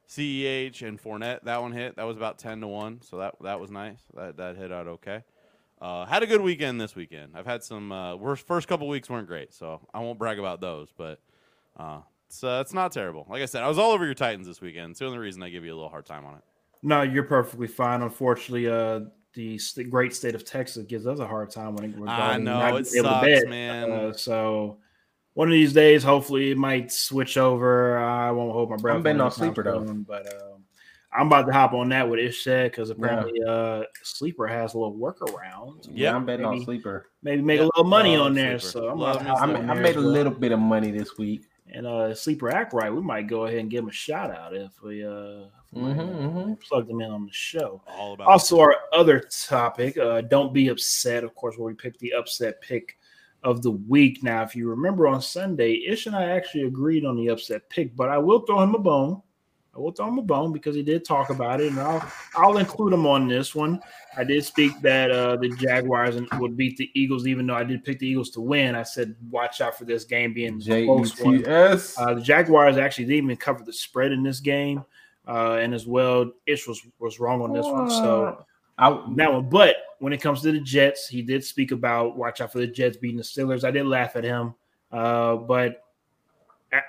Ceh, 0.08 0.82
and 0.82 1.02
Fournette. 1.02 1.42
That 1.44 1.60
one 1.60 1.72
hit. 1.72 1.96
That 1.96 2.04
was 2.04 2.16
about 2.16 2.38
ten 2.38 2.60
to 2.60 2.68
one. 2.68 3.00
So 3.02 3.18
that 3.18 3.34
that 3.42 3.58
was 3.60 3.70
nice. 3.70 4.00
That 4.14 4.36
that 4.36 4.56
hit 4.56 4.70
out 4.70 4.86
okay. 4.86 5.24
Uh, 5.80 6.04
had 6.04 6.22
a 6.22 6.26
good 6.26 6.42
weekend 6.42 6.80
this 6.80 6.94
weekend. 6.94 7.32
I've 7.34 7.46
had 7.46 7.64
some. 7.64 7.90
Uh, 7.90 8.34
first 8.36 8.68
couple 8.68 8.86
weeks 8.86 9.08
weren't 9.08 9.26
great, 9.26 9.52
so 9.52 9.80
I 9.94 10.00
won't 10.00 10.18
brag 10.18 10.38
about 10.38 10.60
those. 10.60 10.92
But 10.96 11.20
uh, 11.76 12.00
it's 12.28 12.44
uh, 12.44 12.58
it's 12.60 12.74
not 12.74 12.92
terrible. 12.92 13.26
Like 13.28 13.42
I 13.42 13.46
said, 13.46 13.62
I 13.62 13.68
was 13.68 13.78
all 13.78 13.90
over 13.90 14.04
your 14.04 14.14
Titans 14.14 14.46
this 14.46 14.60
weekend. 14.60 14.90
It's 14.90 15.00
the 15.00 15.06
only 15.06 15.18
reason 15.18 15.42
I 15.42 15.48
give 15.48 15.64
you 15.64 15.72
a 15.72 15.76
little 15.76 15.88
hard 15.88 16.06
time 16.06 16.24
on 16.24 16.36
it. 16.36 16.42
No, 16.82 17.02
you're 17.02 17.24
perfectly 17.24 17.66
fine. 17.66 18.02
Unfortunately, 18.02 18.68
the 19.34 19.58
great 19.88 20.14
state 20.14 20.34
of 20.34 20.44
Texas 20.44 20.84
gives 20.84 21.06
us 21.06 21.18
a 21.20 21.26
hard 21.26 21.50
time 21.50 21.74
when 21.76 21.84
it 21.90 21.96
regarding 21.98 22.44
know, 22.44 22.58
not 22.58 22.74
it 22.80 22.90
being 22.92 23.04
able 23.04 23.10
to 23.10 23.14
sucks, 23.26 23.26
bet. 23.42 23.48
man. 23.48 23.90
Uh, 23.90 24.12
so 24.12 24.78
one 25.34 25.48
of 25.48 25.52
these 25.52 25.72
days, 25.72 26.02
hopefully, 26.02 26.50
it 26.50 26.58
might 26.58 26.90
switch 26.92 27.38
over. 27.38 27.98
I 27.98 28.30
won't 28.32 28.52
hold 28.52 28.70
my 28.70 28.76
breath. 28.76 28.96
I'm 28.96 29.02
betting 29.02 29.20
on 29.20 29.30
Sleeper, 29.30 29.62
though. 29.62 29.84
comes, 29.84 30.06
but 30.06 30.26
um, 30.34 30.64
I'm 31.12 31.28
about 31.28 31.46
to 31.46 31.52
hop 31.52 31.72
on 31.72 31.88
that 31.90 32.08
with 32.08 32.18
Ish 32.20 32.42
said 32.44 32.70
because 32.72 32.90
apparently, 32.90 33.40
uh, 33.46 33.82
Sleeper 34.02 34.46
has 34.48 34.74
a 34.74 34.78
little 34.78 34.96
workaround. 34.96 35.88
Yeah, 35.90 36.14
I'm 36.14 36.26
betting 36.26 36.44
on 36.46 36.62
sleeper. 36.64 37.06
Maybe 37.22 37.42
make 37.42 37.58
Yep. 37.60 37.64
a 37.64 37.66
little 37.76 37.84
money 37.90 38.16
Love 38.16 38.26
on 38.26 38.34
there. 38.34 38.58
Sleeper. 38.58 38.72
So 38.72 38.88
I'm 38.90 38.98
Love 38.98 39.16
about 39.16 39.24
to 39.26 39.32
I, 39.32 39.54
some 39.56 39.70
I 39.70 39.74
made 39.74 39.90
as 39.90 39.96
a 39.96 40.00
little 40.00 40.32
bit 40.32 40.52
of 40.52 40.58
money 40.58 40.90
this 40.90 41.16
week. 41.18 41.46
and 41.72 41.86
uh, 41.86 42.14
Sleeper 42.14 42.50
Act 42.50 42.72
Right, 42.72 42.92
we 42.92 43.00
might 43.00 43.28
go 43.28 43.46
ahead 43.46 43.58
and 43.60 43.70
give 43.70 43.84
him 43.84 43.88
a 43.88 43.92
shout 43.92 44.30
out 44.32 44.54
if 44.54 44.70
we 44.82 45.04
uh, 45.06 45.46
if 45.72 45.82
we 45.82 45.88
Mhm, 45.90 46.34
mhm. 46.34 46.60
plug 46.60 46.88
them 46.88 47.00
in 47.00 47.10
on 47.10 47.26
the 47.26 47.32
show. 47.32 47.80
All 47.86 48.14
about 48.14 48.28
Also, 48.28 48.58
our 48.60 48.76
other 48.92 49.20
topic, 49.20 49.96
uh, 49.96 50.20
don't 50.22 50.52
be 50.52 50.68
upset, 50.68 51.24
of 51.24 51.34
course, 51.34 51.56
where 51.56 51.68
we 51.68 51.74
pick 51.74 51.98
the 51.98 52.12
upset 52.12 52.60
pick 52.60 52.96
of 53.42 53.62
the 53.62 53.70
week. 53.70 54.22
Now, 54.22 54.42
if 54.42 54.54
you 54.54 54.68
remember 54.68 55.08
on 55.08 55.22
Sunday, 55.22 55.84
Ish 55.86 56.06
and 56.06 56.16
I 56.16 56.24
actually 56.24 56.64
agreed 56.64 57.04
on 57.04 57.16
the 57.16 57.28
upset 57.28 57.68
pick, 57.70 57.96
but 57.96 58.08
I 58.08 58.18
will 58.18 58.40
throw 58.40 58.62
him 58.62 58.74
a 58.74 58.78
bone. 58.78 59.22
I 59.74 59.78
will 59.78 59.92
throw 59.92 60.08
him 60.08 60.18
a 60.18 60.22
bone 60.22 60.52
because 60.52 60.74
he 60.74 60.82
did 60.82 61.04
talk 61.04 61.30
about 61.30 61.60
it, 61.60 61.68
and 61.70 61.78
I'll 61.78 62.04
I'll 62.34 62.58
include 62.58 62.92
him 62.92 63.06
on 63.06 63.28
this 63.28 63.54
one. 63.54 63.80
I 64.16 64.24
did 64.24 64.44
speak 64.44 64.72
that 64.82 65.12
uh, 65.12 65.36
the 65.36 65.48
Jaguars 65.50 66.20
would 66.40 66.56
beat 66.56 66.76
the 66.76 66.90
Eagles, 66.94 67.28
even 67.28 67.46
though 67.46 67.54
I 67.54 67.62
did 67.62 67.84
pick 67.84 68.00
the 68.00 68.08
Eagles 68.08 68.30
to 68.30 68.40
win. 68.40 68.74
I 68.74 68.82
said, 68.82 69.14
watch 69.30 69.60
out 69.60 69.78
for 69.78 69.84
this 69.84 70.02
game 70.04 70.34
being 70.34 70.60
a 70.68 70.84
close 70.84 71.18
one. 71.20 71.46
Uh, 71.96 72.14
the 72.14 72.20
Jaguars 72.20 72.78
actually 72.78 73.04
didn't 73.04 73.24
even 73.26 73.36
cover 73.36 73.62
the 73.64 73.72
spread 73.72 74.10
in 74.10 74.24
this 74.24 74.40
game, 74.40 74.84
uh, 75.26 75.54
and 75.54 75.74
as 75.74 75.86
well, 75.86 76.32
Ish 76.46 76.66
was 76.66 76.80
was 76.98 77.20
wrong 77.20 77.42
on 77.42 77.52
this 77.52 77.66
one. 77.66 77.90
So 77.90 78.44
I, 78.78 78.90
that 79.16 79.32
one. 79.32 79.48
But 79.48 79.76
when 79.98 80.12
it 80.12 80.20
comes 80.20 80.42
to 80.42 80.52
the 80.52 80.60
Jets, 80.60 81.06
he 81.06 81.22
did 81.22 81.44
speak 81.44 81.70
about 81.72 82.16
watch 82.16 82.40
out 82.40 82.52
for 82.52 82.58
the 82.58 82.66
Jets 82.66 82.96
beating 82.96 83.18
the 83.18 83.22
Steelers. 83.22 83.64
I 83.64 83.70
did 83.70 83.86
laugh 83.86 84.16
at 84.16 84.24
him, 84.24 84.54
uh, 84.90 85.36
but 85.36 85.84
a- 86.72 86.80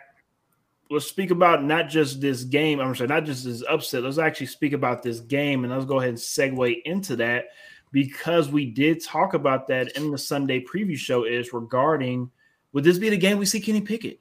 let's 0.90 1.06
speak 1.06 1.32
about 1.32 1.64
not 1.64 1.90
just 1.90 2.22
this 2.22 2.44
game. 2.44 2.80
I'm 2.80 2.95
sorry, 2.95 3.10
not 3.10 3.26
just 3.26 3.45
this 3.45 3.64
upset. 3.70 4.03
Let's 4.03 4.18
actually 4.18 4.48
speak 4.48 4.74
about 4.74 5.03
this 5.03 5.20
game, 5.20 5.64
and 5.64 5.74
let's 5.74 5.86
go 5.86 5.99
ahead 5.99 6.10
and 6.10 6.18
segue 6.18 6.82
into 6.86 7.16
that 7.18 7.45
because 7.91 8.49
we 8.49 8.66
did 8.66 9.03
talk 9.03 9.34
about 9.34 9.68
that 9.68 9.98
in 9.98 10.12
the 10.12 10.18
Sunday 10.18 10.64
preview 10.64 10.98
show. 10.98 11.26
Is 11.26 11.53
regarding 11.53 12.32
would 12.74 12.84
this 12.84 12.98
be 12.98 13.10
the 13.10 13.18
game 13.18 13.38
we 13.38 13.45
see 13.45 13.60
Kenny 13.60 13.82
Pickett? 13.82 14.20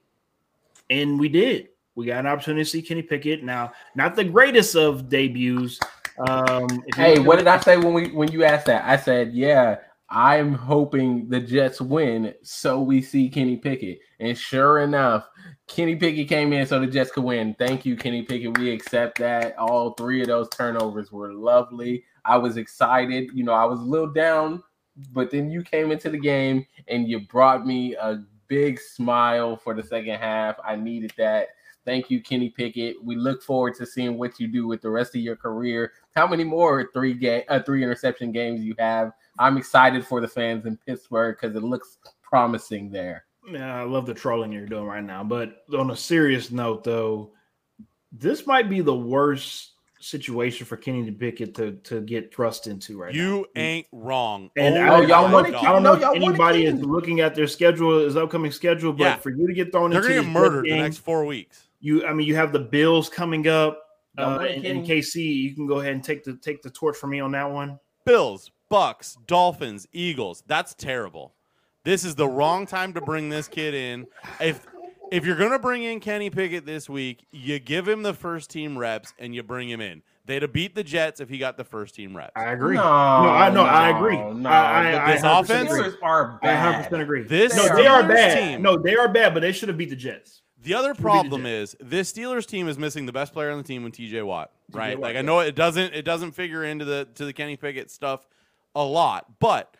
And 0.88 1.20
we 1.20 1.28
did. 1.28 1.68
We 1.94 2.06
got 2.06 2.20
an 2.20 2.26
opportunity 2.26 2.64
to 2.64 2.70
see 2.70 2.82
Kenny 2.82 3.02
Pickett. 3.02 3.42
Now, 3.42 3.72
not 3.94 4.14
the 4.14 4.24
greatest 4.24 4.76
of 4.76 5.08
debuts. 5.08 5.78
Um, 6.28 6.82
hey, 6.94 7.18
what 7.18 7.36
did 7.36 7.46
I 7.46 7.58
say 7.60 7.76
when 7.76 7.94
we 7.94 8.10
when 8.10 8.30
you 8.30 8.44
asked 8.44 8.66
that? 8.66 8.84
I 8.84 8.96
said, 8.96 9.32
yeah, 9.32 9.76
I'm 10.10 10.52
hoping 10.52 11.28
the 11.28 11.40
Jets 11.40 11.80
win 11.80 12.34
so 12.42 12.80
we 12.80 13.00
see 13.00 13.28
Kenny 13.28 13.56
Pickett. 13.56 14.00
And 14.18 14.36
sure 14.36 14.80
enough, 14.80 15.28
Kenny 15.68 15.94
Pickett 15.94 16.28
came 16.28 16.52
in 16.52 16.66
so 16.66 16.80
the 16.80 16.86
Jets 16.86 17.12
could 17.12 17.24
win. 17.24 17.54
Thank 17.58 17.86
you, 17.86 17.96
Kenny 17.96 18.22
Pickett. 18.22 18.58
We 18.58 18.72
accept 18.72 19.18
that. 19.18 19.56
All 19.56 19.94
three 19.94 20.20
of 20.20 20.26
those 20.26 20.48
turnovers 20.48 21.12
were 21.12 21.32
lovely. 21.32 22.04
I 22.24 22.36
was 22.38 22.56
excited. 22.56 23.30
You 23.32 23.44
know, 23.44 23.52
I 23.52 23.64
was 23.64 23.78
a 23.78 23.84
little 23.84 24.12
down, 24.12 24.62
but 25.12 25.30
then 25.30 25.48
you 25.48 25.62
came 25.62 25.92
into 25.92 26.10
the 26.10 26.18
game 26.18 26.66
and 26.88 27.08
you 27.08 27.20
brought 27.20 27.64
me 27.64 27.94
a 27.94 28.24
big 28.48 28.80
smile 28.80 29.56
for 29.56 29.74
the 29.74 29.82
second 29.82 30.18
half. 30.18 30.56
I 30.64 30.74
needed 30.74 31.12
that. 31.18 31.50
Thank 31.84 32.10
you, 32.10 32.22
Kenny 32.22 32.50
Pickett. 32.50 33.02
We 33.02 33.16
look 33.16 33.42
forward 33.42 33.74
to 33.76 33.86
seeing 33.86 34.18
what 34.18 34.38
you 34.38 34.48
do 34.48 34.66
with 34.66 34.82
the 34.82 34.90
rest 34.90 35.14
of 35.14 35.22
your 35.22 35.36
career. 35.36 35.92
How 36.14 36.26
many 36.26 36.44
more 36.44 36.90
three 36.92 37.14
game, 37.14 37.42
uh, 37.48 37.60
three 37.60 37.82
interception 37.82 38.32
games 38.32 38.60
you 38.60 38.74
have? 38.78 39.12
I'm 39.38 39.56
excited 39.56 40.06
for 40.06 40.20
the 40.20 40.28
fans 40.28 40.66
in 40.66 40.76
Pittsburgh 40.76 41.36
because 41.40 41.56
it 41.56 41.62
looks 41.62 41.98
promising 42.22 42.90
there. 42.90 43.24
Yeah, 43.50 43.80
I 43.80 43.84
love 43.84 44.06
the 44.06 44.14
trolling 44.14 44.52
you're 44.52 44.66
doing 44.66 44.84
right 44.84 45.02
now. 45.02 45.24
But 45.24 45.64
on 45.76 45.90
a 45.90 45.96
serious 45.96 46.50
note, 46.50 46.84
though, 46.84 47.30
this 48.12 48.46
might 48.46 48.68
be 48.68 48.82
the 48.82 48.94
worst 48.94 49.70
situation 50.02 50.66
for 50.66 50.76
Kenny 50.76 51.10
Pickett 51.10 51.54
to 51.54 51.72
to 51.72 52.00
get 52.00 52.34
thrust 52.34 52.66
into 52.66 52.98
right 52.98 53.14
now. 53.14 53.20
You 53.20 53.46
ain't 53.56 53.86
wrong. 53.92 54.50
And 54.56 54.76
oh, 54.76 54.80
I, 54.80 55.00
y'all 55.06 55.26
I, 55.26 55.32
want 55.32 55.46
don't, 55.46 55.54
it, 55.54 55.62
I 55.62 55.72
don't 55.72 55.82
know 55.82 55.96
y'all 55.96 56.12
if 56.14 56.22
anybody 56.22 56.64
is 56.64 56.80
looking 56.82 57.20
at 57.20 57.34
their 57.34 57.46
schedule, 57.46 58.00
his 58.00 58.16
upcoming 58.16 58.52
schedule, 58.52 58.92
but 58.92 59.04
Yeah. 59.04 59.16
for 59.16 59.30
you 59.30 59.46
to 59.46 59.52
get 59.52 59.72
thrown 59.72 59.90
They're 59.90 60.00
into 60.00 60.14
gonna 60.14 60.22
get 60.22 60.32
murdered 60.32 60.64
the 60.64 60.76
next 60.76 60.98
four 60.98 61.24
weeks. 61.24 61.68
You 61.80 62.06
I 62.06 62.12
mean 62.12 62.26
you 62.26 62.36
have 62.36 62.52
the 62.52 62.58
Bills 62.60 63.08
coming 63.08 63.46
up 63.48 63.82
uh, 64.18 64.44
in, 64.48 64.64
in 64.64 64.82
KC. 64.84 65.16
You 65.16 65.54
can 65.54 65.66
go 65.66 65.80
ahead 65.80 65.92
and 65.94 66.02
take 66.04 66.24
the 66.24 66.36
take 66.36 66.62
the 66.62 66.70
torch 66.70 66.96
from 66.96 67.10
me 67.10 67.20
on 67.20 67.32
that 67.32 67.50
one. 67.50 67.78
Bills, 68.04 68.50
Bucks, 68.68 69.16
Dolphins, 69.26 69.86
Eagles. 69.92 70.42
That's 70.46 70.74
terrible. 70.74 71.34
This 71.84 72.04
is 72.04 72.14
the 72.14 72.28
wrong 72.28 72.66
time 72.66 72.92
to 72.94 73.00
bring 73.00 73.28
this 73.28 73.48
kid 73.48 73.74
in. 73.74 74.06
If 74.40 74.66
if 75.10 75.24
you're 75.24 75.36
gonna 75.36 75.58
bring 75.58 75.82
in 75.82 76.00
Kenny 76.00 76.30
Pickett 76.30 76.66
this 76.66 76.88
week, 76.88 77.26
you 77.32 77.58
give 77.58 77.88
him 77.88 78.02
the 78.02 78.14
first 78.14 78.50
team 78.50 78.76
reps 78.78 79.12
and 79.18 79.34
you 79.34 79.42
bring 79.42 79.68
him 79.68 79.80
in. 79.80 80.02
They'd 80.26 80.42
have 80.42 80.52
beat 80.52 80.74
the 80.76 80.84
Jets 80.84 81.20
if 81.20 81.28
he 81.28 81.38
got 81.38 81.56
the 81.56 81.64
first 81.64 81.94
team 81.96 82.16
reps. 82.16 82.30
I 82.36 82.52
agree. 82.52 82.76
No, 82.76 82.82
No, 82.82 82.88
I 82.88 83.50
no, 83.50 83.62
I 83.64 83.88
agree. 83.96 84.16
no. 84.16 84.48
I, 84.48 84.92
I, 84.92 85.04
I 85.10 85.12
This 85.14 85.22
100% 85.22 85.40
offense- 85.40 85.70
agree. 85.72 85.82
Steelers 85.90 85.96
are 86.02 86.38
I 86.42 86.46
100 86.74 87.00
agree. 87.00 87.22
This 87.24 87.56
no, 87.56 87.74
they 87.74 87.86
are 87.86 88.06
bad. 88.06 88.38
team- 88.38 88.62
No, 88.62 88.76
they 88.76 88.94
are 88.94 89.08
bad, 89.08 89.34
but 89.34 89.40
they 89.40 89.50
should 89.50 89.68
have 89.68 89.78
beat 89.78 89.90
the 89.90 89.96
Jets. 89.96 90.42
The 90.62 90.74
other 90.74 90.94
problem 90.94 91.46
is 91.46 91.74
this 91.80 92.12
Steelers 92.12 92.46
team 92.46 92.68
is 92.68 92.76
missing 92.78 93.06
the 93.06 93.12
best 93.12 93.32
player 93.32 93.50
on 93.50 93.58
the 93.58 93.64
team 93.64 93.82
with 93.82 93.94
TJ 93.94 94.24
Watt. 94.24 94.50
Right? 94.72 94.98
Watt, 94.98 95.08
like 95.08 95.16
I 95.16 95.22
know 95.22 95.40
it 95.40 95.54
doesn't 95.54 95.94
it 95.94 96.04
doesn't 96.04 96.32
figure 96.32 96.64
into 96.64 96.84
the 96.84 97.08
to 97.14 97.24
the 97.24 97.32
Kenny 97.32 97.56
Pickett 97.56 97.90
stuff 97.90 98.26
a 98.74 98.84
lot, 98.84 99.38
but 99.38 99.74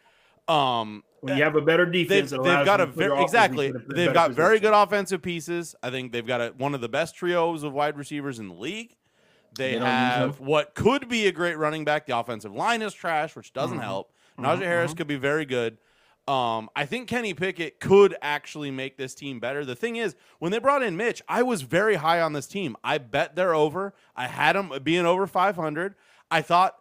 um 0.49 1.05
When 1.21 1.37
you 1.37 1.45
have 1.45 1.55
a 1.55 1.61
better 1.61 1.85
they've, 1.85 2.09
defense, 2.09 2.31
they've 2.31 2.43
got 2.43 2.81
a 2.81 2.87
to 2.87 2.93
put 2.93 3.05
your 3.05 3.11
very 3.11 3.23
exactly 3.23 3.67
in 3.67 3.77
in 3.77 3.85
they've 3.95 4.15
got 4.15 4.33
very 4.33 4.59
good 4.59 4.73
offensive 4.73 5.23
pieces. 5.23 5.75
I 5.83 5.91
think 5.91 6.13
they've 6.13 6.27
got 6.27 6.41
a, 6.41 6.55
one 6.57 6.75
of 6.75 6.81
the 6.81 6.89
best 6.89 7.15
trios 7.15 7.63
of 7.63 7.73
wide 7.73 7.97
receivers 7.99 8.39
in 8.39 8.49
the 8.49 8.55
league. 8.55 8.97
They, 9.57 9.75
They 9.75 9.81
have 9.81 10.41
what 10.41 10.75
could 10.75 11.09
be 11.09 11.27
a 11.27 11.33
great 11.33 11.59
running 11.59 11.85
back. 11.85 12.07
The 12.07 12.17
offensive 12.17 12.55
line 12.55 12.83
is 12.83 12.95
trash, 12.95 13.35
which 13.35 13.53
doesn't 13.53 13.79
Mhm. 13.79 13.83
help. 13.83 14.13
Mhm, 14.39 14.45
Najee 14.45 14.63
Harris 14.63 14.95
mhm. 14.95 14.99
could 14.99 15.07
be 15.09 15.17
very 15.17 15.45
good. 15.45 15.79
Um, 16.31 16.71
I 16.77 16.87
think 16.87 17.09
Kenny 17.09 17.35
Pickett 17.35 17.81
could 17.81 18.15
actually 18.23 18.71
make 18.71 18.97
this 18.97 19.15
team 19.15 19.41
better. 19.41 19.65
The 19.65 19.75
thing 19.75 19.97
is, 19.97 20.15
when 20.39 20.53
they 20.53 20.59
brought 20.59 20.83
in 20.83 20.97
Mitch, 20.97 21.23
I 21.29 21.43
was 21.43 21.63
very 21.63 21.97
high 21.97 22.21
on 22.21 22.35
this 22.35 22.47
team. 22.47 22.77
I 22.85 22.99
bet 22.99 23.35
they're 23.35 23.55
over. 23.55 23.95
I 24.15 24.29
had 24.29 24.55
them 24.55 24.71
being 24.85 25.07
over 25.07 25.27
500. 25.27 25.95
I 26.31 26.43
thought, 26.43 26.77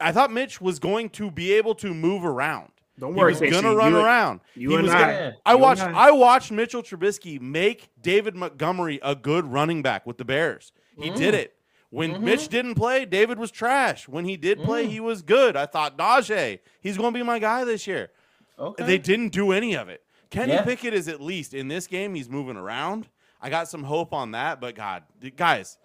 I 0.00 0.10
thought 0.10 0.32
Mitch 0.32 0.60
was 0.60 0.80
going 0.80 1.10
to 1.10 1.30
be 1.30 1.52
able 1.52 1.76
to 1.76 1.94
move 1.94 2.24
around. 2.24 2.70
Don't 2.98 3.14
He 3.14 3.18
worry, 3.20 3.32
was 3.32 3.40
Casey. 3.40 3.52
gonna 3.52 3.74
run 3.76 3.92
you, 3.92 3.98
around. 4.00 4.40
You 4.54 4.70
He 4.70 4.74
and 4.76 4.84
was 4.84 4.92
I. 4.94 4.98
gonna- 5.00 5.36
I 5.46 5.50
you 5.50 5.54
and 5.56 5.62
watched. 5.62 5.82
I. 5.82 5.92
I 5.92 6.10
watched 6.10 6.50
Mitchell 6.52 6.82
Trubisky 6.82 7.40
make 7.40 7.90
David 8.00 8.34
Montgomery 8.34 8.98
a 9.02 9.14
good 9.14 9.44
running 9.46 9.82
back 9.82 10.04
with 10.06 10.18
the 10.18 10.24
Bears. 10.24 10.72
He 10.98 11.10
Mm. 11.10 11.16
did 11.16 11.34
it. 11.34 11.56
When 11.90 12.14
Mhm. 12.14 12.20
Mitch 12.22 12.48
didn't 12.48 12.74
play, 12.74 13.04
David 13.04 13.38
was 13.38 13.52
trash. 13.52 14.08
When 14.08 14.24
he 14.24 14.36
did 14.36 14.62
play, 14.64 14.86
Mm. 14.86 14.90
he 14.90 14.98
was 15.00 15.22
good. 15.22 15.56
I 15.56 15.66
thought 15.66 15.96
Najee, 15.96 16.58
he's 16.80 16.96
going 16.96 17.12
to 17.12 17.18
be 17.18 17.22
my 17.24 17.38
guy 17.38 17.64
this 17.64 17.86
year. 17.86 18.10
Okay. 18.58 18.84
They 18.84 18.98
didn't 18.98 19.30
do 19.30 19.52
any 19.52 19.74
of 19.74 19.88
it. 19.88 20.02
Kenny 20.30 20.52
Yeah. 20.52 20.62
Pickett 20.62 20.94
is 20.94 21.08
at 21.08 21.20
least 21.20 21.54
in 21.54 21.68
this 21.68 21.86
game. 21.86 22.14
He's 22.14 22.28
moving 22.28 22.56
around. 22.56 23.08
I 23.40 23.50
got 23.50 23.68
some 23.68 23.84
hope 23.84 24.12
on 24.12 24.32
that. 24.32 24.60
But 24.60 24.74
God, 24.74 25.04
guys, 25.36 25.78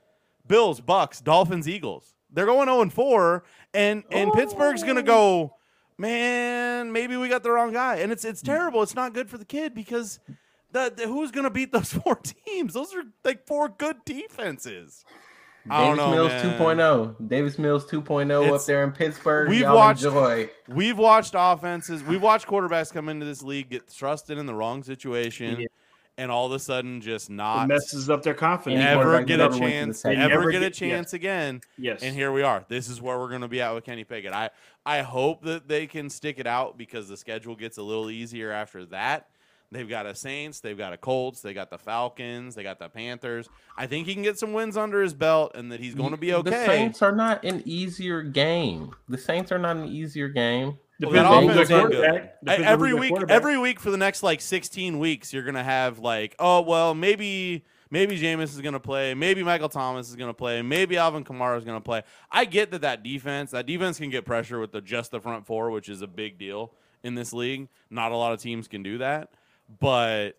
Bills, 0.47 0.81
Bucks, 0.81 1.21
Dolphins, 1.21 1.67
Eagles. 1.67 2.15
They're 2.31 2.45
going 2.45 2.67
0 2.67 2.81
and 2.81 2.93
4, 2.93 3.43
and 3.73 4.03
and 4.11 4.29
oh. 4.29 4.33
Pittsburgh's 4.33 4.83
going 4.83 4.97
to 4.97 5.03
go. 5.03 5.55
Man, 5.97 6.91
maybe 6.93 7.17
we 7.17 7.27
got 7.27 7.43
the 7.43 7.51
wrong 7.51 7.73
guy, 7.73 7.97
and 7.97 8.11
it's 8.11 8.23
it's 8.23 8.41
terrible. 8.41 8.81
It's 8.83 8.95
not 8.95 9.13
good 9.13 9.29
for 9.29 9.37
the 9.37 9.45
kid 9.45 9.73
because 9.73 10.19
the, 10.71 10.93
the 10.95 11.07
who's 11.07 11.31
going 11.31 11.43
to 11.43 11.49
beat 11.49 11.71
those 11.71 11.91
four 12.03 12.15
teams? 12.15 12.73
Those 12.73 12.95
are 12.95 13.03
like 13.23 13.45
four 13.45 13.69
good 13.69 13.97
defenses. 14.05 15.03
I 15.69 15.85
don't 15.85 15.97
Davis 15.97 15.97
know, 15.97 16.11
Mills 16.11 16.31
man. 16.43 16.57
2.0. 17.17 17.27
Davis 17.29 17.59
Mills 17.59 17.85
2.0 17.89 18.43
It's- 18.45 18.61
up 18.61 18.65
there 18.67 18.83
in 18.83 18.91
Pittsburgh. 18.91 19.49
we've 19.49 19.61
Y'all 19.61 19.75
watched- 19.75 20.03
enjoy. 20.03 20.49
We've 20.67 20.97
watched 20.97 21.33
offenses, 21.37 22.03
we've 22.03 22.21
watched 22.21 22.47
quarterbacks 22.47 22.91
come 22.93 23.09
into 23.09 23.25
this 23.25 23.41
league 23.43 23.69
get 23.69 23.87
thrusted 23.87 24.37
in 24.37 24.45
the 24.45 24.53
wrong 24.55 24.83
situation, 24.83 25.61
Yeah. 25.61 25.67
and 26.17 26.31
all 26.31 26.45
of 26.47 26.51
a 26.51 26.59
sudden 26.59 27.01
just 27.01 27.29
It 27.29 27.33
not 27.33 27.67
messes 27.67 28.09
up 28.09 28.23
their 28.23 28.33
confidence. 28.33 28.81
Any 28.83 28.89
ever 28.99 29.23
get 29.23 29.39
a 29.39 29.43
ever 29.45 29.51
went 29.51 29.61
to 29.61 29.65
the 29.65 29.71
chance, 29.71 29.99
Saints. 30.01 30.19
ever 30.21 30.29
Never 30.29 30.51
get 30.51 30.57
a 30.57 30.65
get- 30.65 30.69
yes. 30.69 30.77
chance 30.77 31.13
again. 31.13 31.61
yes. 31.77 32.03
And 32.03 32.15
here 32.15 32.31
we 32.31 32.41
are. 32.43 32.65
This 32.67 32.89
is 32.89 33.01
where 33.01 33.17
we're 33.17 33.29
going 33.29 33.41
to 33.41 33.47
be 33.47 33.61
at 33.61 33.73
with 33.73 33.83
Kenny 33.85 34.03
Pickett. 34.03 34.33
I 34.33 34.49
I 34.85 35.01
hope 35.01 35.43
that 35.43 35.67
they 35.67 35.85
can 35.87 36.09
stick 36.09 36.39
it 36.39 36.47
out 36.47 36.77
because 36.77 37.07
the 37.09 37.17
schedule 37.17 37.55
gets 37.55 37.77
a 37.77 37.83
little 37.83 38.09
easier 38.09 38.51
after 38.51 38.85
that. 38.87 39.27
They've 39.71 39.87
got 39.87 40.07
a 40.07 40.15
Saints, 40.15 40.61
they've 40.61 40.77
got 40.77 40.93
a 40.93 40.97
Colts, 40.97 41.41
they 41.41 41.53
got 41.53 41.69
the 41.69 41.77
Falcons, 41.77 42.55
they 42.55 42.63
got 42.63 42.79
the 42.79 42.89
Panthers. 42.89 43.47
I 43.77 43.85
think 43.85 44.07
he 44.07 44.15
can 44.15 44.23
get 44.23 44.39
some 44.39 44.51
wins 44.51 44.75
under 44.75 45.01
his 45.01 45.13
belt 45.13 45.51
and 45.53 45.71
that 45.71 45.79
he's 45.79 45.93
going 45.93 46.09
to 46.11 46.17
be 46.17 46.33
okay. 46.33 46.49
The. 46.49 46.65
Saints 46.65 47.01
are 47.03 47.15
not 47.15 47.43
an 47.45 47.61
easier 47.65 48.23
game. 48.23 48.95
The 49.07 49.17
Saints 49.17 49.51
are 49.51 49.59
not 49.59 49.75
an 49.77 49.85
easier 49.85 50.27
game. 50.27 50.79
Well, 50.99 51.11
that 51.11 51.31
offense 51.31 51.69
their 51.69 51.79
ain't 51.81 51.91
good. 51.91 52.01
quarterback. 52.01 52.23
I- 52.23 52.45
Depends 52.45 52.61
on 52.61 52.73
every 52.73 52.93
week 52.93 53.13
every 53.29 53.57
week 53.57 53.79
for 53.79 53.89
the 53.91 53.97
next 53.97 54.21
like 54.23 54.41
16 54.41 54.99
weeks 54.99 55.31
you're 55.31 55.43
gonna 55.43 55.63
have 55.63 55.99
like 55.99 56.35
oh 56.39 56.59
well 56.61 56.93
maybe 56.93 57.63
maybe 57.89 58.19
Jameis 58.19 58.45
is 58.55 58.59
gonna 58.59 58.81
play 58.81 59.13
maybe 59.13 59.41
Michael 59.41 59.69
Thomas 59.69 60.09
is 60.09 60.17
gonna 60.17 60.33
play 60.33 60.61
maybe 60.61 60.97
Alvin 60.97 61.23
Kamara 61.23 61.57
is 61.57 61.63
gonna 61.63 61.79
play 61.79 62.01
I 62.29 62.43
get 62.43 62.71
that 62.71 62.81
that 62.81 63.01
defense 63.01 63.51
that 63.51 63.65
defense 63.65 63.97
can 63.97 64.09
get 64.09 64.25
pressure 64.25 64.59
with 64.59 64.73
the 64.73 64.81
just 64.81 65.11
the 65.11 65.21
front 65.21 65.45
four 65.45 65.71
which 65.71 65.87
is 65.87 66.01
a 66.01 66.07
big 66.07 66.37
deal 66.37 66.73
in 67.01 67.15
this 67.15 67.31
league 67.31 67.69
not 67.89 68.11
a 68.11 68.15
lot 68.17 68.33
of 68.33 68.41
teams 68.41 68.67
can 68.67 68.83
do 68.83 68.97
that 68.97 69.29
but 69.79 70.31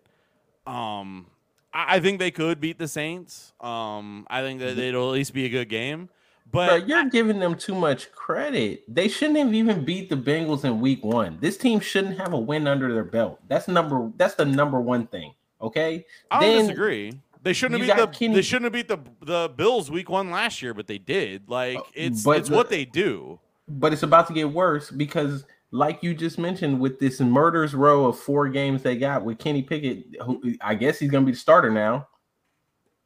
um 0.67 1.27
I, 1.73 1.95
I 1.95 1.99
think 1.99 2.19
they 2.19 2.31
could 2.31 2.59
beat 2.59 2.77
the 2.77 2.87
Saints 2.87 3.53
um 3.61 4.25
I 4.29 4.41
think 4.41 4.59
that 4.59 4.77
it'll 4.77 5.09
at 5.09 5.13
least 5.13 5.33
be 5.33 5.45
a 5.45 5.49
good 5.49 5.69
game 5.69 6.09
But 6.51 6.67
but 6.81 6.87
you're 6.87 7.09
giving 7.09 7.39
them 7.39 7.55
too 7.55 7.73
much 7.75 8.11
credit. 8.11 8.83
They 8.93 9.07
shouldn't 9.07 9.37
have 9.39 9.53
even 9.53 9.85
beat 9.85 10.09
the 10.09 10.17
Bengals 10.17 10.65
in 10.65 10.81
week 10.81 11.03
one. 11.03 11.37
This 11.39 11.57
team 11.57 11.79
shouldn't 11.79 12.17
have 12.19 12.33
a 12.33 12.37
win 12.39 12.67
under 12.67 12.93
their 12.93 13.05
belt. 13.05 13.39
That's 13.47 13.67
number 13.67 14.11
that's 14.17 14.35
the 14.35 14.45
number 14.45 14.81
one 14.81 15.07
thing. 15.07 15.33
Okay, 15.61 16.05
I 16.29 16.39
Then 16.41 16.61
disagree. 16.65 17.13
They 17.43 17.53
shouldn't 17.53 17.81
have 17.81 17.87
beat 17.87 18.01
the 18.01 18.07
Kenny- 18.07 18.35
they 18.35 18.41
shouldn't 18.41 18.65
have 18.65 18.73
beat 18.73 18.87
the 18.87 18.99
the 19.25 19.49
Bills 19.55 19.89
week 19.89 20.09
one 20.09 20.29
last 20.29 20.61
year, 20.61 20.73
but 20.73 20.87
they 20.87 20.97
did. 20.97 21.47
Like 21.47 21.77
Uh, 21.77 21.83
it's 21.93 22.23
but 22.23 22.37
it's 22.39 22.49
the- 22.49 22.55
what 22.55 22.69
they 22.69 22.83
do. 22.85 23.39
but 23.67 23.93
it's 23.93 24.03
about 24.03 24.27
to 24.27 24.33
get 24.33 24.51
worse 24.51 24.91
because, 24.91 25.45
like 25.71 26.03
you 26.03 26.13
just 26.13 26.37
mentioned, 26.37 26.79
with 26.79 26.99
this 26.99 27.19
murders 27.19 27.73
row 27.73 28.05
of 28.05 28.19
four 28.19 28.49
games 28.49 28.83
they 28.83 28.97
got 28.97 29.23
with 29.23 29.39
Kenny 29.39 29.61
Pickett, 29.61 30.05
who 30.21 30.55
I 30.61 30.75
guess 30.75 30.99
he's 30.99 31.09
gonna 31.11 31.25
be 31.25 31.31
the 31.31 31.37
starter 31.37 31.69
now. 31.71 32.07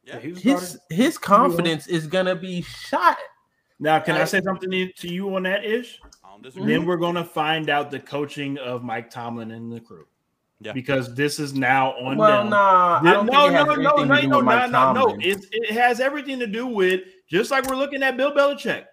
Yeah. 0.04 0.18
he 0.20 0.30
His 0.30 0.40
starting. 0.70 0.78
his 0.90 1.18
confidence 1.18 1.86
is 1.86 2.06
gonna 2.06 2.34
be 2.36 2.62
shot. 2.62 3.18
Now, 3.78 3.98
can 4.00 4.16
I 4.16 4.22
I- 4.22 4.24
say 4.24 4.40
something 4.40 4.70
to 4.70 4.92
to 4.92 5.08
you 5.08 5.34
on 5.36 5.42
that 5.44 5.64
ish? 5.64 6.00
I 6.24 6.28
don't. 6.30 6.54
Hmm? 6.54 6.66
Then 6.66 6.86
we're 6.86 6.96
going 6.96 7.14
to 7.16 7.24
find 7.24 7.68
out 7.70 7.90
the 7.90 8.00
coaching 8.00 8.58
of 8.58 8.82
Mike 8.82 9.10
Tomlin 9.10 9.50
and 9.52 9.72
the 9.72 9.80
crew. 9.80 10.06
Yeah. 10.60 10.72
Because 10.72 11.14
this 11.14 11.38
is 11.38 11.52
now 11.54 11.92
on 11.98 12.16
Well, 12.16 12.40
them. 12.42 12.50
nah, 12.50 13.00
I 13.02 13.04
Yeah, 13.04 13.12
don't 13.12 13.26
no, 13.26 13.32
think 13.32 13.52
it 13.52 13.56
has 13.56 13.66
no, 13.66 13.74
no, 13.74 14.04
no, 14.04 14.40
no, 14.40 14.40
no, 14.40 14.66
no, 14.66 14.92
no. 14.92 15.16
It, 15.20 15.44
it 15.52 15.72
has 15.74 16.00
everything 16.00 16.38
to 16.38 16.46
do 16.46 16.66
with 16.66 17.02
just 17.28 17.50
like 17.50 17.66
we're 17.66 17.76
looking 17.76 18.02
at 18.02 18.16
Bill 18.16 18.32
Belichick 18.32 18.84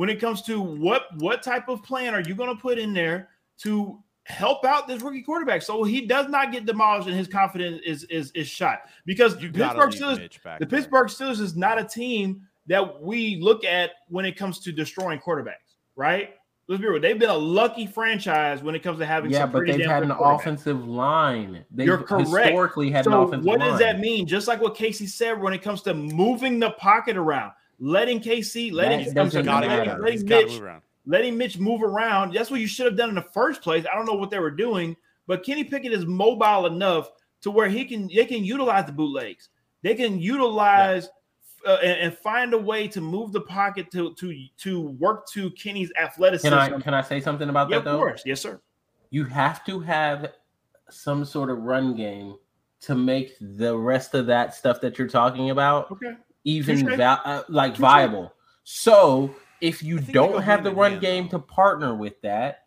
when 0.00 0.08
it 0.08 0.18
comes 0.18 0.40
to 0.40 0.62
what 0.62 1.14
what 1.18 1.42
type 1.42 1.68
of 1.68 1.82
plan 1.82 2.14
are 2.14 2.22
you 2.22 2.34
going 2.34 2.48
to 2.48 2.58
put 2.58 2.78
in 2.78 2.94
there 2.94 3.28
to 3.58 4.02
help 4.22 4.64
out 4.64 4.88
this 4.88 5.02
rookie 5.02 5.20
quarterback 5.20 5.60
so 5.60 5.84
he 5.84 6.06
does 6.06 6.26
not 6.26 6.50
get 6.50 6.64
demolished 6.64 7.06
and 7.06 7.14
his 7.14 7.28
confidence 7.28 7.82
is 7.84 8.04
is 8.04 8.30
is 8.30 8.48
shot 8.48 8.84
because 9.04 9.34
You 9.42 9.52
Pittsburgh 9.52 9.90
Steelers 9.90 10.42
back 10.42 10.58
the 10.58 10.64
there. 10.64 10.78
Pittsburgh 10.78 11.08
Steelers 11.08 11.38
is 11.38 11.54
not 11.54 11.78
a 11.78 11.84
team 11.84 12.40
that 12.66 13.02
we 13.02 13.36
look 13.42 13.62
at 13.62 13.90
when 14.08 14.24
it 14.24 14.38
comes 14.38 14.58
to 14.60 14.72
destroying 14.72 15.20
quarterbacks, 15.20 15.76
right? 15.96 16.30
Let's 16.66 16.80
be 16.80 16.88
real. 16.88 16.98
They've 16.98 17.18
been 17.18 17.28
a 17.28 17.36
lucky 17.36 17.86
franchise 17.86 18.62
when 18.62 18.74
it 18.74 18.82
comes 18.82 19.00
to 19.00 19.06
having 19.06 19.30
Yeah, 19.30 19.40
some 19.40 19.52
but 19.52 19.66
they've 19.66 19.84
had 19.84 20.02
an 20.02 20.12
offensive 20.12 20.88
line. 20.88 21.62
They've 21.70 21.86
You're 21.86 21.98
correct. 21.98 22.28
historically 22.28 22.90
had 22.90 23.06
an 23.06 23.12
offensive 23.12 23.44
what 23.44 23.58
line. 23.58 23.68
What 23.68 23.72
does 23.72 23.80
that 23.80 24.00
mean? 24.00 24.26
Just 24.26 24.48
like 24.48 24.62
what 24.62 24.74
Casey 24.74 25.06
said 25.06 25.38
when 25.38 25.52
it 25.52 25.60
comes 25.60 25.82
to 25.82 25.92
moving 25.92 26.58
the 26.58 26.70
pocket 26.70 27.18
around, 27.18 27.52
letting 27.80 28.20
KC, 28.20 28.72
letting, 28.72 29.12
That 29.12 29.20
I'm 29.20 29.30
sorry, 29.30 29.44
Gotta 29.44 29.66
matter. 29.66 29.84
get 29.84 30.00
letting. 30.00 30.26
Letting 30.26 30.26
Mitch, 30.26 30.52
move 30.52 30.62
around. 30.62 30.82
letting 31.06 31.36
Mitch 31.38 31.58
move 31.58 31.82
around. 31.82 32.34
That's 32.34 32.50
what 32.50 32.60
you 32.60 32.66
should 32.66 32.86
have 32.86 32.96
done 32.96 33.08
in 33.08 33.14
the 33.14 33.22
first 33.22 33.62
place. 33.62 33.84
I 33.90 33.96
don't 33.96 34.06
know 34.06 34.14
what 34.14 34.30
they 34.30 34.38
were 34.38 34.50
doing, 34.50 34.96
but 35.26 35.44
Kenny 35.44 35.64
Pickett 35.64 35.92
is 35.92 36.06
mobile 36.06 36.66
enough 36.66 37.10
to 37.42 37.50
where 37.50 37.68
he 37.68 37.84
can 37.84 38.08
they 38.14 38.26
can 38.26 38.44
utilize 38.44 38.86
the 38.86 38.92
bootlegs. 38.92 39.48
They 39.82 39.94
can 39.94 40.20
utilize 40.20 41.08
uh, 41.66 41.78
and, 41.82 41.98
and 42.00 42.18
find 42.18 42.52
a 42.54 42.58
way 42.58 42.86
to 42.88 43.00
move 43.00 43.32
the 43.32 43.40
pocket 43.40 43.90
to 43.92 44.14
to 44.14 44.34
to 44.58 44.80
work 44.98 45.26
to 45.28 45.50
Kenny's 45.52 45.90
athleticism. 46.00 46.48
Can 46.48 46.58
I 46.58 46.80
can 46.80 46.94
I 46.94 47.02
say 47.02 47.20
something 47.20 47.48
about 47.48 47.70
yeah, 47.70 47.76
that 47.76 47.78
of 47.78 47.84
though? 47.84 47.98
course, 47.98 48.22
yes, 48.26 48.40
sir. 48.40 48.60
You 49.10 49.24
have 49.24 49.64
to 49.66 49.80
have 49.80 50.32
some 50.90 51.24
sort 51.24 51.50
of 51.50 51.58
run 51.58 51.94
game 51.96 52.36
to 52.82 52.94
make 52.94 53.36
the 53.40 53.76
rest 53.76 54.14
of 54.14 54.26
that 54.26 54.54
stuff 54.54 54.80
that 54.80 54.98
you're 54.98 55.08
talking 55.08 55.50
about 55.50 55.90
Okay, 55.90 56.14
even 56.44 56.86
va- 56.96 57.20
uh, 57.24 57.42
like 57.48 57.72
Touche. 57.74 57.80
viable. 57.80 58.32
So 58.64 59.34
if 59.60 59.82
you 59.82 59.96
I 59.96 59.98
think 59.98 60.06
they 60.08 60.12
go 60.14 60.28
don't 60.32 60.42
have 60.42 60.64
the 60.64 60.72
run 60.74 60.98
game 60.98 61.28
though. 61.30 61.38
to 61.38 61.44
partner 61.44 61.94
with 61.94 62.20
that, 62.22 62.64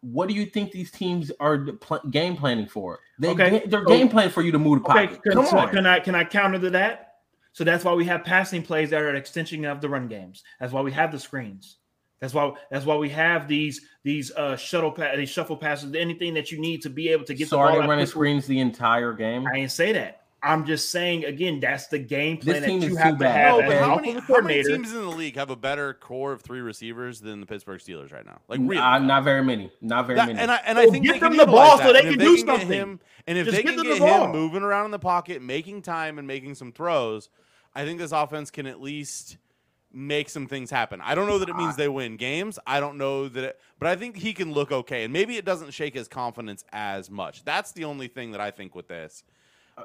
what 0.00 0.28
do 0.28 0.34
you 0.34 0.46
think 0.46 0.72
these 0.72 0.90
teams 0.90 1.30
are 1.40 1.58
pl- 1.58 2.00
game 2.10 2.36
planning 2.36 2.66
for? 2.66 2.98
They, 3.18 3.28
okay. 3.30 3.62
they're 3.66 3.82
so- 3.84 3.88
game 3.88 4.08
planning 4.08 4.32
for 4.32 4.42
you 4.42 4.52
to 4.52 4.58
move 4.58 4.82
the 4.82 4.90
okay. 4.90 5.06
pocket. 5.06 5.22
Can, 5.22 5.32
Come 5.32 5.46
so 5.46 5.58
on. 5.58 5.68
can 5.70 5.86
I 5.86 6.00
can 6.00 6.14
I 6.14 6.24
counter 6.24 6.58
to 6.58 6.70
that? 6.70 7.08
So 7.52 7.64
that's 7.64 7.84
why 7.84 7.92
we 7.92 8.04
have 8.06 8.24
passing 8.24 8.62
plays 8.62 8.90
that 8.90 9.02
are 9.02 9.10
an 9.10 9.16
extension 9.16 9.64
of 9.66 9.80
the 9.80 9.88
run 9.88 10.08
games. 10.08 10.42
That's 10.58 10.72
why 10.72 10.80
we 10.80 10.90
have 10.92 11.12
the 11.12 11.18
screens. 11.18 11.76
That's 12.20 12.32
why 12.34 12.52
that's 12.70 12.86
why 12.86 12.96
we 12.96 13.08
have 13.10 13.46
these 13.48 13.80
these 14.04 14.30
uh 14.32 14.56
shuttle 14.56 14.90
pa- 14.92 15.16
these 15.16 15.28
shuffle 15.28 15.56
passes. 15.56 15.94
Anything 15.94 16.34
that 16.34 16.50
you 16.50 16.60
need 16.60 16.80
to 16.82 16.90
be 16.90 17.08
able 17.08 17.24
to 17.24 17.34
get 17.34 17.48
so 17.48 17.56
the 17.56 17.62
are 17.62 17.72
they 17.72 17.78
running 17.78 17.88
quickly. 17.96 18.06
screens 18.06 18.46
the 18.46 18.58
entire 18.60 19.12
game? 19.12 19.46
I 19.46 19.54
didn't 19.56 19.72
say 19.72 19.92
that. 19.92 20.21
I'm 20.44 20.66
just 20.66 20.90
saying 20.90 21.24
again. 21.24 21.60
That's 21.60 21.86
the 21.86 21.98
game 22.00 22.36
plan 22.36 22.62
team 22.62 22.80
that 22.80 22.86
is 22.86 22.92
you 22.92 22.96
have 22.96 23.18
to 23.18 23.28
have 23.28 23.60
No, 23.60 23.66
but 23.66 23.78
how 23.78 23.94
many, 23.96 24.12
how 24.12 24.40
many 24.40 24.62
teams 24.64 24.92
in 24.92 25.00
the 25.02 25.08
league 25.10 25.36
have 25.36 25.50
a 25.50 25.56
better 25.56 25.94
core 25.94 26.32
of 26.32 26.42
three 26.42 26.60
receivers 26.60 27.20
than 27.20 27.38
the 27.40 27.46
Pittsburgh 27.46 27.80
Steelers 27.80 28.12
right 28.12 28.26
now? 28.26 28.40
Like 28.48 28.58
really? 28.60 28.78
Uh, 28.78 28.98
not 28.98 29.22
very 29.22 29.44
many. 29.44 29.70
Not 29.80 30.06
very 30.06 30.16
That- 30.16 30.26
many. 30.26 30.40
and 30.40 30.50
I 30.50 30.56
and 30.66 30.78
I 30.78 30.88
think 30.88 31.04
get 31.04 31.12
they 31.14 31.18
them 31.20 31.28
can 31.30 31.36
the 31.38 31.44
utilize 31.44 31.68
ball 31.68 31.78
so 31.78 31.92
they 31.92 32.00
And 32.00 32.08
if 32.08 32.14
can 32.16 32.18
do 32.26 32.36
get 32.36 32.46
something. 32.46 32.68
him, 32.68 33.00
and 33.28 33.38
if 33.38 33.44
Just 33.46 33.56
they 33.56 33.62
get 33.62 33.68
can 33.70 33.76
them 33.78 33.86
the 33.86 33.98
get 34.00 34.02
him 34.02 34.18
ball. 34.20 34.32
moving 34.32 34.62
around 34.62 34.86
in 34.86 34.90
the 34.90 34.98
pocket, 34.98 35.42
making 35.42 35.82
time 35.82 36.18
and 36.18 36.26
making 36.26 36.56
some 36.56 36.72
throws, 36.72 37.28
I 37.74 37.84
think 37.84 38.00
this 38.00 38.12
offense 38.12 38.50
can 38.50 38.66
at 38.66 38.80
least 38.80 39.36
make 39.92 40.28
some 40.28 40.46
things 40.48 40.70
happen. 40.70 41.00
I 41.02 41.14
don't 41.14 41.26
know 41.28 41.38
that 41.38 41.50
it 41.50 41.54
means 41.56 41.76
they 41.76 41.88
win 41.88 42.16
games. 42.16 42.58
I 42.66 42.80
don't 42.80 42.96
know 42.96 43.28
that, 43.28 43.44
it, 43.44 43.60
but 43.78 43.88
I 43.88 43.94
think 43.94 44.16
he 44.16 44.32
can 44.32 44.52
look 44.52 44.72
okay, 44.72 45.04
and 45.04 45.12
maybe 45.12 45.36
it 45.36 45.44
doesn't 45.44 45.70
shake 45.72 45.92
his 45.94 46.08
confidence 46.08 46.64
as 46.72 47.10
much. 47.10 47.44
That's 47.44 47.72
the 47.72 47.84
only 47.84 48.08
thing 48.08 48.32
that 48.32 48.40
I 48.40 48.50
think 48.50 48.74
with 48.74 48.88
this. 48.88 49.22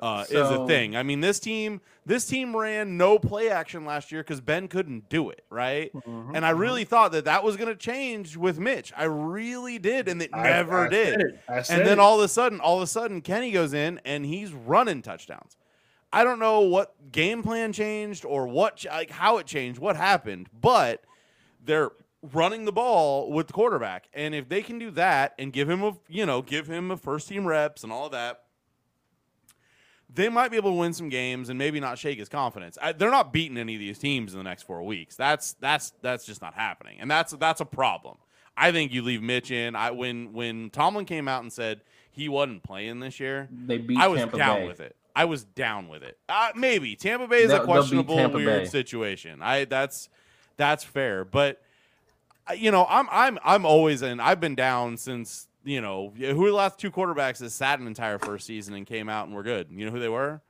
Uh, 0.02 0.26
is 0.30 0.50
a 0.50 0.68
thing. 0.68 0.96
I 0.96 1.04
mean, 1.04 1.22
this 1.22 1.40
team, 1.40 1.80
this 2.06 2.26
team 2.26 2.56
ran 2.56 2.98
no 2.98 3.18
play 3.18 3.50
action 3.50 3.86
last 3.86 4.12
year 4.12 4.22
because 4.22 4.42
Ben 4.42 4.68
couldn't 4.68 5.08
do 5.10 5.30
it, 5.30 5.46
right? 5.50 5.92
Mhm. 5.94 6.36
And 6.36 6.46
I 6.46 6.50
really 6.52 6.84
thought 6.84 7.14
that 7.14 7.26
that 7.26 7.44
was 7.44 7.56
going 7.56 7.70
to 7.70 7.76
change 7.76 8.36
with 8.36 8.60
Mitch. 8.60 8.92
I 8.98 9.06
really 9.06 9.80
did, 9.80 10.08
and 10.10 10.22
it 10.22 10.30
I- 10.34 10.44
never 10.44 10.86
I 10.86 10.90
did. 10.90 11.22
it. 11.22 11.40
And 11.48 11.86
then 11.86 11.94
it. 11.94 12.00
all 12.00 12.20
of 12.20 12.24
a 12.26 12.28
sudden, 12.28 12.60
all 12.60 12.78
of 12.78 12.84
a 12.84 12.88
sudden, 12.88 13.22
Kenny 13.22 13.52
goes 13.52 13.74
in 13.74 14.00
and 14.06 14.26
he's 14.26 14.52
running 14.52 15.02
touchdowns. 15.02 15.56
I 16.12 16.24
don't 16.24 16.40
know 16.40 16.62
what 16.62 16.94
game 17.12 17.42
plan 17.42 17.72
changed 17.74 18.24
or 18.26 18.48
what, 18.48 18.86
like 18.86 19.10
how 19.12 19.38
it 19.38 19.48
changed, 19.48 19.80
what 19.80 19.96
happened, 19.96 20.48
but 20.54 21.04
they're 21.64 21.92
running 22.34 22.66
the 22.66 22.72
ball 22.72 23.32
with 23.32 23.48
the 23.48 23.54
quarterback, 23.54 24.10
and 24.14 24.34
if 24.36 24.50
they 24.50 24.62
can 24.62 24.80
do 24.80 24.92
that 24.92 25.34
and 25.40 25.54
give 25.54 25.70
him 25.70 25.84
a, 25.84 25.98
you 26.08 26.26
know, 26.26 26.42
give 26.42 26.68
him 26.68 26.92
a 26.92 26.98
first 26.98 27.28
team 27.30 27.46
reps 27.48 27.84
and 27.84 27.92
all 27.94 28.10
that. 28.10 28.44
They 30.14 30.30
might 30.30 30.52
be 30.52 30.58
able 30.58 30.72
to 30.72 30.78
win 30.78 30.94
some 30.94 31.10
games 31.10 31.50
and 31.50 31.60
maybe 31.60 31.80
not 31.80 32.00
shake 32.00 32.18
his 32.18 32.30
confidence. 32.30 32.78
I, 32.82 32.94
they're 32.94 33.12
not 33.12 33.34
beating 33.34 33.58
any 33.58 33.74
of 33.76 33.80
these 33.80 34.00
teams 34.00 34.34
in 34.34 34.38
the 34.40 34.44
next 34.44 34.64
four 34.64 34.82
weeks. 34.84 35.16
That's 35.16 35.54
that's 35.60 35.92
that's 36.02 36.26
just 36.26 36.42
not 36.42 36.54
happening, 36.54 36.98
and 37.00 37.12
that's 37.12 37.34
that's 37.34 37.60
a 37.62 37.66
problem. 37.66 38.18
I 38.56 38.72
think 38.72 38.92
you 38.94 39.02
leave 39.04 39.22
Mitch 39.22 39.52
in. 39.52 39.76
I 39.76 39.92
when 39.92 40.32
when 40.34 40.70
Tomlin 40.70 41.06
came 41.06 41.28
out 41.28 41.42
and 41.44 41.52
said 41.52 41.82
he 42.10 42.30
wasn't 42.30 42.64
playing 42.64 43.00
this 43.02 43.20
year, 43.20 43.50
they 43.52 43.78
beat 43.78 43.98
I 44.00 44.08
was 44.08 44.20
Tampa 44.22 44.38
down 44.38 44.62
Bay. 44.62 44.68
with 44.68 44.80
it. 44.80 44.96
I 45.16 45.26
was 45.26 45.44
down 45.44 45.90
with 45.90 46.04
it. 46.04 46.18
Uh, 46.30 46.50
maybe 46.56 46.96
Tampa 46.96 47.28
Bay 47.28 47.42
is 47.44 47.50
They'll- 47.52 47.64
a 47.64 47.66
questionable, 47.66 48.16
weird 48.16 48.64
Bay. 48.64 48.66
situation. 48.70 49.42
I 49.42 49.66
that's 49.66 50.10
that's 50.56 50.84
fair, 50.86 51.26
but 51.26 51.62
uh, 52.50 52.54
you 52.54 52.72
know, 52.72 52.86
I'm 52.90 53.08
I'm 53.12 53.38
I'm 53.44 53.66
always 53.66 54.02
and 54.02 54.22
I've 54.22 54.40
been 54.40 54.56
down 54.56 54.96
since 54.98 55.47
you 55.68 55.82
know 55.82 56.12
who 56.18 56.48
the 56.48 56.54
last 56.56 56.80
two 56.80 56.92
quarterbacks 56.92 57.38
that 57.40 57.50
sat 57.52 57.80
an 57.80 57.88
entire 57.88 58.18
first 58.20 58.46
season 58.48 58.74
and 58.74 58.86
came 58.86 59.10
out 59.10 59.28
and 59.28 59.36
were 59.36 59.44
good. 59.44 59.68
You 59.70 59.86
know 59.86 59.92
who 59.92 60.00
they 60.00 60.10
were? 60.10 60.42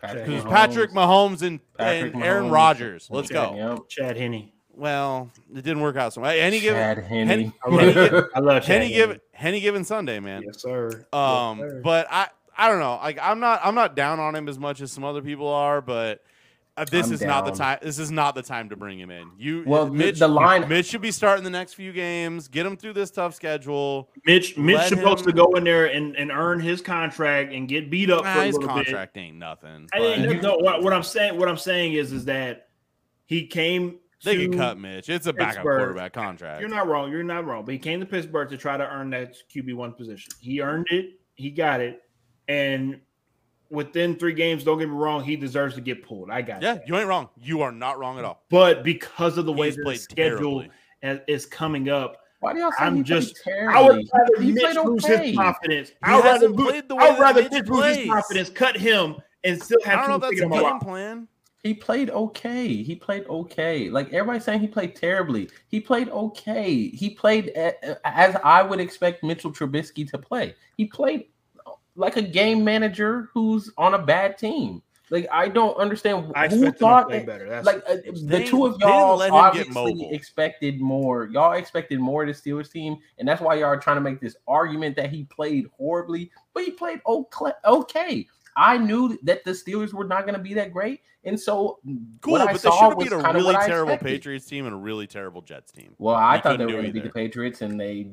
Patrick 0.00 0.28
It 0.28 0.30
It 0.30 0.34
was 0.34 0.44
Mahomes. 0.44 0.50
Patrick 0.50 0.90
Mahomes 0.92 1.42
and, 1.42 1.60
Patrick 1.76 2.14
and 2.14 2.22
Aaron 2.22 2.44
Mahomes. 2.46 2.52
Rodgers. 2.52 3.08
Let's 3.10 3.30
Okay. 3.30 3.50
go. 3.50 3.56
Yep. 3.74 3.88
Chad 3.88 4.16
Henne. 4.16 4.50
Well, 4.72 5.28
it 5.52 5.62
didn't 5.62 5.80
work 5.80 5.96
out 5.96 6.12
so 6.12 6.20
much. 6.20 6.36
Any 6.36 6.60
given 6.60 6.80
Chad 6.80 7.04
Henne. 7.04 7.52
I 7.64 7.68
love, 7.68 7.94
Henny- 7.94 8.22
I 8.34 8.38
love 8.40 8.62
Chad 8.62 8.82
Henne 8.82 8.92
given 8.92 9.20
Henny 9.32 9.60
given 9.60 9.84
Sunday, 9.84 10.20
man. 10.20 10.42
Yes, 10.44 10.62
sir. 10.62 11.06
Um, 11.12 11.58
Yes, 11.58 11.70
sir. 11.70 11.80
but 11.82 12.06
I 12.10 12.28
I 12.56 12.68
don't 12.68 12.78
know. 12.78 12.96
Like 13.02 13.18
I'm 13.20 13.40
not 13.40 13.60
I'm 13.64 13.74
not 13.74 13.96
down 13.96 14.20
on 14.20 14.36
him 14.36 14.48
as 14.48 14.58
much 14.58 14.80
as 14.80 14.92
some 14.92 15.02
other 15.04 15.20
people 15.22 15.48
are, 15.48 15.80
but 15.80 16.22
uh, 16.80 16.84
this 16.90 17.06
I'm 17.08 17.12
is 17.14 17.22
not 17.22 17.44
the 17.44 17.50
time. 17.52 17.78
This 17.82 17.98
is 17.98 18.10
not 18.10 18.34
the 18.34 18.42
time 18.42 18.68
to 18.70 18.76
bring 18.76 18.98
him 18.98 19.10
in. 19.10 19.30
You 19.36 19.64
Well, 19.66 19.86
the- 19.86 19.92
Mitch, 19.92 20.18
the 20.18 20.28
line- 20.28 20.68
Mitch 20.68 20.86
should 20.86 21.00
be 21.02 21.10
starting 21.10 21.44
the 21.44 21.50
next 21.50 21.74
few 21.74 21.92
games. 21.92 22.48
Get 22.48 22.64
him 22.66 22.76
through 22.76 22.92
this 22.94 23.10
tough 23.10 23.34
schedule. 23.34 24.10
Mitch 24.24 24.56
Mitch 24.56 24.76
let 24.76 24.88
supposed 24.88 25.24
to 25.24 25.32
go 25.32 25.46
in 25.56 25.64
there 25.64 25.86
and, 25.86 26.16
and 26.16 26.30
earn 26.30 26.60
his 26.60 26.80
contract 26.80 27.52
and 27.52 27.68
get 27.68 27.90
beat 27.90 28.10
up 28.10 28.20
for 28.20 28.24
Nah, 28.24 28.40
a 28.40 28.44
his 28.44 28.54
little 28.56 28.68
bit. 28.74 28.84
contract 28.86 29.16
ain't 29.16 29.36
nothing. 29.36 29.88
I 29.92 29.98
but 29.98 30.16
didn't 30.16 30.42
know 30.42 30.56
what, 30.56 30.82
what 30.82 30.92
I'm 30.92 31.02
saying. 31.02 31.36
What 31.38 31.48
I'm 31.48 31.56
saying 31.58 31.94
is 31.94 32.12
is 32.12 32.24
that 32.26 32.68
he 33.26 33.46
came. 33.46 33.98
they 34.24 34.36
to, 34.36 34.48
can 34.48 34.58
cut 34.58 34.78
Mitch. 34.78 35.08
It's 35.08 35.26
a 35.26 35.32
backup 35.32 35.56
Pittsburgh. 35.56 35.78
quarterback 35.80 36.12
contract. 36.12 36.60
You're 36.60 36.70
not 36.70 36.86
wrong. 36.88 37.10
You're 37.12 37.22
not 37.22 37.44
wrong. 37.44 37.64
But 37.64 37.72
he 37.72 37.78
came 37.78 38.00
to 38.00 38.06
Pittsburgh 38.06 38.48
to 38.50 38.56
try 38.56 38.76
to 38.76 38.88
earn 38.88 39.10
that 39.10 39.34
QB 39.54 39.74
one 39.74 39.92
position. 39.92 40.32
He 40.40 40.60
earned 40.60 40.86
it. 40.90 41.20
He 41.34 41.50
got 41.50 41.80
it. 41.80 42.00
And 42.48 43.00
within 43.70 44.16
three 44.16 44.32
games, 44.34 44.64
don't 44.64 44.78
get 44.78 44.88
me 44.88 44.94
wrong, 44.94 45.22
he 45.22 45.36
deserves 45.36 45.74
to 45.74 45.80
get 45.80 46.02
pulled. 46.02 46.30
I 46.30 46.42
got 46.42 46.58
it. 46.58 46.62
yeah, 46.62 46.74
that. 46.74 46.88
you 46.88 46.96
ain't 46.96 47.08
wrong. 47.08 47.28
You 47.40 47.62
are 47.62 47.72
not 47.72 47.98
wrong 47.98 48.18
at 48.18 48.24
all. 48.24 48.42
But 48.50 48.82
because 48.82 49.38
of 49.38 49.46
the 49.46 49.52
way 49.52 49.70
the 49.70 49.96
schedule 49.96 50.60
terribly. 50.62 50.70
is- 51.02 51.20
is 51.26 51.46
coming 51.46 51.88
up, 51.88 52.16
Why 52.40 52.52
do 52.52 52.60
y'all 52.60 52.70
say 52.72 52.84
I'm 52.84 52.96
he 52.96 53.02
played 53.02 53.06
just- 53.22 53.40
I 53.48 53.82
would 53.82 54.08
rather 54.12 54.42
He 54.42 54.52
Mitch 54.52 54.62
played 54.62 54.76
lose 54.76 55.04
okay. 55.04 55.26
his 55.28 55.36
confidence. 55.36 55.88
He 55.90 55.94
I 56.02 56.16
would 56.16 56.24
rather 56.24 56.48
lose, 56.48 56.82
the 56.88 56.96
way 56.96 57.04
I 57.06 57.10
would 57.10 57.20
rather 57.20 57.42
Mitch 57.42 57.52
Mitch 57.52 57.66
lose 57.68 57.96
his 57.96 58.08
confidence, 58.08 58.50
cut 58.50 58.76
him, 58.76 59.16
and 59.44 59.62
still 59.62 59.78
I 59.84 59.88
have 59.90 59.98
don't 60.00 60.08
know 60.08 60.14
if 60.16 60.20
that's 60.38 60.42
a 60.42 60.48
game 60.48 60.80
plan. 60.80 61.28
He 61.64 61.74
played 61.74 62.08
okay. 62.10 62.68
He 62.82 62.94
played 62.94 63.24
okay. 63.28 63.90
Like 63.90 64.12
everybody's 64.12 64.44
saying, 64.44 64.60
he 64.60 64.68
played 64.68 64.94
terribly. 64.94 65.50
He 65.66 65.80
played 65.80 66.08
okay. 66.08 66.88
He 66.88 67.10
played 67.10 67.48
as 68.04 68.36
I 68.44 68.62
would 68.62 68.78
expect 68.78 69.24
Mitchell 69.24 69.52
Trubisky 69.52 70.08
to 70.10 70.18
play. 70.18 70.54
He 70.76 70.84
played 70.84 71.26
like 71.98 72.16
a 72.16 72.22
game 72.22 72.64
manager 72.64 73.28
who's 73.34 73.70
on 73.76 73.94
a 73.94 73.98
bad 73.98 74.38
team. 74.38 74.82
Like 75.10 75.26
I 75.32 75.48
don't 75.48 75.74
understand 75.76 76.32
I 76.34 76.48
who 76.48 76.66
expect 76.66 76.66
him 76.66 76.72
to 76.72 76.78
thought 76.78 77.10
better. 77.26 77.48
That's 77.48 77.66
like 77.66 77.82
uh, 77.88 77.96
the 78.24 78.44
two 78.44 78.66
of 78.66 78.78
y'all 78.78 79.16
let 79.16 79.28
him 79.28 79.34
get 79.34 79.74
obviously 79.76 80.10
expected 80.12 80.80
more. 80.80 81.26
Y'all 81.26 81.54
expected 81.54 81.98
more 81.98 82.24
of 82.24 82.28
the 82.28 82.34
Steelers 82.34 82.70
team, 82.70 82.98
and 83.18 83.26
that's 83.26 83.40
why 83.40 83.54
y'all 83.54 83.68
are 83.68 83.78
trying 83.78 83.96
to 83.96 84.02
make 84.02 84.20
this 84.20 84.36
argument 84.46 84.96
that 84.96 85.10
he 85.10 85.24
played 85.24 85.66
horribly, 85.76 86.30
but 86.52 86.64
he 86.64 86.72
played 86.72 87.00
okay. 87.06 88.26
I 88.58 88.76
knew 88.76 89.16
that 89.22 89.44
the 89.44 89.52
Steelers 89.52 89.92
were 89.94 90.04
not 90.04 90.22
going 90.22 90.34
to 90.34 90.40
be 90.40 90.52
that 90.54 90.72
great, 90.72 91.02
and 91.22 91.38
so 91.38 91.78
Cool, 92.20 92.32
what 92.32 92.40
I 92.40 92.46
but 92.46 92.54
they 92.54 92.68
saw 92.68 92.78
should 92.80 92.88
have 92.88 92.96
was 92.96 93.04
beat 93.04 93.12
a 93.12 93.18
really 93.18 93.54
terrible. 93.66 93.96
Patriots 93.96 94.46
team 94.46 94.66
and 94.66 94.74
a 94.74 94.76
really 94.76 95.06
terrible 95.06 95.42
Jets 95.42 95.70
team. 95.70 95.94
Well, 95.98 96.16
I 96.16 96.36
He 96.36 96.42
thought 96.42 96.58
they 96.58 96.66
were 96.66 96.72
going 96.72 96.86
to 96.86 96.92
beat 96.92 97.04
the. 97.04 97.10
Patriots, 97.10 97.62
and 97.62 97.80
they 97.80 98.08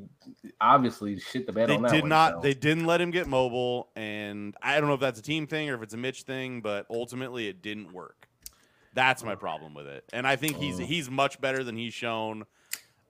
obviously 0.60 1.18
shit 1.18 1.46
the 1.46 1.52
bed 1.52 1.68
They 1.68 1.74
on 1.74 1.82
that 1.82 1.90
did 1.90 2.02
one, 2.02 2.10
not. 2.10 2.32
so. 2.34 2.40
They 2.42 2.54
didn't 2.54 2.86
let 2.86 3.00
him 3.00 3.10
get 3.10 3.26
mobile, 3.26 3.88
and 3.96 4.54
I 4.62 4.78
don't 4.78 4.88
know 4.88 4.94
if 4.94 5.00
that's 5.00 5.18
a 5.18 5.22
team 5.22 5.48
thing 5.48 5.68
or 5.68 5.74
if 5.74 5.82
it's 5.82 5.94
a 5.94 5.98
Mitch 5.98 6.22
thing, 6.22 6.60
but 6.60 6.86
ultimately 6.88 7.48
it 7.48 7.60
didn't 7.60 7.92
work. 7.92 8.28
That's 8.94 9.24
my 9.24 9.34
problem 9.34 9.74
with 9.74 9.86
it, 9.88 10.04
and 10.12 10.26
I 10.26 10.36
think 10.36 10.56
he's 10.56 10.78
he's 10.78 11.10
much 11.10 11.40
better 11.40 11.64
than 11.64 11.76
he's 11.76 11.92
shown. 11.92 12.44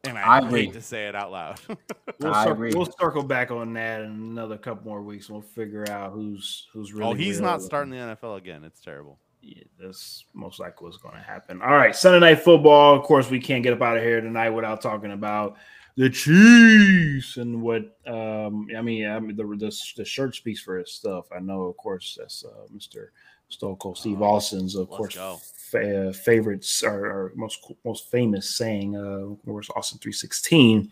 And 0.06 0.18
I, 0.18 0.38
I 0.38 0.40
hate 0.40 0.46
agree. 0.46 0.70
to 0.72 0.80
say 0.82 1.06
it 1.06 1.14
out 1.14 1.30
loud. 1.32 1.60
We'll, 2.18 2.32
I 2.32 2.44
cir- 2.44 2.52
agree. 2.52 2.72
we'll 2.74 2.88
circle 2.98 3.22
back 3.22 3.50
on 3.50 3.74
that 3.74 4.00
in 4.00 4.06
another 4.10 4.56
couple 4.56 4.88
more 4.90 5.02
weeks. 5.02 5.28
and 5.28 5.34
We'll 5.36 5.42
figure 5.42 5.86
out 5.90 6.12
who's 6.12 6.66
who's 6.72 6.94
really. 6.94 7.10
oh, 7.10 7.14
he's 7.14 7.40
real 7.40 7.50
not 7.50 7.60
starting 7.60 7.90
the 7.90 7.98
NFL 7.98 8.38
again. 8.38 8.64
It's 8.64 8.80
terrible. 8.80 9.18
Yeah, 9.42 9.64
that's 9.78 10.24
most 10.32 10.58
likely 10.58 10.86
what's 10.86 10.96
going 10.96 11.14
to 11.14 11.20
happen. 11.20 11.60
All 11.60 11.74
right, 11.74 11.94
Sunday 11.94 12.20
night 12.20 12.40
football. 12.42 12.96
Of 12.96 13.02
course, 13.02 13.28
we 13.30 13.38
can't 13.38 13.62
get 13.62 13.74
up 13.74 13.82
out 13.82 13.98
of 13.98 14.02
here 14.02 14.22
tonight 14.22 14.48
without 14.50 14.80
talking 14.80 15.12
about 15.12 15.56
the 15.98 16.08
Chiefs 16.08 17.36
and 17.36 17.60
what. 17.60 17.98
Um, 18.06 18.66
I 18.76 18.80
mean, 18.80 19.06
I 19.06 19.18
mean 19.20 19.36
the, 19.36 19.44
the 19.44 19.76
the 19.98 20.04
shirt 20.04 20.34
speaks 20.34 20.60
for 20.60 20.78
itself. 20.78 21.28
I 21.36 21.40
know, 21.40 21.62
of 21.64 21.76
course, 21.76 22.16
that's 22.18 22.44
uh, 22.46 22.64
Mister 22.72 23.12
Stone 23.48 23.76
Cold 23.76 23.98
Steve 23.98 24.20
Oh, 24.22 24.24
Austin's, 24.24 24.74
of 24.74 24.88
course, 24.88 25.14
fa- 25.14 26.08
uh, 26.08 26.12
favorites 26.12 26.82
or, 26.82 27.06
or 27.06 27.32
most 27.36 27.72
most 27.84 28.10
famous 28.10 28.50
saying. 28.56 28.96
Uh, 28.96 29.32
of 29.32 29.44
course, 29.44 29.68
Austin 29.76 29.98
three 29.98 30.12
sixteen. 30.12 30.90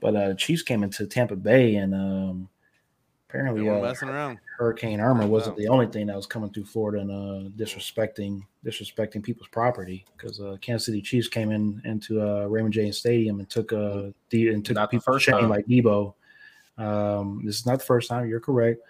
But 0.00 0.14
uh, 0.16 0.34
Chiefs 0.34 0.62
came 0.62 0.82
into 0.84 1.06
Tampa 1.06 1.34
Bay 1.34 1.76
and 1.76 1.92
um, 1.94 2.48
apparently 3.28 3.68
uh, 3.68 3.80
messing 3.80 4.08
around. 4.08 4.38
Hurricane 4.56 5.00
Irma 5.00 5.26
wasn't 5.26 5.56
the 5.56 5.68
only 5.68 5.86
thing 5.86 6.06
that 6.06 6.16
was 6.16 6.26
coming 6.26 6.50
through 6.50 6.64
Florida 6.66 7.00
and 7.00 7.10
uh, 7.10 7.48
disrespecting 7.56 8.42
disrespecting 8.64 9.22
people's 9.22 9.48
property 9.48 10.04
because 10.16 10.40
uh, 10.40 10.56
Kansas 10.60 10.86
City 10.86 11.00
Chiefs 11.00 11.28
came 11.28 11.50
in 11.52 11.80
into 11.84 12.20
uh, 12.20 12.44
Raymond 12.46 12.74
James 12.74 12.98
Stadium 12.98 13.38
and 13.40 13.48
took 13.48 13.72
uh, 13.72 14.10
the 14.30 14.48
and 14.50 14.64
took 14.64 14.74
Not 14.76 14.90
the 14.90 15.00
first 15.00 15.28
time. 15.28 15.48
like 15.48 15.66
Debo. 15.66 16.14
Um, 16.76 17.42
this 17.44 17.56
is 17.58 17.66
not 17.66 17.80
the 17.80 17.84
first 17.84 18.08
time. 18.08 18.28
You're 18.28 18.38
correct, 18.40 18.80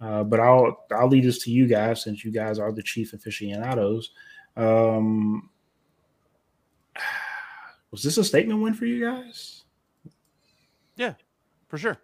uh, 0.00 0.24
but 0.24 0.40
I'll 0.40 0.84
I'll 0.90 1.08
lead 1.08 1.24
this 1.24 1.42
to 1.44 1.50
you 1.50 1.66
guys 1.66 2.02
since 2.02 2.24
you 2.24 2.30
guys 2.32 2.58
are 2.58 2.72
the 2.72 2.82
chief 2.82 3.12
aficionados. 3.12 4.10
Um, 4.56 5.48
was 7.90 8.02
this 8.02 8.18
a 8.18 8.24
statement 8.24 8.60
win 8.60 8.74
for 8.74 8.86
you 8.86 9.04
guys? 9.04 9.64
Yeah, 10.96 11.14
for 11.68 11.78
sure. 11.78 11.98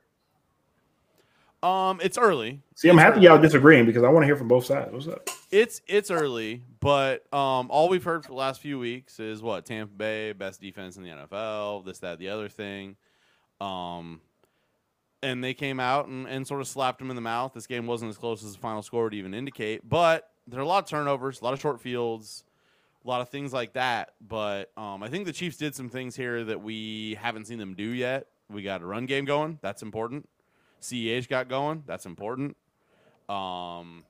Um, 1.63 2.01
it's 2.03 2.19
early. 2.19 2.61
See, 2.75 2.89
I'm 2.89 2.97
It's 2.99 3.03
happy 3.05 3.17
early. 3.19 3.27
y'all 3.27 3.39
disagreeing 3.39 3.87
because 3.87 4.03
I 4.03 4.09
want 4.09 4.25
to 4.25 4.27
hear 4.27 4.37
from 4.37 4.49
both 4.49 4.65
sides. 4.65 4.91
What's 4.93 5.07
up? 5.07 5.29
It's 5.53 5.81
it's 5.87 6.11
early, 6.11 6.65
but 6.81 7.33
um, 7.33 7.71
all 7.71 7.89
we've 7.89 8.03
heard 8.03 8.25
for 8.25 8.31
the 8.31 8.37
last 8.37 8.61
few 8.61 8.79
weeks 8.79 9.21
is 9.21 9.43
what 9.43 9.65
Tampa 9.65 9.93
Bay 9.95 10.33
best 10.33 10.61
defense 10.61 10.97
in 10.97 11.05
the 11.05 11.11
NFL, 11.11 11.85
this 11.85 12.01
that 12.01 12.19
the 12.19 12.31
other 12.31 12.49
thing, 12.49 12.97
um, 13.61 14.21
and 15.23 15.43
they 15.43 15.55
came 15.55 15.79
out 15.79 16.07
and, 16.07 16.27
and 16.27 16.47
sort 16.47 16.61
of 16.61 16.69
slapped 16.69 17.01
him 17.01 17.11
in 17.11 17.17
the 17.17 17.23
mouth. 17.23 17.53
This 17.55 17.67
game 17.67 17.87
wasn't 17.87 18.11
as 18.11 18.19
close 18.19 18.45
as 18.45 18.55
the 18.55 18.59
final 18.59 18.83
score 18.83 19.05
would 19.05 19.15
even 19.15 19.35
indicate, 19.35 19.89
but 19.89 20.31
there 20.47 20.61
are 20.61 20.63
a 20.63 20.67
lot 20.67 20.85
of 20.85 20.89
turnovers, 20.89 21.41
a 21.41 21.45
lot 21.45 21.55
of 21.55 21.61
short 21.61 21.81
fields, 21.81 22.45
a 23.05 23.09
lot 23.09 23.21
of 23.21 23.29
things 23.29 23.53
like 23.53 23.75
that. 23.75 24.15
But 24.21 24.71
um, 24.77 25.03
I 25.03 25.09
think 25.09 25.27
the 25.27 25.33
Chiefs 25.33 25.57
did 25.57 25.75
some 25.75 25.89
things 25.89 26.17
here 26.17 26.45
that 26.45 26.61
we 26.61 27.17
haven't 27.21 27.47
seen 27.47 27.59
them 27.59 27.75
do 27.75 27.85
yet. 27.85 28.27
We 28.51 28.63
got 28.63 28.83
a 28.83 28.87
run 28.87 29.07
game 29.07 29.25
going, 29.25 29.59
that's 29.63 29.83
important. 29.83 30.29
CEH 30.81 31.29
got 31.29 31.49
going, 31.49 31.85
that's 31.87 32.07
important. 32.07 32.57
Um, 33.29 34.05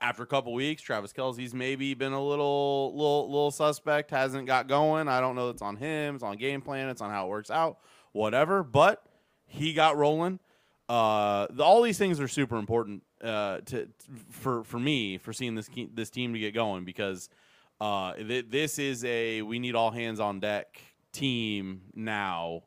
after 0.00 0.22
a 0.22 0.26
couple 0.26 0.52
weeks, 0.52 0.82
Travis 0.82 1.12
Kelce's 1.12 1.54
maybe 1.54 1.94
been 1.94 2.12
a 2.12 2.22
little, 2.22 2.92
little, 2.94 3.26
little 3.26 3.50
suspect. 3.50 4.10
Hasn't 4.10 4.46
got 4.46 4.68
going. 4.68 5.08
I 5.08 5.20
don't 5.20 5.34
know. 5.34 5.48
It's 5.48 5.62
on 5.62 5.76
him. 5.76 6.16
It's 6.16 6.24
on 6.24 6.36
game 6.36 6.60
plan. 6.60 6.90
It's 6.90 7.00
on 7.00 7.10
how 7.10 7.26
it 7.26 7.30
works 7.30 7.50
out. 7.50 7.78
Whatever. 8.12 8.62
But 8.62 9.02
he 9.46 9.72
got 9.72 9.96
rolling. 9.96 10.40
Uh, 10.88 11.46
the, 11.50 11.64
all 11.64 11.82
these 11.82 11.98
things 11.98 12.20
are 12.20 12.28
super 12.28 12.56
important 12.56 13.02
uh, 13.22 13.58
to 13.66 13.88
for 14.30 14.62
for 14.64 14.78
me 14.78 15.18
for 15.18 15.32
seeing 15.32 15.54
this 15.54 15.68
this 15.94 16.10
team 16.10 16.32
to 16.32 16.38
get 16.38 16.54
going 16.54 16.84
because 16.84 17.28
uh, 17.80 18.14
th- 18.14 18.46
this 18.50 18.78
is 18.78 19.04
a 19.04 19.42
we 19.42 19.58
need 19.58 19.74
all 19.74 19.90
hands 19.90 20.20
on 20.20 20.40
deck 20.40 20.80
team 21.12 21.82
now 21.94 22.62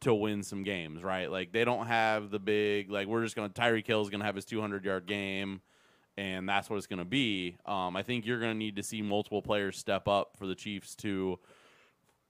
to 0.00 0.14
win 0.14 0.42
some 0.42 0.62
games, 0.62 1.02
right? 1.02 1.30
Like 1.30 1.52
they 1.52 1.64
don't 1.64 1.86
have 1.86 2.30
the 2.30 2.38
big 2.38 2.90
like 2.90 3.06
we're 3.06 3.22
just 3.22 3.36
gonna 3.36 3.50
Tyreek 3.50 3.86
Hill's 3.86 4.08
gonna 4.08 4.24
have 4.24 4.36
his 4.36 4.44
200 4.44 4.84
yard 4.84 5.06
game, 5.06 5.60
and 6.16 6.48
that's 6.48 6.70
what 6.70 6.76
it's 6.76 6.86
gonna 6.86 7.04
be. 7.04 7.56
Um, 7.66 7.96
I 7.96 8.02
think 8.02 8.24
you're 8.24 8.40
gonna 8.40 8.54
need 8.54 8.76
to 8.76 8.82
see 8.82 9.02
multiple 9.02 9.42
players 9.42 9.76
step 9.76 10.08
up 10.08 10.30
for 10.38 10.46
the 10.46 10.54
Chiefs 10.54 10.94
to 10.96 11.38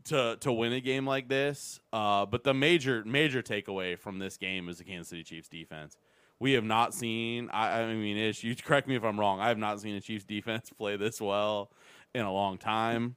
to 0.04 0.36
to 0.40 0.52
win 0.52 0.72
a 0.72 0.80
game 0.80 1.06
like 1.06 1.28
this. 1.28 1.80
Uh, 1.92 2.26
but 2.26 2.44
the 2.44 2.54
major 2.54 3.02
major 3.04 3.42
takeaway 3.42 3.98
from 3.98 4.18
this 4.18 4.36
game 4.36 4.68
is 4.68 4.78
the 4.78 4.84
Kansas 4.84 5.08
City 5.08 5.22
Chiefs 5.24 5.48
defense. 5.48 5.96
We 6.38 6.52
have 6.52 6.64
not 6.64 6.94
seen. 6.94 7.50
I, 7.52 7.82
I 7.82 7.94
mean, 7.94 8.16
Ish, 8.16 8.42
you 8.44 8.56
correct 8.64 8.88
me 8.88 8.96
if 8.96 9.04
I'm 9.04 9.20
wrong. 9.20 9.40
I 9.40 9.48
have 9.48 9.58
not 9.58 9.80
seen 9.80 9.94
a 9.94 10.00
Chiefs 10.00 10.24
defense 10.24 10.70
play 10.78 10.96
this 10.96 11.20
well 11.20 11.70
in 12.14 12.22
a 12.22 12.32
long 12.32 12.58
time. 12.58 13.16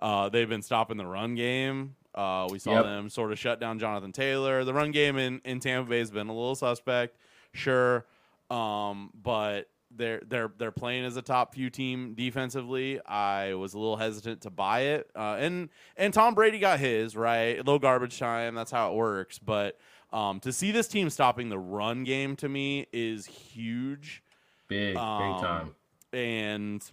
Uh, 0.00 0.28
they've 0.28 0.48
been 0.48 0.62
stopping 0.62 0.96
the 0.96 1.06
run 1.06 1.34
game. 1.34 1.94
Uh, 2.14 2.48
we 2.50 2.58
saw 2.58 2.72
Yep. 2.76 2.84
them 2.84 3.08
sort 3.08 3.30
of 3.32 3.38
shut 3.38 3.60
down 3.60 3.78
Jonathan 3.78 4.10
Taylor. 4.12 4.64
The 4.64 4.74
run 4.74 4.90
game 4.90 5.16
in, 5.16 5.40
in 5.44 5.60
Tampa 5.60 5.88
Bay 5.88 6.00
has 6.00 6.10
been 6.10 6.28
a 6.28 6.32
little 6.34 6.54
suspect, 6.56 7.16
sure, 7.52 8.04
um, 8.50 9.10
but 9.14 9.68
they're 9.96 10.22
they're 10.26 10.50
they're 10.58 10.70
playing 10.72 11.04
as 11.04 11.16
a 11.16 11.22
top 11.22 11.54
few 11.54 11.70
team 11.70 12.14
defensively. 12.14 13.00
I 13.04 13.54
was 13.54 13.74
a 13.74 13.78
little 13.78 13.96
hesitant 13.96 14.42
to 14.42 14.50
buy 14.50 14.80
it, 14.80 15.10
uh, 15.16 15.36
and 15.38 15.68
and 15.96 16.12
Tom 16.14 16.34
Brady 16.34 16.58
got 16.58 16.78
his 16.80 17.16
right, 17.16 17.64
low 17.66 17.78
garbage 17.78 18.18
time. 18.18 18.54
That's 18.54 18.70
how 18.70 18.92
it 18.92 18.96
works. 18.96 19.38
But 19.38 19.78
um, 20.12 20.40
to 20.40 20.52
see 20.52 20.72
this 20.72 20.88
team 20.88 21.08
stopping 21.10 21.48
the 21.48 21.58
run 21.58 22.04
game 22.04 22.36
to 22.36 22.48
me 22.48 22.86
is 22.92 23.26
huge 23.26 24.22
big, 24.68 24.96
Um, 24.96 25.32
big 25.32 25.40
time. 25.42 25.74
and 26.12 26.92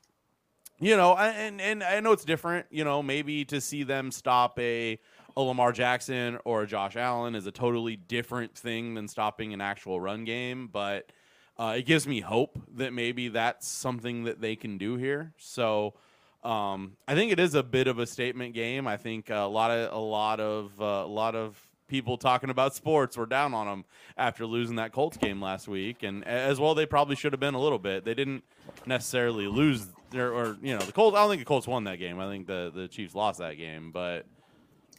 you 0.79 0.95
know, 0.95 1.11
I- 1.11 1.29
and 1.31 1.59
and 1.59 1.83
I 1.83 1.99
know 1.99 2.11
it's 2.13 2.25
different. 2.25 2.67
You 2.71 2.83
know, 2.83 3.03
maybe 3.03 3.43
to 3.45 3.59
see 3.61 3.83
them 3.83 4.11
stop 4.11 4.57
a 4.59 4.99
a 5.37 5.41
Lamar 5.41 5.71
Jackson 5.71 6.37
or 6.43 6.63
a 6.63 6.67
Josh 6.67 6.95
Allen 6.97 7.35
is 7.35 7.45
a 7.47 7.51
totally 7.51 7.95
different 7.95 8.57
thing 8.57 8.93
than 8.95 9.07
stopping 9.07 9.53
an 9.53 9.61
actual 9.61 9.99
run 10.01 10.25
game, 10.25 10.67
but 10.67 11.11
uh, 11.59 11.75
it 11.77 11.85
gives 11.85 12.07
me 12.07 12.21
hope 12.21 12.57
that 12.75 12.93
maybe 12.93 13.27
that's 13.27 13.67
something 13.67 14.23
that 14.23 14.41
they 14.41 14.55
can 14.55 14.77
do 14.77 14.95
here. 14.95 15.33
So. 15.37 15.93
Um, 16.41 16.95
I 17.05 17.15
think 17.15 17.33
it 17.33 17.39
is 17.41 17.53
a 17.53 17.63
bit 17.63 17.87
of 17.87 17.99
a 17.99 18.07
statement 18.07 18.53
game. 18.53 18.87
I 18.87 18.95
think 18.95 19.29
a 19.29 19.39
lot 19.39 19.71
of 19.71 19.91
a 19.91 19.99
lot 19.99 20.39
of 20.39 20.71
uh, 20.79 21.03
a 21.05 21.05
lot 21.05 21.35
of 21.35 21.61
people 21.89 22.17
talking 22.17 22.49
about 22.49 22.73
sports 22.73 23.17
were 23.17 23.25
down 23.25 23.53
on 23.53 23.67
them 23.67 23.85
after 24.17 24.45
losing 24.45 24.77
that 24.77 24.93
Colts 24.93 25.17
game 25.17 25.41
last 25.41 25.67
week, 25.67 26.01
and 26.03 26.25
as 26.25 26.57
well 26.57 26.75
they 26.75 26.85
probably 26.85 27.17
should 27.17 27.33
have 27.33 27.41
been 27.41 27.55
a 27.55 27.59
little 27.59 27.79
bit. 27.79 28.05
They 28.05 28.13
didn't 28.13 28.45
necessarily 28.85 29.47
lose 29.47 29.87
or, 30.15 30.31
or 30.31 30.57
you 30.61 30.77
know 30.77 30.85
the 30.85 30.93
Colts. 30.93 31.17
I 31.17 31.21
don't 31.21 31.29
think 31.29 31.41
the 31.41 31.45
Colts 31.45 31.67
won 31.67 31.83
that 31.83 31.99
game. 31.99 32.19
I 32.19 32.29
think 32.29 32.47
the 32.47 32.71
the 32.73 32.87
Chiefs 32.87 33.15
lost 33.15 33.39
that 33.39 33.57
game, 33.57 33.91
but 33.91 34.25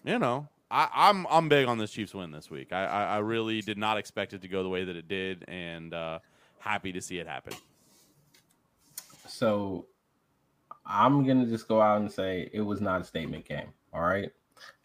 you 0.04 0.18
know. 0.18 0.48
I, 0.72 0.88
I'm 0.94 1.26
I'm 1.28 1.48
big 1.48 1.66
on 1.66 1.78
this 1.78 1.90
Chiefs 1.90 2.14
win 2.14 2.30
this 2.30 2.48
week. 2.48 2.72
I, 2.72 2.84
I, 2.84 3.04
I 3.04 3.18
really 3.18 3.60
did 3.60 3.76
not 3.76 3.98
expect 3.98 4.34
it 4.34 4.42
to 4.42 4.48
go 4.48 4.62
the 4.62 4.68
way 4.68 4.84
that 4.84 4.94
it 4.94 5.08
did, 5.08 5.44
and 5.48 5.92
uh, 5.92 6.20
happy 6.60 6.92
to 6.92 7.00
see 7.00 7.18
it 7.18 7.26
happen. 7.26 7.54
So 9.26 9.86
I'm 10.86 11.26
gonna 11.26 11.46
just 11.46 11.68
go 11.68 11.80
out 11.80 12.00
and 12.00 12.10
say 12.10 12.50
it 12.52 12.60
was 12.60 12.80
not 12.80 13.00
a 13.00 13.04
statement 13.04 13.46
game. 13.46 13.68
All 13.92 14.02
right. 14.02 14.30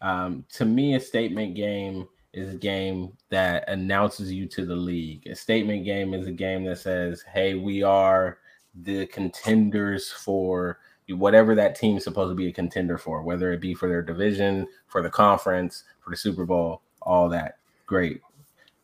Um, 0.00 0.44
to 0.54 0.64
me, 0.64 0.94
a 0.94 1.00
statement 1.00 1.54
game 1.54 2.08
is 2.32 2.54
a 2.54 2.58
game 2.58 3.12
that 3.30 3.68
announces 3.68 4.32
you 4.32 4.46
to 4.46 4.66
the 4.66 4.74
league. 4.76 5.26
A 5.26 5.34
statement 5.34 5.84
game 5.84 6.14
is 6.14 6.26
a 6.26 6.32
game 6.32 6.64
that 6.64 6.78
says, 6.78 7.22
"Hey, 7.22 7.54
we 7.54 7.82
are 7.82 8.38
the 8.74 9.06
contenders 9.06 10.10
for 10.10 10.78
whatever 11.08 11.54
that 11.54 11.76
team 11.76 11.96
is 11.96 12.04
supposed 12.04 12.30
to 12.30 12.34
be 12.34 12.48
a 12.48 12.52
contender 12.52 12.98
for, 12.98 13.22
whether 13.22 13.52
it 13.52 13.60
be 13.60 13.74
for 13.74 13.88
their 13.88 14.02
division, 14.02 14.66
for 14.86 15.02
the 15.02 15.10
conference, 15.10 15.84
for 16.00 16.10
the 16.10 16.16
Super 16.16 16.44
Bowl, 16.44 16.82
all 17.02 17.28
that. 17.28 17.58
Great. 17.86 18.20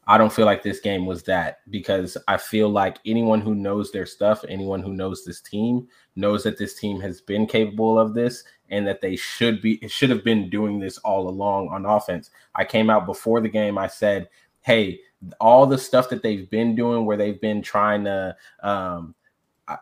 I 0.07 0.19
don't 0.19 0.33
feel 0.33 0.47
like 0.47 0.63
this 0.63 0.81
game 0.81 1.07
was 1.07 1.23
that 1.25 1.61
because 1.71 2.17
I 2.27 2.37
feel 2.37 2.69
like 2.69 2.99
anyone 3.07 3.41
who 3.41 3.55
knows 3.55 3.93
their 3.93 4.07
stuff, 4.07 4.45
anyone 4.49 4.83
who 4.83 4.93
knows 4.93 5.25
this 5.25 5.41
team, 5.41 5.87
knows 6.17 6.43
that 6.43 6.59
this 6.59 6.75
team 6.75 7.01
has 7.01 7.21
been 7.21 7.47
capable 7.47 7.99
of 7.99 8.13
this 8.13 8.43
and 8.71 8.87
that 8.87 9.01
they 9.01 9.15
should 9.15 9.63
be 9.63 9.79
should 9.87 10.11
have 10.11 10.25
been 10.25 10.51
doing 10.51 10.81
this 10.81 10.99
all 10.99 11.29
along 11.29 11.69
on 11.69 11.87
offense. 11.87 12.31
I 12.55 12.65
came 12.65 12.91
out 12.91 13.07
before 13.07 13.41
the 13.41 13.49
game. 13.49 13.79
I 13.79 13.87
said, 13.87 14.29
"Hey, 14.63 15.01
all 15.41 15.67
the 15.67 15.79
stuff 15.79 16.09
that 16.09 16.23
they've 16.23 16.51
been 16.51 16.75
doing, 16.75 17.07
where 17.07 17.17
they've 17.17 17.41
been 17.41 17.63
trying 17.63 18.05
to 18.05 18.37
um, 18.63 19.15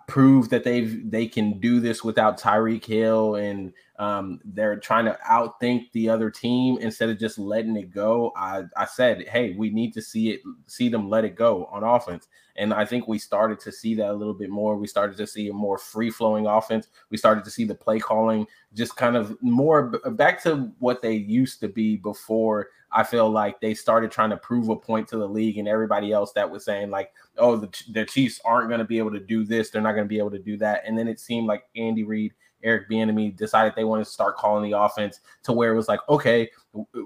prove 0.06 0.50
that 0.50 0.64
they've 0.64 1.10
they 1.10 1.26
can 1.26 1.58
do 1.60 1.80
this 1.80 2.04
without 2.04 2.38
Tyreek 2.38 2.84
Hill 2.84 3.36
and 3.36 3.72
um, 4.00 4.40
they're 4.46 4.78
trying 4.78 5.04
to 5.04 5.18
outthink 5.28 5.92
the 5.92 6.08
other 6.08 6.30
team 6.30 6.78
instead 6.78 7.10
of 7.10 7.18
just 7.18 7.38
letting 7.38 7.76
it 7.76 7.90
go. 7.92 8.32
I, 8.34 8.62
I 8.74 8.86
said, 8.86 9.28
hey, 9.28 9.52
we 9.52 9.68
need 9.68 9.92
to 9.92 10.00
see 10.00 10.30
it, 10.30 10.40
see 10.66 10.88
them 10.88 11.10
let 11.10 11.26
it 11.26 11.34
go 11.34 11.66
on 11.66 11.84
offense. 11.84 12.26
And 12.56 12.72
I 12.72 12.86
think 12.86 13.06
we 13.06 13.18
started 13.18 13.60
to 13.60 13.70
see 13.70 13.94
that 13.96 14.10
a 14.10 14.14
little 14.14 14.32
bit 14.32 14.48
more. 14.48 14.78
We 14.78 14.86
started 14.86 15.18
to 15.18 15.26
see 15.26 15.48
a 15.48 15.52
more 15.52 15.76
free 15.76 16.08
flowing 16.08 16.46
offense. 16.46 16.88
We 17.10 17.18
started 17.18 17.44
to 17.44 17.50
see 17.50 17.64
the 17.64 17.74
play 17.74 17.98
calling 17.98 18.46
just 18.72 18.96
kind 18.96 19.16
of 19.16 19.36
more 19.42 19.90
back 20.12 20.42
to 20.44 20.72
what 20.78 21.02
they 21.02 21.12
used 21.12 21.60
to 21.60 21.68
be 21.68 21.96
before. 21.96 22.68
I 22.90 23.04
feel 23.04 23.28
like 23.28 23.60
they 23.60 23.74
started 23.74 24.10
trying 24.10 24.30
to 24.30 24.38
prove 24.38 24.70
a 24.70 24.76
point 24.76 25.08
to 25.08 25.18
the 25.18 25.28
league 25.28 25.58
and 25.58 25.68
everybody 25.68 26.10
else 26.10 26.32
that 26.32 26.50
was 26.50 26.64
saying, 26.64 26.88
like, 26.88 27.12
oh, 27.36 27.56
the, 27.56 27.68
the 27.92 28.06
Chiefs 28.06 28.40
aren't 28.46 28.68
going 28.68 28.80
to 28.80 28.86
be 28.86 28.98
able 28.98 29.12
to 29.12 29.20
do 29.20 29.44
this. 29.44 29.68
They're 29.68 29.82
not 29.82 29.92
going 29.92 30.06
to 30.06 30.08
be 30.08 30.18
able 30.18 30.32
to 30.32 30.38
do 30.38 30.56
that. 30.56 30.84
And 30.86 30.98
then 30.98 31.06
it 31.06 31.20
seemed 31.20 31.46
like 31.46 31.64
Andy 31.76 32.02
Reid 32.02 32.32
Eric 32.62 32.90
Bieniemy 32.90 33.36
decided 33.36 33.74
they 33.74 33.84
wanted 33.84 34.04
to 34.04 34.10
start 34.10 34.36
calling 34.36 34.68
the 34.68 34.78
offense 34.78 35.20
to 35.44 35.52
where 35.52 35.72
it 35.72 35.76
was 35.76 35.88
like, 35.88 36.00
okay, 36.08 36.50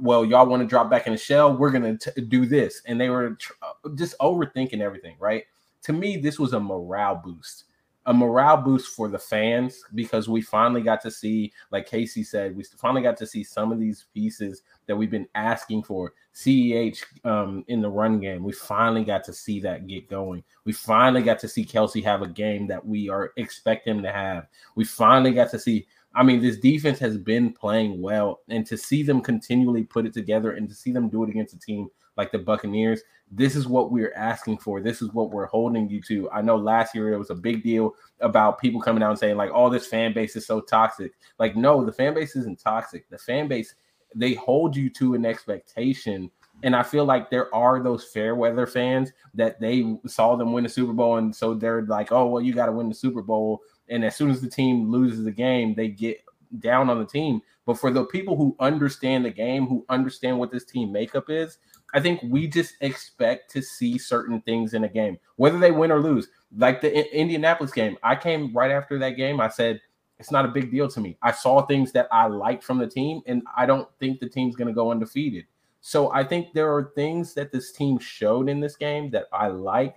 well, 0.01 0.25
y'all 0.25 0.47
want 0.47 0.63
to 0.63 0.67
drop 0.67 0.91
back 0.91 1.07
in 1.07 1.13
the 1.13 1.19
shell, 1.19 1.57
we're 1.57 1.71
gonna 1.71 1.97
t- 1.97 2.21
do 2.23 2.47
this, 2.47 2.83
and 2.87 3.01
they 3.01 3.09
were 3.09 3.35
tr- 3.35 3.53
just 3.95 4.19
overthinking 4.19 4.81
everything. 4.81 5.17
Right? 5.19 5.45
To 5.83 5.93
me, 5.93 6.17
this 6.17 6.39
was 6.39 6.53
a 6.53 6.61
morale 6.61 7.21
boost 7.23 7.65
a 8.07 8.13
morale 8.13 8.59
boost 8.59 8.95
for 8.95 9.09
the 9.09 9.19
fans 9.19 9.83
because 9.95 10.29
we 10.29 10.43
finally 10.43 10.83
got 10.83 11.01
to 11.03 11.11
see, 11.11 11.53
like 11.71 11.87
Casey 11.87 12.23
said, 12.23 12.55
we 12.55 12.65
finally 12.77 13.03
got 13.03 13.17
to 13.17 13.27
see 13.27 13.43
some 13.43 13.73
of 13.73 13.81
these 13.81 14.07
pieces 14.13 14.63
that 14.87 14.97
we've 14.97 15.11
been 15.11 15.29
asking 15.35 15.83
for. 15.83 16.13
CEH 16.35 17.03
um, 17.25 17.65
in 17.69 17.81
the 17.81 17.89
run 17.89 18.21
game, 18.21 18.43
we 18.43 18.53
finally 18.53 19.05
got 19.05 19.25
to 19.25 19.33
see 19.33 19.59
that 19.61 19.87
get 19.87 20.11
going. 20.11 20.43
We 20.65 20.73
finally 20.73 21.23
got 21.23 21.39
to 21.41 21.49
see 21.49 21.65
Kelce 21.65 22.05
have 22.05 22.23
a 22.23 22.29
game 22.29 22.67
that 22.67 22.85
we 22.85 23.09
are 23.09 23.33
expect 23.37 23.87
him 23.87 24.03
to 24.03 24.13
have. 24.13 24.49
We 24.75 24.85
finally 24.85 25.33
got 25.33 25.51
to 25.53 25.59
see. 25.59 25.87
I 26.17 26.23
mean, 26.23 26.41
this 26.41 26.59
defense 26.59 26.99
has 27.01 27.17
been 27.17 27.53
playing 27.53 28.01
well, 28.01 28.41
and 28.49 28.67
to 28.67 28.77
see 28.77 29.03
them 29.03 29.21
continually 29.21 29.85
put 29.85 30.07
it 30.07 30.13
together 30.13 30.53
and 30.53 30.69
to 30.69 30.75
see 30.75 30.93
them 30.93 31.09
do 31.09 31.25
it 31.25 31.31
against 31.31 31.55
a 31.55 31.59
team 31.59 31.89
like 32.17 32.31
the 32.31 32.39
Buccaneers, 32.39 33.03
this 33.31 33.57
is 33.57 33.67
what 33.67 33.91
we're 33.91 34.13
asking 34.15 34.59
for. 34.59 34.81
This 34.81 35.03
is 35.03 35.13
what 35.13 35.31
we're 35.31 35.47
holding 35.47 35.89
you 35.89 36.01
to. 36.03 36.31
I 36.31 36.43
know 36.43 36.57
last 36.57 36.95
year 36.95 37.13
it 37.13 37.19
was 37.19 37.31
a 37.31 37.35
big 37.35 37.63
deal 37.63 37.95
about 38.21 38.61
people 38.61 38.81
coming 38.81 39.03
out 39.03 39.11
and 39.11 39.19
saying, 39.19 39.37
like, 39.37 39.51
oh, 39.53 39.71
this 39.71 39.87
fan 39.87 40.13
base 40.13 40.37
is 40.37 40.47
so 40.47 40.61
toxic. 40.61 41.13
Like, 41.39 41.57
no, 41.57 41.85
the 41.85 41.93
fan 41.93 42.15
base 42.15 42.37
isn't 42.37 42.61
toxic. 42.61 43.09
The 43.09 43.19
fan 43.19 43.49
base, 43.49 43.75
they 44.15 44.35
hold 44.35 44.77
you 44.77 44.89
to 44.91 45.15
an 45.15 45.27
expectation. 45.27 46.31
And 46.63 46.77
I 46.77 46.83
feel 46.83 47.05
like 47.05 47.31
there 47.31 47.53
are 47.55 47.83
those 47.83 48.05
fair 48.05 48.37
weather 48.37 48.67
fans 48.67 49.13
that 49.35 49.61
they 49.61 49.97
saw 50.07 50.37
them 50.37 50.53
win 50.53 50.65
the 50.65 50.71
Super 50.71 50.93
Bowl. 50.93 51.17
And 51.17 51.35
so 51.35 51.55
they're 51.55 51.83
like, 51.83 52.13
oh, 52.13 52.27
well, 52.27 52.43
you 52.43 52.55
got 52.55 52.67
to 52.67 52.73
win 52.73 52.89
the 52.89 52.95
Super 52.95 53.23
Bowl. 53.23 53.63
And 53.89 54.05
as 54.05 54.15
soon 54.15 54.31
as 54.31 54.41
the 54.41 54.49
team 54.49 54.91
loses 54.91 55.25
the 55.25 55.33
game, 55.33 55.75
they 55.75 55.89
get 55.89 56.19
down 56.61 56.89
on 56.89 57.01
the 57.01 57.07
team. 57.07 57.43
But 57.67 57.79
for 57.79 57.91
the 57.91 58.05
people 58.05 58.37
who 58.37 58.57
understand 58.61 59.25
the 59.25 59.31
game, 59.31 59.67
who 59.67 59.85
understand 59.89 60.39
what 60.39 60.53
this 60.53 60.65
team 60.65 60.93
makeup 60.93 61.29
is, 61.29 61.59
I 61.93 62.01
think 62.01 62.21
we 62.25 62.47
just 62.49 62.75
expect 62.81 63.51
to 63.53 63.63
see 63.63 63.99
certain 63.99 64.41
things 64.43 64.75
in 64.75 64.85
a 64.85 64.89
game, 64.89 65.19
whether 65.37 65.59
they 65.59 65.71
win 65.71 65.93
or 65.93 66.01
lose. 66.01 66.29
Like 66.57 66.81
the 66.81 67.17
Indianapolis 67.17 67.73
game, 67.73 67.97
I 68.03 68.17
came 68.17 68.53
right 68.53 68.71
after 68.71 68.99
that 68.99 69.11
game. 69.11 69.41
I 69.41 69.49
said, 69.49 69.81
it's 70.19 70.31
not 70.31 70.45
a 70.45 70.49
big 70.49 70.71
deal 70.71 70.89
to 70.89 71.01
me. 71.01 71.17
I 71.23 71.33
saw 71.33 71.63
things 71.67 71.93
that 71.93 72.09
I 72.13 72.27
liked 72.27 72.65
from 72.65 72.79
the 72.79 72.87
team, 72.87 73.21
and 73.27 73.43
I 73.57 73.67
don't 73.67 73.89
think 73.99 74.21
the 74.21 74.29
team's 74.29 74.57
going 74.57 74.69
to 74.69 74.75
go 74.75 74.91
undefeated. 74.91 75.45
So 75.81 76.13
I 76.13 76.25
think 76.25 76.55
there 76.55 76.73
are 76.75 76.93
things 76.95 77.35
that 77.35 77.53
this 77.53 77.73
team 77.73 77.99
showed 77.99 78.49
in 78.49 78.61
this 78.61 78.77
game 78.77 79.11
that 79.11 79.27
I 79.33 79.49
like, 79.49 79.97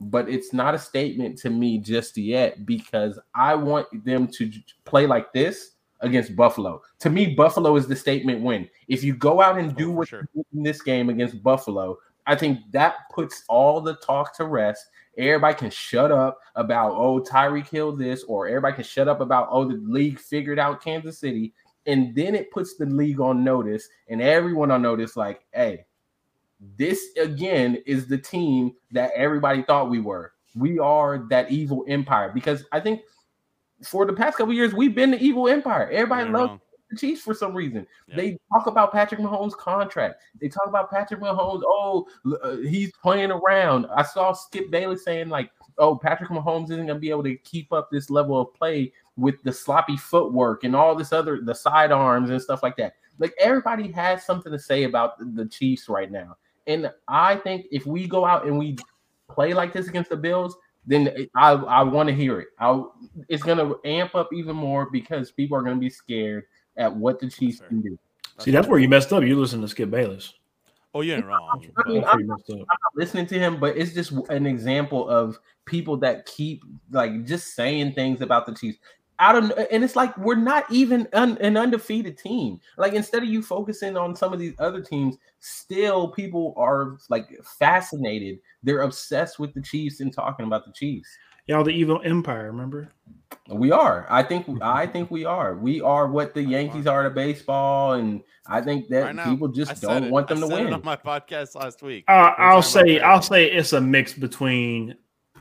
but 0.00 0.28
it's 0.28 0.52
not 0.52 0.74
a 0.74 0.78
statement 0.78 1.38
to 1.38 1.50
me 1.50 1.78
just 1.78 2.16
yet 2.16 2.66
because 2.66 3.18
I 3.34 3.54
want 3.54 3.86
them 4.04 4.26
to 4.28 4.50
play 4.84 5.06
like 5.06 5.32
this 5.32 5.72
against 6.00 6.36
Buffalo. 6.36 6.82
To 7.00 7.10
me, 7.10 7.34
Buffalo 7.34 7.76
is 7.76 7.86
the 7.86 7.96
statement 7.96 8.42
win. 8.42 8.68
If 8.88 9.04
you 9.04 9.14
go 9.14 9.40
out 9.40 9.58
and 9.58 9.72
oh, 9.72 9.74
do 9.74 9.90
oh, 9.90 9.94
what 9.96 10.08
sure. 10.08 10.28
in 10.52 10.62
this 10.62 10.82
game 10.82 11.10
against 11.10 11.42
Buffalo, 11.42 11.98
I 12.26 12.36
think 12.36 12.60
that 12.72 12.96
puts 13.12 13.44
all 13.48 13.80
the 13.80 13.96
talk 13.96 14.36
to 14.36 14.44
rest. 14.44 14.86
Everybody 15.18 15.54
can 15.54 15.70
shut 15.70 16.12
up 16.12 16.38
about 16.54 16.92
oh 16.92 17.20
Tyreek 17.20 17.68
killed 17.68 17.98
this, 17.98 18.22
or 18.24 18.46
everybody 18.46 18.76
can 18.76 18.84
shut 18.84 19.08
up 19.08 19.20
about 19.20 19.48
oh 19.50 19.64
the 19.64 19.80
league 19.82 20.18
figured 20.18 20.58
out 20.58 20.82
Kansas 20.82 21.18
City, 21.18 21.52
and 21.86 22.14
then 22.14 22.34
it 22.34 22.50
puts 22.50 22.76
the 22.76 22.86
league 22.86 23.20
on 23.20 23.44
notice 23.44 23.88
and 24.08 24.22
everyone 24.22 24.70
on 24.70 24.82
notice. 24.82 25.16
Like, 25.16 25.44
hey, 25.52 25.84
this 26.78 27.08
again 27.20 27.82
is 27.86 28.06
the 28.06 28.18
team 28.18 28.74
that 28.92 29.10
everybody 29.14 29.62
thought 29.62 29.90
we 29.90 30.00
were. 30.00 30.32
We 30.54 30.78
are 30.78 31.26
that 31.30 31.50
evil 31.50 31.84
empire 31.88 32.30
because 32.34 32.64
I 32.72 32.80
think 32.80 33.00
for 33.84 34.06
the 34.06 34.12
past 34.12 34.36
couple 34.38 34.52
years, 34.52 34.74
we've 34.74 34.94
been 34.94 35.12
the 35.12 35.22
evil 35.22 35.48
empire. 35.48 35.90
Everybody 35.90 36.30
loves 36.30 36.50
wrong. 36.50 36.60
the 36.90 36.96
Chiefs 36.96 37.22
for 37.22 37.34
some 37.34 37.54
reason. 37.54 37.86
Yep. 38.08 38.16
They 38.16 38.38
talk 38.52 38.66
about 38.66 38.92
Patrick 38.92 39.20
Mahomes' 39.20 39.56
contract. 39.56 40.22
They 40.40 40.48
talk 40.48 40.66
about 40.66 40.90
Patrick 40.90 41.20
Mahomes. 41.20 41.62
Oh, 41.64 42.06
uh, 42.42 42.56
he's 42.56 42.92
playing 43.02 43.30
around. 43.30 43.86
I 43.94 44.02
saw 44.02 44.32
Skip 44.32 44.70
Bayless 44.70 45.04
saying 45.04 45.28
like, 45.28 45.50
"Oh, 45.78 45.96
Patrick 45.96 46.30
Mahomes 46.30 46.64
isn't 46.64 46.86
going 46.86 46.88
to 46.88 46.94
be 46.96 47.10
able 47.10 47.24
to 47.24 47.36
keep 47.36 47.72
up 47.72 47.88
this 47.90 48.10
level 48.10 48.40
of 48.40 48.54
play 48.54 48.92
with 49.16 49.42
the 49.42 49.52
sloppy 49.52 49.96
footwork 49.96 50.64
and 50.64 50.74
all 50.74 50.94
this 50.94 51.12
other 51.12 51.40
the 51.42 51.54
sidearms 51.54 52.30
and 52.30 52.40
stuff 52.40 52.62
like 52.62 52.76
that." 52.76 52.94
Like 53.18 53.34
everybody 53.38 53.90
has 53.92 54.24
something 54.24 54.50
to 54.50 54.58
say 54.58 54.84
about 54.84 55.14
the 55.36 55.46
Chiefs 55.46 55.88
right 55.88 56.10
now. 56.10 56.36
And 56.66 56.90
I 57.08 57.36
think 57.36 57.66
if 57.70 57.86
we 57.86 58.06
go 58.06 58.24
out 58.24 58.46
and 58.46 58.58
we 58.58 58.76
play 59.28 59.54
like 59.54 59.72
this 59.72 59.88
against 59.88 60.10
the 60.10 60.16
Bills, 60.16 60.56
then 60.86 61.28
I 61.34 61.50
I 61.52 61.82
want 61.82 62.08
to 62.08 62.14
hear 62.14 62.40
it. 62.40 62.48
I 62.58 62.82
it's 63.28 63.42
gonna 63.42 63.74
amp 63.84 64.14
up 64.14 64.30
even 64.32 64.56
more 64.56 64.88
because 64.90 65.30
people 65.30 65.56
are 65.56 65.62
gonna 65.62 65.76
be 65.76 65.90
scared 65.90 66.44
at 66.76 66.94
what 66.94 67.20
the 67.20 67.28
Chiefs 67.28 67.60
can 67.60 67.80
do. 67.80 67.98
See, 68.38 68.50
that's 68.50 68.66
where 68.66 68.78
you 68.78 68.88
messed 68.88 69.12
up. 69.12 69.22
You 69.22 69.38
listen 69.38 69.60
to 69.60 69.68
Skip 69.68 69.90
Bayless. 69.90 70.34
Oh, 70.92 71.02
yeah, 71.02 71.20
wrong. 71.20 71.64
I 71.84 71.88
mean, 71.88 72.04
I'm, 72.04 72.18
I'm, 72.18 72.26
not 72.26 72.40
listening 72.96 73.26
to 73.26 73.38
him, 73.38 73.60
but 73.60 73.76
it's 73.76 73.92
just 73.92 74.10
an 74.28 74.44
example 74.44 75.08
of 75.08 75.38
people 75.64 75.96
that 75.98 76.26
keep 76.26 76.64
like 76.90 77.24
just 77.24 77.54
saying 77.54 77.92
things 77.92 78.22
about 78.22 78.46
the 78.46 78.54
Chiefs 78.54 78.78
out 79.20 79.36
of 79.36 79.52
and 79.70 79.84
it's 79.84 79.94
like 79.94 80.16
we're 80.18 80.34
not 80.34 80.64
even 80.72 81.06
un, 81.12 81.38
an 81.40 81.56
undefeated 81.56 82.18
team. 82.18 82.58
Like 82.76 82.94
instead 82.94 83.22
of 83.22 83.28
you 83.28 83.42
focusing 83.42 83.96
on 83.96 84.16
some 84.16 84.32
of 84.32 84.40
these 84.40 84.54
other 84.58 84.80
teams 84.80 85.16
still 85.38 86.08
people 86.08 86.54
are 86.56 86.96
like 87.08 87.28
fascinated. 87.44 88.40
They're 88.62 88.82
obsessed 88.82 89.38
with 89.38 89.54
the 89.54 89.62
chiefs 89.62 90.00
and 90.00 90.12
talking 90.12 90.46
about 90.46 90.64
the 90.64 90.72
chiefs. 90.72 91.08
Y'all 91.46 91.62
the 91.62 91.70
evil 91.70 92.00
empire 92.04 92.46
remember? 92.46 92.90
We 93.48 93.72
are. 93.72 94.06
I 94.08 94.22
think 94.22 94.46
i 94.62 94.86
think 94.86 95.10
we 95.10 95.24
are. 95.24 95.54
We 95.54 95.80
are 95.80 96.06
what 96.08 96.34
the 96.34 96.42
yankees 96.42 96.86
are 96.86 97.02
to 97.02 97.10
baseball 97.10 97.92
and 97.94 98.22
i 98.46 98.60
think 98.60 98.88
that 98.88 99.16
people 99.24 99.48
just 99.48 99.82
don't 99.82 100.04
it. 100.04 100.10
want 100.10 100.28
them 100.28 100.38
I 100.42 100.48
to 100.48 100.54
win. 100.54 100.72
on 100.72 100.82
my 100.84 100.96
podcast 100.96 101.54
last 101.54 101.82
week. 101.82 102.04
Uh, 102.08 102.32
i'll 102.38 102.62
say 102.62 103.00
i'll 103.00 103.22
say 103.22 103.46
it's 103.50 103.74
a 103.74 103.80
mix 103.80 104.12
between 104.14 104.96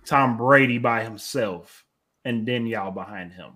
tom 0.06 0.38
brady 0.38 0.78
by 0.78 1.04
himself 1.04 1.86
and 2.26 2.46
then 2.48 2.68
y'all 2.68 2.92
behind 2.92 3.32
him 3.32 3.54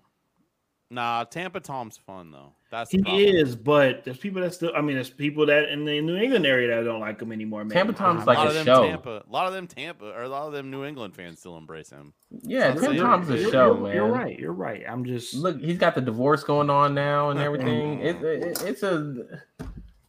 Nah, 0.94 1.24
Tampa 1.24 1.60
Tom's 1.60 1.98
fun 1.98 2.30
though. 2.30 2.53
That's 2.70 2.91
he 2.91 3.02
is, 3.28 3.56
but 3.56 4.03
there's 4.03 4.18
people 4.18 4.41
that 4.41 4.53
still. 4.53 4.72
I 4.76 4.82
mean, 4.82 4.95
there's 4.95 5.10
people 5.10 5.48
that 5.48 5.70
in 5.70 5.86
the 5.86 5.99
New 6.02 6.15
England 6.18 6.45
area 6.45 6.68
that 6.68 6.84
don't 6.84 6.99
like 6.99 7.20
him 7.20 7.32
anymore. 7.32 7.64
Maybe. 7.64 7.74
Tampa 7.74 7.94
Tom's 7.94 8.28
like 8.28 8.38
a, 8.38 8.60
a 8.60 8.64
show. 8.64 8.88
Tampa, 8.88 9.24
a 9.28 9.32
lot 9.32 9.48
of 9.48 9.53
them 9.53 9.65
Tampa 9.65 10.06
or 10.06 10.22
a 10.22 10.30
lot 10.30 10.45
of 10.45 10.53
them 10.53 10.70
New 10.70 10.86
England 10.86 11.15
fans 11.15 11.40
still 11.40 11.57
embrace 11.57 11.90
him. 11.90 12.14
Yeah, 12.44 12.76
Tampa 12.76 12.95
Tom's 12.95 13.30
a 13.30 13.49
show, 13.49 13.74
you're, 13.74 13.84
man. 13.84 13.95
You're 13.95 14.07
right. 14.07 14.40
You're 14.40 14.53
right. 14.53 14.84
I'm 14.88 15.03
just 15.03 15.34
look. 15.34 15.60
He's 15.60 15.80
got 15.80 15.95
the 15.95 16.02
divorce 16.02 16.44
going 16.44 16.70
on 16.70 16.94
now 16.94 17.32
and 17.32 17.40
everything. 17.40 17.99
it, 17.99 18.22
it, 18.22 18.61
it's 18.61 18.84
a. 18.84 19.41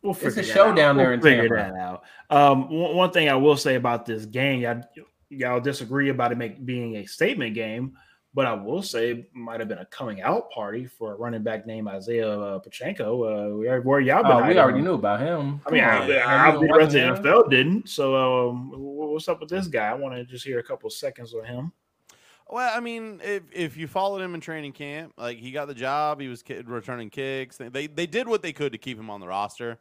We'll 0.02 0.14
it's 0.20 0.36
a 0.36 0.42
show 0.42 0.74
down 0.74 0.98
there 0.98 1.06
we'll 1.06 1.14
in 1.14 1.22
figure 1.22 1.48
Tampa. 1.48 1.72
that 1.72 1.80
out. 1.80 2.02
Um, 2.28 2.68
one, 2.68 2.94
one 2.94 3.10
thing 3.10 3.30
I 3.30 3.36
will 3.36 3.56
say 3.56 3.76
about 3.76 4.04
this 4.04 4.26
game, 4.26 4.60
y'all, 4.60 4.82
y'all 5.30 5.60
disagree 5.60 6.10
about 6.10 6.30
it 6.30 6.36
make, 6.36 6.62
being 6.66 6.96
a 6.96 7.06
statement 7.06 7.54
game. 7.54 7.96
But 8.34 8.46
I 8.46 8.52
will 8.52 8.82
say, 8.82 9.26
might 9.32 9.60
have 9.60 9.68
been 9.68 9.78
a 9.78 9.86
coming 9.86 10.20
out 10.20 10.50
party 10.50 10.86
for 10.86 11.12
a 11.12 11.14
running 11.16 11.44
back 11.44 11.66
named 11.66 11.86
Isaiah 11.86 12.36
uh, 12.36 12.58
Pacheco. 12.58 13.22
Uh, 13.22 13.80
where 13.80 14.00
y'all 14.00 14.24
been? 14.24 14.32
Oh, 14.32 14.48
we 14.48 14.58
already 14.58 14.82
knew 14.82 14.94
about 14.94 15.20
him. 15.20 15.60
I 15.66 15.70
mean, 15.70 15.84
I, 15.84 16.10
I, 16.18 16.48
I, 16.48 16.52
the 16.52 16.66
rest 16.76 16.96
of 16.96 17.22
the 17.22 17.28
NFL 17.30 17.48
didn't. 17.48 17.88
So, 17.88 18.50
um, 18.50 18.72
what's 18.74 19.28
up 19.28 19.38
with 19.38 19.50
this 19.50 19.68
guy? 19.68 19.88
I 19.88 19.94
want 19.94 20.16
to 20.16 20.24
just 20.24 20.44
hear 20.44 20.58
a 20.58 20.64
couple 20.64 20.90
seconds 20.90 21.32
of 21.32 21.44
him. 21.44 21.72
Well, 22.50 22.70
I 22.76 22.80
mean, 22.80 23.20
if 23.24 23.42
if 23.52 23.76
you 23.76 23.86
followed 23.86 24.20
him 24.20 24.34
in 24.34 24.40
training 24.40 24.72
camp, 24.72 25.14
like 25.16 25.38
he 25.38 25.50
got 25.50 25.66
the 25.66 25.74
job, 25.74 26.20
he 26.20 26.28
was 26.28 26.42
returning 26.64 27.10
kicks. 27.10 27.56
They 27.56 27.86
they 27.86 28.06
did 28.06 28.28
what 28.28 28.42
they 28.42 28.52
could 28.52 28.72
to 28.72 28.78
keep 28.78 28.98
him 28.98 29.10
on 29.10 29.20
the 29.20 29.28
roster. 29.28 29.78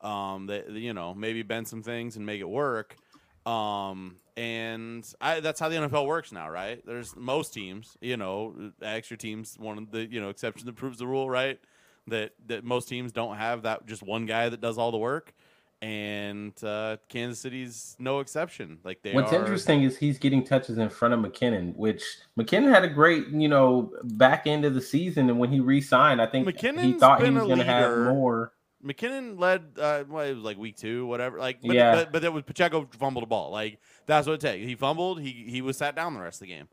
Um, 0.00 0.46
they, 0.46 0.62
you 0.68 0.94
know 0.94 1.14
maybe 1.14 1.42
bend 1.42 1.66
some 1.66 1.82
things 1.82 2.16
and 2.16 2.24
make 2.24 2.40
it 2.40 2.48
work. 2.48 2.96
Um, 3.44 4.16
and 4.38 5.04
I, 5.20 5.40
that's 5.40 5.58
how 5.58 5.68
the 5.68 5.74
NFL 5.74 6.06
works 6.06 6.30
now, 6.30 6.48
right? 6.48 6.80
There's 6.86 7.16
most 7.16 7.52
teams, 7.52 7.96
you 8.00 8.16
know, 8.16 8.70
extra 8.80 9.16
teams, 9.16 9.56
one 9.58 9.78
of 9.78 9.90
the 9.90 10.06
you 10.06 10.20
know 10.20 10.28
exception 10.28 10.66
that 10.66 10.76
proves 10.76 10.98
the 10.98 11.08
rule, 11.08 11.28
right? 11.28 11.58
That 12.06 12.34
that 12.46 12.62
most 12.62 12.88
teams 12.88 13.10
don't 13.10 13.36
have 13.36 13.62
that 13.62 13.86
just 13.86 14.00
one 14.00 14.26
guy 14.26 14.48
that 14.48 14.60
does 14.60 14.78
all 14.78 14.92
the 14.92 14.98
work, 14.98 15.34
and 15.82 16.52
uh, 16.62 16.98
Kansas 17.08 17.40
City's 17.40 17.96
no 17.98 18.20
exception. 18.20 18.78
Like 18.84 19.02
they. 19.02 19.12
What's 19.12 19.32
are... 19.32 19.40
interesting 19.40 19.82
is 19.82 19.98
he's 19.98 20.18
getting 20.18 20.44
touches 20.44 20.78
in 20.78 20.88
front 20.88 21.14
of 21.14 21.20
McKinnon, 21.20 21.74
which 21.74 22.04
McKinnon 22.38 22.72
had 22.72 22.84
a 22.84 22.88
great, 22.88 23.26
you 23.30 23.48
know, 23.48 23.92
back 24.04 24.46
end 24.46 24.64
of 24.64 24.72
the 24.72 24.82
season, 24.82 25.28
and 25.30 25.40
when 25.40 25.50
he 25.50 25.58
re-signed, 25.58 26.22
I 26.22 26.26
think 26.26 26.46
McKinnon's 26.46 26.82
he 26.82 26.92
thought 26.92 27.24
he 27.24 27.28
was 27.28 27.42
going 27.42 27.58
to 27.58 27.64
have 27.64 28.14
more. 28.14 28.52
McKinnon 28.84 29.38
led, 29.38 29.62
uh, 29.76 30.04
well, 30.08 30.24
it 30.24 30.34
was 30.34 30.44
like 30.44 30.56
week 30.56 30.76
two, 30.76 31.06
whatever. 31.06 31.38
Like, 31.38 31.60
but, 31.62 31.74
Yeah. 31.74 31.96
but, 31.96 32.12
but 32.12 32.22
that 32.22 32.32
was 32.32 32.44
Pacheco 32.44 32.88
fumbled 32.98 33.24
a 33.24 33.26
ball. 33.26 33.50
Like 33.50 33.80
that's 34.08 34.26
what 34.26 34.34
it 34.34 34.40
takes. 34.40 34.66
He 34.66 34.74
fumbled. 34.74 35.20
He 35.20 35.30
he 35.48 35.62
was 35.62 35.76
sat 35.76 35.94
down 35.94 36.14
the 36.14 36.20
rest 36.20 36.42
of 36.42 36.48
the 36.48 36.54
game. 36.54 36.68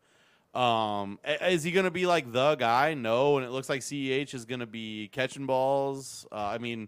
Um, 0.60 1.20
is 1.41 1.64
he 1.64 1.72
going 1.72 1.84
to 1.84 1.91
be 1.91 2.06
like 2.07 2.32
the 2.32 2.56
guy? 2.56 2.94
No, 2.94 3.36
and 3.38 3.45
it 3.45 3.52
looks 3.52 3.68
like 3.70 3.82
Ceh 3.82 4.34
is 4.34 4.45
going 4.45 4.62
to 4.62 4.66
be 4.66 5.10
catching 5.10 5.45
balls. 5.45 6.26
Uh, 6.32 6.36
I 6.38 6.57
mean, 6.60 6.88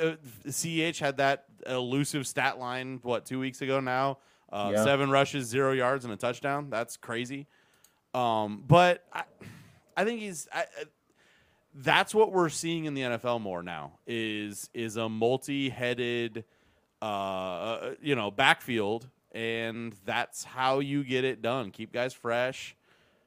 uh, 0.00 0.12
Ceh 0.48 0.96
had 0.98 1.16
that 1.16 1.44
elusive 1.66 2.26
stat 2.28 2.58
line 2.60 3.00
what 3.02 3.26
two 3.26 3.40
weeks 3.40 3.60
ago 3.60 3.80
now. 3.80 4.18
Uh, 4.52 4.70
Yeah. 4.72 4.84
Seven 4.84 5.10
rushes, 5.10 5.46
zero 5.48 5.72
yards, 5.72 6.04
and 6.04 6.14
a 6.14 6.16
touchdown. 6.16 6.70
That's 6.70 6.96
crazy. 6.96 7.48
Um, 8.14 8.62
but 8.66 9.04
I, 9.12 9.24
I 9.96 10.04
think 10.04 10.20
he's. 10.20 10.48
I, 10.52 10.60
I- 10.60 10.84
that's 11.80 12.14
what 12.14 12.32
we're 12.32 12.48
seeing 12.48 12.86
in 12.86 12.94
the 12.94 13.02
NFL 13.02 13.40
more 13.40 13.62
now 13.62 13.98
is 14.06 14.68
is 14.74 14.96
a 14.96 15.08
multi-headed 15.08 16.44
uh 17.00 17.90
you 18.00 18.16
know 18.16 18.30
backfield 18.32 19.06
and 19.38 19.94
that's 20.04 20.42
how 20.44 20.80
you 20.80 21.04
get 21.04 21.24
it 21.24 21.40
done. 21.42 21.70
Keep 21.70 21.92
guys 21.92 22.12
fresh 22.12 22.74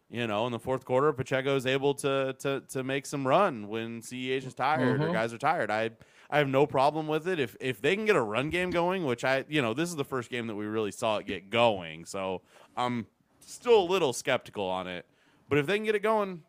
you 0.10 0.28
know 0.28 0.46
in 0.46 0.52
the 0.52 0.60
fourth 0.60 0.84
quarter 0.84 1.14
Pacheco 1.14 1.56
is 1.56 1.66
able 1.66 1.94
to 1.94 2.36
to 2.40 2.62
to 2.68 2.84
make 2.84 3.06
some 3.06 3.26
run 3.26 3.70
when 3.70 4.02
CEH 4.02 4.46
is 4.46 4.54
tired 4.54 5.02
or 5.02 5.08
Mhm. 5.08 5.14
guys 5.14 5.34
are 5.34 5.38
tired. 5.38 5.72
I 5.72 5.92
I 6.30 6.38
have 6.38 6.50
no 6.50 6.66
problem 6.68 7.08
with 7.08 7.28
it. 7.30 7.40
If 7.40 7.56
if 7.62 7.82
they 7.82 7.96
can 7.96 8.06
get 8.06 8.16
a 8.18 8.22
run 8.22 8.50
game 8.50 8.72
going 8.72 9.06
which 9.06 9.24
I 9.24 9.46
you 9.48 9.62
know 9.62 9.74
this 9.74 9.88
is 9.90 9.96
the 9.96 10.04
first 10.04 10.30
game 10.30 10.48
that 10.48 10.56
we 10.56 10.66
really 10.66 10.92
saw 10.92 11.18
it 11.18 11.26
get 11.26 11.50
going 11.50 12.04
so 12.06 12.42
I'm 12.76 13.08
still 13.40 13.80
a 13.82 13.88
little 13.90 14.12
skeptical 14.12 14.66
on 14.66 14.88
it. 14.88 15.06
But 15.48 15.60
if 15.60 15.66
they 15.66 15.78
can 15.78 15.86
get 15.86 15.96
it 15.96 16.04
going 16.04 16.44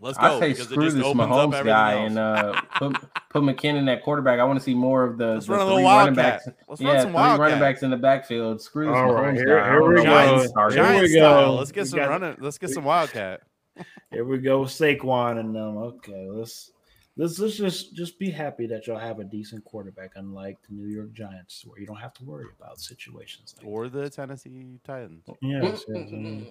let's 0.00 0.18
go 0.18 0.24
I 0.36 0.40
say 0.40 0.54
screw 0.54 0.90
this 0.90 0.94
Mahomes 0.94 1.64
guy 1.64 1.94
else. 2.02 2.06
and 2.10 2.18
uh, 2.18 2.60
put 2.76 2.96
put 3.30 3.42
McKinnon 3.42 3.90
at 3.90 4.02
quarterback. 4.02 4.38
I 4.40 4.44
want 4.44 4.58
to 4.58 4.64
see 4.64 4.74
more 4.74 5.04
of 5.04 5.18
the, 5.18 5.34
Let's 5.34 5.46
the 5.46 5.52
run 5.52 5.60
three 5.66 5.74
little 5.76 5.90
running 5.90 6.14
wildcat. 6.16 6.44
backs. 6.44 6.48
Let's 6.68 6.82
run 6.82 6.94
yeah, 6.94 7.00
some 7.02 7.10
three 7.12 7.18
running 7.20 7.38
wildcat. 7.38 7.60
backs 7.60 7.82
in 7.82 7.90
the 7.90 7.96
backfield. 7.96 8.60
Screw 8.62 8.86
this 8.86 8.96
All 8.96 9.08
Mahomes 9.08 9.22
right, 9.22 9.34
guy. 9.34 9.40
here- 9.40 9.58
I 9.60 9.70
here 9.70 9.88
we 9.88 9.94
know 9.96 10.02
go. 10.04 10.10
why 10.12 10.26
Giants. 10.26 10.52
Here 10.54 10.66
we 10.66 10.74
Giants 10.74 11.14
go. 11.14 11.18
style. 11.20 11.54
Let's 11.54 11.72
get 11.72 11.82
We 11.82 11.88
some 11.88 11.98
got- 11.98 12.08
running. 12.10 12.36
Let's 12.40 12.58
get 12.58 12.70
some 12.70 12.84
wildcat. 12.84 13.40
Here 14.10 14.24
we 14.24 14.38
go, 14.38 14.62
Saquon 14.62 15.38
and 15.38 15.54
them. 15.54 15.76
Okay, 15.76 16.26
let's 16.30 16.70
let's 17.18 17.38
let's 17.38 17.56
just 17.58 17.94
just 17.94 18.18
be 18.18 18.30
happy 18.30 18.66
that 18.68 18.86
y'all 18.86 18.96
have 18.98 19.18
a 19.18 19.24
decent 19.24 19.64
quarterback, 19.64 20.12
unlike 20.16 20.56
the 20.66 20.74
New 20.74 20.86
York 20.88 21.12
Giants, 21.12 21.62
where 21.66 21.78
you 21.78 21.86
don't 21.86 21.96
have 21.96 22.14
to 22.14 22.24
worry 22.24 22.46
about 22.58 22.80
situations 22.80 23.54
like 23.58 23.66
Or 23.66 23.88
the 23.90 24.08
Tennessee 24.08 24.78
Titans. 24.82 25.24
Yes, 25.42 25.84
yes, 25.88 26.06
I 26.08 26.10
mean, 26.14 26.46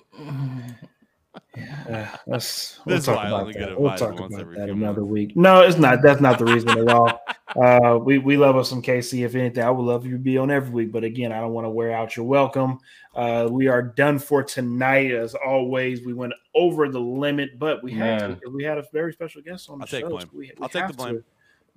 yeah, 1.58 2.18
that's 2.28 2.80
we'll 2.86 2.98
why 3.00 3.02
I 3.02 3.06
talk 3.06 3.28
about 3.28 3.54
that. 3.54 3.70
it 3.72 3.80
We'll 3.80 3.96
talk 3.98 4.14
about 4.20 4.30
that 4.32 4.70
another 4.70 5.02
months. 5.02 5.12
week. 5.12 5.36
No, 5.38 5.62
it's 5.62 5.78
not. 5.78 6.02
That's 6.02 6.22
not 6.22 6.40
the 6.40 6.46
reason 6.46 6.70
at 6.70 6.88
all. 6.94 7.22
Uh, 7.56 7.98
we 7.98 8.18
we 8.18 8.36
love 8.38 8.58
us 8.58 8.70
some 8.70 8.82
KC. 8.82 9.26
If 9.26 9.36
anything, 9.36 9.64
I 9.64 9.70
would 9.70 9.84
love 9.84 10.06
you 10.06 10.14
to 10.14 10.18
be 10.18 10.38
on 10.38 10.52
every 10.52 10.72
week. 10.72 10.92
But 10.92 11.04
again, 11.04 11.32
I 11.32 11.40
don't 11.40 11.54
want 11.54 11.66
to 11.66 11.70
wear 11.70 11.92
out 11.92 12.16
your 12.18 12.26
welcome. 12.26 12.80
Uh, 13.16 13.48
we 13.50 13.68
are 13.68 13.82
done 13.82 14.20
for 14.20 14.44
tonight. 14.44 15.12
As 15.12 15.36
always, 15.36 16.04
we 16.06 16.14
went 16.14 16.34
over 16.54 16.90
the 16.90 17.00
limit, 17.00 17.58
but 17.58 17.82
we 17.84 17.94
had 17.94 18.42
to 18.42 18.50
we 18.50 18.64
had 18.64 18.78
a 18.78 18.84
very 18.92 19.14
special 19.14 19.42
guest 19.42 19.70
on 19.70 19.80
the 19.80 19.84
I'll 19.84 19.88
take 19.88 20.02
show. 20.02 20.10
blame. 20.10 20.22
so 20.22 20.28
we- 20.34 20.40
we 20.40 20.52
I'll 20.62 20.70
take 20.70 20.88
the 20.88 20.94
blame. 20.94 21.16
to- 21.18 21.24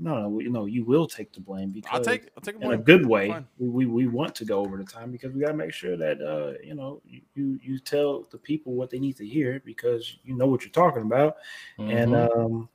No, 0.01 0.21
no, 0.23 0.29
we, 0.29 0.45
no, 0.49 0.67
you 0.67 0.85
will 0.85 1.09
take 1.09 1.33
the 1.33 1.41
blame 1.41 1.71
because 1.71 1.91
I'll 1.93 2.05
take. 2.05 2.29
I'll 2.37 2.41
take 2.43 2.55
a 2.57 2.61
in 2.65 2.71
a 2.73 2.77
good 2.79 3.05
way. 3.05 3.35
We, 3.59 3.69
we 3.69 3.87
we 3.87 4.07
want 4.07 4.35
to 4.37 4.45
go 4.45 4.61
over 4.61 4.77
the 4.77 4.85
time 4.85 5.11
because 5.11 5.33
we 5.33 5.41
got 5.41 5.49
to 5.49 5.55
make 5.57 5.73
sure 5.73 5.97
that 5.97 6.21
uh 6.23 6.59
you 6.65 6.75
know 6.77 7.01
you- 7.05 7.23
you 7.35 7.59
you 7.63 7.79
tell 7.81 8.23
the 8.31 8.39
people 8.39 8.75
what 8.75 8.91
they 8.91 9.01
need 9.01 9.17
to 9.17 9.27
hear 9.27 9.61
because 9.65 10.19
you 10.25 10.37
know 10.37 10.47
what 10.47 10.63
you're 10.63 10.71
talking 10.71 11.03
about 11.03 11.37
and 11.79 12.13
Mhm. 12.13 12.37
um 12.47 12.69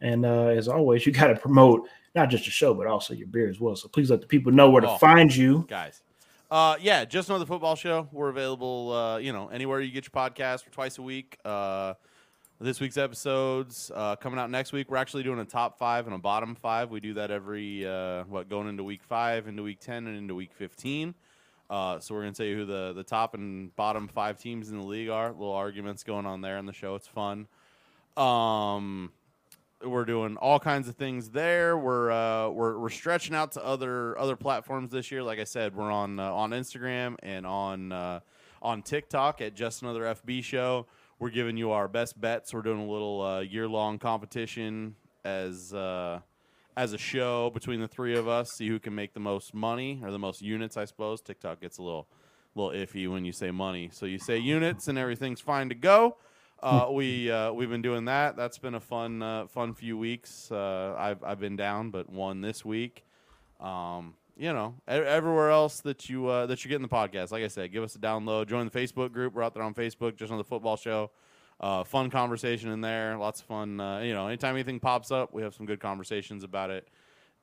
and 0.00 0.26
uh 0.26 0.46
as 0.48 0.66
always 0.66 1.06
you 1.06 1.12
got 1.12 1.28
to 1.28 1.36
promote 1.36 1.86
not 2.16 2.28
just 2.28 2.44
your 2.44 2.52
show 2.52 2.74
but 2.74 2.86
also 2.88 3.14
your 3.14 3.28
beer 3.28 3.48
as 3.48 3.60
well. 3.60 3.76
So 3.76 3.86
please 3.86 4.10
let 4.10 4.20
the 4.20 4.26
people 4.26 4.50
know 4.50 4.68
where 4.70 4.80
to 4.82 4.90
Oh. 4.90 4.98
find 4.98 5.34
you. 5.34 5.64
guys. 5.68 6.02
Uh, 6.50 6.76
yeah, 6.80 7.04
just 7.04 7.28
another 7.30 7.46
football 7.46 7.74
show. 7.74 8.08
We're 8.12 8.28
available, 8.28 8.92
uh, 8.92 9.18
you 9.18 9.32
know, 9.32 9.48
anywhere 9.48 9.80
you 9.80 9.90
get 9.90 10.04
your 10.04 10.10
podcast 10.22 10.62
for 10.62 10.70
twice 10.70 10.98
a 10.98 11.02
week. 11.02 11.36
Uh, 11.44 11.94
this 12.60 12.80
week's 12.80 12.96
episodes 12.96 13.90
uh, 13.94 14.16
coming 14.16 14.38
out 14.38 14.50
next 14.50 14.72
week. 14.72 14.90
We're 14.90 14.96
actually 14.96 15.22
doing 15.24 15.40
a 15.40 15.44
top 15.44 15.78
five 15.78 16.06
and 16.06 16.14
a 16.14 16.18
bottom 16.18 16.54
five. 16.54 16.90
We 16.90 17.00
do 17.00 17.14
that 17.14 17.30
every 17.30 17.86
uh, 17.86 18.24
what 18.24 18.48
going 18.48 18.68
into 18.68 18.84
week 18.84 19.02
five, 19.02 19.48
into 19.48 19.62
week 19.62 19.80
ten, 19.80 20.06
and 20.06 20.16
into 20.16 20.34
week 20.34 20.52
fifteen. 20.52 21.14
Uh, 21.68 21.98
so 21.98 22.14
we're 22.14 22.22
gonna 22.22 22.32
tell 22.32 22.46
you 22.46 22.56
who 22.56 22.64
the 22.64 22.92
the 22.94 23.02
top 23.02 23.34
and 23.34 23.74
bottom 23.76 24.08
five 24.08 24.38
teams 24.38 24.70
in 24.70 24.78
the 24.78 24.86
league 24.86 25.08
are. 25.08 25.32
Little 25.32 25.52
arguments 25.52 26.04
going 26.04 26.26
on 26.26 26.40
there 26.40 26.58
in 26.58 26.66
the 26.66 26.72
show. 26.72 26.94
It's 26.94 27.08
fun. 27.08 27.48
Um, 28.16 29.10
we're 29.82 30.04
doing 30.04 30.36
all 30.36 30.60
kinds 30.60 30.88
of 30.88 30.94
things 30.94 31.30
there. 31.30 31.76
We're 31.76 32.10
uh, 32.10 32.50
we're 32.50 32.78
we're 32.78 32.90
stretching 32.90 33.34
out 33.34 33.52
to 33.52 33.64
other 33.64 34.16
other 34.18 34.36
platforms 34.36 34.90
this 34.92 35.10
year. 35.10 35.22
Like 35.22 35.40
I 35.40 35.44
said, 35.44 35.74
we're 35.74 35.90
on 35.90 36.20
uh, 36.20 36.32
on 36.32 36.50
Instagram 36.50 37.16
and 37.22 37.46
on 37.46 37.92
uh, 37.92 38.20
on 38.62 38.82
TikTok 38.82 39.40
at 39.40 39.54
Just 39.54 39.82
Another 39.82 40.02
FB 40.02 40.44
Show. 40.44 40.86
We're 41.18 41.30
giving 41.30 41.56
you 41.56 41.70
our 41.70 41.88
best 41.88 42.20
bets. 42.20 42.52
We're 42.52 42.62
doing 42.62 42.80
a 42.80 42.90
little 42.90 43.22
uh, 43.22 43.40
year 43.40 43.68
long 43.68 43.98
competition 43.98 44.96
as 45.24 45.72
uh, 45.72 46.20
as 46.76 46.92
a 46.92 46.98
show 46.98 47.50
between 47.50 47.80
the 47.80 47.88
three 47.88 48.16
of 48.16 48.28
us. 48.28 48.52
See 48.52 48.68
who 48.68 48.78
can 48.78 48.94
make 48.94 49.14
the 49.14 49.20
most 49.20 49.54
money 49.54 50.00
or 50.02 50.10
the 50.10 50.18
most 50.18 50.42
units. 50.42 50.76
I 50.76 50.84
suppose 50.84 51.20
TikTok 51.20 51.60
gets 51.60 51.78
a 51.78 51.82
little 51.82 52.08
little 52.54 52.72
iffy 52.72 53.10
when 53.10 53.24
you 53.24 53.32
say 53.32 53.50
money. 53.50 53.90
So 53.92 54.06
you 54.06 54.18
say 54.18 54.38
units 54.38 54.88
and 54.88 54.98
everything's 54.98 55.40
fine 55.40 55.68
to 55.68 55.74
go. 55.74 56.16
Uh, 56.62 56.88
we 56.90 57.30
uh, 57.30 57.52
we've 57.52 57.68
been 57.68 57.82
doing 57.82 58.06
that. 58.06 58.36
That's 58.36 58.58
been 58.58 58.74
a 58.74 58.80
fun 58.80 59.22
uh, 59.22 59.46
fun 59.48 59.74
few 59.74 59.98
weeks. 59.98 60.50
Uh, 60.50 60.94
I've 60.98 61.22
I've 61.22 61.40
been 61.40 61.56
down, 61.56 61.90
but 61.90 62.08
one 62.08 62.40
this 62.40 62.64
week. 62.64 63.04
Um, 63.60 64.14
you 64.36 64.52
know, 64.52 64.74
everywhere 64.88 65.50
else 65.50 65.80
that 65.80 66.08
you 66.08 66.26
uh, 66.26 66.46
that 66.46 66.64
you're 66.64 66.70
getting 66.70 66.86
the 66.86 66.94
podcast. 66.94 67.30
Like 67.30 67.44
I 67.44 67.48
said, 67.48 67.72
give 67.72 67.82
us 67.82 67.94
a 67.94 67.98
download. 67.98 68.48
Join 68.48 68.68
the 68.68 68.78
Facebook 68.78 69.12
group. 69.12 69.34
We're 69.34 69.42
out 69.42 69.54
there 69.54 69.62
on 69.62 69.74
Facebook, 69.74 70.16
just 70.16 70.30
another 70.30 70.44
football 70.44 70.76
show. 70.76 71.10
Uh, 71.60 71.84
fun 71.84 72.10
conversation 72.10 72.70
in 72.70 72.80
there. 72.80 73.16
Lots 73.16 73.40
of 73.40 73.46
fun. 73.46 73.80
Uh, 73.80 74.00
you 74.00 74.12
know, 74.12 74.26
anytime 74.26 74.54
anything 74.54 74.80
pops 74.80 75.10
up, 75.10 75.32
we 75.32 75.42
have 75.42 75.54
some 75.54 75.66
good 75.66 75.80
conversations 75.80 76.42
about 76.42 76.70
it. 76.70 76.88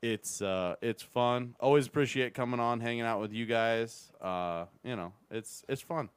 It's 0.02 0.42
uh, 0.42 0.76
it's 0.82 1.02
fun. 1.04 1.56
Always 1.60 1.88
appreciate 1.88 2.34
coming 2.34 2.60
on, 2.60 2.80
hanging 2.82 3.04
out 3.04 3.22
with 3.22 3.32
you 3.32 3.46
guys. 3.46 4.12
Uh, 4.20 4.66
you 4.84 4.96
know, 4.96 5.14
it's 5.30 5.64
it's 5.70 5.82
fun. 5.82 6.10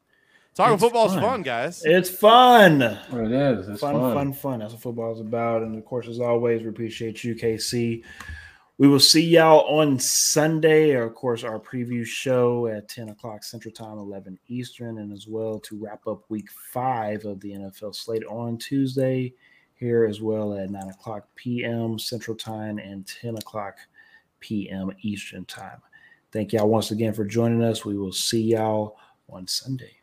Talking 0.55 0.75
It's 0.75 0.83
football 0.85 1.07
is 1.07 1.15
fun. 1.15 1.23
fun, 1.23 1.43
guys. 1.43 1.83
It's 1.85 2.09
fun. 2.09 2.81
It 2.81 3.33
is. 3.33 3.69
It's 3.69 3.81
fun, 3.81 3.95
fun. 3.95 4.15
fun, 4.15 4.33
fun. 4.33 4.59
That's 4.61 4.73
what 4.73 4.83
football 4.83 5.13
is 5.13 5.19
about. 5.21 5.63
And 5.63 5.77
of 5.77 5.85
course, 5.85 6.07
as 6.07 6.21
always, 6.21 6.63
we 6.63 6.69
appreciate 6.69 7.25
you, 7.25 7.35
KC. 7.35 8.05
We 8.77 8.89
will 8.89 9.01
see 9.01 9.25
y'all 9.25 9.79
on 9.79 10.01
Sunday, 10.01 10.95
or 10.95 11.05
of 11.05 11.15
course, 11.15 11.45
our 11.45 11.61
preview 11.61 12.05
show 12.05 12.67
at 12.67 12.89
10 12.89 13.11
o'clock 13.11 13.45
Central 13.45 13.73
Time, 13.73 13.99
11 13.99 14.37
Eastern, 14.49 14.99
and 14.99 15.13
as 15.13 15.29
well 15.29 15.61
to 15.61 15.79
wrap 15.79 16.05
up 16.09 16.25
week 16.29 16.51
five 16.51 17.25
of 17.25 17.41
the 17.41 17.53
NFL 17.53 17.95
slate 17.95 18.25
on 18.25 18.59
Tuesday 18.59 19.33
here 19.75 20.05
as 20.05 20.21
well 20.21 20.57
at 20.57 20.71
9 20.71 20.89
o'clock 20.89 21.29
p.m. 21.37 21.99
Central 22.01 22.37
Time 22.37 22.79
and 22.79 23.07
10 23.07 23.37
o'clock 23.37 23.77
p.m. 24.41 24.91
Eastern 25.03 25.45
Time. 25.45 25.81
Thank 26.33 26.53
y'all 26.53 26.69
once 26.69 26.91
again 26.91 27.13
for 27.13 27.25
joining 27.25 27.63
us. 27.63 27.85
We 27.85 27.97
will 27.97 28.13
see 28.13 28.43
y'all 28.43 28.97
on 29.29 29.47
Sunday. 29.47 29.95